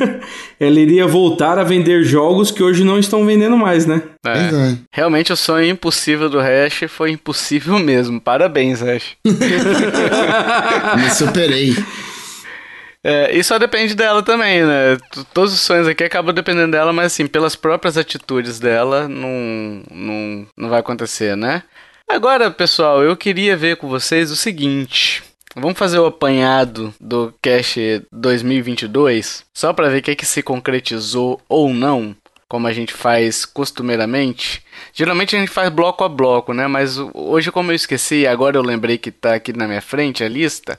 Ele 0.60 0.82
iria 0.82 1.04
voltar 1.06 1.58
a 1.58 1.64
vender 1.64 2.04
jogos 2.04 2.50
que 2.52 2.62
hoje 2.62 2.84
não 2.84 2.96
estão 2.98 3.26
vendendo 3.26 3.56
mais, 3.56 3.86
né? 3.86 4.02
É. 4.24 4.30
é. 4.30 4.78
Realmente 4.92 5.32
o 5.32 5.36
sonho 5.36 5.68
impossível 5.68 6.30
do 6.30 6.38
Hash 6.38 6.84
foi 6.88 7.10
impossível 7.10 7.76
mesmo. 7.80 8.20
Parabéns, 8.20 8.80
Hash. 8.80 9.16
Me 9.24 11.10
superei. 11.10 11.74
É, 13.02 13.36
e 13.36 13.42
só 13.44 13.58
depende 13.58 13.94
dela 13.94 14.22
também, 14.22 14.64
né? 14.64 14.96
Todos 15.32 15.52
os 15.52 15.60
sonhos 15.60 15.86
aqui 15.86 16.02
acabam 16.02 16.34
dependendo 16.34 16.72
dela, 16.72 16.92
mas 16.92 17.06
assim, 17.12 17.26
pelas 17.26 17.54
próprias 17.54 17.96
atitudes 17.96 18.58
dela, 18.58 19.08
não, 19.08 19.82
não, 19.90 20.46
não 20.56 20.68
vai 20.68 20.80
acontecer, 20.80 21.36
né? 21.36 21.62
Agora, 22.08 22.50
pessoal, 22.50 23.02
eu 23.02 23.16
queria 23.16 23.56
ver 23.56 23.76
com 23.76 23.88
vocês 23.88 24.30
o 24.30 24.36
seguinte. 24.36 25.22
Vamos 25.54 25.78
fazer 25.78 25.98
o 25.98 26.06
apanhado 26.06 26.94
do 27.00 27.34
Cash 27.42 27.76
2022, 28.12 29.44
só 29.52 29.72
para 29.72 29.88
ver 29.88 29.98
o 29.98 30.02
que, 30.02 30.10
é 30.10 30.14
que 30.14 30.26
se 30.26 30.42
concretizou 30.42 31.40
ou 31.48 31.72
não, 31.72 32.14
como 32.48 32.66
a 32.66 32.72
gente 32.72 32.92
faz 32.92 33.44
costumeiramente. 33.44 34.62
Geralmente 34.92 35.36
a 35.36 35.38
gente 35.38 35.50
faz 35.50 35.68
bloco 35.68 36.04
a 36.04 36.08
bloco, 36.08 36.52
né? 36.52 36.66
Mas 36.66 36.96
hoje, 37.14 37.52
como 37.52 37.70
eu 37.70 37.76
esqueci, 37.76 38.26
agora 38.26 38.56
eu 38.56 38.62
lembrei 38.62 38.98
que 38.98 39.10
tá 39.10 39.34
aqui 39.34 39.52
na 39.52 39.66
minha 39.66 39.82
frente 39.82 40.24
a 40.24 40.28
lista. 40.28 40.78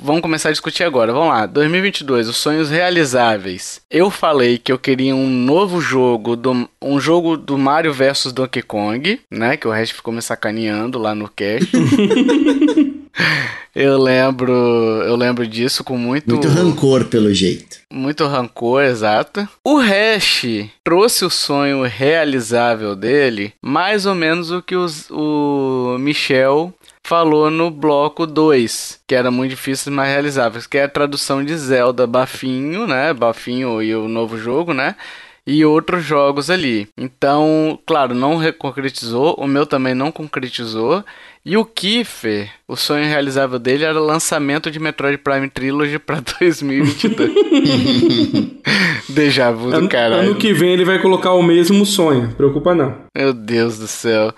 Vamos 0.00 0.22
começar 0.22 0.48
a 0.48 0.52
discutir 0.52 0.82
agora. 0.82 1.12
Vamos 1.12 1.28
lá. 1.28 1.46
2022, 1.46 2.28
os 2.28 2.36
sonhos 2.36 2.68
realizáveis. 2.68 3.80
Eu 3.88 4.10
falei 4.10 4.58
que 4.58 4.72
eu 4.72 4.78
queria 4.78 5.14
um 5.14 5.30
novo 5.30 5.80
jogo, 5.80 6.34
do, 6.34 6.68
um 6.82 7.00
jogo 7.00 7.36
do 7.36 7.56
Mario 7.56 7.92
vs 7.92 8.32
Donkey 8.32 8.62
Kong, 8.62 9.20
né? 9.30 9.56
Que 9.56 9.68
o 9.68 9.70
resto 9.70 9.94
ficou 9.94 10.12
me 10.12 10.20
sacaneando 10.20 10.98
lá 10.98 11.14
no 11.14 11.28
cast. 11.28 11.70
eu 13.72 13.96
lembro, 13.96 14.52
eu 14.52 15.14
lembro 15.14 15.46
disso 15.46 15.84
com 15.84 15.96
muito 15.96 16.28
muito 16.28 16.48
rancor 16.48 17.04
pelo 17.04 17.32
jeito. 17.32 17.78
Muito 17.90 18.26
rancor, 18.26 18.82
exato. 18.82 19.48
O 19.64 19.76
Hash 19.76 20.44
trouxe 20.82 21.24
o 21.24 21.30
sonho 21.30 21.82
realizável 21.82 22.96
dele, 22.96 23.52
mais 23.62 24.06
ou 24.06 24.14
menos 24.14 24.50
o 24.50 24.60
que 24.60 24.74
os, 24.74 25.08
o 25.10 25.96
Michel 26.00 26.74
falou 27.04 27.50
no 27.50 27.70
bloco 27.70 28.26
2, 28.26 29.02
que 29.06 29.14
era 29.14 29.30
muito 29.30 29.50
difícil, 29.50 29.92
mas 29.92 30.08
realizável, 30.08 30.60
que 30.68 30.78
é 30.78 30.84
a 30.84 30.88
tradução 30.88 31.44
de 31.44 31.56
Zelda 31.56 32.06
Bafinho, 32.06 32.86
né? 32.86 33.12
Bafinho 33.12 33.80
e 33.82 33.94
o 33.94 34.08
novo 34.08 34.38
jogo, 34.38 34.72
né? 34.72 34.96
e 35.46 35.64
outros 35.64 36.02
jogos 36.04 36.48
ali. 36.48 36.88
Então, 36.96 37.78
claro, 37.86 38.14
não 38.14 38.40
concretizou, 38.52 39.34
o 39.38 39.46
meu 39.46 39.66
também 39.66 39.94
não 39.94 40.10
concretizou. 40.10 41.04
E 41.44 41.58
o 41.58 41.64
Kiefer, 41.66 42.50
o 42.66 42.74
sonho 42.74 43.04
realizável 43.04 43.58
dele 43.58 43.84
era 43.84 44.00
o 44.00 44.04
lançamento 44.04 44.70
de 44.70 44.80
Metroid 44.80 45.18
Prime 45.18 45.50
Trilogy 45.50 45.98
para 45.98 46.22
2022. 46.40 47.30
Deja 49.10 49.50
vu 49.50 49.70
do 49.70 49.86
caralho. 49.86 50.30
Ano 50.30 50.36
que 50.36 50.54
vem 50.54 50.72
ele 50.72 50.86
vai 50.86 50.98
colocar 51.02 51.34
o 51.34 51.42
mesmo 51.42 51.84
sonho, 51.84 52.32
preocupa 52.34 52.74
não. 52.74 52.96
Meu 53.14 53.34
Deus 53.34 53.78
do 53.78 53.86
céu. 53.86 54.32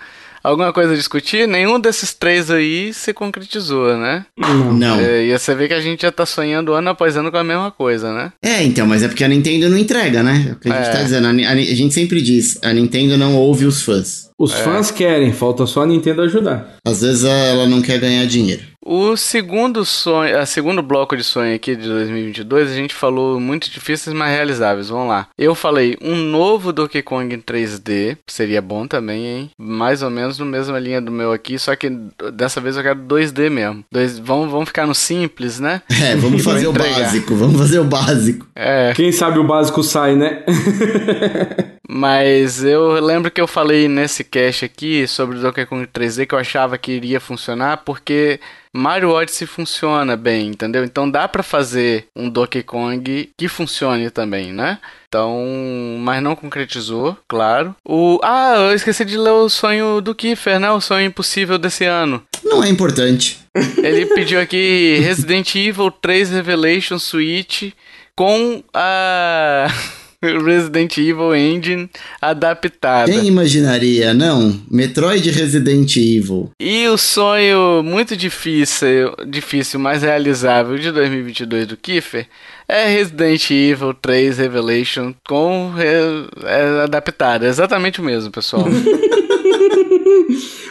Alguma 0.47 0.71
coisa 0.71 0.93
a 0.93 0.95
discutir? 0.95 1.45
Nenhum 1.45 1.77
desses 1.77 2.13
três 2.13 2.49
aí 2.49 2.93
se 2.93 3.13
concretizou, 3.13 3.97
né? 3.97 4.25
Não. 4.73 4.97
É, 4.97 5.25
e 5.25 5.37
você 5.37 5.53
vê 5.53 5.67
que 5.67 5.73
a 5.73 5.81
gente 5.81 6.03
já 6.03 6.11
tá 6.11 6.25
sonhando 6.25 6.71
ano 6.71 6.89
após 6.89 7.17
ano 7.17 7.29
com 7.29 7.37
a 7.37 7.43
mesma 7.43 7.69
coisa, 7.69 8.13
né? 8.13 8.31
É, 8.41 8.63
então, 8.63 8.87
mas 8.87 9.03
é 9.03 9.09
porque 9.09 9.25
a 9.25 9.27
Nintendo 9.27 9.69
não 9.69 9.77
entrega, 9.77 10.23
né? 10.23 10.47
É 10.49 10.51
o 10.53 10.55
que 10.55 10.69
a 10.69 10.77
gente 10.77 10.87
é. 10.87 10.91
tá 10.93 11.03
dizendo. 11.03 11.27
A, 11.27 11.49
a, 11.49 11.51
a 11.51 11.75
gente 11.75 11.93
sempre 11.93 12.21
diz, 12.21 12.57
a 12.63 12.71
Nintendo 12.71 13.17
não 13.17 13.35
ouve 13.35 13.65
os 13.65 13.81
fãs. 13.81 14.29
Os 14.39 14.53
é. 14.53 14.63
fãs 14.63 14.89
querem, 14.89 15.33
falta 15.33 15.65
só 15.65 15.81
a 15.81 15.85
Nintendo 15.85 16.21
ajudar. 16.21 16.77
Às 16.85 17.01
vezes 17.01 17.25
ela 17.25 17.67
não 17.67 17.81
quer 17.81 17.99
ganhar 17.99 18.25
dinheiro. 18.25 18.61
O 18.89 19.17
segundo 19.17 19.83
sonho, 19.83 20.39
a 20.39 20.45
segundo 20.45 20.81
bloco 20.81 21.17
de 21.17 21.21
sonho 21.21 21.53
aqui 21.53 21.75
de 21.75 21.89
2022, 21.89 22.71
a 22.71 22.73
gente 22.73 22.95
falou 22.95 23.37
muito 23.37 23.69
difíceis, 23.69 24.15
mas 24.15 24.33
realizáveis. 24.33 24.87
Vamos 24.87 25.09
lá. 25.09 25.27
Eu 25.37 25.53
falei 25.53 25.97
um 26.01 26.15
novo 26.15 26.71
Donkey 26.71 27.01
Kong 27.01 27.35
em 27.35 27.37
3D, 27.37 28.17
seria 28.25 28.61
bom 28.61 28.87
também, 28.87 29.25
hein? 29.25 29.51
Mais 29.57 30.01
ou 30.01 30.09
menos 30.09 30.39
na 30.39 30.45
mesma 30.45 30.79
linha 30.79 31.01
do 31.01 31.11
meu 31.11 31.33
aqui, 31.33 31.59
só 31.59 31.75
que 31.75 31.89
dessa 32.33 32.61
vez 32.61 32.77
eu 32.77 32.83
quero 32.83 32.97
2D 33.01 33.49
mesmo. 33.49 33.83
Dois, 33.91 34.17
vamos, 34.17 34.49
vamos 34.49 34.69
ficar 34.69 34.87
no 34.87 34.95
simples, 34.95 35.59
né? 35.59 35.81
É, 36.07 36.15
vamos 36.15 36.43
fazer 36.43 36.67
o 36.67 36.71
básico, 36.71 37.35
vamos 37.35 37.59
fazer 37.59 37.79
o 37.79 37.83
básico. 37.83 38.47
É. 38.55 38.93
Quem 38.95 39.11
sabe 39.11 39.39
o 39.39 39.43
básico 39.43 39.83
sai, 39.83 40.15
né? 40.15 40.43
Mas 41.89 42.63
eu 42.63 42.99
lembro 42.99 43.31
que 43.31 43.41
eu 43.41 43.47
falei 43.47 43.87
nesse 43.87 44.23
cast 44.23 44.63
aqui 44.63 45.07
sobre 45.07 45.37
o 45.37 45.41
Donkey 45.41 45.65
Kong 45.65 45.87
3D 45.87 46.27
que 46.27 46.35
eu 46.35 46.39
achava 46.39 46.77
que 46.77 46.91
iria 46.91 47.19
funcionar 47.19 47.77
porque 47.77 48.39
Mario 48.77 49.09
Odyssey 49.09 49.47
funciona 49.47 50.15
bem, 50.15 50.49
entendeu? 50.49 50.83
Então 50.83 51.09
dá 51.09 51.27
para 51.27 51.41
fazer 51.41 52.07
um 52.15 52.29
Donkey 52.29 52.61
Kong 52.61 53.31
que 53.35 53.47
funcione 53.47 54.09
também, 54.11 54.53
né? 54.53 54.77
Então, 55.07 55.45
mas 55.99 56.21
não 56.21 56.35
concretizou, 56.35 57.17
claro. 57.27 57.75
O 57.83 58.19
ah, 58.21 58.55
eu 58.57 58.75
esqueci 58.75 59.03
de 59.03 59.17
ler 59.17 59.31
o 59.31 59.49
sonho 59.49 59.99
do 59.99 60.13
Kiefer, 60.13 60.59
né? 60.59 60.69
O 60.69 60.79
sonho 60.79 61.07
impossível 61.07 61.57
desse 61.57 61.85
ano. 61.85 62.21
Não 62.43 62.63
é 62.63 62.69
importante. 62.69 63.39
Ele 63.77 64.05
pediu 64.05 64.39
aqui 64.39 64.99
Resident 65.01 65.55
Evil 65.55 65.89
3 65.89 66.29
Revelation 66.31 66.99
Switch 66.99 67.71
com 68.15 68.63
a 68.73 69.67
Resident 70.43 70.97
Evil 70.97 71.35
Engine 71.35 71.89
adaptada. 72.21 73.11
Quem 73.11 73.27
imaginaria, 73.27 74.13
não? 74.13 74.59
Metroid 74.69 75.29
Resident 75.29 75.95
Evil. 75.95 76.51
E 76.59 76.87
o 76.87 76.97
sonho 76.97 77.83
muito 77.83 78.17
difícil, 78.17 79.13
difícil, 79.27 79.79
mas 79.79 80.01
realizável 80.01 80.77
de 80.77 80.91
2022 80.91 81.67
do 81.67 81.77
Kiefer 81.77 82.27
é 82.67 82.87
Resident 82.87 83.49
Evil 83.51 83.93
3 83.93 84.39
Revelation 84.39 85.13
com 85.27 85.71
é, 85.77 86.83
adaptada. 86.83 87.45
É 87.45 87.49
exatamente 87.49 88.01
o 88.01 88.03
mesmo, 88.03 88.31
pessoal. 88.31 88.65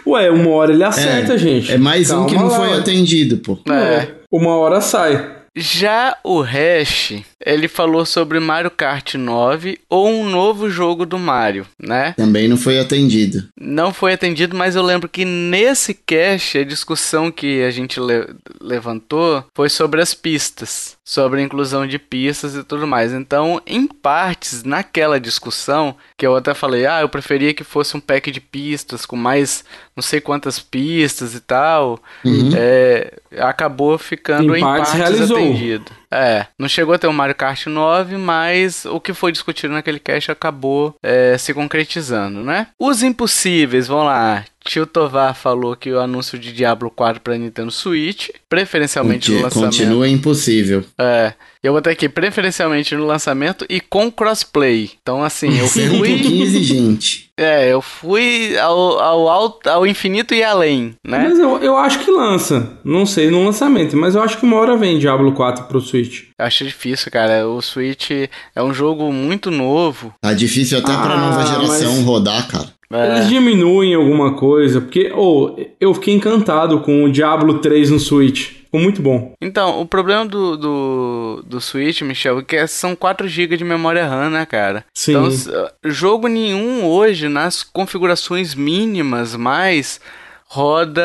Ué, 0.07 0.31
uma 0.31 0.51
hora 0.51 0.73
ele 0.73 0.85
acerta, 0.85 1.35
é, 1.35 1.39
gente. 1.39 1.73
É 1.73 1.79
mais 1.79 2.09
Calma 2.09 2.25
um 2.25 2.27
que 2.27 2.35
não 2.35 2.47
lá. 2.47 2.57
foi 2.57 2.79
atendido, 2.79 3.39
pô. 3.39 3.59
É. 3.73 4.09
Uma 4.31 4.57
hora 4.57 4.81
sai. 4.81 5.36
Já 5.59 6.19
o 6.23 6.43
Hash, 6.43 7.15
ele 7.41 7.67
falou 7.67 8.05
sobre 8.05 8.39
Mario 8.39 8.71
Kart 8.71 9.15
9 9.15 9.79
ou 9.89 10.11
um 10.11 10.29
novo 10.29 10.69
jogo 10.69 11.07
do 11.07 11.19
Mario, 11.19 11.67
né? 11.79 12.13
Também 12.15 12.47
não 12.47 12.59
foi 12.59 12.79
atendido. 12.79 13.49
Não 13.59 13.91
foi 13.91 14.13
atendido, 14.13 14.55
mas 14.55 14.77
eu 14.77 14.83
lembro 14.83 15.09
que 15.09 15.25
nesse 15.25 15.95
cast 15.95 16.59
a 16.59 16.65
discussão 16.65 17.33
que 17.33 17.63
a 17.63 17.71
gente 17.71 17.99
le 17.99 18.27
levantou 18.61 19.43
foi 19.55 19.71
sobre 19.71 20.03
as 20.03 20.13
pistas, 20.13 20.96
sobre 21.07 21.41
a 21.41 21.45
inclusão 21.45 21.87
de 21.87 22.01
pistas 22.01 22.57
e 22.57 22.65
tudo 22.65 22.85
mais. 22.85 23.13
Então, 23.13 23.63
em 23.65 23.87
partes, 23.87 24.65
naquela 24.65 25.21
discussão, 25.21 25.95
que 26.19 26.27
eu 26.27 26.35
até 26.35 26.53
falei, 26.53 26.85
ah, 26.85 27.01
eu 27.01 27.09
preferia 27.09 27.55
que 27.55 27.63
fosse 27.63 27.97
um 27.97 28.01
pack 28.01 28.29
de 28.33 28.41
pistas 28.41 29.07
com 29.07 29.15
mais 29.15 29.65
não 29.95 30.03
sei 30.03 30.21
quantas 30.21 30.59
pistas 30.59 31.35
e 31.35 31.41
tal, 31.41 32.01
uhum. 32.25 32.51
é, 32.57 33.15
acabou 33.39 33.97
ficando 33.97 34.55
em, 34.55 34.59
em 34.59 34.61
partes, 34.61 34.93
partes 34.93 35.31
atendido. 35.31 35.93
É, 36.11 36.47
não 36.59 36.69
chegou 36.69 36.95
a 36.95 36.99
ter 36.99 37.07
o 37.07 37.11
um 37.11 37.13
Mario 37.13 37.35
Kart 37.35 37.67
9, 37.67 38.17
mas 38.17 38.85
o 38.85 39.01
que 39.01 39.15
foi 39.15 39.31
discutido 39.31 39.75
naquele 39.75 40.01
cast 40.01 40.31
acabou 40.31 40.95
é, 41.03 41.39
se 41.39 41.55
concretizando, 41.55 42.43
né? 42.43 42.67
Os 42.79 43.03
impossíveis, 43.03 43.87
vão 43.87 44.05
lá. 44.05 44.45
Tio 44.67 44.87
Tovar 44.87 45.35
falou 45.35 45.77
que 45.77 45.91
o 45.93 46.01
anúncio 46.01 46.39
de 46.39 46.53
Diablo 46.53 46.91
4 46.91 47.21
para 47.23 47.39
Nintendo 47.39 47.71
Switch, 47.71 48.29
preferencialmente 48.49 49.31
Conti 49.31 49.37
no 49.37 49.43
lançamento. 49.45 49.71
Continua 49.71 50.09
impossível. 50.09 50.85
É. 50.99 51.33
Eu 51.63 51.73
vou 51.73 51.83
ter 51.83 51.91
aqui 51.91 52.09
preferencialmente 52.09 52.95
no 52.95 53.07
lançamento 53.07 53.65
e 53.69 53.81
com 53.81 54.11
crossplay. 54.11 54.91
Então, 55.03 55.25
assim, 55.25 55.59
eu 55.59 55.67
fui. 55.67 56.19
15, 56.21 56.63
gente. 56.63 57.27
É, 57.39 57.71
eu 57.71 57.83
fui 57.83 58.57
ao, 58.57 58.99
ao, 58.99 59.29
ao, 59.29 59.61
ao, 59.67 59.87
infinito 59.87 60.33
e 60.33 60.43
além, 60.43 60.95
né? 61.07 61.29
Mas 61.29 61.39
eu, 61.39 61.59
eu 61.59 61.77
acho 61.77 61.99
que 61.99 62.11
lança. 62.11 62.79
Não 62.83 63.05
sei 63.05 63.31
no 63.31 63.45
lançamento, 63.45 63.95
mas 63.95 64.15
eu 64.15 64.23
acho 64.23 64.39
que 64.39 64.47
uma 64.47 64.57
hora 64.57 64.75
vem 64.75 64.99
Diablo 64.99 65.33
4 65.33 65.65
pro 65.65 65.83
Switch. 65.83 66.23
Eu 66.39 66.47
acho 66.47 66.65
difícil, 66.65 67.13
cara. 67.13 67.47
O 67.47 67.61
Switch 67.61 68.11
é 68.55 68.63
um 68.63 68.73
jogo 68.73 69.13
muito 69.13 69.51
novo. 69.51 70.15
Tá 70.19 70.33
difícil 70.33 70.79
até 70.79 70.93
ah, 70.93 71.03
pra 71.03 71.17
nova 71.19 71.45
geração 71.45 71.97
mas... 71.97 72.05
rodar, 72.07 72.49
cara. 72.49 72.69
É. 72.91 73.07
Eles 73.07 73.29
diminuem 73.29 73.95
alguma 73.95 74.35
coisa, 74.35 74.81
porque 74.81 75.13
oh, 75.15 75.57
eu 75.81 75.93
fiquei 75.95 76.15
encantado 76.15 76.81
com 76.81 77.05
o 77.05 77.11
Diablo 77.11 77.59
3 77.59 77.91
no 77.91 77.99
Switch. 77.99 78.51
Ficou 78.65 78.81
muito 78.81 79.01
bom. 79.03 79.35
Então, 79.41 79.81
o 79.81 79.87
problema 79.87 80.27
do, 80.27 80.57
do, 80.57 81.45
do 81.47 81.61
Switch, 81.61 82.03
Michel, 82.03 82.41
é 82.41 82.43
que 82.43 82.67
são 82.67 82.95
4 82.95 83.27
GB 83.29 83.57
de 83.57 83.65
memória 83.65 84.07
RAM, 84.07 84.31
né, 84.31 84.45
cara? 84.47 84.85
Sim. 84.95 85.13
Então, 85.13 85.71
jogo 85.85 86.29
nenhum 86.29 86.85
hoje, 86.85 87.29
nas 87.29 87.63
configurações 87.63 88.55
mínimas 88.55 89.35
mais 89.35 90.01
roda 90.49 91.03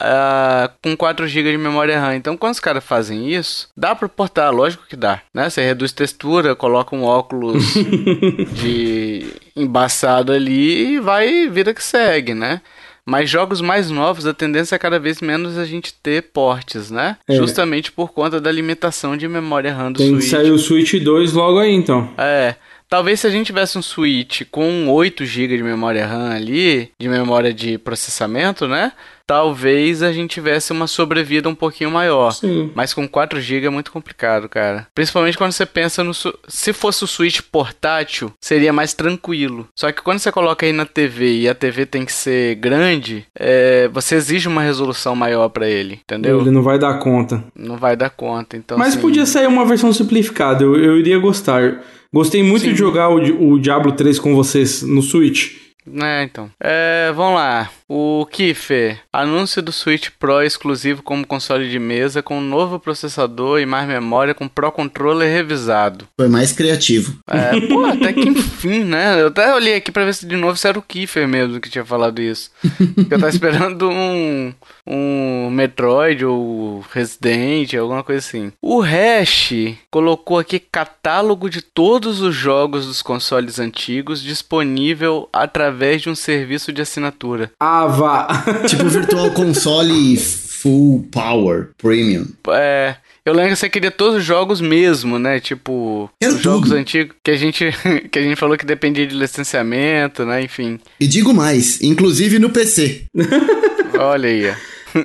uh, 0.00 0.72
com 0.82 0.96
4 0.96 1.26
GB 1.26 1.52
de 1.52 1.58
memória 1.58 1.98
RAM. 1.98 2.16
Então, 2.16 2.36
quando 2.36 2.54
os 2.54 2.60
caras 2.60 2.84
fazem 2.84 3.30
isso, 3.32 3.68
dá 3.76 3.94
para 3.94 4.08
portar, 4.08 4.52
lógico 4.52 4.86
que 4.86 4.96
dá, 4.96 5.22
né? 5.34 5.48
Você 5.48 5.62
reduz 5.64 5.92
textura, 5.92 6.54
coloca 6.54 6.94
um 6.94 7.04
óculos 7.04 7.74
de 8.60 9.32
embaçado 9.60 10.32
ali 10.32 10.94
e 10.94 11.00
vai 11.00 11.48
vida 11.48 11.72
que 11.74 11.82
segue, 11.82 12.34
né? 12.34 12.60
Mas 13.04 13.28
jogos 13.28 13.60
mais 13.60 13.90
novos, 13.90 14.26
a 14.26 14.34
tendência 14.34 14.76
é 14.76 14.78
cada 14.78 14.98
vez 14.98 15.20
menos 15.20 15.58
a 15.58 15.64
gente 15.64 15.92
ter 15.94 16.22
portes, 16.32 16.90
né? 16.90 17.16
É. 17.28 17.34
Justamente 17.34 17.90
por 17.90 18.12
conta 18.12 18.40
da 18.40 18.52
limitação 18.52 19.16
de 19.16 19.26
memória 19.26 19.74
RAM 19.74 19.92
do 19.92 19.98
Tem 19.98 20.10
Switch. 20.10 20.20
Tem 20.20 20.30
que 20.30 20.36
sair 20.36 20.50
o 20.52 20.58
Switch 20.58 20.94
2 21.02 21.32
logo 21.32 21.58
aí, 21.58 21.72
então. 21.72 22.08
É. 22.16 22.54
Talvez 22.90 23.20
se 23.20 23.26
a 23.28 23.30
gente 23.30 23.46
tivesse 23.46 23.78
um 23.78 23.82
Switch 23.82 24.42
com 24.50 24.88
8 24.88 25.24
GB 25.24 25.56
de 25.58 25.62
memória 25.62 26.04
RAM 26.04 26.34
ali, 26.34 26.90
de 26.98 27.08
memória 27.08 27.54
de 27.54 27.78
processamento, 27.78 28.66
né? 28.66 28.90
Talvez 29.24 30.02
a 30.02 30.12
gente 30.12 30.32
tivesse 30.32 30.72
uma 30.72 30.88
sobrevida 30.88 31.48
um 31.48 31.54
pouquinho 31.54 31.88
maior. 31.88 32.32
Sim. 32.32 32.72
Mas 32.74 32.92
com 32.92 33.06
4 33.06 33.40
GB 33.40 33.68
é 33.68 33.70
muito 33.70 33.92
complicado, 33.92 34.48
cara. 34.48 34.88
Principalmente 34.92 35.38
quando 35.38 35.52
você 35.52 35.64
pensa 35.64 36.02
no. 36.02 36.10
Se 36.48 36.72
fosse 36.72 37.04
o 37.04 37.06
Switch 37.06 37.40
portátil, 37.42 38.32
seria 38.40 38.72
mais 38.72 38.92
tranquilo. 38.92 39.68
Só 39.76 39.92
que 39.92 40.02
quando 40.02 40.18
você 40.18 40.32
coloca 40.32 40.66
aí 40.66 40.72
na 40.72 40.84
TV 40.84 41.42
e 41.42 41.48
a 41.48 41.54
TV 41.54 41.86
tem 41.86 42.04
que 42.04 42.12
ser 42.12 42.56
grande, 42.56 43.24
é... 43.38 43.86
você 43.92 44.16
exige 44.16 44.48
uma 44.48 44.62
resolução 44.62 45.14
maior 45.14 45.48
para 45.48 45.68
ele, 45.68 46.00
entendeu? 46.02 46.40
Ele 46.40 46.50
não 46.50 46.64
vai 46.64 46.76
dar 46.76 46.98
conta. 46.98 47.44
Não 47.54 47.76
vai 47.76 47.94
dar 47.96 48.10
conta, 48.10 48.56
então. 48.56 48.76
Mas 48.76 48.94
assim... 48.94 49.00
podia 49.00 49.26
sair 49.26 49.46
uma 49.46 49.64
versão 49.64 49.92
simplificada, 49.92 50.64
eu, 50.64 50.74
eu 50.74 50.98
iria 50.98 51.20
gostar. 51.20 51.80
Gostei 52.12 52.42
muito 52.42 52.62
Sim. 52.62 52.72
de 52.72 52.78
jogar 52.78 53.08
o, 53.08 53.52
o 53.52 53.58
Diablo 53.58 53.92
3 53.92 54.18
com 54.18 54.34
vocês 54.34 54.82
no 54.82 55.00
Switch. 55.00 55.69
É, 56.02 56.22
então. 56.22 56.50
É, 56.60 57.12
vamos 57.14 57.34
lá. 57.34 57.70
O 57.88 58.26
Kiffer, 58.30 59.00
anúncio 59.12 59.62
do 59.62 59.72
Switch 59.72 60.10
Pro 60.18 60.42
exclusivo 60.42 61.02
como 61.02 61.26
console 61.26 61.68
de 61.68 61.78
mesa 61.78 62.22
com 62.22 62.38
um 62.38 62.42
novo 62.42 62.78
processador 62.78 63.60
e 63.60 63.66
mais 63.66 63.88
memória 63.88 64.34
com 64.34 64.46
Pro 64.46 64.70
Controller 64.70 65.32
revisado. 65.32 66.06
Foi 66.16 66.28
mais 66.28 66.52
criativo. 66.52 67.18
É, 67.26 67.60
pô, 67.66 67.84
até 67.84 68.12
que 68.12 68.28
enfim, 68.28 68.84
né? 68.84 69.20
Eu 69.20 69.28
até 69.28 69.54
olhei 69.54 69.74
aqui 69.74 69.90
pra 69.90 70.04
ver 70.04 70.14
se 70.14 70.26
de 70.26 70.36
novo 70.36 70.56
se 70.56 70.68
era 70.68 70.78
o 70.78 70.82
Kiffer 70.82 71.26
mesmo 71.26 71.60
que 71.60 71.70
tinha 71.70 71.84
falado 71.84 72.20
isso. 72.20 72.50
eu 72.96 73.08
tava 73.08 73.28
esperando 73.28 73.88
um, 73.88 74.52
um 74.86 75.50
Metroid 75.50 76.24
ou 76.24 76.84
Resident, 76.92 77.74
alguma 77.74 78.04
coisa 78.04 78.20
assim. 78.20 78.52
O 78.62 78.80
Hash 78.80 79.52
colocou 79.90 80.38
aqui 80.38 80.60
catálogo 80.60 81.48
de 81.48 81.62
todos 81.62 82.20
os 82.20 82.34
jogos 82.34 82.86
dos 82.86 83.02
consoles 83.02 83.58
antigos 83.58 84.22
disponível 84.22 85.28
através 85.32 85.69
de 86.02 86.08
um 86.08 86.14
serviço 86.14 86.72
de 86.72 86.82
assinatura. 86.82 87.50
Ah, 87.58 87.86
vá. 87.88 88.44
tipo 88.66 88.84
Virtual 88.84 89.30
Console 89.30 90.16
Full 90.16 91.08
Power 91.10 91.70
Premium. 91.78 92.26
É. 92.48 92.96
Eu 93.24 93.34
lembro 93.34 93.50
que 93.50 93.56
você 93.56 93.68
queria 93.68 93.90
todos 93.90 94.16
os 94.16 94.24
jogos 94.24 94.60
mesmo, 94.60 95.18
né? 95.18 95.40
Tipo, 95.40 96.10
Quero 96.20 96.34
os 96.34 96.40
jogos 96.40 96.72
antigos 96.72 97.14
que 97.22 97.30
a 97.30 97.36
gente 97.36 97.64
que 98.10 98.18
a 98.18 98.22
gente 98.22 98.36
falou 98.36 98.56
que 98.56 98.64
dependia 98.66 99.06
de 99.06 99.14
licenciamento, 99.14 100.24
né? 100.24 100.42
Enfim. 100.42 100.80
E 100.98 101.06
digo 101.06 101.32
mais, 101.32 101.80
inclusive 101.82 102.38
no 102.38 102.50
PC. 102.50 103.04
Olha 103.98 104.28
aí. 104.28 104.46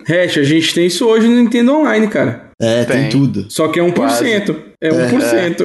Hash, 0.08 0.38
a 0.38 0.44
gente 0.44 0.74
tem 0.74 0.88
isso 0.88 1.06
hoje 1.06 1.28
no 1.28 1.36
Nintendo 1.36 1.74
Online, 1.74 2.08
cara. 2.08 2.50
É, 2.60 2.86
tem, 2.86 3.02
tem 3.02 3.10
tudo. 3.10 3.46
Só 3.50 3.68
que 3.68 3.80
é 3.80 3.84
1%. 3.84 3.94
Quase. 3.94 4.32
É 4.82 4.90
1%. 4.90 5.62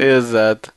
É. 0.00 0.16
Exato. 0.16 0.72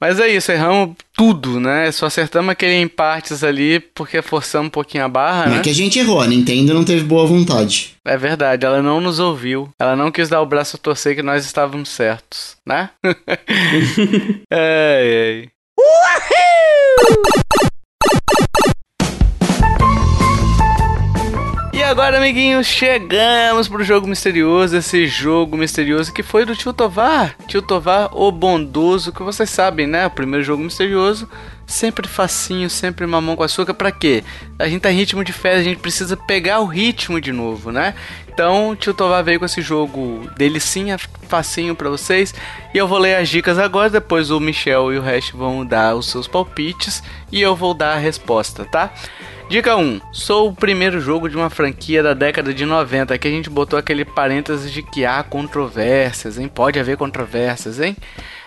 Mas 0.00 0.18
é 0.18 0.28
isso, 0.28 0.50
erramos 0.50 0.96
tudo, 1.14 1.60
né? 1.60 1.92
Só 1.92 2.06
acertamos 2.06 2.50
aquele 2.50 2.72
em 2.72 2.88
partes 2.88 3.44
ali 3.44 3.78
porque 3.78 4.22
forçamos 4.22 4.68
um 4.68 4.70
pouquinho 4.70 5.04
a 5.04 5.08
barra, 5.08 5.44
não 5.44 5.52
né? 5.52 5.58
É 5.58 5.62
que 5.62 5.68
a 5.68 5.74
gente 5.74 5.98
errou, 5.98 6.20
a 6.22 6.26
Nintendo 6.26 6.72
não 6.72 6.84
teve 6.84 7.04
boa 7.04 7.26
vontade. 7.26 7.96
É 8.04 8.16
verdade, 8.16 8.64
ela 8.64 8.80
não 8.82 8.98
nos 9.00 9.18
ouviu. 9.18 9.68
Ela 9.78 9.94
não 9.94 10.10
quis 10.10 10.30
dar 10.30 10.40
o 10.40 10.46
braço 10.46 10.76
a 10.76 10.78
torcer 10.78 11.14
que 11.14 11.22
nós 11.22 11.44
estávamos 11.44 11.90
certos, 11.90 12.56
né? 12.66 12.88
ai, 14.50 15.44
ai. 15.44 15.48
Uhul! 15.78 17.69
Agora, 21.90 22.18
amiguinhos, 22.18 22.68
chegamos 22.68 23.66
pro 23.66 23.82
jogo 23.82 24.06
misterioso, 24.06 24.76
esse 24.76 25.08
jogo 25.08 25.56
misterioso 25.56 26.12
que 26.12 26.22
foi 26.22 26.44
do 26.44 26.54
Tio 26.54 26.72
Tovar. 26.72 27.34
Tio 27.48 27.60
Tovar, 27.60 28.16
o 28.16 28.30
bondoso, 28.30 29.12
que 29.12 29.24
vocês 29.24 29.50
sabem, 29.50 29.88
né? 29.88 30.06
O 30.06 30.10
primeiro 30.10 30.44
jogo 30.44 30.62
misterioso, 30.62 31.28
sempre 31.66 32.06
facinho, 32.06 32.70
sempre 32.70 33.04
mamão 33.08 33.34
com 33.34 33.42
açúcar. 33.42 33.74
Pra 33.74 33.90
quê? 33.90 34.22
A 34.56 34.68
gente 34.68 34.82
tá 34.82 34.92
em 34.92 34.94
ritmo 34.94 35.24
de 35.24 35.32
férias, 35.32 35.62
a 35.62 35.64
gente 35.64 35.80
precisa 35.80 36.16
pegar 36.16 36.60
o 36.60 36.66
ritmo 36.66 37.20
de 37.20 37.32
novo, 37.32 37.72
né? 37.72 37.96
Então, 38.28 38.76
Tio 38.76 38.94
Tovar 38.94 39.24
veio 39.24 39.40
com 39.40 39.46
esse 39.46 39.60
jogo 39.60 40.30
delicinha, 40.36 40.96
facinho 41.28 41.74
para 41.74 41.90
vocês. 41.90 42.32
E 42.72 42.78
eu 42.78 42.86
vou 42.86 42.98
ler 42.98 43.16
as 43.16 43.28
dicas 43.28 43.58
agora, 43.58 43.90
depois 43.90 44.30
o 44.30 44.38
Michel 44.38 44.92
e 44.92 44.98
o 44.98 45.02
Hash 45.02 45.30
vão 45.30 45.66
dar 45.66 45.96
os 45.96 46.08
seus 46.08 46.28
palpites 46.28 47.02
e 47.32 47.42
eu 47.42 47.56
vou 47.56 47.74
dar 47.74 47.94
a 47.94 47.98
resposta, 47.98 48.64
tá? 48.64 48.92
Dica 49.50 49.76
1. 49.76 50.00
Sou 50.12 50.50
o 50.50 50.54
primeiro 50.54 51.00
jogo 51.00 51.28
de 51.28 51.36
uma 51.36 51.50
franquia 51.50 52.04
da 52.04 52.14
década 52.14 52.54
de 52.54 52.64
90. 52.64 53.12
Aqui 53.12 53.26
a 53.26 53.30
gente 53.32 53.50
botou 53.50 53.76
aquele 53.76 54.04
parênteses 54.04 54.70
de 54.70 54.80
que 54.80 55.04
há 55.04 55.24
controvérsias, 55.24 56.38
hein? 56.38 56.46
Pode 56.46 56.78
haver 56.78 56.96
controvérsias, 56.96 57.80
hein? 57.80 57.96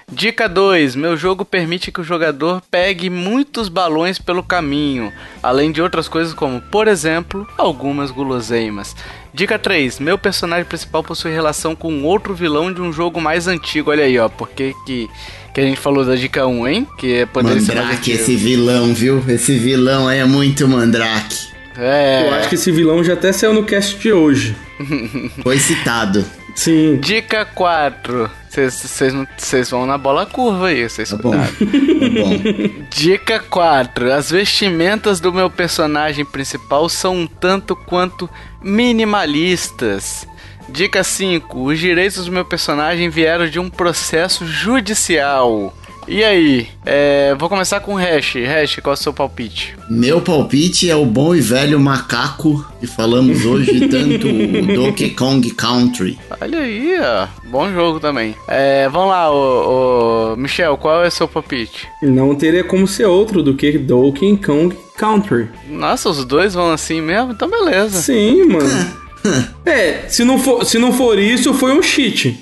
Dica 0.10 0.48
2: 0.48 0.96
Meu 0.96 1.18
jogo 1.18 1.44
permite 1.44 1.92
que 1.92 2.00
o 2.00 2.06
jogador 2.06 2.62
pegue 2.72 3.10
muitos 3.10 3.68
balões 3.68 4.18
pelo 4.18 4.42
caminho, 4.42 5.12
além 5.42 5.74
de 5.74 5.82
outras 5.82 6.08
coisas 6.08 6.34
como, 6.34 6.62
por 6.62 6.88
exemplo, 6.88 7.46
algumas 7.58 8.10
guloseimas. 8.10 8.96
Dica 9.34 9.60
3: 9.60 10.00
Meu 10.00 10.18
personagem 10.18 10.64
principal 10.64 11.04
possui 11.04 11.34
relação 11.34 11.76
com 11.76 12.04
outro 12.04 12.34
vilão 12.34 12.72
de 12.72 12.82
um 12.82 12.94
jogo 12.94 13.20
mais 13.20 13.46
antigo. 13.46 13.92
Olha 13.92 14.06
aí, 14.06 14.18
ó, 14.18 14.30
porque 14.30 14.74
que 14.86 15.10
que 15.54 15.62
a 15.62 15.64
gente 15.64 15.80
falou 15.80 16.04
da 16.04 16.16
dica 16.16 16.48
1, 16.48 16.68
hein? 16.68 16.88
Que 16.98 17.14
é 17.20 17.26
poder 17.26 17.56
Mandrake, 17.56 18.12
esse 18.12 18.36
vilão, 18.36 18.94
viu? 18.94 19.24
Esse 19.28 19.58
vilão 19.58 20.08
aí 20.08 20.20
é 20.20 20.26
muito 20.26 20.68
Mandrake. 20.68 21.54
É. 21.78 22.28
Eu 22.28 22.34
acho 22.36 22.50
que 22.50 22.56
esse 22.56 22.72
vilão 22.72 23.04
já 23.04 23.14
até 23.14 23.32
saiu 23.32 23.54
no 23.54 23.64
cast 23.64 23.98
de 23.98 24.12
hoje. 24.12 24.56
Foi 25.44 25.58
citado. 25.58 26.26
Sim. 26.56 26.98
Dica 26.98 27.46
4. 27.46 28.30
Vocês 28.50 29.70
vão 29.72 29.86
na 29.88 29.98
bola 29.98 30.28
curva 30.28 30.68
aí, 30.68 30.88
vocês 30.88 31.10
tá 31.10 31.18
bom. 31.18 31.32
Tá 31.32 31.48
bom. 31.50 32.86
Dica 32.92 33.40
4. 33.40 34.14
As 34.14 34.30
vestimentas 34.30 35.20
do 35.20 35.34
meu 35.34 35.50
personagem 35.50 36.24
principal 36.24 36.88
são 36.88 37.16
um 37.16 37.28
tanto 37.28 37.76
quanto 37.76 38.30
minimalistas. 38.62 40.28
Dica 40.70 41.04
5. 41.04 41.64
Os 41.64 41.80
direitos 41.80 42.26
do 42.26 42.32
meu 42.32 42.46
personagem 42.46 43.10
vieram 43.10 43.48
de 43.48 43.60
um 43.60 43.70
processo 43.70 44.46
judicial. 44.46 45.74
E 46.08 46.24
aí? 46.24 46.68
É, 46.86 47.34
vou 47.36 47.48
começar 47.48 47.80
com 47.80 47.94
o 47.94 47.98
Hash. 47.98 48.36
Hash, 48.36 48.80
qual 48.82 48.94
é 48.94 48.98
o 48.98 48.98
seu 48.98 49.14
palpite? 49.14 49.76
Meu 49.90 50.22
palpite 50.22 50.90
é 50.90 50.96
o 50.96 51.06
bom 51.06 51.34
e 51.34 51.40
velho 51.40 51.80
macaco 51.80 52.66
que 52.80 52.88
falamos 52.88 53.46
hoje, 53.46 53.88
tanto 53.88 54.28
o 54.28 54.76
Donkey 54.76 55.12
Kong 55.12 55.50
Country. 55.52 56.20
Olha 56.42 56.60
aí, 56.60 56.98
ó. 57.00 57.28
Bom 57.50 57.72
jogo 57.72 58.00
também. 58.00 58.36
É, 58.48 58.90
vamos 58.90 59.10
lá, 59.10 59.32
o, 59.32 60.36
Michel, 60.38 60.78
qual 60.78 61.04
é 61.04 61.08
o 61.08 61.12
seu 61.12 61.28
palpite? 61.28 61.88
Não 62.02 62.36
teria 62.36 62.64
como 62.64 62.86
ser 62.88 63.06
outro 63.06 63.42
do 63.42 63.56
que 63.56 63.78
Donkey 63.78 64.38
Kong 64.38 64.76
Country. 64.98 65.50
Nossa, 65.70 66.10
os 66.10 66.26
dois 66.26 66.54
vão 66.54 66.72
assim 66.72 67.02
mesmo? 67.02 67.32
Então 67.32 67.50
beleza. 67.50 68.02
Sim, 68.02 68.46
mano. 68.46 69.03
É, 69.66 70.10
se 70.10 70.24
não, 70.26 70.38
for, 70.38 70.66
se 70.66 70.78
não 70.78 70.92
for 70.92 71.18
isso, 71.18 71.54
foi 71.54 71.72
um 71.72 71.82
cheat. 71.82 72.38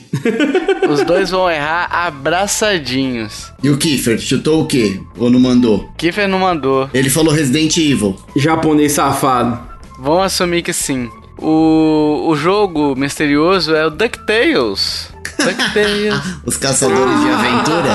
Os 0.90 1.04
dois 1.06 1.30
vão 1.30 1.50
errar 1.50 1.88
abraçadinhos. 1.92 3.52
E 3.64 3.70
o 3.70 3.78
Kiefer, 3.78 4.20
chutou 4.20 4.64
o 4.64 4.66
quê? 4.66 5.00
Ou 5.18 5.30
não 5.30 5.40
mandou? 5.40 5.90
Kiefer 5.98 6.28
não 6.28 6.40
mandou. 6.40 6.90
Ele 6.94 7.10
falou 7.10 7.32
Resident 7.34 7.78
Evil. 7.78 8.16
Japonês 8.36 8.94
safado. 8.94 9.60
Vamos 10.00 10.26
assumir 10.26 10.64
que 10.64 10.74
sim. 10.74 11.10
O, 11.38 12.26
o 12.28 12.36
jogo 12.36 12.96
misterioso 12.96 13.74
é 13.76 13.86
o 13.86 13.90
DuckTales. 13.92 15.10
DuckTales. 15.46 16.22
Os 16.46 16.58
caçadores 16.58 17.20
de 17.22 17.30
aventura? 17.30 17.90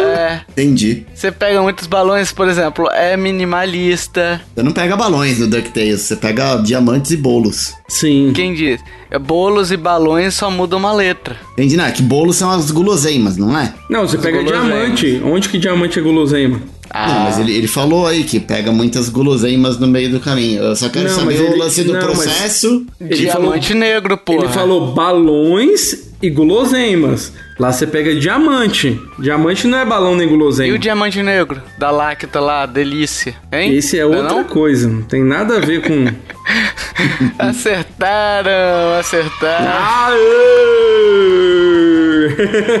É. 0.00 0.40
Entendi. 0.50 1.06
Você 1.14 1.30
pega 1.30 1.60
muitos 1.62 1.86
balões, 1.86 2.32
por 2.32 2.48
exemplo, 2.48 2.88
é 2.92 3.16
minimalista. 3.16 4.40
Você 4.54 4.62
não 4.62 4.72
pega 4.72 4.96
balões 4.96 5.38
no 5.38 5.46
DuckTales, 5.46 6.00
você 6.00 6.16
pega 6.16 6.56
diamantes 6.56 7.10
e 7.10 7.16
bolos. 7.16 7.74
Sim. 7.88 8.32
Quem 8.34 8.54
diz? 8.54 8.80
É 9.10 9.18
bolos 9.18 9.70
e 9.70 9.76
balões 9.76 10.34
só 10.34 10.50
mudam 10.50 10.78
uma 10.78 10.92
letra. 10.92 11.36
Entendi, 11.52 11.76
não, 11.76 11.84
é 11.84 11.90
que 11.90 12.02
bolos 12.02 12.36
são 12.36 12.50
as 12.50 12.70
guloseimas, 12.70 13.36
não 13.36 13.56
é? 13.58 13.72
Não, 13.90 14.06
você 14.06 14.16
As 14.16 14.22
pega 14.22 14.38
guloseimas. 14.38 14.68
diamante. 15.00 15.22
Onde 15.24 15.48
que 15.48 15.58
diamante 15.58 15.98
é 15.98 16.02
guloseima? 16.02 16.60
Ah, 16.94 17.06
Não, 17.08 17.20
mas 17.24 17.38
ele, 17.38 17.56
ele 17.56 17.66
falou 17.66 18.06
aí 18.06 18.22
que 18.24 18.38
pega 18.38 18.70
muitas 18.70 19.08
guloseimas 19.08 19.78
no 19.78 19.86
meio 19.86 20.10
do 20.10 20.20
caminho. 20.20 20.62
Eu 20.62 20.76
só 20.76 20.88
quero 20.90 21.08
Não, 21.08 21.14
saber 21.14 21.24
mas 21.26 21.40
o 21.40 21.44
ele- 21.44 21.56
lance 21.56 21.84
do 21.84 21.92
não, 21.94 22.00
processo. 22.00 22.86
Ele 23.00 23.14
diamante 23.14 23.72
negro, 23.74 24.16
porra. 24.18 24.44
Ele 24.44 24.52
falou 24.52 24.92
balões 24.92 26.10
e 26.20 26.28
guloseimas. 26.28 27.32
Lá 27.58 27.72
você 27.72 27.86
pega 27.86 28.14
diamante. 28.14 29.00
Diamante 29.18 29.66
não 29.66 29.78
é 29.78 29.84
balão 29.84 30.14
nem 30.16 30.26
E 30.26 30.30
guloseima. 30.30 30.74
o 30.74 30.78
diamante 30.78 31.22
negro? 31.22 31.62
Da 31.78 31.90
Lacta 31.90 32.40
lá, 32.40 32.66
delícia. 32.66 33.34
Hein? 33.52 33.74
Esse 33.74 33.98
é 33.98 34.02
Não 34.04 34.10
outra 34.10 34.34
não? 34.34 34.44
coisa. 34.44 34.88
Não 34.88 35.02
tem 35.02 35.22
nada 35.24 35.56
a 35.56 35.60
ver 35.60 35.80
com. 35.82 36.06
Acertaram, 37.38 38.98
acertaram. 38.98 40.16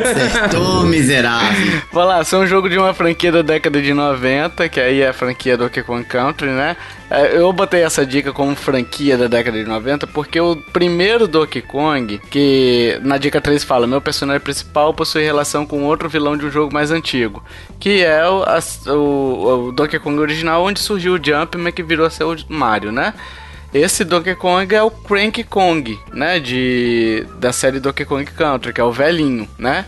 Acertou, 0.04 0.84
miserável. 0.86 1.80
Vamos 1.92 2.08
lá, 2.08 2.22
é 2.32 2.36
um 2.42 2.46
jogo 2.46 2.68
de 2.68 2.78
uma 2.78 2.94
franquia 2.94 3.30
da 3.32 3.42
década 3.42 3.80
de 3.80 3.92
90, 3.92 4.68
que 4.68 4.80
aí 4.80 5.00
é 5.00 5.08
a 5.08 5.12
franquia 5.12 5.56
Donkey 5.56 5.82
Kong 5.82 6.04
Country, 6.04 6.48
né? 6.48 6.76
É, 7.10 7.36
Eu 7.38 7.52
botei 7.52 7.82
essa 7.82 8.06
dica 8.06 8.32
como 8.32 8.54
franquia 8.56 9.18
da 9.18 9.26
década 9.26 9.58
de 9.62 9.68
90 9.68 10.06
porque 10.06 10.40
o 10.40 10.56
primeiro 10.72 11.28
Donkey 11.28 11.60
Kong, 11.62 12.20
que 12.30 12.98
na 13.02 13.18
dica 13.18 13.40
3 13.40 13.62
fala, 13.64 13.86
meu 13.86 14.00
personagem 14.00 14.40
principal 14.40 14.94
possui 14.94 15.22
relação 15.22 15.66
com 15.66 15.82
outro 15.84 16.08
vilão 16.08 16.36
de 16.36 16.46
um 16.46 16.50
jogo 16.50 16.72
mais 16.72 16.90
antigo, 16.90 17.42
que 17.78 18.02
é 18.02 18.26
o, 18.28 18.42
as- 18.44 18.86
o- 18.86 19.66
o 19.68 19.72
Donkey 19.72 19.98
Kong 19.98 20.18
original, 20.18 20.64
onde 20.64 20.80
surgiu 20.80 21.14
o 21.14 21.20
Jumpman 21.22 21.72
que 21.72 21.82
virou 21.82 22.06
a 22.06 22.10
ser 22.10 22.24
o 22.24 22.36
Mario, 22.48 22.90
né? 22.92 23.12
Esse 23.74 24.04
Donkey 24.04 24.34
Kong 24.34 24.74
é 24.74 24.82
o 24.82 24.90
Crank 24.90 25.42
Kong, 25.44 25.98
né? 26.12 26.38
De, 26.38 27.26
da 27.38 27.52
série 27.52 27.80
Donkey 27.80 28.04
Kong 28.04 28.24
Country, 28.24 28.72
que 28.72 28.80
é 28.80 28.84
o 28.84 28.92
velhinho, 28.92 29.48
né? 29.58 29.86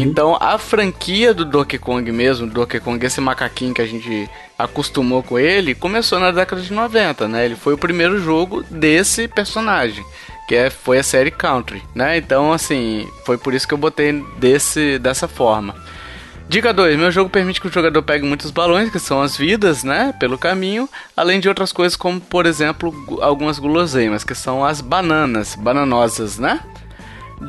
Então 0.00 0.36
a 0.40 0.56
franquia 0.56 1.34
do 1.34 1.44
Donkey 1.44 1.78
Kong 1.78 2.10
mesmo, 2.12 2.46
Donkey 2.46 2.78
Kong, 2.80 3.04
esse 3.04 3.20
macaquinho 3.20 3.74
que 3.74 3.82
a 3.82 3.86
gente 3.86 4.28
acostumou 4.58 5.22
com 5.22 5.38
ele, 5.38 5.74
começou 5.74 6.20
na 6.20 6.30
década 6.30 6.62
de 6.62 6.72
90, 6.72 7.26
né? 7.26 7.44
Ele 7.44 7.56
foi 7.56 7.74
o 7.74 7.78
primeiro 7.78 8.20
jogo 8.20 8.62
desse 8.70 9.26
personagem. 9.26 10.04
Que 10.46 10.54
é, 10.54 10.70
foi 10.70 10.98
a 10.98 11.02
série 11.02 11.30
Country, 11.30 11.82
né? 11.94 12.18
Então, 12.18 12.52
assim, 12.52 13.08
foi 13.24 13.38
por 13.38 13.54
isso 13.54 13.66
que 13.66 13.72
eu 13.72 13.78
botei 13.78 14.12
desse, 14.38 14.98
dessa 14.98 15.26
forma. 15.26 15.74
Dica 16.48 16.72
2. 16.72 16.96
Meu 16.98 17.10
jogo 17.10 17.30
permite 17.30 17.60
que 17.60 17.66
o 17.66 17.72
jogador 17.72 18.02
pegue 18.02 18.24
muitos 18.26 18.50
balões, 18.50 18.90
que 18.90 18.98
são 18.98 19.22
as 19.22 19.36
vidas, 19.36 19.82
né? 19.82 20.14
Pelo 20.20 20.36
caminho, 20.38 20.88
além 21.16 21.40
de 21.40 21.48
outras 21.48 21.72
coisas, 21.72 21.96
como, 21.96 22.20
por 22.20 22.44
exemplo, 22.46 22.92
gu- 22.92 23.22
algumas 23.22 23.58
guloseimas, 23.58 24.22
que 24.24 24.34
são 24.34 24.64
as 24.64 24.80
bananas, 24.80 25.54
bananosas, 25.56 26.38
né? 26.38 26.60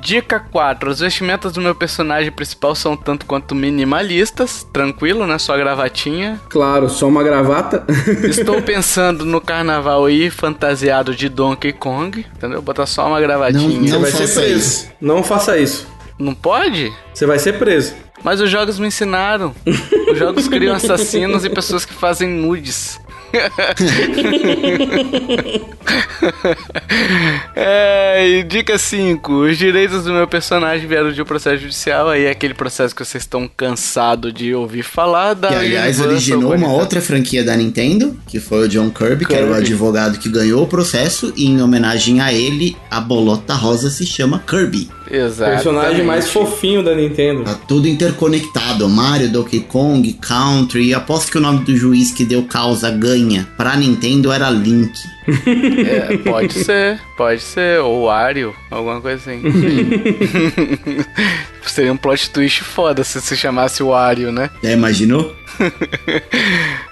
Dica 0.02 0.40
4. 0.40 0.90
As 0.90 1.00
vestimentas 1.02 1.52
do 1.54 1.62
meu 1.62 1.76
personagem 1.76 2.32
principal 2.32 2.74
são 2.74 2.98
tanto 2.98 3.26
quanto 3.26 3.54
minimalistas, 3.54 4.66
tranquilo, 4.74 5.28
né? 5.28 5.38
Só 5.38 5.56
gravatinha. 5.58 6.40
Claro, 6.50 6.90
só 6.90 7.08
uma 7.08 7.22
gravata. 7.22 7.86
Estou 8.28 8.62
pensando 8.62 9.26
no 9.26 9.40
carnaval 9.40 10.06
aí, 10.06 10.30
fantasiado 10.32 11.14
de 11.14 11.30
Donkey 11.30 11.74
Kong, 11.74 12.26
entendeu? 12.36 12.62
Botar 12.62 12.86
só 12.88 13.08
uma 13.08 13.22
gravatinha. 13.22 13.80
Não 13.80 13.88
Você 13.88 13.98
vai 14.00 14.12
faça 14.12 14.28
ser 14.28 14.40
preso. 14.42 14.58
isso. 14.58 14.88
Não 15.00 15.24
faça 15.24 15.58
isso. 15.58 15.88
Não 16.18 16.34
pode? 16.34 16.92
Você 17.14 17.26
vai 17.26 17.38
ser 17.38 17.54
preso. 17.60 17.94
Mas 18.26 18.42
os 18.42 18.50
jogos 18.50 18.80
me 18.80 18.88
ensinaram. 18.88 19.54
Os 20.12 20.18
jogos 20.18 20.48
criam 20.48 20.76
assassinos 20.76 21.46
e 21.46 21.50
pessoas 21.50 21.86
que 21.86 21.94
fazem 21.94 22.28
nudes. 22.28 23.00
é, 27.56 28.44
dica 28.48 28.80
5. 28.80 29.32
Os 29.32 29.58
direitos 29.60 30.06
do 30.06 30.12
meu 30.12 30.28
personagem 30.28 30.88
vieram 30.88 31.12
de 31.12 31.22
um 31.22 31.26
processo 31.26 31.62
judicial. 31.62 32.10
Aí 32.10 32.24
é 32.24 32.32
aquele 32.32 32.56
processo 32.56 32.96
que 32.96 33.06
vocês 33.06 33.24
estão 33.24 33.48
cansados 33.48 34.34
de 34.34 34.56
ouvir 34.56 34.82
falar. 34.82 35.36
Da 35.36 35.50
Que, 35.50 35.56
aliás, 35.56 36.00
Universal 36.00 36.40
originou 36.40 36.56
uma 36.56 36.74
outra 36.74 37.00
franquia 37.02 37.44
da 37.44 37.56
Nintendo, 37.56 38.20
que 38.28 38.40
foi 38.40 38.66
o 38.66 38.68
John 38.68 38.90
Kirby, 38.90 39.26
que 39.26 39.36
era 39.36 39.46
o 39.46 39.50
Kirby. 39.50 39.66
advogado 39.66 40.18
que 40.18 40.30
ganhou 40.30 40.64
o 40.64 40.68
processo, 40.68 41.32
e 41.36 41.46
em 41.46 41.62
homenagem 41.62 42.22
a 42.22 42.34
ele, 42.34 42.76
a 42.90 43.00
bolota 43.00 43.54
rosa 43.54 43.92
se 43.92 44.04
chama 44.04 44.44
Kirby. 44.48 44.90
Exato. 45.10 45.52
Personagem 45.52 46.06
mais 46.06 46.30
fofinho 46.30 46.84
da 46.84 46.96
Nintendo. 46.96 47.44
Tá 47.44 47.56
tudo 47.68 47.88
interconectado. 47.88 48.88
Mario, 48.90 49.32
Donkey 49.32 49.62
Kong, 49.62 50.14
Country. 50.14 50.88
E 50.88 50.94
aposto 50.94 51.32
que 51.32 51.38
o 51.38 51.42
nome 51.42 51.64
do 51.64 51.76
juiz 51.76 52.12
que 52.12 52.26
deu 52.26 52.44
causa 52.44 52.90
ganha 52.92 53.48
pra 53.58 53.76
Nintendo 53.76 54.32
era 54.32 54.50
Link. 54.50 54.92
É, 55.28 56.18
pode 56.18 56.54
ser, 56.54 57.02
pode 57.18 57.42
ser. 57.42 57.80
Ou 57.80 58.06
Wario, 58.06 58.56
alguma 58.70 59.02
coisa 59.02 59.18
assim. 59.18 59.42
Seria 61.66 61.92
um 61.92 61.98
plot 61.98 62.30
twist 62.30 62.64
foda 62.64 63.04
se 63.04 63.20
se 63.20 63.36
chamasse 63.36 63.82
Wario, 63.82 64.32
né? 64.32 64.50
Já 64.64 64.72
imaginou? 64.72 65.36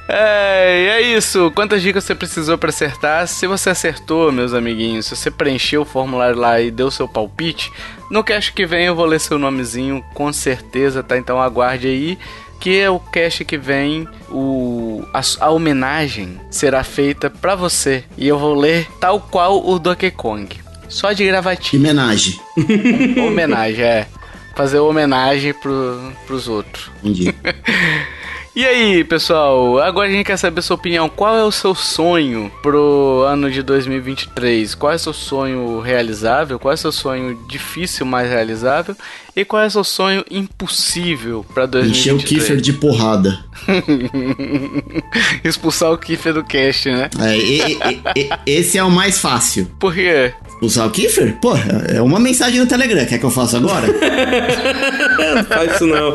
É, 0.06 0.88
é 0.90 1.02
isso. 1.02 1.50
Quantas 1.56 1.82
dicas 1.82 2.04
você 2.04 2.14
precisou 2.14 2.58
pra 2.58 2.70
acertar? 2.70 3.26
Se 3.28 3.48
você 3.48 3.70
acertou, 3.70 4.32
meus 4.32 4.54
amiguinhos, 4.54 5.06
se 5.06 5.16
você 5.16 5.32
preencheu 5.32 5.82
o 5.82 5.86
formulário 5.86 6.38
lá 6.38 6.60
e 6.60 6.70
deu 6.70 6.92
seu 6.92 7.08
palpite, 7.08 7.72
no 8.12 8.24
cast 8.24 8.52
que 8.52 8.66
vem 8.66 8.86
eu 8.86 8.96
vou 8.96 9.06
ler 9.06 9.20
seu 9.20 9.40
nomezinho, 9.40 10.04
com 10.14 10.32
certeza, 10.32 11.02
tá? 11.02 11.18
Então 11.18 11.42
aguarde 11.42 11.88
aí. 11.88 12.20
Que 12.64 12.80
é 12.80 12.90
o 12.90 12.98
cast 12.98 13.44
que 13.44 13.58
vem, 13.58 14.08
o, 14.30 15.04
a, 15.14 15.20
a 15.42 15.50
homenagem 15.50 16.40
será 16.50 16.82
feita 16.82 17.30
pra 17.30 17.56
você. 17.56 18.06
E 18.18 18.26
eu 18.26 18.40
vou 18.40 18.56
ler 18.56 18.88
tal 19.02 19.20
qual 19.20 19.68
o 19.68 19.78
Donkey 19.78 20.12
Kong. 20.12 20.48
Só 20.88 21.12
de 21.12 21.26
gravatinha. 21.26 21.82
Homenagem. 21.82 22.40
homenagem, 23.28 23.84
é. 23.84 24.08
Fazer 24.56 24.80
homenagem 24.80 25.54
pro, 25.54 26.14
pros 26.26 26.48
outros. 26.48 26.90
Entendi. 27.04 27.36
E 28.56 28.64
aí, 28.64 29.04
pessoal, 29.04 29.80
agora 29.80 30.08
a 30.08 30.12
gente 30.12 30.28
quer 30.28 30.38
saber 30.38 30.60
a 30.60 30.62
sua 30.62 30.76
opinião. 30.76 31.10
Qual 31.10 31.36
é 31.36 31.44
o 31.44 31.50
seu 31.52 31.74
sonho 31.74 32.52
pro 32.62 33.24
ano 33.28 33.50
de 33.50 33.64
2023? 33.64 34.76
Qual 34.76 34.92
é 34.92 34.96
o 34.96 35.00
seu 35.00 35.12
sonho 35.12 35.80
realizável? 35.80 36.60
Qual 36.60 36.72
é 36.72 36.76
o 36.76 36.78
seu 36.78 36.92
sonho 36.92 37.36
difícil, 37.50 38.06
mas 38.06 38.30
realizável? 38.30 38.96
E 39.36 39.44
qual 39.44 39.64
é 39.64 39.66
o 39.66 39.72
seu 39.72 39.84
sonho 39.84 40.24
impossível 40.30 41.44
pra 41.52 41.64
Encheu 41.64 42.14
o 42.14 42.20
2023? 42.20 42.28
Kiefer 42.44 42.62
de 42.62 42.74
porrada. 42.74 43.44
Expulsar 45.44 45.92
o 45.92 45.98
Kiefer 45.98 46.36
do 46.36 46.44
cast, 46.44 46.92
né? 46.92 47.10
É, 47.20 47.36
e- 47.36 47.74
e- 47.74 48.02
e- 48.22 48.30
esse 48.46 48.78
é 48.78 48.84
o 48.84 48.92
mais 48.92 49.18
fácil. 49.18 49.66
Por 49.80 49.96
quê? 49.96 50.32
Expulsar 50.48 50.86
o 50.88 50.92
Kiefer? 50.92 51.36
Pô, 51.42 51.54
é 51.92 52.00
uma 52.00 52.20
mensagem 52.20 52.60
no 52.60 52.68
Telegram. 52.68 53.04
Quer 53.08 53.18
que 53.18 53.26
eu 53.26 53.32
faça 53.32 53.58
agora? 53.58 53.88
Não 55.36 55.44
faz 55.44 55.76
isso 55.76 55.86
não. 55.86 56.14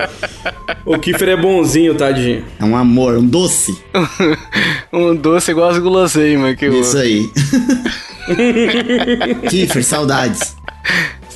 O 0.84 0.98
Kiefer 0.98 1.30
é 1.30 1.36
bonzinho, 1.36 1.94
tadinho. 1.94 2.44
É 2.58 2.64
um 2.64 2.76
amor, 2.76 3.18
um 3.18 3.26
doce. 3.26 3.76
um 4.92 5.14
doce 5.14 5.50
igual 5.50 5.70
as 5.70 5.78
guloseimas 5.78 6.56
que 6.56 6.66
eu 6.66 6.80
Isso 6.80 6.98
aí. 6.98 7.30
Kiefer, 9.48 9.84
saudades. 9.84 10.56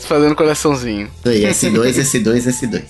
fazendo 0.06 0.34
coraçãozinho. 0.34 1.10
Isso 1.24 1.28
aí, 1.28 1.42
S2, 1.44 1.90
S2, 1.98 2.48
S2. 2.48 2.82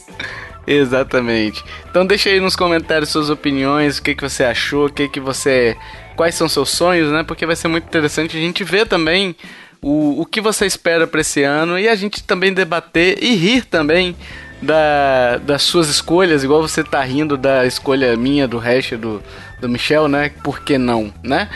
Exatamente. 0.66 1.64
Então 1.90 2.06
deixa 2.06 2.30
aí 2.30 2.40
nos 2.40 2.56
comentários 2.56 3.10
suas 3.10 3.30
opiniões, 3.30 3.98
o 3.98 4.02
que, 4.02 4.14
que 4.14 4.22
você 4.22 4.44
achou, 4.44 4.86
o 4.86 4.90
que, 4.90 5.08
que 5.08 5.20
você. 5.20 5.76
Quais 6.16 6.34
são 6.34 6.48
seus 6.48 6.70
sonhos, 6.70 7.10
né? 7.10 7.24
Porque 7.24 7.46
vai 7.46 7.56
ser 7.56 7.68
muito 7.68 7.84
interessante 7.84 8.36
a 8.36 8.40
gente 8.40 8.62
ver 8.62 8.86
também 8.86 9.34
o, 9.80 10.20
o 10.20 10.26
que 10.26 10.40
você 10.40 10.64
espera 10.66 11.06
para 11.06 11.20
esse 11.20 11.42
ano 11.42 11.78
e 11.78 11.88
a 11.88 11.94
gente 11.94 12.22
também 12.22 12.52
debater 12.52 13.18
e 13.20 13.34
rir 13.34 13.64
também 13.64 14.14
da, 14.62 15.38
das 15.38 15.62
suas 15.62 15.88
escolhas, 15.88 16.44
igual 16.44 16.62
você 16.62 16.84
tá 16.84 17.02
rindo 17.02 17.36
da 17.36 17.66
escolha 17.66 18.16
minha, 18.16 18.46
do 18.46 18.58
hash 18.58 18.92
do, 18.92 19.22
do 19.60 19.68
Michel, 19.68 20.08
né? 20.08 20.30
Por 20.42 20.60
que 20.60 20.78
não, 20.78 21.12
né? 21.22 21.48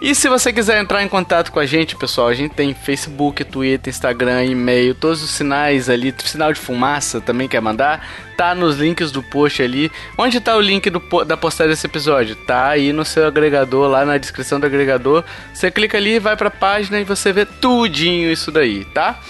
E 0.00 0.14
se 0.14 0.30
você 0.30 0.50
quiser 0.50 0.80
entrar 0.80 1.02
em 1.02 1.08
contato 1.08 1.52
com 1.52 1.60
a 1.60 1.66
gente, 1.66 1.94
pessoal, 1.94 2.28
a 2.28 2.34
gente 2.34 2.54
tem 2.54 2.72
Facebook, 2.72 3.44
Twitter, 3.44 3.90
Instagram, 3.90 4.46
e-mail, 4.46 4.94
todos 4.94 5.22
os 5.22 5.30
sinais 5.30 5.90
ali, 5.90 6.14
sinal 6.24 6.54
de 6.54 6.58
fumaça 6.58 7.20
também 7.20 7.46
quer 7.46 7.60
mandar, 7.60 8.08
tá 8.34 8.54
nos 8.54 8.78
links 8.78 9.12
do 9.12 9.22
post 9.22 9.62
ali. 9.62 9.92
Onde 10.16 10.40
tá 10.40 10.56
o 10.56 10.60
link 10.60 10.88
do, 10.88 11.00
da 11.26 11.36
postagem 11.36 11.72
desse 11.72 11.86
episódio? 11.86 12.34
Tá 12.34 12.68
aí 12.68 12.94
no 12.94 13.04
seu 13.04 13.26
agregador, 13.26 13.90
lá 13.90 14.06
na 14.06 14.16
descrição 14.16 14.58
do 14.58 14.64
agregador. 14.64 15.22
Você 15.52 15.70
clica 15.70 15.98
ali, 15.98 16.18
vai 16.18 16.34
pra 16.34 16.50
página 16.50 16.98
e 16.98 17.04
você 17.04 17.30
vê 17.30 17.44
tudinho 17.44 18.32
isso 18.32 18.50
daí, 18.50 18.86
tá? 18.86 19.20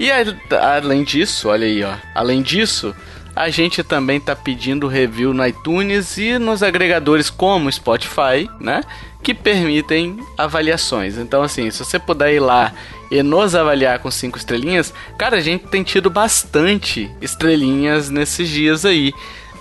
E 0.00 0.10
além 0.10 1.04
disso, 1.04 1.50
olha 1.50 1.66
aí, 1.66 1.84
ó. 1.84 1.94
Além 2.14 2.40
disso, 2.40 2.96
a 3.36 3.50
gente 3.50 3.84
também 3.84 4.18
tá 4.18 4.34
pedindo 4.34 4.88
review 4.88 5.34
no 5.34 5.46
iTunes 5.46 6.16
e 6.16 6.38
nos 6.38 6.62
agregadores 6.62 7.28
como 7.28 7.70
Spotify, 7.70 8.48
né? 8.58 8.80
que 9.22 9.34
permitem 9.34 10.18
avaliações. 10.36 11.18
Então, 11.18 11.42
assim, 11.42 11.70
se 11.70 11.84
você 11.84 11.98
puder 11.98 12.32
ir 12.32 12.40
lá 12.40 12.72
e 13.10 13.22
nos 13.22 13.54
avaliar 13.54 13.98
com 13.98 14.10
cinco 14.10 14.38
estrelinhas, 14.38 14.94
cara, 15.18 15.36
a 15.36 15.40
gente 15.40 15.66
tem 15.66 15.82
tido 15.82 16.08
bastante 16.08 17.10
estrelinhas 17.20 18.08
nesses 18.08 18.48
dias 18.48 18.84
aí. 18.84 19.12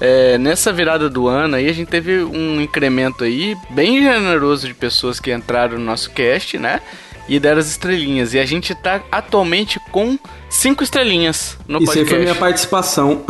É, 0.01 0.37
nessa 0.37 0.71
virada 0.71 1.09
do 1.09 1.27
ano 1.27 1.57
aí, 1.57 1.67
a 1.67 1.73
gente 1.73 1.89
teve 1.89 2.23
um 2.23 2.61
incremento 2.61 3.25
aí 3.25 3.57
bem 3.69 4.01
generoso 4.01 4.65
de 4.65 4.73
pessoas 4.73 5.19
que 5.19 5.33
entraram 5.33 5.77
no 5.77 5.83
nosso 5.83 6.09
cast, 6.11 6.57
né? 6.57 6.81
E 7.29 7.39
deram 7.39 7.59
as 7.59 7.69
estrelinhas. 7.69 8.33
E 8.33 8.39
a 8.39 8.45
gente 8.45 8.73
tá 8.75 9.01
atualmente 9.11 9.79
com 9.91 10.17
cinco 10.49 10.83
estrelinhas 10.83 11.57
no 11.67 11.77
Isso 11.77 11.85
podcast. 11.85 12.05
Isso 12.05 12.15
aí 12.15 12.17
foi 12.17 12.19
minha 12.19 12.35
participação. 12.35 13.23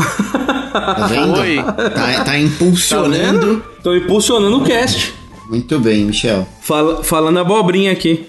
Tá 0.71 1.07
vendo? 1.07 1.63
Tá, 1.93 2.23
tá 2.23 2.37
impulsionando. 2.37 3.59
Tá 3.59 3.81
Tô 3.83 3.95
impulsionando 3.95 4.57
o 4.57 4.63
cast. 4.63 5.13
Muito 5.49 5.79
bem, 5.79 6.05
Michel. 6.05 6.47
Fala, 6.61 7.03
falando 7.03 7.39
abobrinha 7.39 7.91
aqui. 7.91 8.27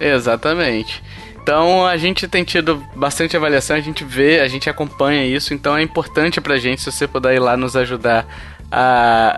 Exatamente. 0.00 1.02
Então 1.42 1.86
a 1.86 1.96
gente 1.96 2.26
tem 2.28 2.44
tido 2.44 2.82
bastante 2.94 3.36
avaliação, 3.36 3.76
a 3.76 3.80
gente 3.80 4.04
vê, 4.04 4.40
a 4.40 4.48
gente 4.48 4.70
acompanha 4.70 5.26
isso, 5.26 5.52
então 5.52 5.76
é 5.76 5.82
importante 5.82 6.40
pra 6.40 6.56
gente 6.56 6.80
se 6.80 6.90
você 6.90 7.06
puder 7.06 7.34
ir 7.34 7.40
lá 7.40 7.56
nos 7.56 7.74
ajudar 7.76 8.26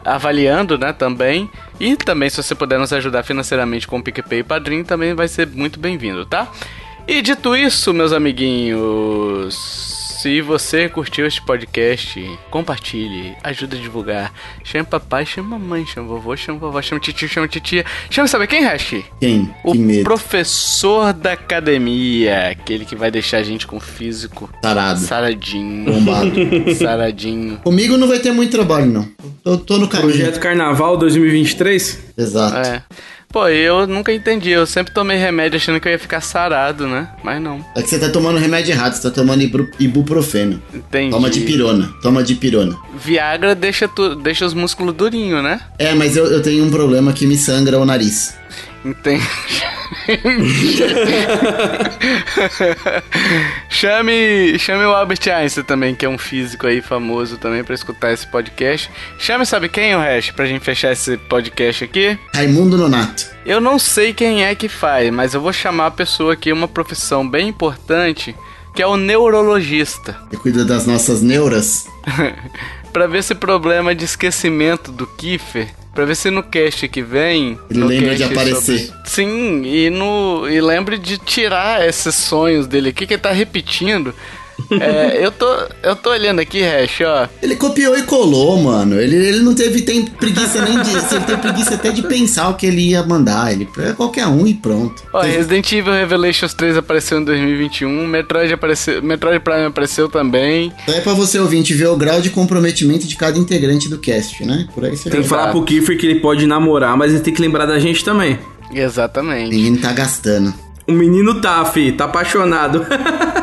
avaliando, 0.05 0.79
né, 0.79 0.93
também. 0.93 1.51
E 1.81 1.97
também 1.97 2.31
se 2.31 2.43
você 2.43 2.55
puder 2.55 2.79
nos 2.79 2.93
ajudar 2.93 3.25
financeiramente 3.25 3.87
com 3.87 3.99
o 3.99 4.03
PicPay 4.03 4.41
e 4.41 4.45
Padrim, 4.45 4.85
também 4.85 5.15
vai 5.15 5.27
ser 5.27 5.49
muito 5.49 5.79
bem-vindo, 5.79 6.25
tá? 6.25 6.49
E 7.07 7.21
dito 7.21 7.55
isso, 7.55 7.93
meus 7.93 8.13
amiguinhos, 8.13 9.84
se 10.25 10.41
você 10.41 10.89
curtiu 10.89 11.27
este 11.27 11.45
podcast, 11.45 12.19
compartilhe, 12.51 13.37
ajude 13.43 13.77
a 13.77 13.79
divulgar. 13.79 14.33
Chame 14.65 14.87
papai, 14.87 15.27
chame 15.27 15.51
mamãe, 15.51 15.85
chame 15.85 16.09
vovô, 16.09 16.35
chame 16.35 16.59
vovó, 16.59 16.81
chame 16.81 16.99
titio, 16.99 17.29
chame 17.29 17.47
titia. 17.47 17.85
Chame 18.09 18.27
sabe 18.27 18.47
quem, 18.47 18.65
Hash? 18.65 19.05
Quem? 19.21 19.55
O 19.63 19.73
que 19.73 20.03
professor 20.03 21.13
da 21.13 21.33
academia, 21.33 22.49
aquele 22.49 22.87
que 22.87 22.97
vai 22.97 23.11
deixar 23.11 23.37
a 23.37 23.43
gente 23.43 23.67
com 23.67 23.79
físico 23.79 24.49
sarado. 24.63 25.01
Saradinho. 25.01 25.93
Bombado. 25.93 26.33
Saradinho. 26.75 27.59
Comigo 27.59 27.99
não 27.99 28.09
vai 28.09 28.19
ter 28.19 28.33
muito 28.33 28.51
trabalho, 28.51 28.87
não. 28.87 29.07
Eu 29.45 29.59
tô 29.59 29.77
no 29.77 29.87
caminho. 29.87 30.09
Projeto 30.09 30.41
Carnaval 30.41 30.97
2023? 30.97 32.15
Exato. 32.17 32.67
É. 32.67 32.83
Pô, 33.35 33.49
eu 33.49 33.85
nunca 33.85 34.13
entendi. 34.13 34.51
Eu 34.51 34.65
sempre 34.65 34.95
tomei 34.95 35.19
remédio 35.19 35.57
achando 35.57 35.81
que 35.81 35.89
eu 35.89 35.93
ia 35.93 35.99
ficar 35.99 36.21
sarado, 36.21 36.87
né? 36.87 37.09
Mas 37.21 37.43
não. 37.43 37.67
É 37.75 37.83
que 37.83 37.91
você 37.91 37.99
tá 37.99 38.09
tomando 38.09 38.39
remédio 38.39 38.71
errado, 38.71 38.95
você 38.95 39.03
tá 39.03 39.11
tomando 39.11 39.43
ibuprofeno. 39.81 40.63
Entendi. 40.73 41.11
Toma 41.11 41.29
de 41.29 41.41
pirona, 41.41 41.93
toma 42.01 42.23
de 42.23 42.37
pirona. 42.37 42.77
Viagra 42.95 43.57
deixa, 43.57 43.89
tu, 43.89 44.15
deixa 44.15 44.47
os 44.47 44.55
músculos 44.55 44.95
durinhos, 44.95 45.43
né? 45.43 45.61
É, 45.81 45.93
mas 45.95 46.17
eu, 46.17 46.27
eu 46.27 46.41
tenho 46.43 46.65
um 46.65 46.71
problema 46.71 47.13
que 47.13 47.27
me 47.27 47.37
sangra 47.37 47.77
o 47.77 47.85
nariz. 47.85 48.37
Entendi. 48.85 49.27
chame, 53.69 54.59
chame 54.59 54.85
o 54.85 54.95
Albert 54.95 55.21
Einstein 55.33 55.65
também, 55.65 55.95
que 55.95 56.05
é 56.05 56.09
um 56.09 56.19
físico 56.19 56.67
aí 56.67 56.83
famoso 56.83 57.39
também 57.39 57.65
para 57.65 57.75
escutar 57.75 58.13
esse 58.13 58.27
podcast. 58.27 58.91
Chame, 59.19 59.47
sabe 59.47 59.69
quem 59.69 59.95
o 59.95 60.01
resto 60.01 60.35
pra 60.35 60.47
gente 60.47 60.65
fechar 60.65 60.93
esse 60.93 61.17
podcast 61.17 61.85
aqui? 61.85 62.19
Raimundo 62.35 62.77
Nonato. 62.77 63.27
Eu 63.47 63.61
não 63.61 63.79
sei 63.79 64.13
quem 64.13 64.45
é 64.45 64.55
que 64.55 64.69
faz, 64.69 65.11
mas 65.11 65.35
eu 65.35 65.41
vou 65.41 65.53
chamar 65.53 65.87
a 65.87 65.91
pessoa 65.91 66.33
aqui, 66.33 66.53
uma 66.53 66.69
profissão 66.69 67.29
bem 67.29 67.49
importante, 67.49 68.35
que 68.75 68.83
é 68.83 68.87
o 68.87 68.97
neurologista. 68.97 70.19
Que 70.31 70.37
cuida 70.37 70.65
das 70.65 70.87
nossas 70.87 71.23
neuras. 71.23 71.87
para 72.93 73.07
ver 73.07 73.19
esse 73.19 73.35
problema 73.35 73.95
de 73.95 74.05
esquecimento 74.05 74.93
do 74.93 75.07
Kiefer 75.07 75.69
Pra 75.95 76.05
ver 76.05 76.17
se 76.17 76.31
no 76.31 76.43
cast 76.43 76.89
que 76.89 77.03
vem. 77.03 77.59
Ele 77.71 77.85
lembra 77.85 78.17
de 78.17 78.25
aparecer. 78.25 78.79
Sobre... 78.81 79.01
Sim, 79.05 79.63
e, 79.65 79.91
no... 79.91 80.49
e 80.49 80.61
lembre 80.61 80.99
de 80.99 81.19
tirar 81.19 81.87
esses 81.87 82.15
sonhos 82.15 82.67
dele 82.67 82.89
aqui 82.89 83.07
que 83.07 83.15
ele 83.15 83.23
tá 83.23 83.31
repetindo. 83.31 84.13
É, 84.71 85.25
eu, 85.25 85.31
tô, 85.31 85.47
eu 85.83 85.97
tô 85.97 86.11
olhando 86.11 86.41
aqui, 86.41 86.63
Hash, 86.63 87.01
ó. 87.07 87.29
Ele 87.43 87.57
copiou 87.57 87.97
e 87.97 88.03
colou, 88.03 88.57
mano. 88.59 89.01
Ele, 89.01 89.17
ele 89.17 89.41
não 89.41 89.55
teve 89.55 89.83
tem 89.83 90.05
preguiça 90.05 90.63
nem 90.63 90.81
disso. 90.81 91.15
Ele 91.15 91.25
teve 91.25 91.41
preguiça 91.41 91.75
até 91.75 91.91
de 91.91 92.03
pensar 92.03 92.49
o 92.49 92.55
que 92.55 92.67
ele 92.67 92.91
ia 92.91 93.03
mandar. 93.03 93.53
Ele 93.53 93.69
é 93.79 93.93
qualquer 93.93 94.27
um 94.27 94.47
e 94.47 94.55
pronto. 94.55 95.03
Ó, 95.13 95.21
Resident 95.23 95.71
Evil 95.73 95.93
Revelations 95.93 96.55
3 96.55 96.77
apareceu 96.77 97.21
em 97.21 97.25
2021. 97.25 98.07
Metroid, 98.07 98.53
apareceu, 98.53 99.03
Metroid 99.03 99.41
Prime 99.41 99.67
apareceu 99.67 100.09
também. 100.09 100.73
Então 100.83 100.95
é 100.95 101.01
pra 101.01 101.13
você 101.13 101.39
ouvinte 101.39 101.75
ver 101.75 101.89
o 101.89 101.97
grau 101.97 102.21
de 102.21 102.31
comprometimento 102.31 103.07
de 103.07 103.17
cada 103.17 103.39
integrante 103.39 103.89
do 103.89 103.99
cast, 103.99 104.45
né? 104.45 104.67
Por 104.75 104.85
aí 104.85 104.97
você 104.97 105.11
Tem 105.11 105.23
que 105.23 105.29
falar 105.29 105.51
pro 105.51 105.65
Kiefer 105.65 105.99
que 105.99 106.07
ele 106.07 106.21
pode 106.21 106.47
namorar, 106.47 106.97
mas 106.97 107.13
ele 107.13 107.21
tem 107.21 107.35
que 107.35 107.41
lembrar 107.41 107.67
da 107.67 107.79
gente 107.79 108.05
também. 108.05 108.39
Exatamente. 108.73 109.49
O 109.49 109.51
menino 109.51 109.79
tá 109.79 109.93
gastando. 109.93 110.55
O 110.87 110.93
menino 110.93 111.41
tá, 111.41 111.65
fi, 111.65 111.93
tá 111.93 112.05
apaixonado. 112.05 112.85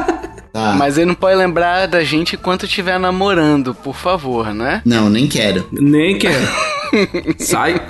Tá. 0.51 0.73
Mas 0.73 0.97
ele 0.97 1.07
não 1.07 1.15
pode 1.15 1.35
lembrar 1.35 1.87
da 1.87 2.03
gente 2.03 2.35
enquanto 2.35 2.65
estiver 2.65 2.99
namorando, 2.99 3.73
por 3.73 3.95
favor, 3.95 4.53
né? 4.53 4.81
Não, 4.85 5.09
nem 5.09 5.27
quero. 5.27 5.67
Nem 5.71 6.17
quero. 6.17 6.47
Sai. 7.39 7.81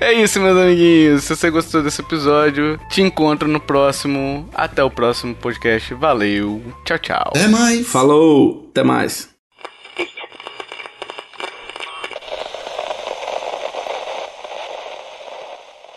é 0.00 0.12
isso, 0.14 0.40
meus 0.40 0.56
amiguinhos. 0.56 1.24
Se 1.24 1.36
você 1.36 1.50
gostou 1.50 1.82
desse 1.82 2.00
episódio, 2.00 2.78
te 2.90 3.02
encontro 3.02 3.46
no 3.46 3.60
próximo. 3.60 4.48
Até 4.54 4.82
o 4.82 4.90
próximo 4.90 5.34
podcast. 5.34 5.92
Valeu. 5.94 6.62
Tchau, 6.84 6.98
tchau. 6.98 7.32
Até 7.34 7.48
mais. 7.48 7.86
Falou. 7.86 8.68
Até 8.70 8.82
mais. 8.82 9.29